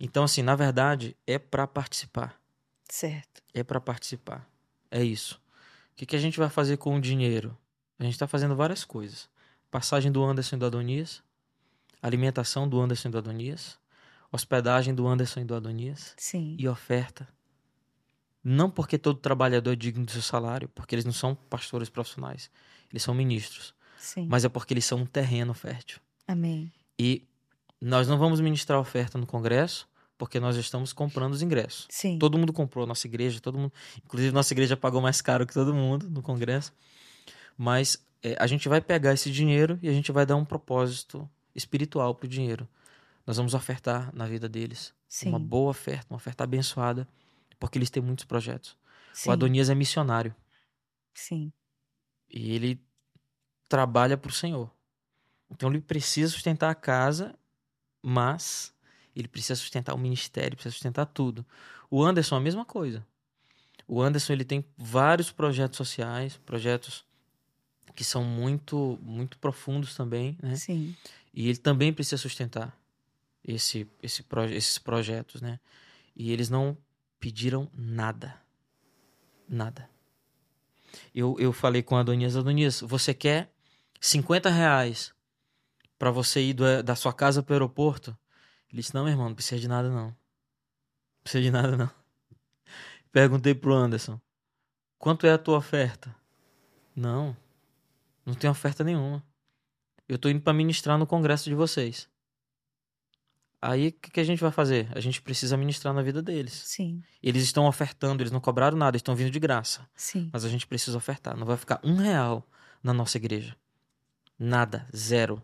Então, 0.00 0.24
assim, 0.24 0.40
na 0.40 0.56
verdade, 0.56 1.14
é 1.26 1.38
para 1.38 1.66
participar. 1.66 2.40
Certo. 2.88 3.42
É 3.52 3.62
para 3.62 3.78
participar. 3.78 4.48
É 4.90 5.04
isso. 5.04 5.38
O 6.00 6.02
que, 6.02 6.06
que 6.06 6.16
a 6.16 6.18
gente 6.18 6.38
vai 6.38 6.48
fazer 6.48 6.78
com 6.78 6.96
o 6.96 7.00
dinheiro? 7.00 7.54
A 7.98 8.04
gente 8.04 8.14
está 8.14 8.26
fazendo 8.26 8.56
várias 8.56 8.86
coisas. 8.86 9.28
Passagem 9.70 10.10
do 10.10 10.24
Anderson 10.24 10.56
e 10.56 10.58
do 10.58 10.64
Adonias, 10.64 11.22
alimentação 12.00 12.66
do 12.66 12.80
Anderson 12.80 13.08
e 13.08 13.10
do 13.10 13.18
Adonias, 13.18 13.78
hospedagem 14.32 14.94
do 14.94 15.06
Anderson 15.06 15.40
e 15.40 15.44
do 15.44 15.54
Adonias 15.54 16.14
Sim. 16.16 16.56
e 16.58 16.66
oferta. 16.66 17.28
Não 18.42 18.70
porque 18.70 18.96
todo 18.96 19.18
trabalhador 19.18 19.72
é 19.72 19.76
digno 19.76 20.06
do 20.06 20.10
seu 20.10 20.22
salário, 20.22 20.70
porque 20.70 20.94
eles 20.94 21.04
não 21.04 21.12
são 21.12 21.34
pastores 21.34 21.90
profissionais, 21.90 22.50
eles 22.90 23.02
são 23.02 23.12
ministros, 23.12 23.74
Sim. 23.98 24.26
mas 24.26 24.42
é 24.42 24.48
porque 24.48 24.72
eles 24.72 24.86
são 24.86 25.00
um 25.00 25.06
terreno 25.06 25.52
fértil. 25.52 26.00
Amém. 26.26 26.72
E 26.98 27.28
nós 27.78 28.08
não 28.08 28.16
vamos 28.16 28.40
ministrar 28.40 28.80
oferta 28.80 29.18
no 29.18 29.26
congresso, 29.26 29.86
porque 30.20 30.38
nós 30.38 30.54
estamos 30.56 30.92
comprando 30.92 31.32
os 31.32 31.40
ingressos. 31.40 31.86
Sim. 31.88 32.18
Todo 32.18 32.36
mundo 32.36 32.52
comprou, 32.52 32.86
nossa 32.86 33.06
igreja, 33.06 33.40
todo 33.40 33.58
mundo. 33.58 33.72
Inclusive, 34.04 34.34
nossa 34.34 34.52
igreja 34.52 34.76
pagou 34.76 35.00
mais 35.00 35.22
caro 35.22 35.46
que 35.46 35.54
todo 35.54 35.72
mundo 35.72 36.10
no 36.10 36.20
congresso. 36.20 36.74
Mas 37.56 38.06
é, 38.22 38.36
a 38.38 38.46
gente 38.46 38.68
vai 38.68 38.82
pegar 38.82 39.14
esse 39.14 39.30
dinheiro 39.30 39.78
e 39.80 39.88
a 39.88 39.92
gente 39.94 40.12
vai 40.12 40.26
dar 40.26 40.36
um 40.36 40.44
propósito 40.44 41.26
espiritual 41.54 42.14
pro 42.14 42.28
dinheiro. 42.28 42.68
Nós 43.26 43.38
vamos 43.38 43.54
ofertar 43.54 44.14
na 44.14 44.26
vida 44.26 44.46
deles. 44.46 44.92
Sim. 45.08 45.30
Uma 45.30 45.38
boa 45.38 45.70
oferta, 45.70 46.08
uma 46.10 46.18
oferta 46.18 46.44
abençoada, 46.44 47.08
porque 47.58 47.78
eles 47.78 47.88
têm 47.88 48.02
muitos 48.02 48.26
projetos. 48.26 48.76
Sim. 49.14 49.30
O 49.30 49.32
Adonias 49.32 49.70
é 49.70 49.74
missionário 49.74 50.36
Sim. 51.14 51.50
e 52.28 52.54
ele 52.54 52.78
trabalha 53.70 54.18
para 54.18 54.28
o 54.28 54.34
Senhor. 54.34 54.70
Então 55.50 55.70
ele 55.70 55.80
precisa 55.80 56.30
sustentar 56.30 56.68
a 56.68 56.74
casa, 56.74 57.34
mas 58.02 58.74
ele 59.20 59.28
precisa 59.28 59.56
sustentar 59.56 59.94
o 59.94 59.98
ministério, 59.98 60.56
precisa 60.56 60.72
sustentar 60.72 61.06
tudo. 61.06 61.44
O 61.90 62.02
Anderson 62.04 62.36
a 62.36 62.40
mesma 62.40 62.64
coisa. 62.64 63.06
O 63.86 64.00
Anderson 64.00 64.32
ele 64.32 64.44
tem 64.44 64.64
vários 64.76 65.30
projetos 65.32 65.76
sociais, 65.76 66.36
projetos 66.46 67.04
que 67.94 68.04
são 68.04 68.24
muito 68.24 68.98
muito 69.02 69.38
profundos 69.38 69.94
também, 69.94 70.38
né? 70.42 70.54
Sim. 70.56 70.94
E 71.34 71.48
ele 71.48 71.58
também 71.58 71.92
precisa 71.92 72.16
sustentar 72.16 72.76
esse, 73.44 73.86
esse 74.02 74.22
proje- 74.22 74.54
esses 74.54 74.78
projetos, 74.78 75.40
né? 75.40 75.58
E 76.14 76.30
eles 76.32 76.48
não 76.48 76.76
pediram 77.18 77.68
nada. 77.74 78.40
Nada. 79.48 79.88
Eu, 81.14 81.36
eu 81.38 81.52
falei 81.52 81.82
com 81.82 81.96
a 81.96 82.00
Adonias, 82.00 82.36
Adonias, 82.36 82.80
você 82.80 83.12
quer 83.14 83.52
50 84.00 84.48
reais 84.50 85.12
para 85.98 86.10
você 86.10 86.40
ir 86.40 86.54
do- 86.54 86.82
da 86.82 86.94
sua 86.94 87.12
casa 87.12 87.42
pro 87.42 87.54
aeroporto? 87.54 88.16
Ele 88.72 88.80
disse, 88.80 88.94
não, 88.94 89.04
meu 89.04 89.12
irmão, 89.12 89.28
não 89.28 89.34
precisa 89.34 89.60
de 89.60 89.68
nada, 89.68 89.88
não. 89.88 90.06
Não 90.06 90.16
precisa 91.22 91.42
de 91.42 91.50
nada, 91.50 91.76
não. 91.76 91.90
Perguntei 93.12 93.54
pro 93.54 93.74
Anderson, 93.74 94.20
quanto 94.98 95.26
é 95.26 95.32
a 95.32 95.38
tua 95.38 95.58
oferta? 95.58 96.14
Não, 96.94 97.36
não 98.24 98.34
tem 98.34 98.48
oferta 98.48 98.84
nenhuma. 98.84 99.24
Eu 100.08 100.18
tô 100.18 100.28
indo 100.28 100.40
para 100.40 100.52
ministrar 100.52 100.98
no 100.98 101.06
congresso 101.06 101.48
de 101.48 101.54
vocês. 101.54 102.08
Aí 103.62 103.88
o 103.88 103.92
que, 103.92 104.10
que 104.10 104.20
a 104.20 104.24
gente 104.24 104.40
vai 104.40 104.50
fazer? 104.50 104.88
A 104.94 105.00
gente 105.00 105.20
precisa 105.20 105.56
ministrar 105.56 105.92
na 105.92 106.02
vida 106.02 106.22
deles. 106.22 106.52
Sim. 106.52 107.02
Eles 107.22 107.42
estão 107.42 107.66
ofertando, 107.66 108.22
eles 108.22 108.32
não 108.32 108.40
cobraram 108.40 108.76
nada, 108.76 108.96
eles 108.96 109.00
estão 109.00 109.14
vindo 109.14 109.30
de 109.30 109.38
graça. 109.38 109.86
Sim. 109.94 110.30
Mas 110.32 110.44
a 110.44 110.48
gente 110.48 110.66
precisa 110.66 110.96
ofertar. 110.96 111.36
Não 111.36 111.46
vai 111.46 111.56
ficar 111.56 111.78
um 111.84 111.96
real 111.96 112.46
na 112.82 112.94
nossa 112.94 113.18
igreja. 113.18 113.54
Nada, 114.38 114.88
zero. 114.96 115.42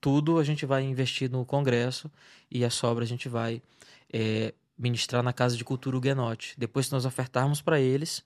Tudo 0.00 0.38
a 0.38 0.44
gente 0.44 0.64
vai 0.64 0.82
investir 0.82 1.30
no 1.30 1.44
congresso 1.44 2.10
e 2.50 2.64
a 2.64 2.70
sobra 2.70 3.04
a 3.04 3.06
gente 3.06 3.28
vai 3.28 3.60
eh, 4.12 4.54
ministrar 4.78 5.22
na 5.22 5.32
Casa 5.32 5.56
de 5.56 5.64
Cultura 5.64 5.96
Huguenote. 5.96 6.54
Depois 6.56 6.86
que 6.86 6.92
nós 6.92 7.04
ofertarmos 7.04 7.60
para 7.60 7.80
eles, 7.80 8.22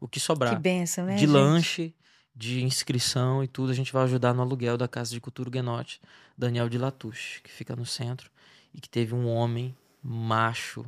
o 0.00 0.06
que 0.06 0.20
sobrar 0.20 0.54
Que 0.54 0.60
bênção, 0.60 1.04
né? 1.04 1.14
de 1.14 1.20
gente? 1.20 1.30
lanche, 1.30 1.94
de 2.34 2.62
inscrição 2.62 3.42
e 3.42 3.48
tudo, 3.48 3.72
a 3.72 3.74
gente 3.74 3.92
vai 3.92 4.04
ajudar 4.04 4.34
no 4.34 4.42
aluguel 4.42 4.76
da 4.76 4.86
Casa 4.86 5.10
de 5.10 5.20
Cultura 5.20 5.48
Huguenote, 5.48 6.00
Daniel 6.36 6.68
de 6.68 6.78
Latouche, 6.78 7.40
que 7.42 7.50
fica 7.50 7.74
no 7.74 7.86
centro 7.86 8.30
e 8.74 8.80
que 8.80 8.88
teve 8.88 9.14
um 9.14 9.26
homem 9.26 9.74
macho 10.02 10.84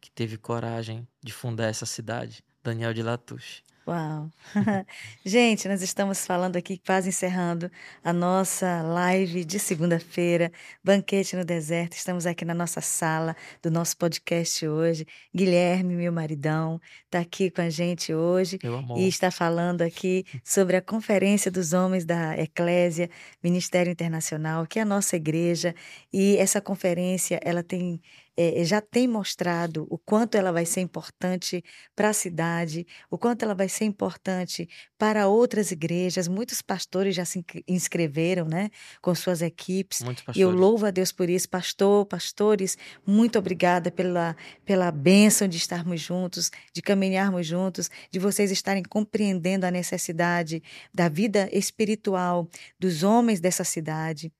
que 0.00 0.10
teve 0.10 0.36
coragem 0.36 1.06
de 1.22 1.32
fundar 1.32 1.68
essa 1.68 1.86
cidade, 1.86 2.44
Daniel 2.62 2.92
de 2.92 3.02
Latouche. 3.02 3.62
Uau! 3.88 4.30
Gente, 5.24 5.66
nós 5.66 5.80
estamos 5.80 6.26
falando 6.26 6.56
aqui, 6.56 6.76
quase 6.76 7.08
encerrando 7.08 7.70
a 8.04 8.12
nossa 8.12 8.82
live 8.82 9.46
de 9.46 9.58
segunda-feira, 9.58 10.52
Banquete 10.84 11.34
no 11.34 11.42
Deserto. 11.42 11.94
Estamos 11.94 12.26
aqui 12.26 12.44
na 12.44 12.52
nossa 12.52 12.82
sala 12.82 13.34
do 13.62 13.70
nosso 13.70 13.96
podcast 13.96 14.68
hoje. 14.68 15.06
Guilherme, 15.34 15.94
meu 15.94 16.12
maridão, 16.12 16.78
está 17.06 17.20
aqui 17.20 17.50
com 17.50 17.62
a 17.62 17.70
gente 17.70 18.12
hoje 18.12 18.58
e 18.94 19.08
está 19.08 19.30
falando 19.30 19.80
aqui 19.80 20.26
sobre 20.44 20.76
a 20.76 20.82
Conferência 20.82 21.50
dos 21.50 21.72
Homens 21.72 22.04
da 22.04 22.36
Eclésia, 22.38 23.08
Ministério 23.42 23.90
Internacional, 23.90 24.66
que 24.66 24.78
é 24.78 24.82
a 24.82 24.84
nossa 24.84 25.16
igreja. 25.16 25.74
E 26.12 26.36
essa 26.36 26.60
conferência, 26.60 27.40
ela 27.42 27.62
tem 27.62 28.02
eh, 28.40 28.64
já 28.64 28.80
tem 28.80 29.08
mostrado 29.08 29.84
o 29.90 29.98
quanto 29.98 30.36
ela 30.36 30.52
vai 30.52 30.64
ser 30.64 30.80
importante 30.80 31.62
para 31.96 32.10
a 32.10 32.12
cidade, 32.12 32.86
o 33.10 33.18
quanto 33.18 33.42
ela 33.44 33.54
vai 33.54 33.68
ser 33.68 33.84
importante 33.84 34.68
para 34.96 35.26
outras 35.26 35.72
igrejas. 35.72 36.28
Muitos 36.28 36.62
pastores 36.62 37.16
já 37.16 37.24
se 37.24 37.40
inscre- 37.40 37.64
inscreveram, 37.66 38.46
né, 38.46 38.70
com 39.02 39.12
suas 39.14 39.42
equipes. 39.42 40.00
E 40.38 40.40
eu 40.40 40.50
louvo 40.60 40.86
a 40.86 40.90
Deus 40.92 41.10
por 41.10 41.28
isso. 41.28 41.48
Pastor, 41.48 42.06
pastores, 42.06 42.78
muito 43.04 43.38
obrigada 43.38 43.90
pela, 43.90 44.36
pela 44.64 44.90
bênção 44.92 45.48
de 45.48 45.56
estarmos 45.56 46.00
juntos, 46.00 46.50
de 46.72 46.80
caminharmos 46.80 47.44
juntos, 47.46 47.90
de 48.12 48.18
vocês 48.20 48.50
estarem 48.52 48.84
compreendendo 48.84 49.66
a 49.66 49.70
necessidade 49.70 50.62
da 50.94 51.08
vida 51.08 51.48
espiritual 51.52 52.48
dos 52.78 53.02
homens 53.02 53.40
dessa 53.40 53.64
cidade. 53.64 54.32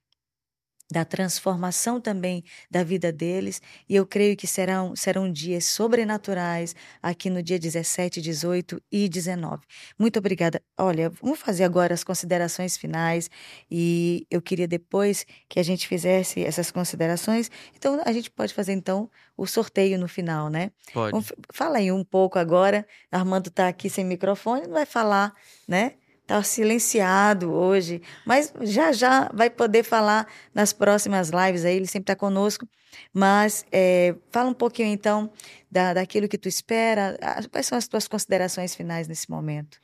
Da 0.90 1.04
transformação 1.04 2.00
também 2.00 2.42
da 2.70 2.82
vida 2.82 3.12
deles, 3.12 3.60
e 3.88 3.94
eu 3.94 4.06
creio 4.06 4.36
que 4.36 4.46
serão, 4.46 4.96
serão 4.96 5.30
dias 5.30 5.66
sobrenaturais 5.66 6.74
aqui 7.02 7.28
no 7.28 7.42
dia 7.42 7.58
17, 7.58 8.22
18 8.22 8.80
e 8.90 9.08
19. 9.08 9.62
Muito 9.98 10.18
obrigada. 10.18 10.62
Olha, 10.78 11.10
vamos 11.10 11.38
fazer 11.38 11.64
agora 11.64 11.92
as 11.92 12.02
considerações 12.02 12.76
finais 12.76 13.30
e 13.70 14.26
eu 14.30 14.40
queria 14.40 14.66
depois 14.66 15.26
que 15.48 15.60
a 15.60 15.62
gente 15.62 15.86
fizesse 15.86 16.42
essas 16.42 16.70
considerações. 16.70 17.50
Então 17.76 18.00
a 18.04 18.12
gente 18.12 18.30
pode 18.30 18.54
fazer 18.54 18.72
então 18.72 19.10
o 19.36 19.46
sorteio 19.46 19.98
no 19.98 20.08
final, 20.08 20.48
né? 20.48 20.70
Pode. 20.92 21.12
Vamos 21.12 21.32
Fala 21.52 21.78
aí 21.78 21.92
um 21.92 22.04
pouco 22.04 22.38
agora. 22.38 22.86
Armando 23.10 23.48
está 23.48 23.68
aqui 23.68 23.90
sem 23.90 24.04
microfone, 24.04 24.66
não 24.66 24.74
vai 24.74 24.86
falar, 24.86 25.34
né? 25.66 25.94
Está 26.28 26.42
silenciado 26.42 27.50
hoje, 27.50 28.02
mas 28.26 28.52
já 28.60 28.92
já 28.92 29.30
vai 29.32 29.48
poder 29.48 29.82
falar 29.82 30.30
nas 30.52 30.74
próximas 30.74 31.30
lives 31.30 31.64
aí, 31.64 31.76
ele 31.76 31.86
sempre 31.86 32.12
está 32.12 32.14
conosco. 32.14 32.68
Mas 33.14 33.64
eh, 33.72 34.14
fala 34.30 34.50
um 34.50 34.54
pouquinho 34.54 34.88
então 34.88 35.32
da, 35.70 35.94
daquilo 35.94 36.28
que 36.28 36.36
tu 36.36 36.46
espera. 36.46 37.16
ah, 37.22 37.40
Quais 37.50 37.64
são 37.66 37.78
as 37.78 37.88
tuas 37.88 38.06
considerações 38.06 38.74
finais 38.74 39.08
nesse 39.08 39.30
momento? 39.30 39.80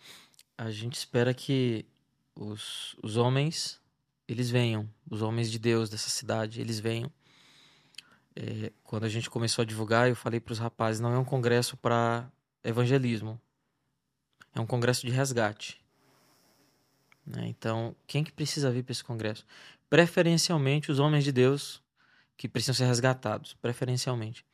A 0.59 0.71
gente 0.71 0.99
espera 0.99 1.33
que 1.33 1.87
os, 2.35 2.95
os 3.03 3.17
homens, 3.17 3.81
eles 4.29 4.51
venham, 4.51 4.87
os 5.11 5.23
homens 5.23 5.51
de 5.51 5.59
Deus 5.59 5.89
dessa 5.89 6.11
cidade, 6.11 6.61
eles 6.61 6.79
venham. 6.79 7.11
É, 8.37 8.71
quando 8.83 9.05
a 9.05 9.09
gente 9.09 9.31
começou 9.31 9.63
a 9.63 9.65
divulgar, 9.65 10.11
eu 10.11 10.15
falei 10.15 10.41
para 10.41 10.53
os 10.53 10.59
rapazes, 10.59 11.01
não 11.01 11.15
é 11.15 11.19
um 11.19 11.25
congresso 11.25 11.75
para 11.75 12.31
evangelismo, 12.63 13.41
é 14.55 14.61
um 14.61 14.67
congresso 14.67 15.07
de 15.07 15.11
resgate. 15.11 15.83
Né? 17.27 17.47
Então, 17.47 17.95
quem 18.07 18.23
que 18.23 18.33
precisa 18.33 18.71
vir 18.71 18.83
para 18.83 18.93
esse 18.93 19.05
congresso? 19.05 19.47
Preferencialmente 19.89 20.91
os 20.91 20.99
homens 20.99 21.25
de 21.25 21.33
Deus 21.33 21.83
que 22.37 22.49
precisam 22.49 22.75
ser 22.75 22.87
resgatados, 22.87 23.55
preferencialmente. 23.55 24.45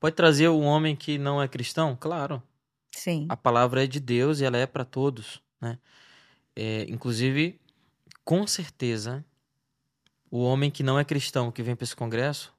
Pode 0.00 0.16
trazer 0.16 0.48
um 0.48 0.64
homem 0.64 0.96
que 0.96 1.18
não 1.18 1.42
é 1.42 1.48
cristão? 1.48 1.96
Claro, 1.98 2.42
Sim, 2.90 3.26
a 3.28 3.36
palavra 3.36 3.84
é 3.84 3.86
de 3.86 4.00
Deus 4.00 4.40
e 4.40 4.44
ela 4.44 4.56
é 4.56 4.66
para 4.66 4.84
todos, 4.84 5.42
né? 5.60 5.78
É, 6.54 6.86
inclusive, 6.88 7.60
com 8.24 8.46
certeza, 8.46 9.24
o 10.30 10.38
homem 10.38 10.70
que 10.70 10.82
não 10.82 10.98
é 10.98 11.04
cristão 11.04 11.52
que 11.52 11.62
vem 11.62 11.76
para 11.76 11.84
esse 11.84 11.94
congresso 11.94 12.54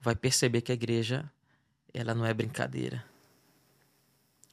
vai 0.00 0.16
perceber 0.16 0.60
que 0.60 0.72
a 0.72 0.74
igreja 0.74 1.30
ela 1.94 2.14
não 2.14 2.24
é 2.26 2.34
brincadeira, 2.34 3.04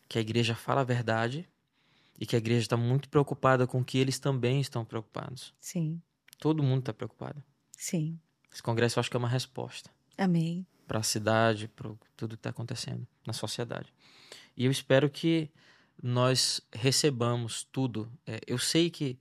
que 0.07 0.17
a 0.17 0.21
igreja 0.21 0.55
fala 0.55 0.81
a 0.81 0.83
verdade 0.83 1.47
e 2.17 2.25
que 2.25 2.35
a 2.35 2.39
igreja 2.39 2.61
está 2.61 2.77
muito 2.77 3.07
preocupada 3.09 3.67
com 3.67 3.83
que 3.83 3.97
eles 3.97 4.17
também 4.19 4.59
estão 4.59 4.83
preocupados. 4.85 5.53
sim, 5.59 6.01
Todo 6.39 6.61
mundo 6.63 6.79
está 6.81 6.93
preocupado. 6.93 7.43
sim. 7.75 8.19
Esse 8.51 8.61
congresso 8.63 8.97
eu 8.97 9.01
acho 9.01 9.09
que 9.09 9.15
é 9.17 9.19
uma 9.19 9.27
resposta. 9.29 9.89
Amém. 10.17 10.65
para 10.87 10.99
a 10.99 11.03
cidade, 11.03 11.67
para 11.67 11.91
tudo 12.15 12.35
que 12.35 12.39
está 12.39 12.49
acontecendo 12.49 13.05
na 13.25 13.33
sociedade. 13.33 13.93
E 14.55 14.65
eu 14.65 14.71
espero 14.71 15.09
que 15.09 15.49
nós 16.01 16.61
recebamos 16.73 17.63
tudo. 17.71 18.09
É, 18.25 18.39
eu 18.47 18.57
sei 18.57 18.89
que 18.89 19.19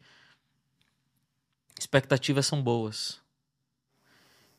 expectativas 1.78 2.46
são 2.46 2.62
boas. 2.62 3.20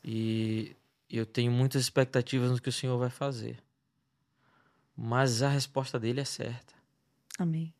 E 0.04 0.76
eu 1.10 1.26
tenho 1.26 1.50
muitas 1.50 1.82
expectativas 1.82 2.50
no 2.50 2.60
que 2.60 2.68
o 2.68 2.72
Senhor 2.72 2.98
vai 2.98 3.10
fazer. 3.10 3.62
Mas 4.96 5.42
a 5.42 5.48
resposta 5.48 5.98
dele 5.98 6.20
é 6.20 6.24
certa. 6.24 6.74
Amém. 7.38 7.72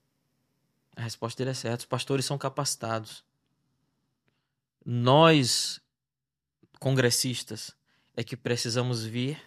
A 0.99 1.03
resposta 1.03 1.39
dele 1.39 1.53
é 1.53 1.55
certa. 1.55 1.83
Os 1.83 1.87
pastores 1.87 2.25
são 2.25 2.37
capacitados. 2.37 3.25
Nós, 4.85 5.81
congressistas, 6.81 7.73
é 8.17 8.25
que 8.25 8.37
precisamos 8.37 9.05
vir 9.05 9.41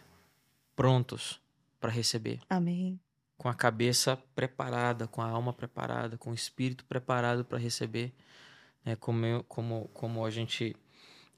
prontos 0.77 1.41
para 1.77 1.91
receber. 1.91 2.39
Amém. 2.49 2.97
Com 3.37 3.49
a 3.49 3.53
cabeça 3.53 4.15
preparada, 4.33 5.09
com 5.09 5.21
a 5.21 5.27
alma 5.27 5.51
preparada, 5.51 6.17
com 6.17 6.31
o 6.31 6.33
espírito 6.33 6.85
preparado 6.85 7.43
para 7.43 7.57
receber. 7.57 8.13
É, 8.85 8.95
como, 8.95 9.25
eu, 9.25 9.43
como, 9.43 9.89
como 9.89 10.25
a 10.25 10.29
gente 10.29 10.73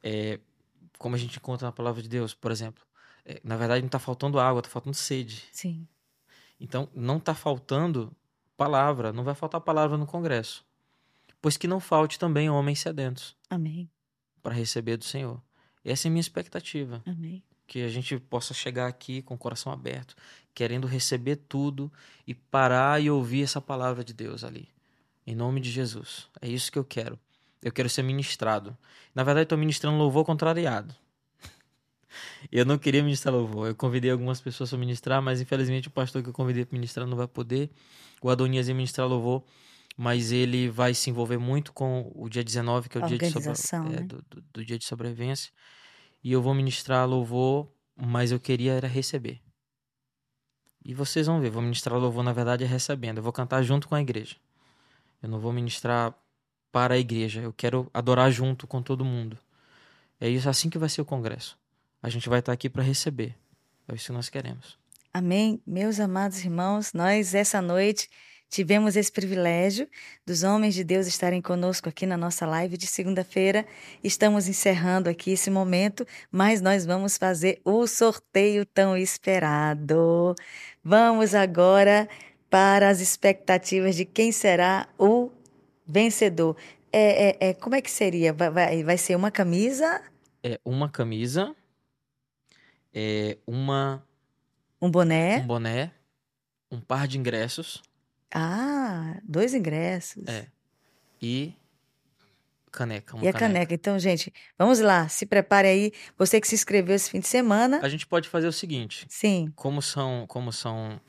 é, 0.04 0.40
como 1.00 1.16
a 1.16 1.18
gente 1.18 1.38
encontra 1.38 1.66
na 1.66 1.72
palavra 1.72 2.04
de 2.04 2.08
Deus, 2.08 2.36
por 2.36 2.52
exemplo. 2.52 2.86
É, 3.26 3.42
na 3.44 3.58
verdade, 3.58 3.82
não 3.82 3.88
está 3.88 3.98
faltando 3.98 4.40
água, 4.40 4.60
está 4.60 4.70
faltando 4.70 4.96
sede. 4.96 5.44
Sim. 5.52 5.88
Então, 6.60 6.88
não 6.94 7.18
está 7.18 7.34
faltando 7.34 8.16
palavra, 8.58 9.12
não 9.12 9.24
vai 9.24 9.36
faltar 9.36 9.62
palavra 9.62 9.98
no 9.98 10.06
Congresso. 10.06 10.66
Pois 11.42 11.58
que 11.58 11.68
não 11.68 11.80
falte 11.80 12.18
também 12.18 12.50
homens 12.50 12.80
sedentos. 12.80 13.36
Amém. 13.50 13.90
Para 14.42 14.54
receber 14.54 14.98
do 14.98 15.04
Senhor. 15.04 15.42
Essa 15.84 16.08
é 16.08 16.10
a 16.10 16.12
minha 16.12 16.22
expectativa. 16.22 17.02
Amém. 17.06 17.44
Que 17.68 17.82
a 17.82 17.90
gente 17.90 18.18
possa 18.18 18.54
chegar 18.54 18.88
aqui 18.88 19.22
com 19.22 19.36
o 19.36 19.38
coração 19.38 19.72
aberto, 19.72 20.16
querendo 20.54 20.88
receber 20.88 21.36
tudo 21.36 21.92
e 22.26 22.34
parar 22.34 23.02
e 23.02 23.10
ouvir 23.10 23.44
essa 23.44 23.60
palavra 23.60 24.04
de 24.04 24.14
Deus 24.14 24.44
ali. 24.44 24.70
Em 25.26 25.36
nome 25.36 25.60
de 25.60 25.72
Jesus. 25.72 26.28
É 26.42 26.48
isso 26.48 26.72
que 26.72 26.78
eu 26.78 26.84
quero. 26.84 27.20
Eu 27.62 27.72
quero 27.72 27.90
ser 27.90 28.04
ministrado. 28.04 28.78
Na 29.16 29.24
verdade, 29.24 29.46
estou 29.46 29.58
ministrando 29.58 29.98
louvor 29.98 30.26
contrariado. 30.26 30.94
Eu 32.52 32.66
não 32.66 32.78
queria 32.78 33.02
ministrar 33.02 33.34
louvor. 33.34 33.68
Eu 33.68 33.76
convidei 33.76 34.12
algumas 34.12 34.42
pessoas 34.42 34.70
para 34.70 34.80
ministrar, 34.80 35.22
mas 35.22 35.40
infelizmente 35.40 35.88
o 35.88 35.92
pastor 35.92 36.22
que 36.22 36.30
eu 36.30 36.34
convidei 36.34 36.66
para 36.66 36.76
ministrar 36.76 37.08
não 37.08 37.16
vai 37.16 37.28
poder. 37.28 37.70
O 38.28 38.30
Adonias 38.30 38.68
ia 38.68 38.74
ministrar 38.74 39.08
louvor, 39.08 39.44
mas 39.98 40.32
ele 40.32 40.70
vai 40.70 40.94
se 40.94 41.10
envolver 41.10 41.38
muito 41.38 41.74
com 41.74 42.12
o 42.16 42.30
dia 42.30 42.44
19, 42.44 42.90
que 42.90 42.98
é 42.98 43.04
o 43.04 43.08
dia 43.08 43.18
de, 43.18 43.30
sobre... 43.30 43.90
né? 43.90 43.98
é, 43.98 44.02
do, 44.02 44.24
do, 44.30 44.42
do 44.54 44.66
dia 44.66 44.78
de 44.78 44.86
sobrevivência. 44.86 45.52
E 46.24 46.32
eu 46.32 46.42
vou 46.42 46.54
ministrar 46.54 47.08
louvor, 47.08 47.70
mas 47.96 48.32
eu 48.32 48.40
queria 48.40 48.74
era 48.74 48.88
receber. 48.88 49.42
E 50.86 50.94
vocês 50.94 51.28
vão 51.28 51.40
ver, 51.40 51.50
vou 51.50 51.62
ministrar 51.62 51.98
louvor, 52.00 52.24
na 52.24 52.34
verdade, 52.34 52.64
é 52.64 52.68
recebendo. 52.68 53.18
Eu 53.18 53.24
vou 53.24 53.32
cantar 53.32 53.62
junto 53.62 53.88
com 53.88 53.96
a 53.96 54.02
igreja. 54.02 54.36
Eu 55.22 55.30
não 55.30 55.40
vou 55.40 55.54
ministrar 55.54 56.14
para 56.72 56.96
a 56.96 56.98
igreja. 56.98 57.42
Eu 57.42 57.54
quero 57.54 57.90
adorar 57.94 58.32
junto 58.32 58.68
com 58.68 58.82
todo 58.82 59.06
mundo. 59.06 59.38
É 60.20 60.28
isso 60.28 60.50
assim 60.50 60.70
que 60.70 60.78
vai 60.78 60.90
ser 60.90 61.02
o 61.02 61.06
congresso. 61.06 61.58
A 62.02 62.10
gente 62.10 62.28
vai 62.28 62.40
estar 62.40 62.52
aqui 62.52 62.70
para 62.70 62.84
receber. 62.84 63.36
É 63.88 63.96
isso 63.96 64.08
que 64.08 64.12
nós 64.12 64.30
queremos. 64.30 64.78
Amém. 65.16 65.62
Meus 65.64 66.00
amados 66.00 66.44
irmãos, 66.44 66.92
nós 66.92 67.36
essa 67.36 67.62
noite 67.62 68.10
tivemos 68.50 68.96
esse 68.96 69.12
privilégio 69.12 69.88
dos 70.26 70.42
homens 70.42 70.74
de 70.74 70.84
Deus 70.84 71.06
estarem 71.06 71.40
conosco 71.40 71.88
aqui 71.88 72.08
na 72.08 72.18
nossa 72.18 72.48
live 72.48 72.76
de 72.78 72.88
segunda-feira. 72.88 73.64
Estamos 74.04 74.48
encerrando 74.48 75.08
aqui 75.08 75.34
esse 75.34 75.52
momento, 75.52 76.04
mas 76.32 76.62
nós 76.62 76.84
vamos 76.84 77.16
fazer 77.16 77.62
o 77.64 77.86
sorteio 77.86 78.66
tão 78.66 78.98
esperado. 78.98 80.34
Vamos 80.84 81.36
agora 81.36 82.10
para 82.50 82.90
as 82.90 83.00
expectativas 83.00 83.96
de 83.96 84.06
quem 84.06 84.32
será 84.32 84.90
o 84.98 85.30
vencedor. 85.86 86.58
É, 86.92 87.30
é, 87.30 87.50
é, 87.50 87.54
como 87.54 87.76
é 87.76 87.82
que 87.82 87.92
seria? 87.92 88.34
Vai, 88.34 88.50
vai, 88.50 88.84
vai 88.84 88.98
ser 88.98 89.16
uma 89.16 89.30
camisa? 89.30 90.02
É 90.42 90.60
uma 90.66 90.90
camisa, 90.90 91.56
é 92.92 93.38
uma 93.46 94.04
um 94.86 94.92
boné, 94.92 95.38
um 95.38 95.48
boné, 95.48 95.92
um 96.72 96.80
par 96.80 97.08
de 97.08 97.18
ingressos. 97.18 97.82
Ah, 98.34 99.20
dois 99.24 99.54
ingressos. 99.54 100.28
É. 100.28 100.48
E 101.22 101.54
caneca. 102.72 103.16
e 103.18 103.28
a 103.28 103.34
caneca. 103.34 103.40
caneca. 103.40 103.74
Então, 103.74 103.98
gente, 104.00 104.34
vamos 104.58 104.80
lá. 104.80 105.08
Se 105.08 105.26
prepare 105.26 105.68
aí. 105.68 105.92
Você 106.18 106.42
que 106.42 106.48
se 106.48 106.56
inscreveu 106.56 106.96
esse 106.96 107.10
fim 107.10 107.20
de 107.20 107.28
semana. 107.28 107.80
A 107.82 107.90
gente 107.90 108.08
pode 108.08 108.28
fazer 108.28 108.48
o 108.48 108.54
seguinte. 108.54 109.06
Sim. 109.08 109.54
Como 109.56 109.82
são, 109.82 110.26
como 110.28 110.52
são 110.52 111.00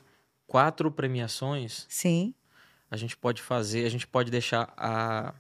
quatro 0.47 0.91
premiações. 0.91 1.87
Sim 1.89 2.35
a 2.95 2.97
gente 2.97 3.17
pode 3.17 3.43
fazer, 3.43 3.85
a 3.85 3.89
gente 3.89 4.07
pode 4.07 4.31
deixar 4.31 4.73
a, 4.77 5.35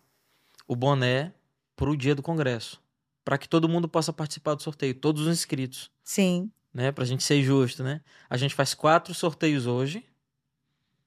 o 0.67 0.75
boné 0.75 1.33
para 1.77 1.89
o 1.89 1.97
dia 1.97 2.15
do 2.15 2.23
congresso, 2.23 2.83
para 3.25 3.39
que 3.39 3.49
todo 3.49 3.69
mundo 3.69 3.89
possa 3.89 4.13
participar 4.13 4.55
do 4.55 4.63
sorteio, 4.63 4.93
todos 4.93 5.23
os 5.23 5.29
inscritos. 5.29 5.89
Sim. 6.03 6.51
Né, 6.75 6.91
para 6.91 7.05
a 7.05 7.07
gente 7.07 7.23
ser 7.23 7.41
justo, 7.41 7.85
né? 7.85 8.01
A 8.29 8.37
gente 8.37 8.55
faz 8.55 8.75
quatro 8.75 9.15
sorteios 9.15 9.65
hoje. 9.65 10.05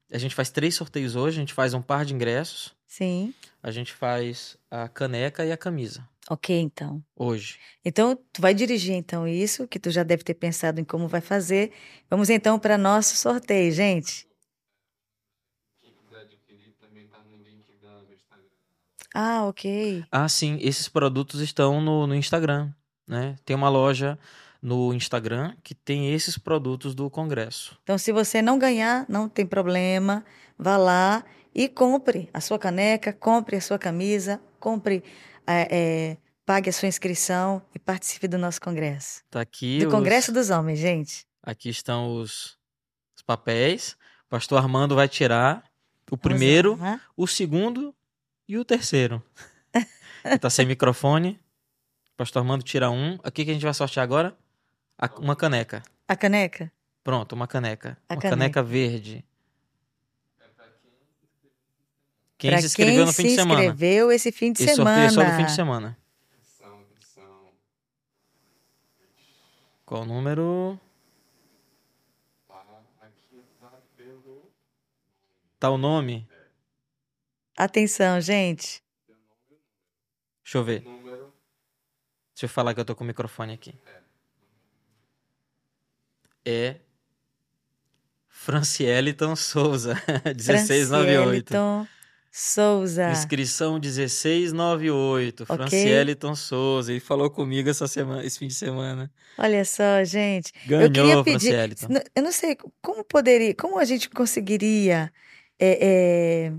A 0.09 0.17
gente 0.17 0.33
faz 0.33 0.49
três 0.49 0.73
sorteios 0.75 1.15
hoje. 1.15 1.37
A 1.37 1.41
gente 1.41 1.53
faz 1.53 1.73
um 1.73 1.81
par 1.81 2.05
de 2.05 2.13
ingressos. 2.13 2.73
Sim. 2.85 3.33
A 3.61 3.69
gente 3.69 3.91
faz 3.91 4.57
a 4.71 4.87
caneca 4.87 5.45
e 5.45 5.51
a 5.51 5.57
camisa. 5.57 6.07
Ok, 6.29 6.57
então. 6.57 7.03
Hoje. 7.15 7.59
Então, 7.83 8.17
tu 8.31 8.41
vai 8.41 8.53
dirigir 8.53 8.95
então 8.95 9.27
isso, 9.27 9.67
que 9.67 9.77
tu 9.77 9.91
já 9.91 10.03
deve 10.03 10.23
ter 10.23 10.33
pensado 10.35 10.79
em 10.79 10.85
como 10.85 11.07
vai 11.07 11.21
fazer. 11.21 11.73
Vamos 12.09 12.29
então 12.29 12.57
para 12.57 12.77
nosso 12.77 13.17
sorteio, 13.17 13.71
gente. 13.73 14.27
Ah, 19.13 19.47
ok. 19.47 20.05
Ah, 20.11 20.29
sim. 20.29 20.59
Esses 20.61 20.87
produtos 20.87 21.41
estão 21.41 21.81
no, 21.81 22.05
no 22.05 22.13
Instagram, 22.13 22.71
né? 23.07 23.35
Tem 23.43 23.55
uma 23.55 23.67
loja 23.67 24.19
no 24.67 24.93
Instagram 24.93 25.55
que 25.63 25.73
tem 25.73 26.13
esses 26.13 26.37
produtos 26.37 26.93
do 26.93 27.09
Congresso. 27.09 27.79
Então, 27.83 27.97
se 27.97 28.11
você 28.11 28.41
não 28.41 28.59
ganhar, 28.59 29.05
não 29.07 29.29
tem 29.29 29.45
problema. 29.45 30.25
Vá 30.59 30.75
lá 30.75 31.23
e 31.55 31.69
compre 31.69 32.29
a 32.33 32.41
sua 32.41 32.59
caneca, 32.59 33.13
compre 33.13 33.55
a 33.55 33.61
sua 33.61 33.79
camisa, 33.79 34.41
compre, 34.59 35.05
é, 35.47 35.67
é, 35.71 36.17
pague 36.45 36.69
a 36.69 36.73
sua 36.73 36.89
inscrição 36.89 37.61
e 37.73 37.79
participe 37.79 38.27
do 38.27 38.37
nosso 38.37 38.59
congresso. 38.59 39.23
Tá 39.31 39.39
aqui. 39.39 39.79
Do 39.79 39.87
os... 39.87 39.93
Congresso 39.93 40.33
dos 40.33 40.49
Homens, 40.49 40.79
gente. 40.79 41.25
Aqui 41.41 41.69
estão 41.69 42.11
os, 42.17 42.57
os 43.15 43.21
papéis. 43.25 43.95
O 44.25 44.29
pastor 44.31 44.57
Armando 44.57 44.95
vai 44.95 45.07
tirar 45.07 45.63
o 46.11 46.17
primeiro, 46.17 46.77
o 47.15 47.25
segundo 47.25 47.95
e 48.45 48.57
o 48.57 48.65
terceiro? 48.65 49.23
que 50.29 50.37
tá 50.37 50.49
sem 50.49 50.65
microfone. 50.65 51.39
Pastor 52.17 52.41
Armando 52.41 52.63
tira 52.63 52.89
um. 52.91 53.17
Aqui 53.23 53.45
que 53.45 53.51
a 53.51 53.53
gente 53.53 53.63
vai 53.63 53.73
sortear 53.73 54.03
agora? 54.03 54.37
A, 54.97 55.07
uma 55.19 55.35
caneca. 55.35 55.83
A 56.07 56.15
caneca? 56.15 56.71
Pronto, 57.03 57.33
uma 57.33 57.47
caneca. 57.47 57.97
A 58.09 58.15
uma 58.15 58.21
caneca, 58.21 58.29
caneca 58.29 58.63
verde. 58.63 59.23
Quem 62.37 62.51
pra 62.51 62.59
se 62.59 62.67
inscreveu 62.67 62.95
quem 62.95 63.05
no 63.05 63.13
fim 63.13 63.23
de 63.23 63.35
semana? 63.35 63.61
Quem 63.61 63.69
se 63.69 63.73
inscreveu 63.73 64.11
esse 64.11 64.31
fim 64.31 64.51
de 64.51 64.63
esse 64.63 64.75
semana. 64.75 65.05
Esse 65.05 65.15
sorteio 65.15 65.25
é 65.25 65.29
só 65.29 65.31
no 65.31 65.37
fim 65.37 65.45
de 65.45 65.55
semana. 65.55 65.97
Qual 69.85 70.01
o 70.01 70.05
número? 70.05 70.79
Tá 75.59 75.69
o 75.69 75.77
nome? 75.77 76.27
Atenção, 77.55 78.19
gente. 78.21 78.83
Deixa 80.43 80.57
eu 80.57 80.63
ver. 80.63 80.81
Deixa 80.83 82.45
eu 82.45 82.49
falar 82.49 82.73
que 82.73 82.79
eu 82.79 82.85
tô 82.85 82.95
com 82.95 83.03
o 83.03 83.07
microfone 83.07 83.53
aqui. 83.53 83.73
É 83.85 84.06
Francieliton 88.47 89.35
Souza, 89.35 89.95
1698. 90.23 91.51
Francieliton 91.51 91.87
Souza. 92.31 93.11
Inscrição 93.11 93.79
1698. 93.79 95.43
Okay. 95.43 95.55
Francieliton 95.55 96.35
Souza. 96.35 96.91
Ele 96.91 96.99
falou 96.99 97.29
comigo 97.29 97.69
essa 97.69 97.87
semana, 97.87 98.23
esse 98.23 98.37
fim 98.39 98.47
de 98.47 98.53
semana. 98.53 99.11
Olha 99.37 99.65
só, 99.65 100.03
gente. 100.03 100.53
Ganhou, 100.65 100.83
eu 100.83 100.91
queria 100.91 101.23
pedir, 101.23 101.49
Francieliton. 101.49 101.87
Eu 102.15 102.23
não 102.23 102.31
sei 102.31 102.55
como 102.81 103.03
poderia, 103.03 103.55
como 103.55 103.79
a 103.79 103.85
gente 103.85 104.09
conseguiria 104.09 105.11
é, 105.59 105.79
é, 105.81 106.53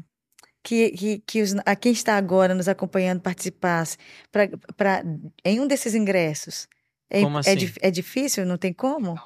que, 0.63 0.91
que, 0.91 1.19
que 1.21 1.43
os, 1.43 1.55
a 1.65 1.77
quem 1.77 1.93
está 1.93 2.17
agora 2.17 2.55
nos 2.55 2.69
acompanhando 2.69 3.21
participasse 3.21 3.97
pra, 4.31 4.49
pra, 4.77 5.03
em 5.45 5.61
um 5.61 5.67
desses 5.67 5.95
ingressos? 5.95 6.69
É, 7.09 7.23
como 7.23 7.39
é 7.39 7.41
assim? 7.41 7.51
é, 7.81 7.89
é 7.89 7.91
difícil? 7.91 8.45
Não 8.45 8.59
tem 8.59 8.73
como? 8.73 9.19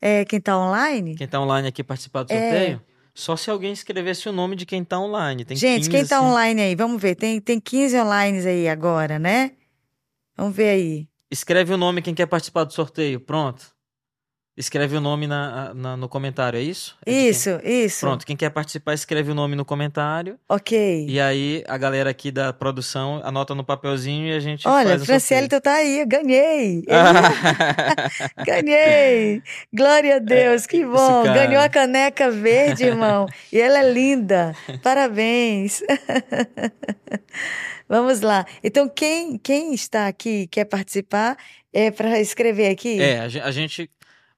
É 0.00 0.24
quem 0.24 0.38
está 0.38 0.58
online? 0.58 1.14
Quem 1.14 1.24
está 1.24 1.40
online 1.40 1.68
aqui 1.68 1.84
participar 1.84 2.22
do 2.22 2.32
é. 2.32 2.50
sorteio? 2.50 2.82
É. 2.86 2.90
Só 3.14 3.36
se 3.36 3.50
alguém 3.50 3.72
escrevesse 3.72 4.28
o 4.28 4.32
nome 4.32 4.56
de 4.56 4.64
quem 4.64 4.82
está 4.82 4.98
online. 4.98 5.44
Tem 5.44 5.56
Gente, 5.56 5.80
15, 5.80 5.90
quem 5.90 6.00
está 6.00 6.18
assim. 6.18 6.26
online 6.26 6.60
aí? 6.62 6.74
Vamos 6.74 7.02
ver. 7.02 7.16
Tem, 7.16 7.40
tem 7.40 7.60
15 7.60 7.98
online 7.98 8.46
aí 8.46 8.68
agora, 8.68 9.18
né? 9.18 9.52
Vamos 10.36 10.56
ver 10.56 10.70
aí. 10.70 11.08
Escreve 11.30 11.74
o 11.74 11.76
nome 11.76 12.00
quem 12.02 12.14
quer 12.14 12.26
participar 12.26 12.64
do 12.64 12.72
sorteio. 12.72 13.20
Pronto. 13.20 13.72
Escreve 14.60 14.96
o 14.96 15.00
nome 15.00 15.26
na, 15.26 15.72
na- 15.74 15.96
no 15.96 16.08
comentário, 16.08 16.58
é 16.58 16.62
isso? 16.62 16.96
É 17.04 17.10
Isso, 17.10 17.50
isso. 17.64 18.00
quem? 18.00 18.08
Pronto, 18.08 18.26
quem 18.26 18.36
quer 18.36 18.50
participar, 18.50 18.94
escreve 18.94 19.30
o 19.32 19.34
nome 19.34 19.56
no 19.56 19.64
comentário. 19.64 20.38
Ok. 20.48 21.06
E 21.08 21.18
aí 21.18 21.64
a 21.66 21.76
galera 21.78 22.10
aqui 22.10 22.30
da 22.30 22.52
produção 22.52 23.20
anota 23.24 23.54
no 23.54 23.64
papelzinho 23.64 24.26
e 24.28 24.32
a 24.36 24.40
gente 24.40 24.68
Olha, 24.68 24.90
faz 24.90 25.04
Franciele, 25.06 25.48
tu 25.48 25.60
tá 25.60 25.74
aí, 25.74 26.00
eu 26.00 26.06
ganhei. 26.06 26.84
Ganhei! 28.46 29.42
Glória 29.72 30.16
a 30.16 30.18
Deus, 30.18 30.66
que 30.66 30.78
isso, 30.78 30.90
bom! 30.90 31.22
Ganhou 31.24 31.62
a 31.62 31.68
caneca 31.68 32.30
verde, 32.30 32.84
irmão. 32.84 33.26
E 33.52 33.60
ela 33.60 33.78
é 33.80 33.92
linda. 33.92 34.54
Parabéns. 34.82 35.82
Vamos 37.88 38.20
lá. 38.20 38.46
Então, 38.62 38.88
quem, 38.88 39.36
quem 39.38 39.74
está 39.74 40.06
aqui 40.06 40.42
e 40.42 40.46
quer 40.46 40.64
participar 40.64 41.36
é 41.72 41.90
para 41.90 42.20
escrever 42.20 42.68
aqui? 42.68 43.00
é, 43.00 43.20
a 43.20 43.50
gente. 43.50 43.90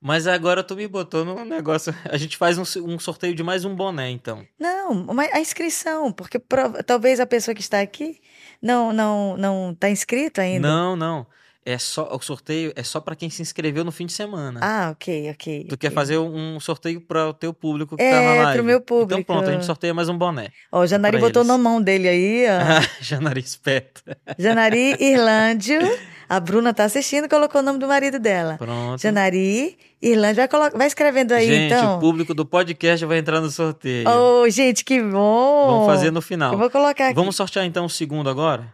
Mas 0.04 0.26
agora 0.26 0.64
tu 0.64 0.74
me 0.74 0.88
botou 0.88 1.24
no 1.24 1.44
negócio. 1.44 1.94
A 2.10 2.16
gente 2.16 2.36
faz 2.36 2.58
um, 2.58 2.64
um 2.84 2.98
sorteio 2.98 3.34
de 3.36 3.42
mais 3.44 3.64
um 3.64 3.72
boné, 3.74 4.10
então. 4.10 4.44
Não, 4.58 4.92
mas 5.14 5.32
a 5.32 5.38
inscrição, 5.40 6.10
porque 6.12 6.40
talvez 6.84 7.20
a 7.20 7.26
pessoa 7.26 7.54
que 7.54 7.60
está 7.60 7.80
aqui 7.80 8.20
não 8.60 8.92
não 8.92 9.36
não 9.36 9.70
está 9.70 9.88
inscrito 9.88 10.40
ainda. 10.40 10.66
Não, 10.68 10.96
não. 10.96 11.26
É 11.64 11.78
só 11.78 12.12
o 12.12 12.20
sorteio 12.20 12.72
é 12.74 12.82
só 12.82 13.00
pra 13.00 13.14
quem 13.14 13.30
se 13.30 13.40
inscreveu 13.40 13.84
no 13.84 13.92
fim 13.92 14.04
de 14.04 14.12
semana. 14.12 14.58
Ah, 14.60 14.90
ok, 14.90 15.30
ok. 15.30 15.66
Tu 15.68 15.78
quer 15.78 15.86
ok. 15.86 15.94
fazer 15.94 16.18
um 16.18 16.58
sorteio 16.58 17.00
para 17.00 17.28
o 17.28 17.32
teu 17.32 17.54
público 17.54 17.96
que 17.96 18.02
É, 18.02 18.10
tá 18.10 18.20
na 18.20 18.32
pro 18.34 18.42
live. 18.42 18.62
meu 18.64 18.76
Então 18.78 18.84
público. 18.98 19.24
pronto, 19.32 19.48
a 19.48 19.52
gente 19.52 19.64
sorteia 19.64 19.94
mais 19.94 20.08
um 20.08 20.18
boné. 20.18 20.48
Ó, 20.72 20.80
o 20.80 20.86
Janari 20.88 21.18
botou 21.18 21.42
eles. 21.42 21.46
na 21.48 21.56
mão 21.56 21.80
dele 21.80 22.08
aí, 22.08 22.46
ó. 22.48 22.82
Janari 23.00 23.38
esperto. 23.40 24.02
Janari 24.36 24.96
Irlândio. 24.98 25.78
A 26.32 26.40
Bruna 26.40 26.72
tá 26.72 26.84
assistindo, 26.84 27.28
colocou 27.28 27.60
o 27.60 27.62
nome 27.62 27.78
do 27.78 27.86
marido 27.86 28.18
dela. 28.18 28.56
Pronto. 28.56 28.98
Janari 28.98 29.76
Irlândio. 30.00 30.42
Vai, 30.50 30.70
vai 30.70 30.86
escrevendo 30.86 31.32
aí, 31.32 31.46
gente, 31.46 31.74
então. 31.74 31.98
o 31.98 32.00
público 32.00 32.32
do 32.32 32.46
podcast 32.46 33.04
vai 33.04 33.18
entrar 33.18 33.38
no 33.42 33.50
sorteio. 33.50 34.08
Oh, 34.08 34.48
gente, 34.48 34.82
que 34.82 34.98
bom! 35.02 35.66
Vamos 35.66 35.86
fazer 35.88 36.10
no 36.10 36.18
Eu 36.18 36.22
final. 36.22 36.56
vou 36.56 36.70
colocar 36.70 37.08
aqui. 37.08 37.14
Vamos 37.14 37.36
sortear 37.36 37.66
então 37.66 37.84
o 37.84 37.90
segundo 37.90 38.30
agora? 38.30 38.72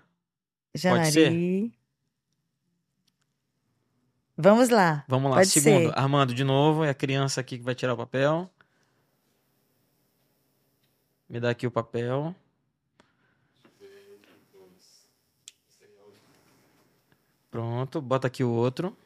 Janari. 0.73 1.11
ser? 1.11 1.73
Vamos 4.37 4.69
lá. 4.69 5.05
Vamos 5.09 5.29
lá, 5.29 5.39
Pode 5.39 5.49
segundo. 5.49 5.89
ser. 5.91 5.99
Armando, 5.99 6.33
de 6.33 6.45
novo, 6.45 6.85
é 6.85 6.91
a 6.91 6.95
criança 6.95 7.41
aqui 7.41 7.59
que 7.59 7.65
vai 7.65 7.75
tirar 7.75 7.95
o 7.95 7.97
papel. 7.97 8.49
Me 11.29 11.41
dá 11.41 11.51
aqui 11.51 11.67
o 11.67 11.73
papel. 11.73 12.33
Pronto, 17.51 18.01
bota 18.01 18.27
aqui 18.27 18.45
o 18.45 18.51
outro. 18.51 18.97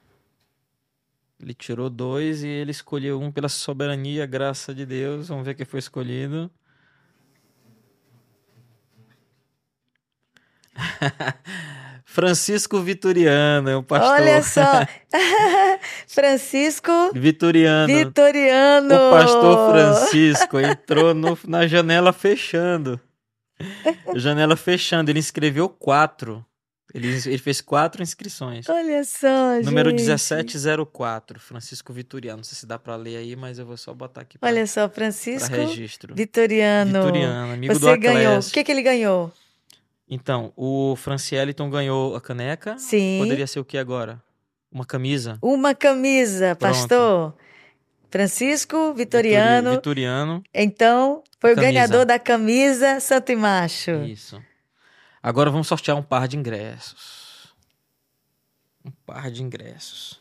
Ele 1.41 1.55
tirou 1.55 1.91
dois 1.91 2.43
e 2.45 2.49
ele 2.49 2.71
escolheu 2.71 3.21
um 3.21 3.31
pela 3.33 3.49
soberania, 3.49 4.27
graça 4.27 4.75
de 4.75 4.87
Deus. 4.87 5.29
Vamos 5.29 5.45
ver 5.45 5.55
quem 5.55 5.67
foi 5.67 5.79
escolhido. 5.81 6.51
Francisco 12.05 12.81
Vitoriano, 12.81 13.69
é 13.71 13.77
o 13.77 13.83
pastor. 13.83 14.11
Olha 14.13 14.43
só. 14.45 14.63
Francisco 16.07 16.91
Vitoriano. 17.15 17.87
Vitoriano. 17.87 18.95
O 18.95 19.11
pastor 19.11 19.71
Francisco 19.73 20.59
entrou 20.61 21.15
no- 21.15 21.39
na 21.47 21.67
janela 21.67 22.13
fechando. 22.13 23.01
Janela 24.15 24.57
fechando. 24.57 25.11
Ele 25.11 25.19
inscreveu 25.19 25.69
quatro. 25.69 26.45
Ele, 26.95 27.09
ele 27.09 27.39
fez 27.39 27.61
quatro 27.61 28.03
inscrições. 28.03 28.69
Olha 28.69 29.03
só, 29.05 29.61
Número 29.65 29.91
gente. 29.91 30.01
1704, 30.01 31.41
Francisco 31.41 31.93
Vitoriano. 31.93 32.39
Não 32.39 32.45
sei 32.45 32.57
se 32.57 32.67
dá 32.67 32.79
pra 32.79 32.97
ler 32.97 33.17
aí, 33.17 33.35
mas 33.35 33.59
eu 33.59 33.65
vou 33.65 33.77
só 33.79 33.95
botar 33.95 34.21
aqui 34.23 34.37
pra, 34.37 34.49
Olha 34.49 34.67
só, 34.67 34.89
Francisco 34.91 35.55
registro. 35.55 36.15
Vitoriano. 36.15 37.01
Vitoriano, 37.03 37.53
amigo 37.55 37.73
do 37.73 37.81
Você 37.81 37.97
ganhou. 37.97 38.39
O 38.39 38.43
que, 38.51 38.63
que 38.65 38.71
ele 38.73 38.83
ganhou? 38.83 39.33
Então, 40.09 40.53
o 40.55 40.95
Francieliton 40.97 41.71
ganhou 41.71 42.15
a 42.15 42.21
caneca. 42.21 42.77
Sim. 42.79 43.19
Poderia 43.23 43.47
ser 43.47 43.61
o 43.61 43.65
que 43.65 43.79
agora? 43.79 44.21
Uma 44.71 44.85
camisa? 44.85 45.39
Uma 45.41 45.75
camisa, 45.75 46.55
Pronto. 46.57 46.73
pastor. 46.73 47.35
Francisco 48.11 48.93
Vitoriano. 48.93 49.71
Vitori- 49.71 49.77
Vitoriano. 50.03 50.43
Então, 50.53 51.23
foi 51.41 51.53
o 51.53 51.55
Camisa. 51.55 51.73
ganhador 51.73 52.05
da 52.05 52.19
camisa 52.19 53.01
Santo 53.01 53.33
e 53.33 53.37
Macho. 53.37 53.93
Isso. 54.05 54.43
Agora 55.23 55.51
vamos 55.51 55.69
sortear 55.69 55.97
um 55.97 56.03
par 56.03 56.27
de 56.27 56.37
ingressos. 56.37 57.55
Um 58.85 58.91
par 58.91 59.31
de 59.31 59.43
ingressos. 59.43 60.21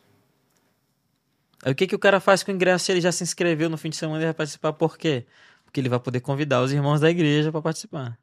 Aí 1.63 1.71
o 1.71 1.75
que, 1.75 1.87
que 1.87 1.95
o 1.95 1.99
cara 1.99 2.19
faz 2.19 2.43
com 2.43 2.51
o 2.51 2.55
ingresso 2.55 2.85
se 2.85 2.91
ele 2.91 3.01
já 3.01 3.11
se 3.11 3.23
inscreveu 3.23 3.69
no 3.69 3.77
fim 3.77 3.89
de 3.89 3.95
semana 3.95 4.21
e 4.21 4.25
vai 4.25 4.33
participar? 4.33 4.73
Por 4.73 4.97
quê? 4.97 5.25
Porque 5.63 5.79
ele 5.79 5.89
vai 5.89 5.99
poder 5.99 6.19
convidar 6.19 6.61
os 6.61 6.71
irmãos 6.71 6.99
da 6.99 7.09
igreja 7.09 7.51
para 7.51 7.61
participar. 7.61 8.19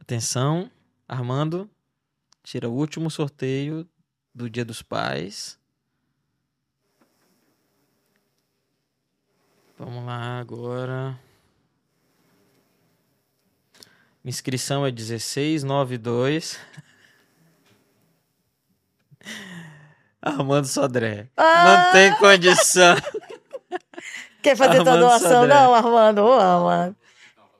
Atenção, 0.00 0.70
Armando, 1.08 1.68
tira 2.42 2.68
o 2.68 2.72
último 2.72 3.10
sorteio 3.10 3.88
do 4.34 4.48
Dia 4.48 4.64
dos 4.64 4.82
Pais. 4.82 5.58
Vamos 9.78 10.04
lá 10.04 10.38
agora. 10.38 11.18
Inscrição 14.24 14.86
é 14.86 14.92
1692. 14.92 16.58
Armando 20.22 20.66
Sodré. 20.66 21.26
Ah! 21.36 21.64
Não 21.64 21.92
tem 21.92 22.14
condição. 22.16 22.96
Quer 24.42 24.56
fazer 24.56 24.82
tua 24.82 24.94
Armando 24.94 25.00
doação? 25.00 25.30
Sodré. 25.42 25.54
Não, 25.54 25.74
Armando. 25.74 26.18
Ô, 26.20 26.32
Armando. 26.32 26.96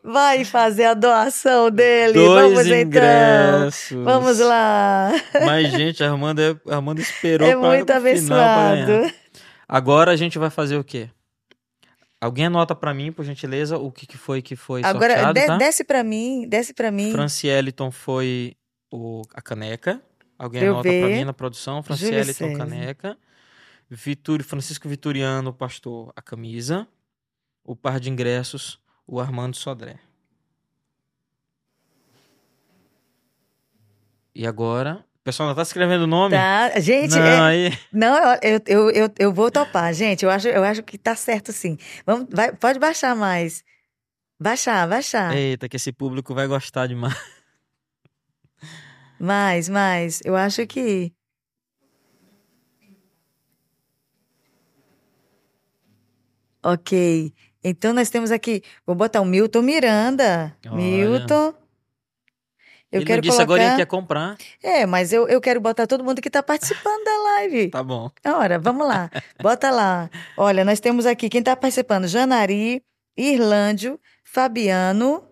Vai 0.04 0.44
fazer 0.44 0.86
a 0.86 0.94
doação 0.94 1.70
dele. 1.70 2.14
Dois 2.14 2.50
Vamos 2.52 2.66
então. 2.66 2.78
ingressos. 2.80 4.04
Vamos 4.04 4.38
lá. 4.40 5.12
Mas, 5.46 5.70
gente, 5.70 6.02
Armando, 6.02 6.40
é- 6.40 6.56
Armando 6.72 7.00
esperou 7.00 7.48
É 7.48 7.54
muito 7.54 7.88
abençoado. 7.90 9.12
Agora 9.68 10.10
a 10.10 10.16
gente 10.16 10.40
vai 10.40 10.50
fazer 10.50 10.76
o 10.76 10.82
quê? 10.82 11.08
Alguém 12.22 12.46
anota 12.46 12.72
pra 12.72 12.94
mim, 12.94 13.10
por 13.10 13.24
gentileza, 13.24 13.76
o 13.76 13.90
que, 13.90 14.06
que 14.06 14.16
foi 14.16 14.40
que 14.40 14.54
foi 14.54 14.80
Agora, 14.84 15.12
sorteado, 15.14 15.40
de- 15.40 15.46
tá? 15.46 15.56
desce 15.56 15.82
pra 15.82 16.04
mim, 16.04 16.46
desce 16.48 16.72
pra 16.72 16.92
mim. 16.92 17.10
Francieliton 17.10 17.90
foi 17.90 18.56
o, 18.92 19.22
a 19.34 19.42
caneca. 19.42 20.00
Alguém 20.38 20.62
eu 20.62 20.74
anota 20.74 20.88
ver. 20.88 21.16
mim 21.16 21.24
na 21.24 21.32
produção. 21.32 21.82
Francieliton, 21.82 22.56
caneca. 22.56 23.18
Vitor, 23.90 24.40
Francisco 24.44 24.88
Vitoriano, 24.88 25.52
pastor, 25.52 26.12
a 26.14 26.22
camisa. 26.22 26.86
O 27.64 27.74
par 27.74 27.98
de 27.98 28.08
ingressos, 28.08 28.80
o 29.04 29.18
Armando 29.18 29.56
Sodré. 29.56 29.98
E 34.32 34.46
agora... 34.46 35.04
O 35.22 35.24
pessoal 35.24 35.48
não 35.48 35.54
tá 35.54 35.62
escrevendo 35.62 36.02
o 36.02 36.06
nome? 36.08 36.34
Tá, 36.34 36.80
gente, 36.80 37.14
Não, 37.14 37.22
é- 37.24 37.40
aí... 37.40 37.78
não, 37.92 38.34
eu, 38.42 38.60
eu, 38.66 38.90
eu, 38.90 39.10
eu 39.20 39.32
vou 39.32 39.52
topar, 39.52 39.94
gente. 39.94 40.24
Eu 40.24 40.30
acho, 40.30 40.48
eu 40.48 40.64
acho 40.64 40.82
que 40.82 40.98
tá 40.98 41.14
certo, 41.14 41.52
sim. 41.52 41.78
Vamos, 42.04 42.26
vai, 42.28 42.52
pode 42.52 42.80
baixar 42.80 43.14
mais. 43.14 43.62
Baixar, 44.40 44.88
baixar. 44.88 45.32
Eita, 45.36 45.68
que 45.68 45.76
esse 45.76 45.92
público 45.92 46.34
vai 46.34 46.48
gostar 46.48 46.88
demais. 46.88 47.16
Mais, 49.20 49.68
mais. 49.68 50.20
Eu 50.24 50.34
acho 50.34 50.66
que. 50.66 51.12
Ok. 56.64 57.32
Então 57.62 57.92
nós 57.92 58.10
temos 58.10 58.32
aqui. 58.32 58.62
Vou 58.84 58.96
botar 58.96 59.20
o 59.20 59.24
Milton 59.24 59.62
Miranda. 59.62 60.56
Olha. 60.66 60.74
Milton. 60.76 61.54
Eu 62.92 62.98
Ele 63.00 63.06
quero 63.06 63.16
não 63.16 63.22
disse 63.22 63.36
colocar. 63.38 63.54
agora 63.54 63.70
que 63.70 63.76
quer 63.78 63.86
comprar. 63.86 64.36
É, 64.62 64.84
mas 64.84 65.12
eu, 65.14 65.26
eu 65.26 65.40
quero 65.40 65.60
botar 65.60 65.86
todo 65.86 66.04
mundo 66.04 66.20
que 66.20 66.28
está 66.28 66.42
participando 66.42 67.02
da 67.04 67.22
live. 67.22 67.70
Tá 67.70 67.82
bom. 67.82 68.10
Ora, 68.24 68.58
vamos 68.58 68.86
lá. 68.86 69.10
Bota 69.40 69.70
lá. 69.70 70.10
Olha, 70.36 70.62
nós 70.62 70.78
temos 70.78 71.06
aqui 71.06 71.30
quem 71.30 71.38
está 71.40 71.56
participando: 71.56 72.06
Janari, 72.06 72.82
Irlândio, 73.16 73.98
Fabiano, 74.22 75.24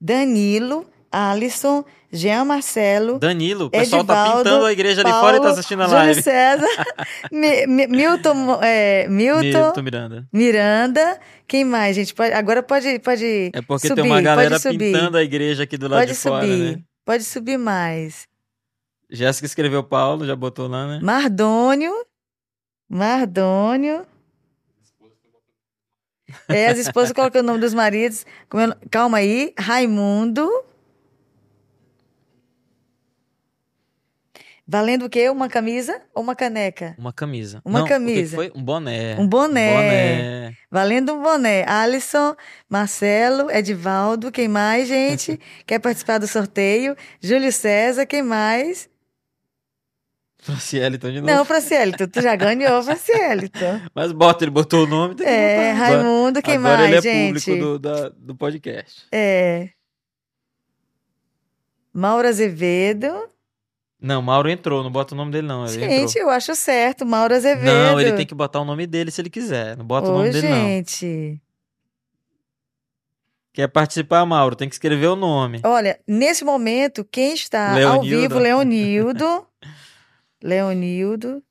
Danilo, 0.00 0.86
Alisson, 1.10 1.84
Jean 2.12 2.44
Marcelo, 2.44 3.18
Danilo, 3.18 3.66
o 3.66 3.70
pessoal 3.70 4.04
tá 4.04 4.14
Edivaldo, 4.14 4.44
pintando 4.44 4.64
a 4.66 4.72
igreja 4.72 5.00
ali 5.02 5.10
fora 5.10 5.36
e 5.36 5.38
tá 5.38 5.44
Paulo, 5.44 5.52
assistindo 5.52 5.82
a 5.82 5.86
Júlio 5.86 5.98
live. 5.98 6.22
César, 6.22 6.66
Mi- 7.32 7.66
Mi- 7.66 7.86
Milton, 7.86 8.58
é, 8.62 9.08
Milton, 9.08 9.40
Milton 9.42 9.82
Miranda. 9.82 10.28
Miranda. 10.32 11.20
Quem 11.48 11.64
mais, 11.64 11.96
gente? 11.96 12.14
Pode- 12.14 12.32
agora 12.32 12.62
pode, 12.62 12.98
pode 13.00 13.50
É 13.52 13.62
porque 13.62 13.88
subir, 13.88 14.02
tem 14.02 14.10
uma 14.10 14.20
galera 14.22 14.58
pintando 14.60 15.16
a 15.16 15.22
igreja 15.22 15.64
aqui 15.64 15.76
do 15.76 15.88
lado 15.88 16.00
Pode 16.00 16.12
de 16.12 16.18
fora, 16.18 16.46
subir. 16.46 16.76
né? 16.76 16.82
Pode 17.04 17.24
subir 17.24 17.58
mais. 17.58 18.28
Jéssica 19.10 19.46
escreveu 19.46 19.82
Paulo, 19.82 20.24
já 20.24 20.36
botou 20.36 20.68
lá, 20.68 20.86
né? 20.86 21.00
Mardônio. 21.02 21.92
Mardônio. 22.88 24.06
É, 26.48 26.68
as 26.68 26.78
esposas 26.78 27.12
colocam 27.12 27.40
o 27.40 27.44
nome 27.44 27.58
dos 27.60 27.74
maridos. 27.74 28.24
É- 28.54 28.88
Calma 28.90 29.18
aí. 29.18 29.52
Raimundo. 29.58 30.48
Valendo 34.72 35.06
o 35.06 35.10
quê? 35.10 35.28
Uma 35.28 35.48
camisa 35.48 36.00
ou 36.14 36.22
uma 36.22 36.36
caneca? 36.36 36.94
Uma 36.96 37.12
camisa. 37.12 37.60
Uma 37.64 37.80
Não, 37.80 37.84
o 37.84 37.88
que 37.88 37.92
que 37.92 37.98
camisa. 37.98 38.36
foi? 38.36 38.52
Um 38.54 38.62
boné. 38.62 39.16
Um 39.18 39.26
boné. 39.26 39.74
Boné. 39.74 40.56
Valendo 40.70 41.12
um 41.14 41.20
boné. 41.20 41.64
Alisson, 41.68 42.36
Marcelo, 42.68 43.50
Edivaldo, 43.50 44.30
quem 44.30 44.46
mais, 44.46 44.86
gente? 44.86 45.40
Quer 45.66 45.80
participar 45.80 46.18
do 46.18 46.28
sorteio? 46.28 46.94
Júlio 47.20 47.50
César, 47.50 48.06
quem 48.06 48.22
mais? 48.22 48.88
Franciele, 50.38 50.94
então 50.96 51.10
de 51.10 51.20
novo. 51.20 51.32
Não, 51.32 51.44
Francielito, 51.44 52.06
tu 52.06 52.22
já 52.22 52.36
ganhou, 52.36 52.80
Francielito. 52.84 53.58
Mas 53.92 54.12
bota, 54.12 54.44
ele 54.44 54.52
botou 54.52 54.84
o 54.84 54.86
nome. 54.86 55.16
Tem 55.16 55.26
que 55.26 55.32
É, 55.32 55.72
botar. 55.72 55.84
Raimundo, 55.84 56.42
quem 56.42 56.56
agora 56.56 56.76
mais, 56.78 56.88
ele 56.90 56.96
é 56.96 57.02
gente? 57.02 57.44
público 57.44 57.64
do, 57.64 57.78
da- 57.80 58.08
do 58.10 58.36
podcast. 58.36 59.04
É. 59.10 59.70
Mauro 61.92 62.28
Azevedo. 62.28 63.28
Não, 64.00 64.22
Mauro 64.22 64.48
entrou, 64.48 64.82
não 64.82 64.90
bota 64.90 65.14
o 65.14 65.16
nome 65.16 65.30
dele 65.30 65.46
não. 65.46 65.66
Ele 65.66 65.74
Gente, 65.78 66.10
entrou. 66.12 66.24
eu 66.24 66.30
acho 66.30 66.54
certo, 66.54 67.04
Mauro 67.04 67.34
Azevedo. 67.34 67.66
Não, 67.66 68.00
ele 68.00 68.12
tem 68.12 68.24
que 68.26 68.34
botar 68.34 68.60
o 68.60 68.64
nome 68.64 68.86
dele 68.86 69.10
se 69.10 69.20
ele 69.20 69.28
quiser. 69.28 69.76
Não 69.76 69.84
bota 69.84 70.08
o 70.08 70.14
Ô, 70.14 70.18
nome 70.18 70.30
dele 70.30 70.48
não. 70.48 70.56
gente. 70.56 71.40
Quer 73.52 73.68
participar, 73.68 74.24
Mauro? 74.24 74.56
Tem 74.56 74.68
que 74.68 74.74
escrever 74.74 75.08
o 75.08 75.16
nome. 75.16 75.60
Olha, 75.64 75.98
nesse 76.06 76.44
momento, 76.44 77.04
quem 77.04 77.34
está 77.34 77.70
ao 77.70 77.74
Leonildo. 78.00 78.20
vivo, 78.20 78.38
Leonildo. 78.38 79.46
Leonildo. 80.42 81.42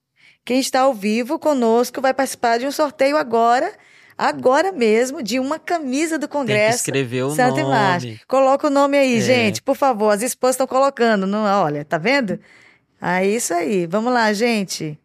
Quem 0.45 0.59
está 0.59 0.81
ao 0.81 0.93
vivo 0.93 1.37
conosco 1.37 2.01
vai 2.01 2.13
participar 2.13 2.57
de 2.57 2.65
um 2.65 2.71
sorteio 2.71 3.17
agora, 3.17 3.71
agora 4.19 4.71
mesmo, 4.73 5.23
de 5.23 5.39
uma 5.39 5.57
camisa 5.57 6.17
do 6.17 6.27
Tem 6.27 6.29
que 6.29 6.33
Congresso. 6.37 6.77
escrever 6.79 7.23
o 7.23 7.29
Santo 7.31 7.51
nome. 7.55 7.61
Imagem. 7.61 8.19
Coloca 8.27 8.67
o 8.67 8.69
nome 8.69 8.97
aí, 8.97 9.17
É. 9.17 9.21
gente, 9.21 9.61
por 9.61 9.75
favor. 9.75 10.09
As 10.09 10.21
esposas 10.21 10.55
estão 10.55 10.67
colocando. 10.67 11.25
Não, 11.25 11.43
olha, 11.63 11.85
tá 11.85 11.97
vendo? 11.97 12.39
É 13.01 13.25
isso 13.25 13.53
aí. 13.53 13.87
Vamos 13.87 14.11
lá, 14.13 14.31
gente. 14.33 14.99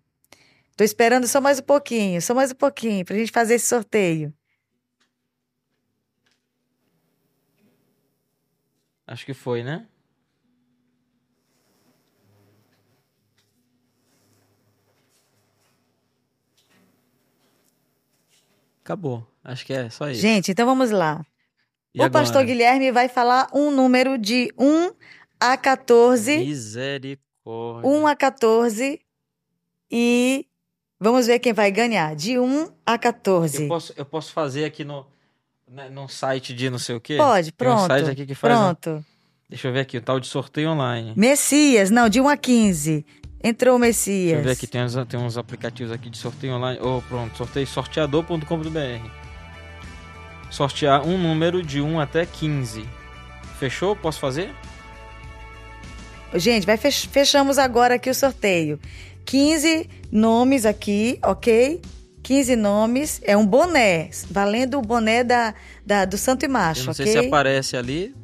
Tô 0.76 0.82
esperando 0.82 1.28
só 1.28 1.40
mais 1.40 1.60
um 1.60 1.62
pouquinho, 1.62 2.20
só 2.20 2.34
mais 2.34 2.50
um 2.50 2.56
pouquinho, 2.56 3.04
pra 3.04 3.16
gente 3.16 3.30
fazer 3.30 3.54
esse 3.54 3.66
sorteio. 3.68 4.34
Acho 9.06 9.24
que 9.26 9.34
foi, 9.34 9.62
né? 9.62 9.86
Acabou. 18.84 19.26
Acho 19.42 19.64
que 19.64 19.72
é 19.72 19.88
só 19.88 20.10
isso. 20.10 20.20
Gente, 20.20 20.50
então 20.52 20.66
vamos 20.66 20.90
lá. 20.90 21.24
E 21.94 22.00
o 22.00 22.04
agora? 22.04 22.22
pastor 22.24 22.44
Guilherme 22.44 22.92
vai 22.92 23.08
falar 23.08 23.48
um 23.52 23.70
número 23.70 24.18
de 24.18 24.52
1 24.58 24.92
a 25.40 25.56
14. 25.56 26.38
Misericórdia. 26.38 27.88
1 27.90 28.06
a 28.06 28.14
14. 28.16 29.00
E 29.90 30.46
vamos 31.00 31.26
ver 31.26 31.38
quem 31.38 31.52
vai 31.52 31.70
ganhar. 31.70 32.14
De 32.14 32.38
1 32.38 32.68
a 32.84 32.98
14. 32.98 33.62
Eu 33.62 33.68
posso, 33.68 33.94
eu 33.96 34.04
posso 34.04 34.32
fazer 34.32 34.64
aqui 34.66 34.84
no, 34.84 35.06
né, 35.70 35.88
num 35.88 36.08
site 36.08 36.52
de 36.52 36.68
não 36.68 36.78
sei 36.78 36.96
o 36.96 37.00
quê? 37.00 37.16
Pode, 37.16 37.52
Tem 37.52 37.68
um 37.68 37.72
pronto. 37.74 37.86
site 37.86 38.10
aqui 38.10 38.26
que 38.26 38.34
faz. 38.34 38.54
um- 38.54 38.74
Pronto. 38.74 39.04
Deixa 39.48 39.68
eu 39.68 39.72
ver 39.72 39.80
aqui, 39.80 39.98
o 39.98 40.02
tal 40.02 40.18
de 40.18 40.26
sorteio 40.26 40.70
online. 40.70 41.12
Messias, 41.16 41.90
não, 41.90 42.08
de 42.08 42.20
1 42.20 42.28
a 42.28 42.36
15. 42.36 43.04
Entrou 43.44 43.76
o 43.76 43.78
Messias. 43.78 44.26
Deixa 44.28 44.40
eu 44.40 44.42
ver 44.44 44.50
aqui, 44.52 44.66
tem 44.66 44.82
uns, 44.82 44.94
tem 45.06 45.20
uns 45.20 45.36
aplicativos 45.36 45.92
aqui 45.92 46.08
de 46.08 46.16
sorteio 46.16 46.54
online. 46.54 46.80
Oh, 46.80 47.02
pronto, 47.02 47.36
sorteio 47.36 47.66
sorteador.com.br. 47.66 49.06
Sortear 50.50 51.06
um 51.06 51.18
número 51.18 51.62
de 51.62 51.80
1 51.80 52.00
até 52.00 52.24
15. 52.24 52.84
Fechou? 53.58 53.94
Posso 53.94 54.18
fazer? 54.18 54.50
Gente, 56.34 56.64
vai 56.64 56.76
fech- 56.76 57.08
fechamos 57.08 57.58
agora 57.58 57.96
aqui 57.96 58.08
o 58.08 58.14
sorteio. 58.14 58.80
15 59.26 59.88
nomes 60.10 60.64
aqui, 60.64 61.18
ok? 61.22 61.80
15 62.22 62.56
nomes. 62.56 63.20
É 63.24 63.36
um 63.36 63.46
boné, 63.46 64.08
valendo 64.30 64.78
o 64.78 64.82
boné 64.82 65.22
da, 65.22 65.54
da- 65.84 66.04
do 66.06 66.16
Santo 66.16 66.44
e 66.44 66.48
Macho, 66.48 66.82
Eu 66.82 66.86
não 66.86 66.94
sei 66.94 67.04
ok? 67.10 67.20
se 67.20 67.26
aparece 67.28 67.76
ali 67.76 68.14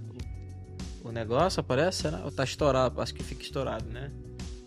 o 1.04 1.10
negócio, 1.12 1.60
aparece? 1.60 2.02
Será? 2.02 2.20
Ou 2.24 2.30
tá 2.32 2.42
estourado? 2.44 3.00
Acho 3.02 3.14
que 3.14 3.22
fica 3.22 3.42
estourado, 3.42 3.84
né? 3.90 4.10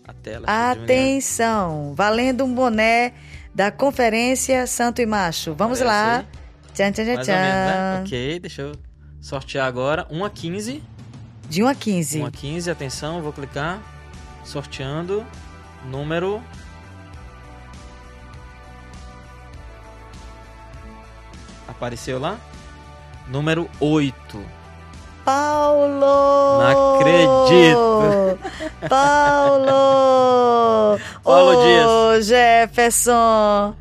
A 0.06 0.12
tela. 0.12 0.46
Atenção, 0.46 1.94
valendo 1.94 2.44
um 2.44 2.54
boné 2.54 3.14
da 3.54 3.70
Conferência 3.70 4.66
Santo 4.66 5.00
e 5.00 5.06
Macho. 5.06 5.54
Vamos 5.54 5.80
Aparece 5.80 5.84
lá. 5.84 6.18
aí? 6.18 6.26
Tchan, 6.74 6.92
tchan, 6.92 7.04
tchan, 7.04 7.14
Mais 7.14 7.28
menos, 7.28 7.28
né? 7.28 8.02
Ok, 8.02 8.40
deixa 8.40 8.62
eu 8.62 8.72
sortear 9.20 9.66
agora. 9.66 10.06
1 10.10 10.24
a 10.24 10.30
15. 10.30 10.82
De 11.48 11.62
1 11.62 11.68
a 11.68 11.74
15. 11.74 12.20
1 12.20 12.26
a 12.26 12.30
15, 12.30 12.70
atenção, 12.70 13.22
vou 13.22 13.32
clicar. 13.32 13.80
Sorteando. 14.44 15.24
Número. 15.86 16.42
Apareceu 21.68 22.18
lá? 22.18 22.38
Número 23.28 23.70
8. 23.80 24.63
Paulo! 25.24 26.58
Não 26.60 26.96
acredito. 26.96 28.38
Paulo! 28.88 29.68
Paulo 31.24 32.16
Ô, 32.16 32.20
Jefferson! 32.20 33.74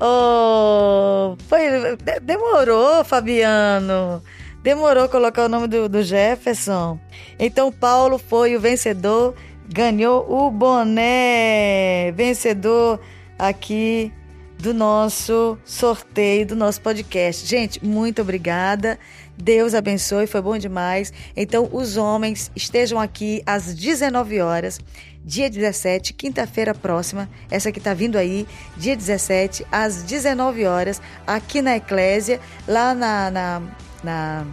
Ô, 0.00 1.36
foi, 1.46 1.96
de- 1.96 2.20
demorou, 2.20 3.04
Fabiano. 3.04 4.22
Demorou 4.62 5.08
colocar 5.08 5.44
o 5.44 5.48
nome 5.48 5.66
do, 5.68 5.88
do 5.88 6.02
Jefferson. 6.02 6.98
Então, 7.38 7.70
Paulo 7.70 8.18
foi 8.18 8.56
o 8.56 8.60
vencedor, 8.60 9.34
ganhou 9.68 10.26
o 10.30 10.50
boné. 10.50 12.12
Vencedor 12.12 12.98
aqui 13.38 14.12
do 14.58 14.74
nosso 14.74 15.56
sorteio, 15.64 16.46
do 16.46 16.56
nosso 16.56 16.80
podcast. 16.80 17.46
Gente, 17.46 17.82
muito 17.84 18.20
obrigada. 18.20 18.98
Deus 19.42 19.74
abençoe, 19.74 20.26
foi 20.26 20.40
bom 20.42 20.56
demais. 20.58 21.12
Então, 21.36 21.68
os 21.72 21.96
homens 21.96 22.50
estejam 22.54 23.00
aqui 23.00 23.42
às 23.46 23.74
19 23.74 24.40
horas, 24.40 24.78
dia 25.24 25.48
17, 25.50 26.12
quinta-feira 26.12 26.74
próxima. 26.74 27.28
Essa 27.50 27.72
que 27.72 27.80
tá 27.80 27.94
vindo 27.94 28.16
aí, 28.18 28.46
dia 28.76 28.96
17, 28.96 29.66
às 29.70 30.02
19 30.02 30.66
horas, 30.66 31.00
aqui 31.26 31.62
na 31.62 31.76
Eclésia, 31.76 32.40
lá 32.68 32.94
na, 32.94 33.30
na, 33.30 33.62
na- 34.04 34.44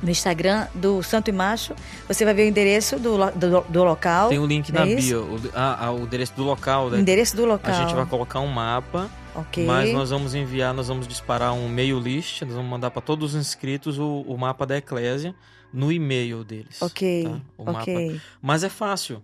no 0.00 0.10
Instagram 0.10 0.68
do 0.74 1.02
Santo 1.02 1.28
e 1.28 1.32
Macho. 1.32 1.74
Você 2.06 2.24
vai 2.24 2.32
ver 2.32 2.42
o 2.44 2.48
endereço 2.48 3.00
do, 3.00 3.16
do, 3.32 3.60
do 3.68 3.82
local. 3.84 4.28
Tem 4.28 4.38
um 4.38 4.46
link 4.46 4.70
na 4.72 4.82
é 4.82 4.90
isso? 4.90 5.08
bio. 5.08 5.22
O, 5.22 5.40
ah, 5.54 5.86
ah, 5.86 5.92
o 5.92 6.02
endereço 6.04 6.34
do 6.36 6.44
local. 6.44 6.88
né? 6.90 7.00
Endereço 7.00 7.34
do 7.34 7.42
A 7.44 7.48
local. 7.48 7.74
gente 7.74 7.94
vai 7.94 8.06
colocar 8.06 8.38
um 8.38 8.46
mapa, 8.46 9.10
Ok. 9.34 9.64
mas 9.64 9.92
nós 9.92 10.10
vamos 10.10 10.34
enviar, 10.34 10.74
nós 10.74 10.88
vamos 10.88 11.06
disparar 11.06 11.52
um 11.52 11.68
mail 11.68 11.98
list, 11.98 12.42
nós 12.42 12.54
vamos 12.54 12.70
mandar 12.70 12.90
para 12.90 13.02
todos 13.02 13.34
os 13.34 13.40
inscritos 13.40 13.98
o, 13.98 14.22
o 14.22 14.36
mapa 14.36 14.66
da 14.66 14.76
Eclésia 14.76 15.34
no 15.72 15.92
e-mail 15.92 16.44
deles. 16.44 16.80
Ok. 16.82 17.24
tá? 17.24 17.40
O 17.56 17.64
mapa. 17.64 17.80
ok. 17.82 18.20
Mas 18.40 18.64
é 18.64 18.68
fácil. 18.68 19.22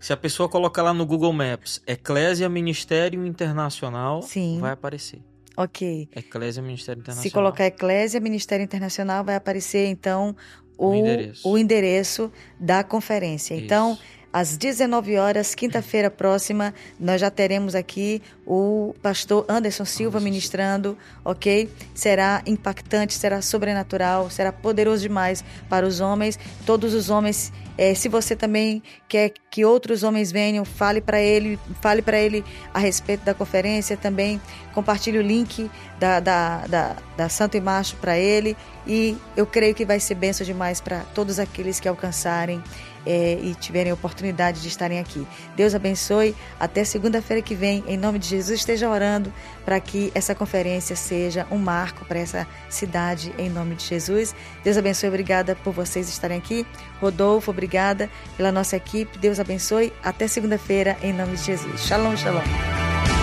Se 0.00 0.12
a 0.12 0.16
pessoa 0.16 0.48
colocar 0.48 0.82
lá 0.82 0.92
no 0.92 1.06
Google 1.06 1.32
Maps 1.32 1.80
Eclésia 1.86 2.48
Ministério 2.48 3.26
Internacional, 3.26 4.22
Sim. 4.22 4.58
vai 4.60 4.72
aparecer. 4.72 5.20
Ok. 5.56 6.08
Eclésia 6.14 6.62
Ministério 6.62 7.00
Internacional. 7.00 7.22
Se 7.22 7.30
colocar 7.30 7.64
Eclésia, 7.64 8.20
Ministério 8.20 8.62
Internacional, 8.62 9.24
vai 9.24 9.36
aparecer 9.36 9.86
então 9.86 10.36
o, 10.76 10.88
O 10.90 10.94
endereço. 10.94 11.48
o 11.48 11.58
endereço 11.58 12.32
da 12.60 12.84
conferência. 12.84 13.54
Então, 13.54 13.92
Isso. 13.94 14.02
Às 14.36 14.54
19 14.54 15.16
horas, 15.16 15.54
quinta-feira 15.54 16.10
próxima, 16.10 16.74
nós 17.00 17.22
já 17.22 17.30
teremos 17.30 17.74
aqui 17.74 18.20
o 18.46 18.94
pastor 19.02 19.46
Anderson 19.48 19.86
Silva 19.86 20.20
ministrando, 20.20 20.94
ok? 21.24 21.70
Será 21.94 22.42
impactante, 22.44 23.14
será 23.14 23.40
sobrenatural, 23.40 24.28
será 24.28 24.52
poderoso 24.52 25.00
demais 25.00 25.42
para 25.70 25.86
os 25.86 26.00
homens. 26.00 26.38
Todos 26.66 26.92
os 26.92 27.08
homens, 27.08 27.50
eh, 27.78 27.94
se 27.94 28.10
você 28.10 28.36
também 28.36 28.82
quer 29.08 29.32
que 29.50 29.64
outros 29.64 30.02
homens 30.02 30.30
venham, 30.30 30.66
fale 30.66 31.00
para 31.00 31.18
ele, 31.18 31.58
fale 31.80 32.02
para 32.02 32.18
ele 32.18 32.44
a 32.74 32.78
respeito 32.78 33.24
da 33.24 33.32
conferência 33.32 33.96
também. 33.96 34.38
Compartilhe 34.74 35.16
o 35.16 35.22
link 35.22 35.70
da, 35.98 36.20
da, 36.20 36.66
da, 36.66 36.96
da 37.16 37.28
Santo 37.30 37.56
e 37.56 37.60
Macho 37.62 37.96
para 37.96 38.18
ele. 38.18 38.54
E 38.86 39.16
eu 39.34 39.46
creio 39.46 39.74
que 39.74 39.86
vai 39.86 39.98
ser 39.98 40.14
benção 40.14 40.44
demais 40.44 40.78
para 40.78 41.00
todos 41.14 41.38
aqueles 41.38 41.80
que 41.80 41.88
alcançarem 41.88 42.62
eh, 43.06 43.38
e 43.40 43.54
tiverem 43.54 43.90
a 43.90 43.94
oportunidade 43.94 44.60
de 44.60 44.68
estarem 44.68 44.98
aqui. 44.98 45.26
Deus 45.54 45.74
abençoe. 45.74 46.34
Até 46.58 46.84
segunda-feira 46.84 47.40
que 47.40 47.54
vem, 47.54 47.84
em 47.86 47.96
nome 47.96 48.18
de 48.18 48.26
Jesus, 48.26 48.60
esteja 48.60 48.90
orando 48.90 49.32
para 49.64 49.78
que 49.80 50.10
essa 50.14 50.34
conferência 50.34 50.96
seja 50.96 51.46
um 51.50 51.58
marco 51.58 52.04
para 52.04 52.18
essa 52.18 52.46
cidade, 52.68 53.32
em 53.38 53.48
nome 53.48 53.76
de 53.76 53.84
Jesus. 53.84 54.34
Deus 54.64 54.76
abençoe. 54.76 55.08
Obrigada 55.08 55.54
por 55.56 55.72
vocês 55.72 56.08
estarem 56.08 56.38
aqui. 56.38 56.66
Rodolfo, 57.00 57.50
obrigada 57.50 58.10
pela 58.36 58.50
nossa 58.50 58.76
equipe. 58.76 59.18
Deus 59.18 59.38
abençoe. 59.38 59.92
Até 60.02 60.26
segunda-feira, 60.26 60.96
em 61.02 61.12
nome 61.12 61.36
de 61.36 61.44
Jesus. 61.44 61.80
Shalom, 61.82 62.16
shalom. 62.16 63.15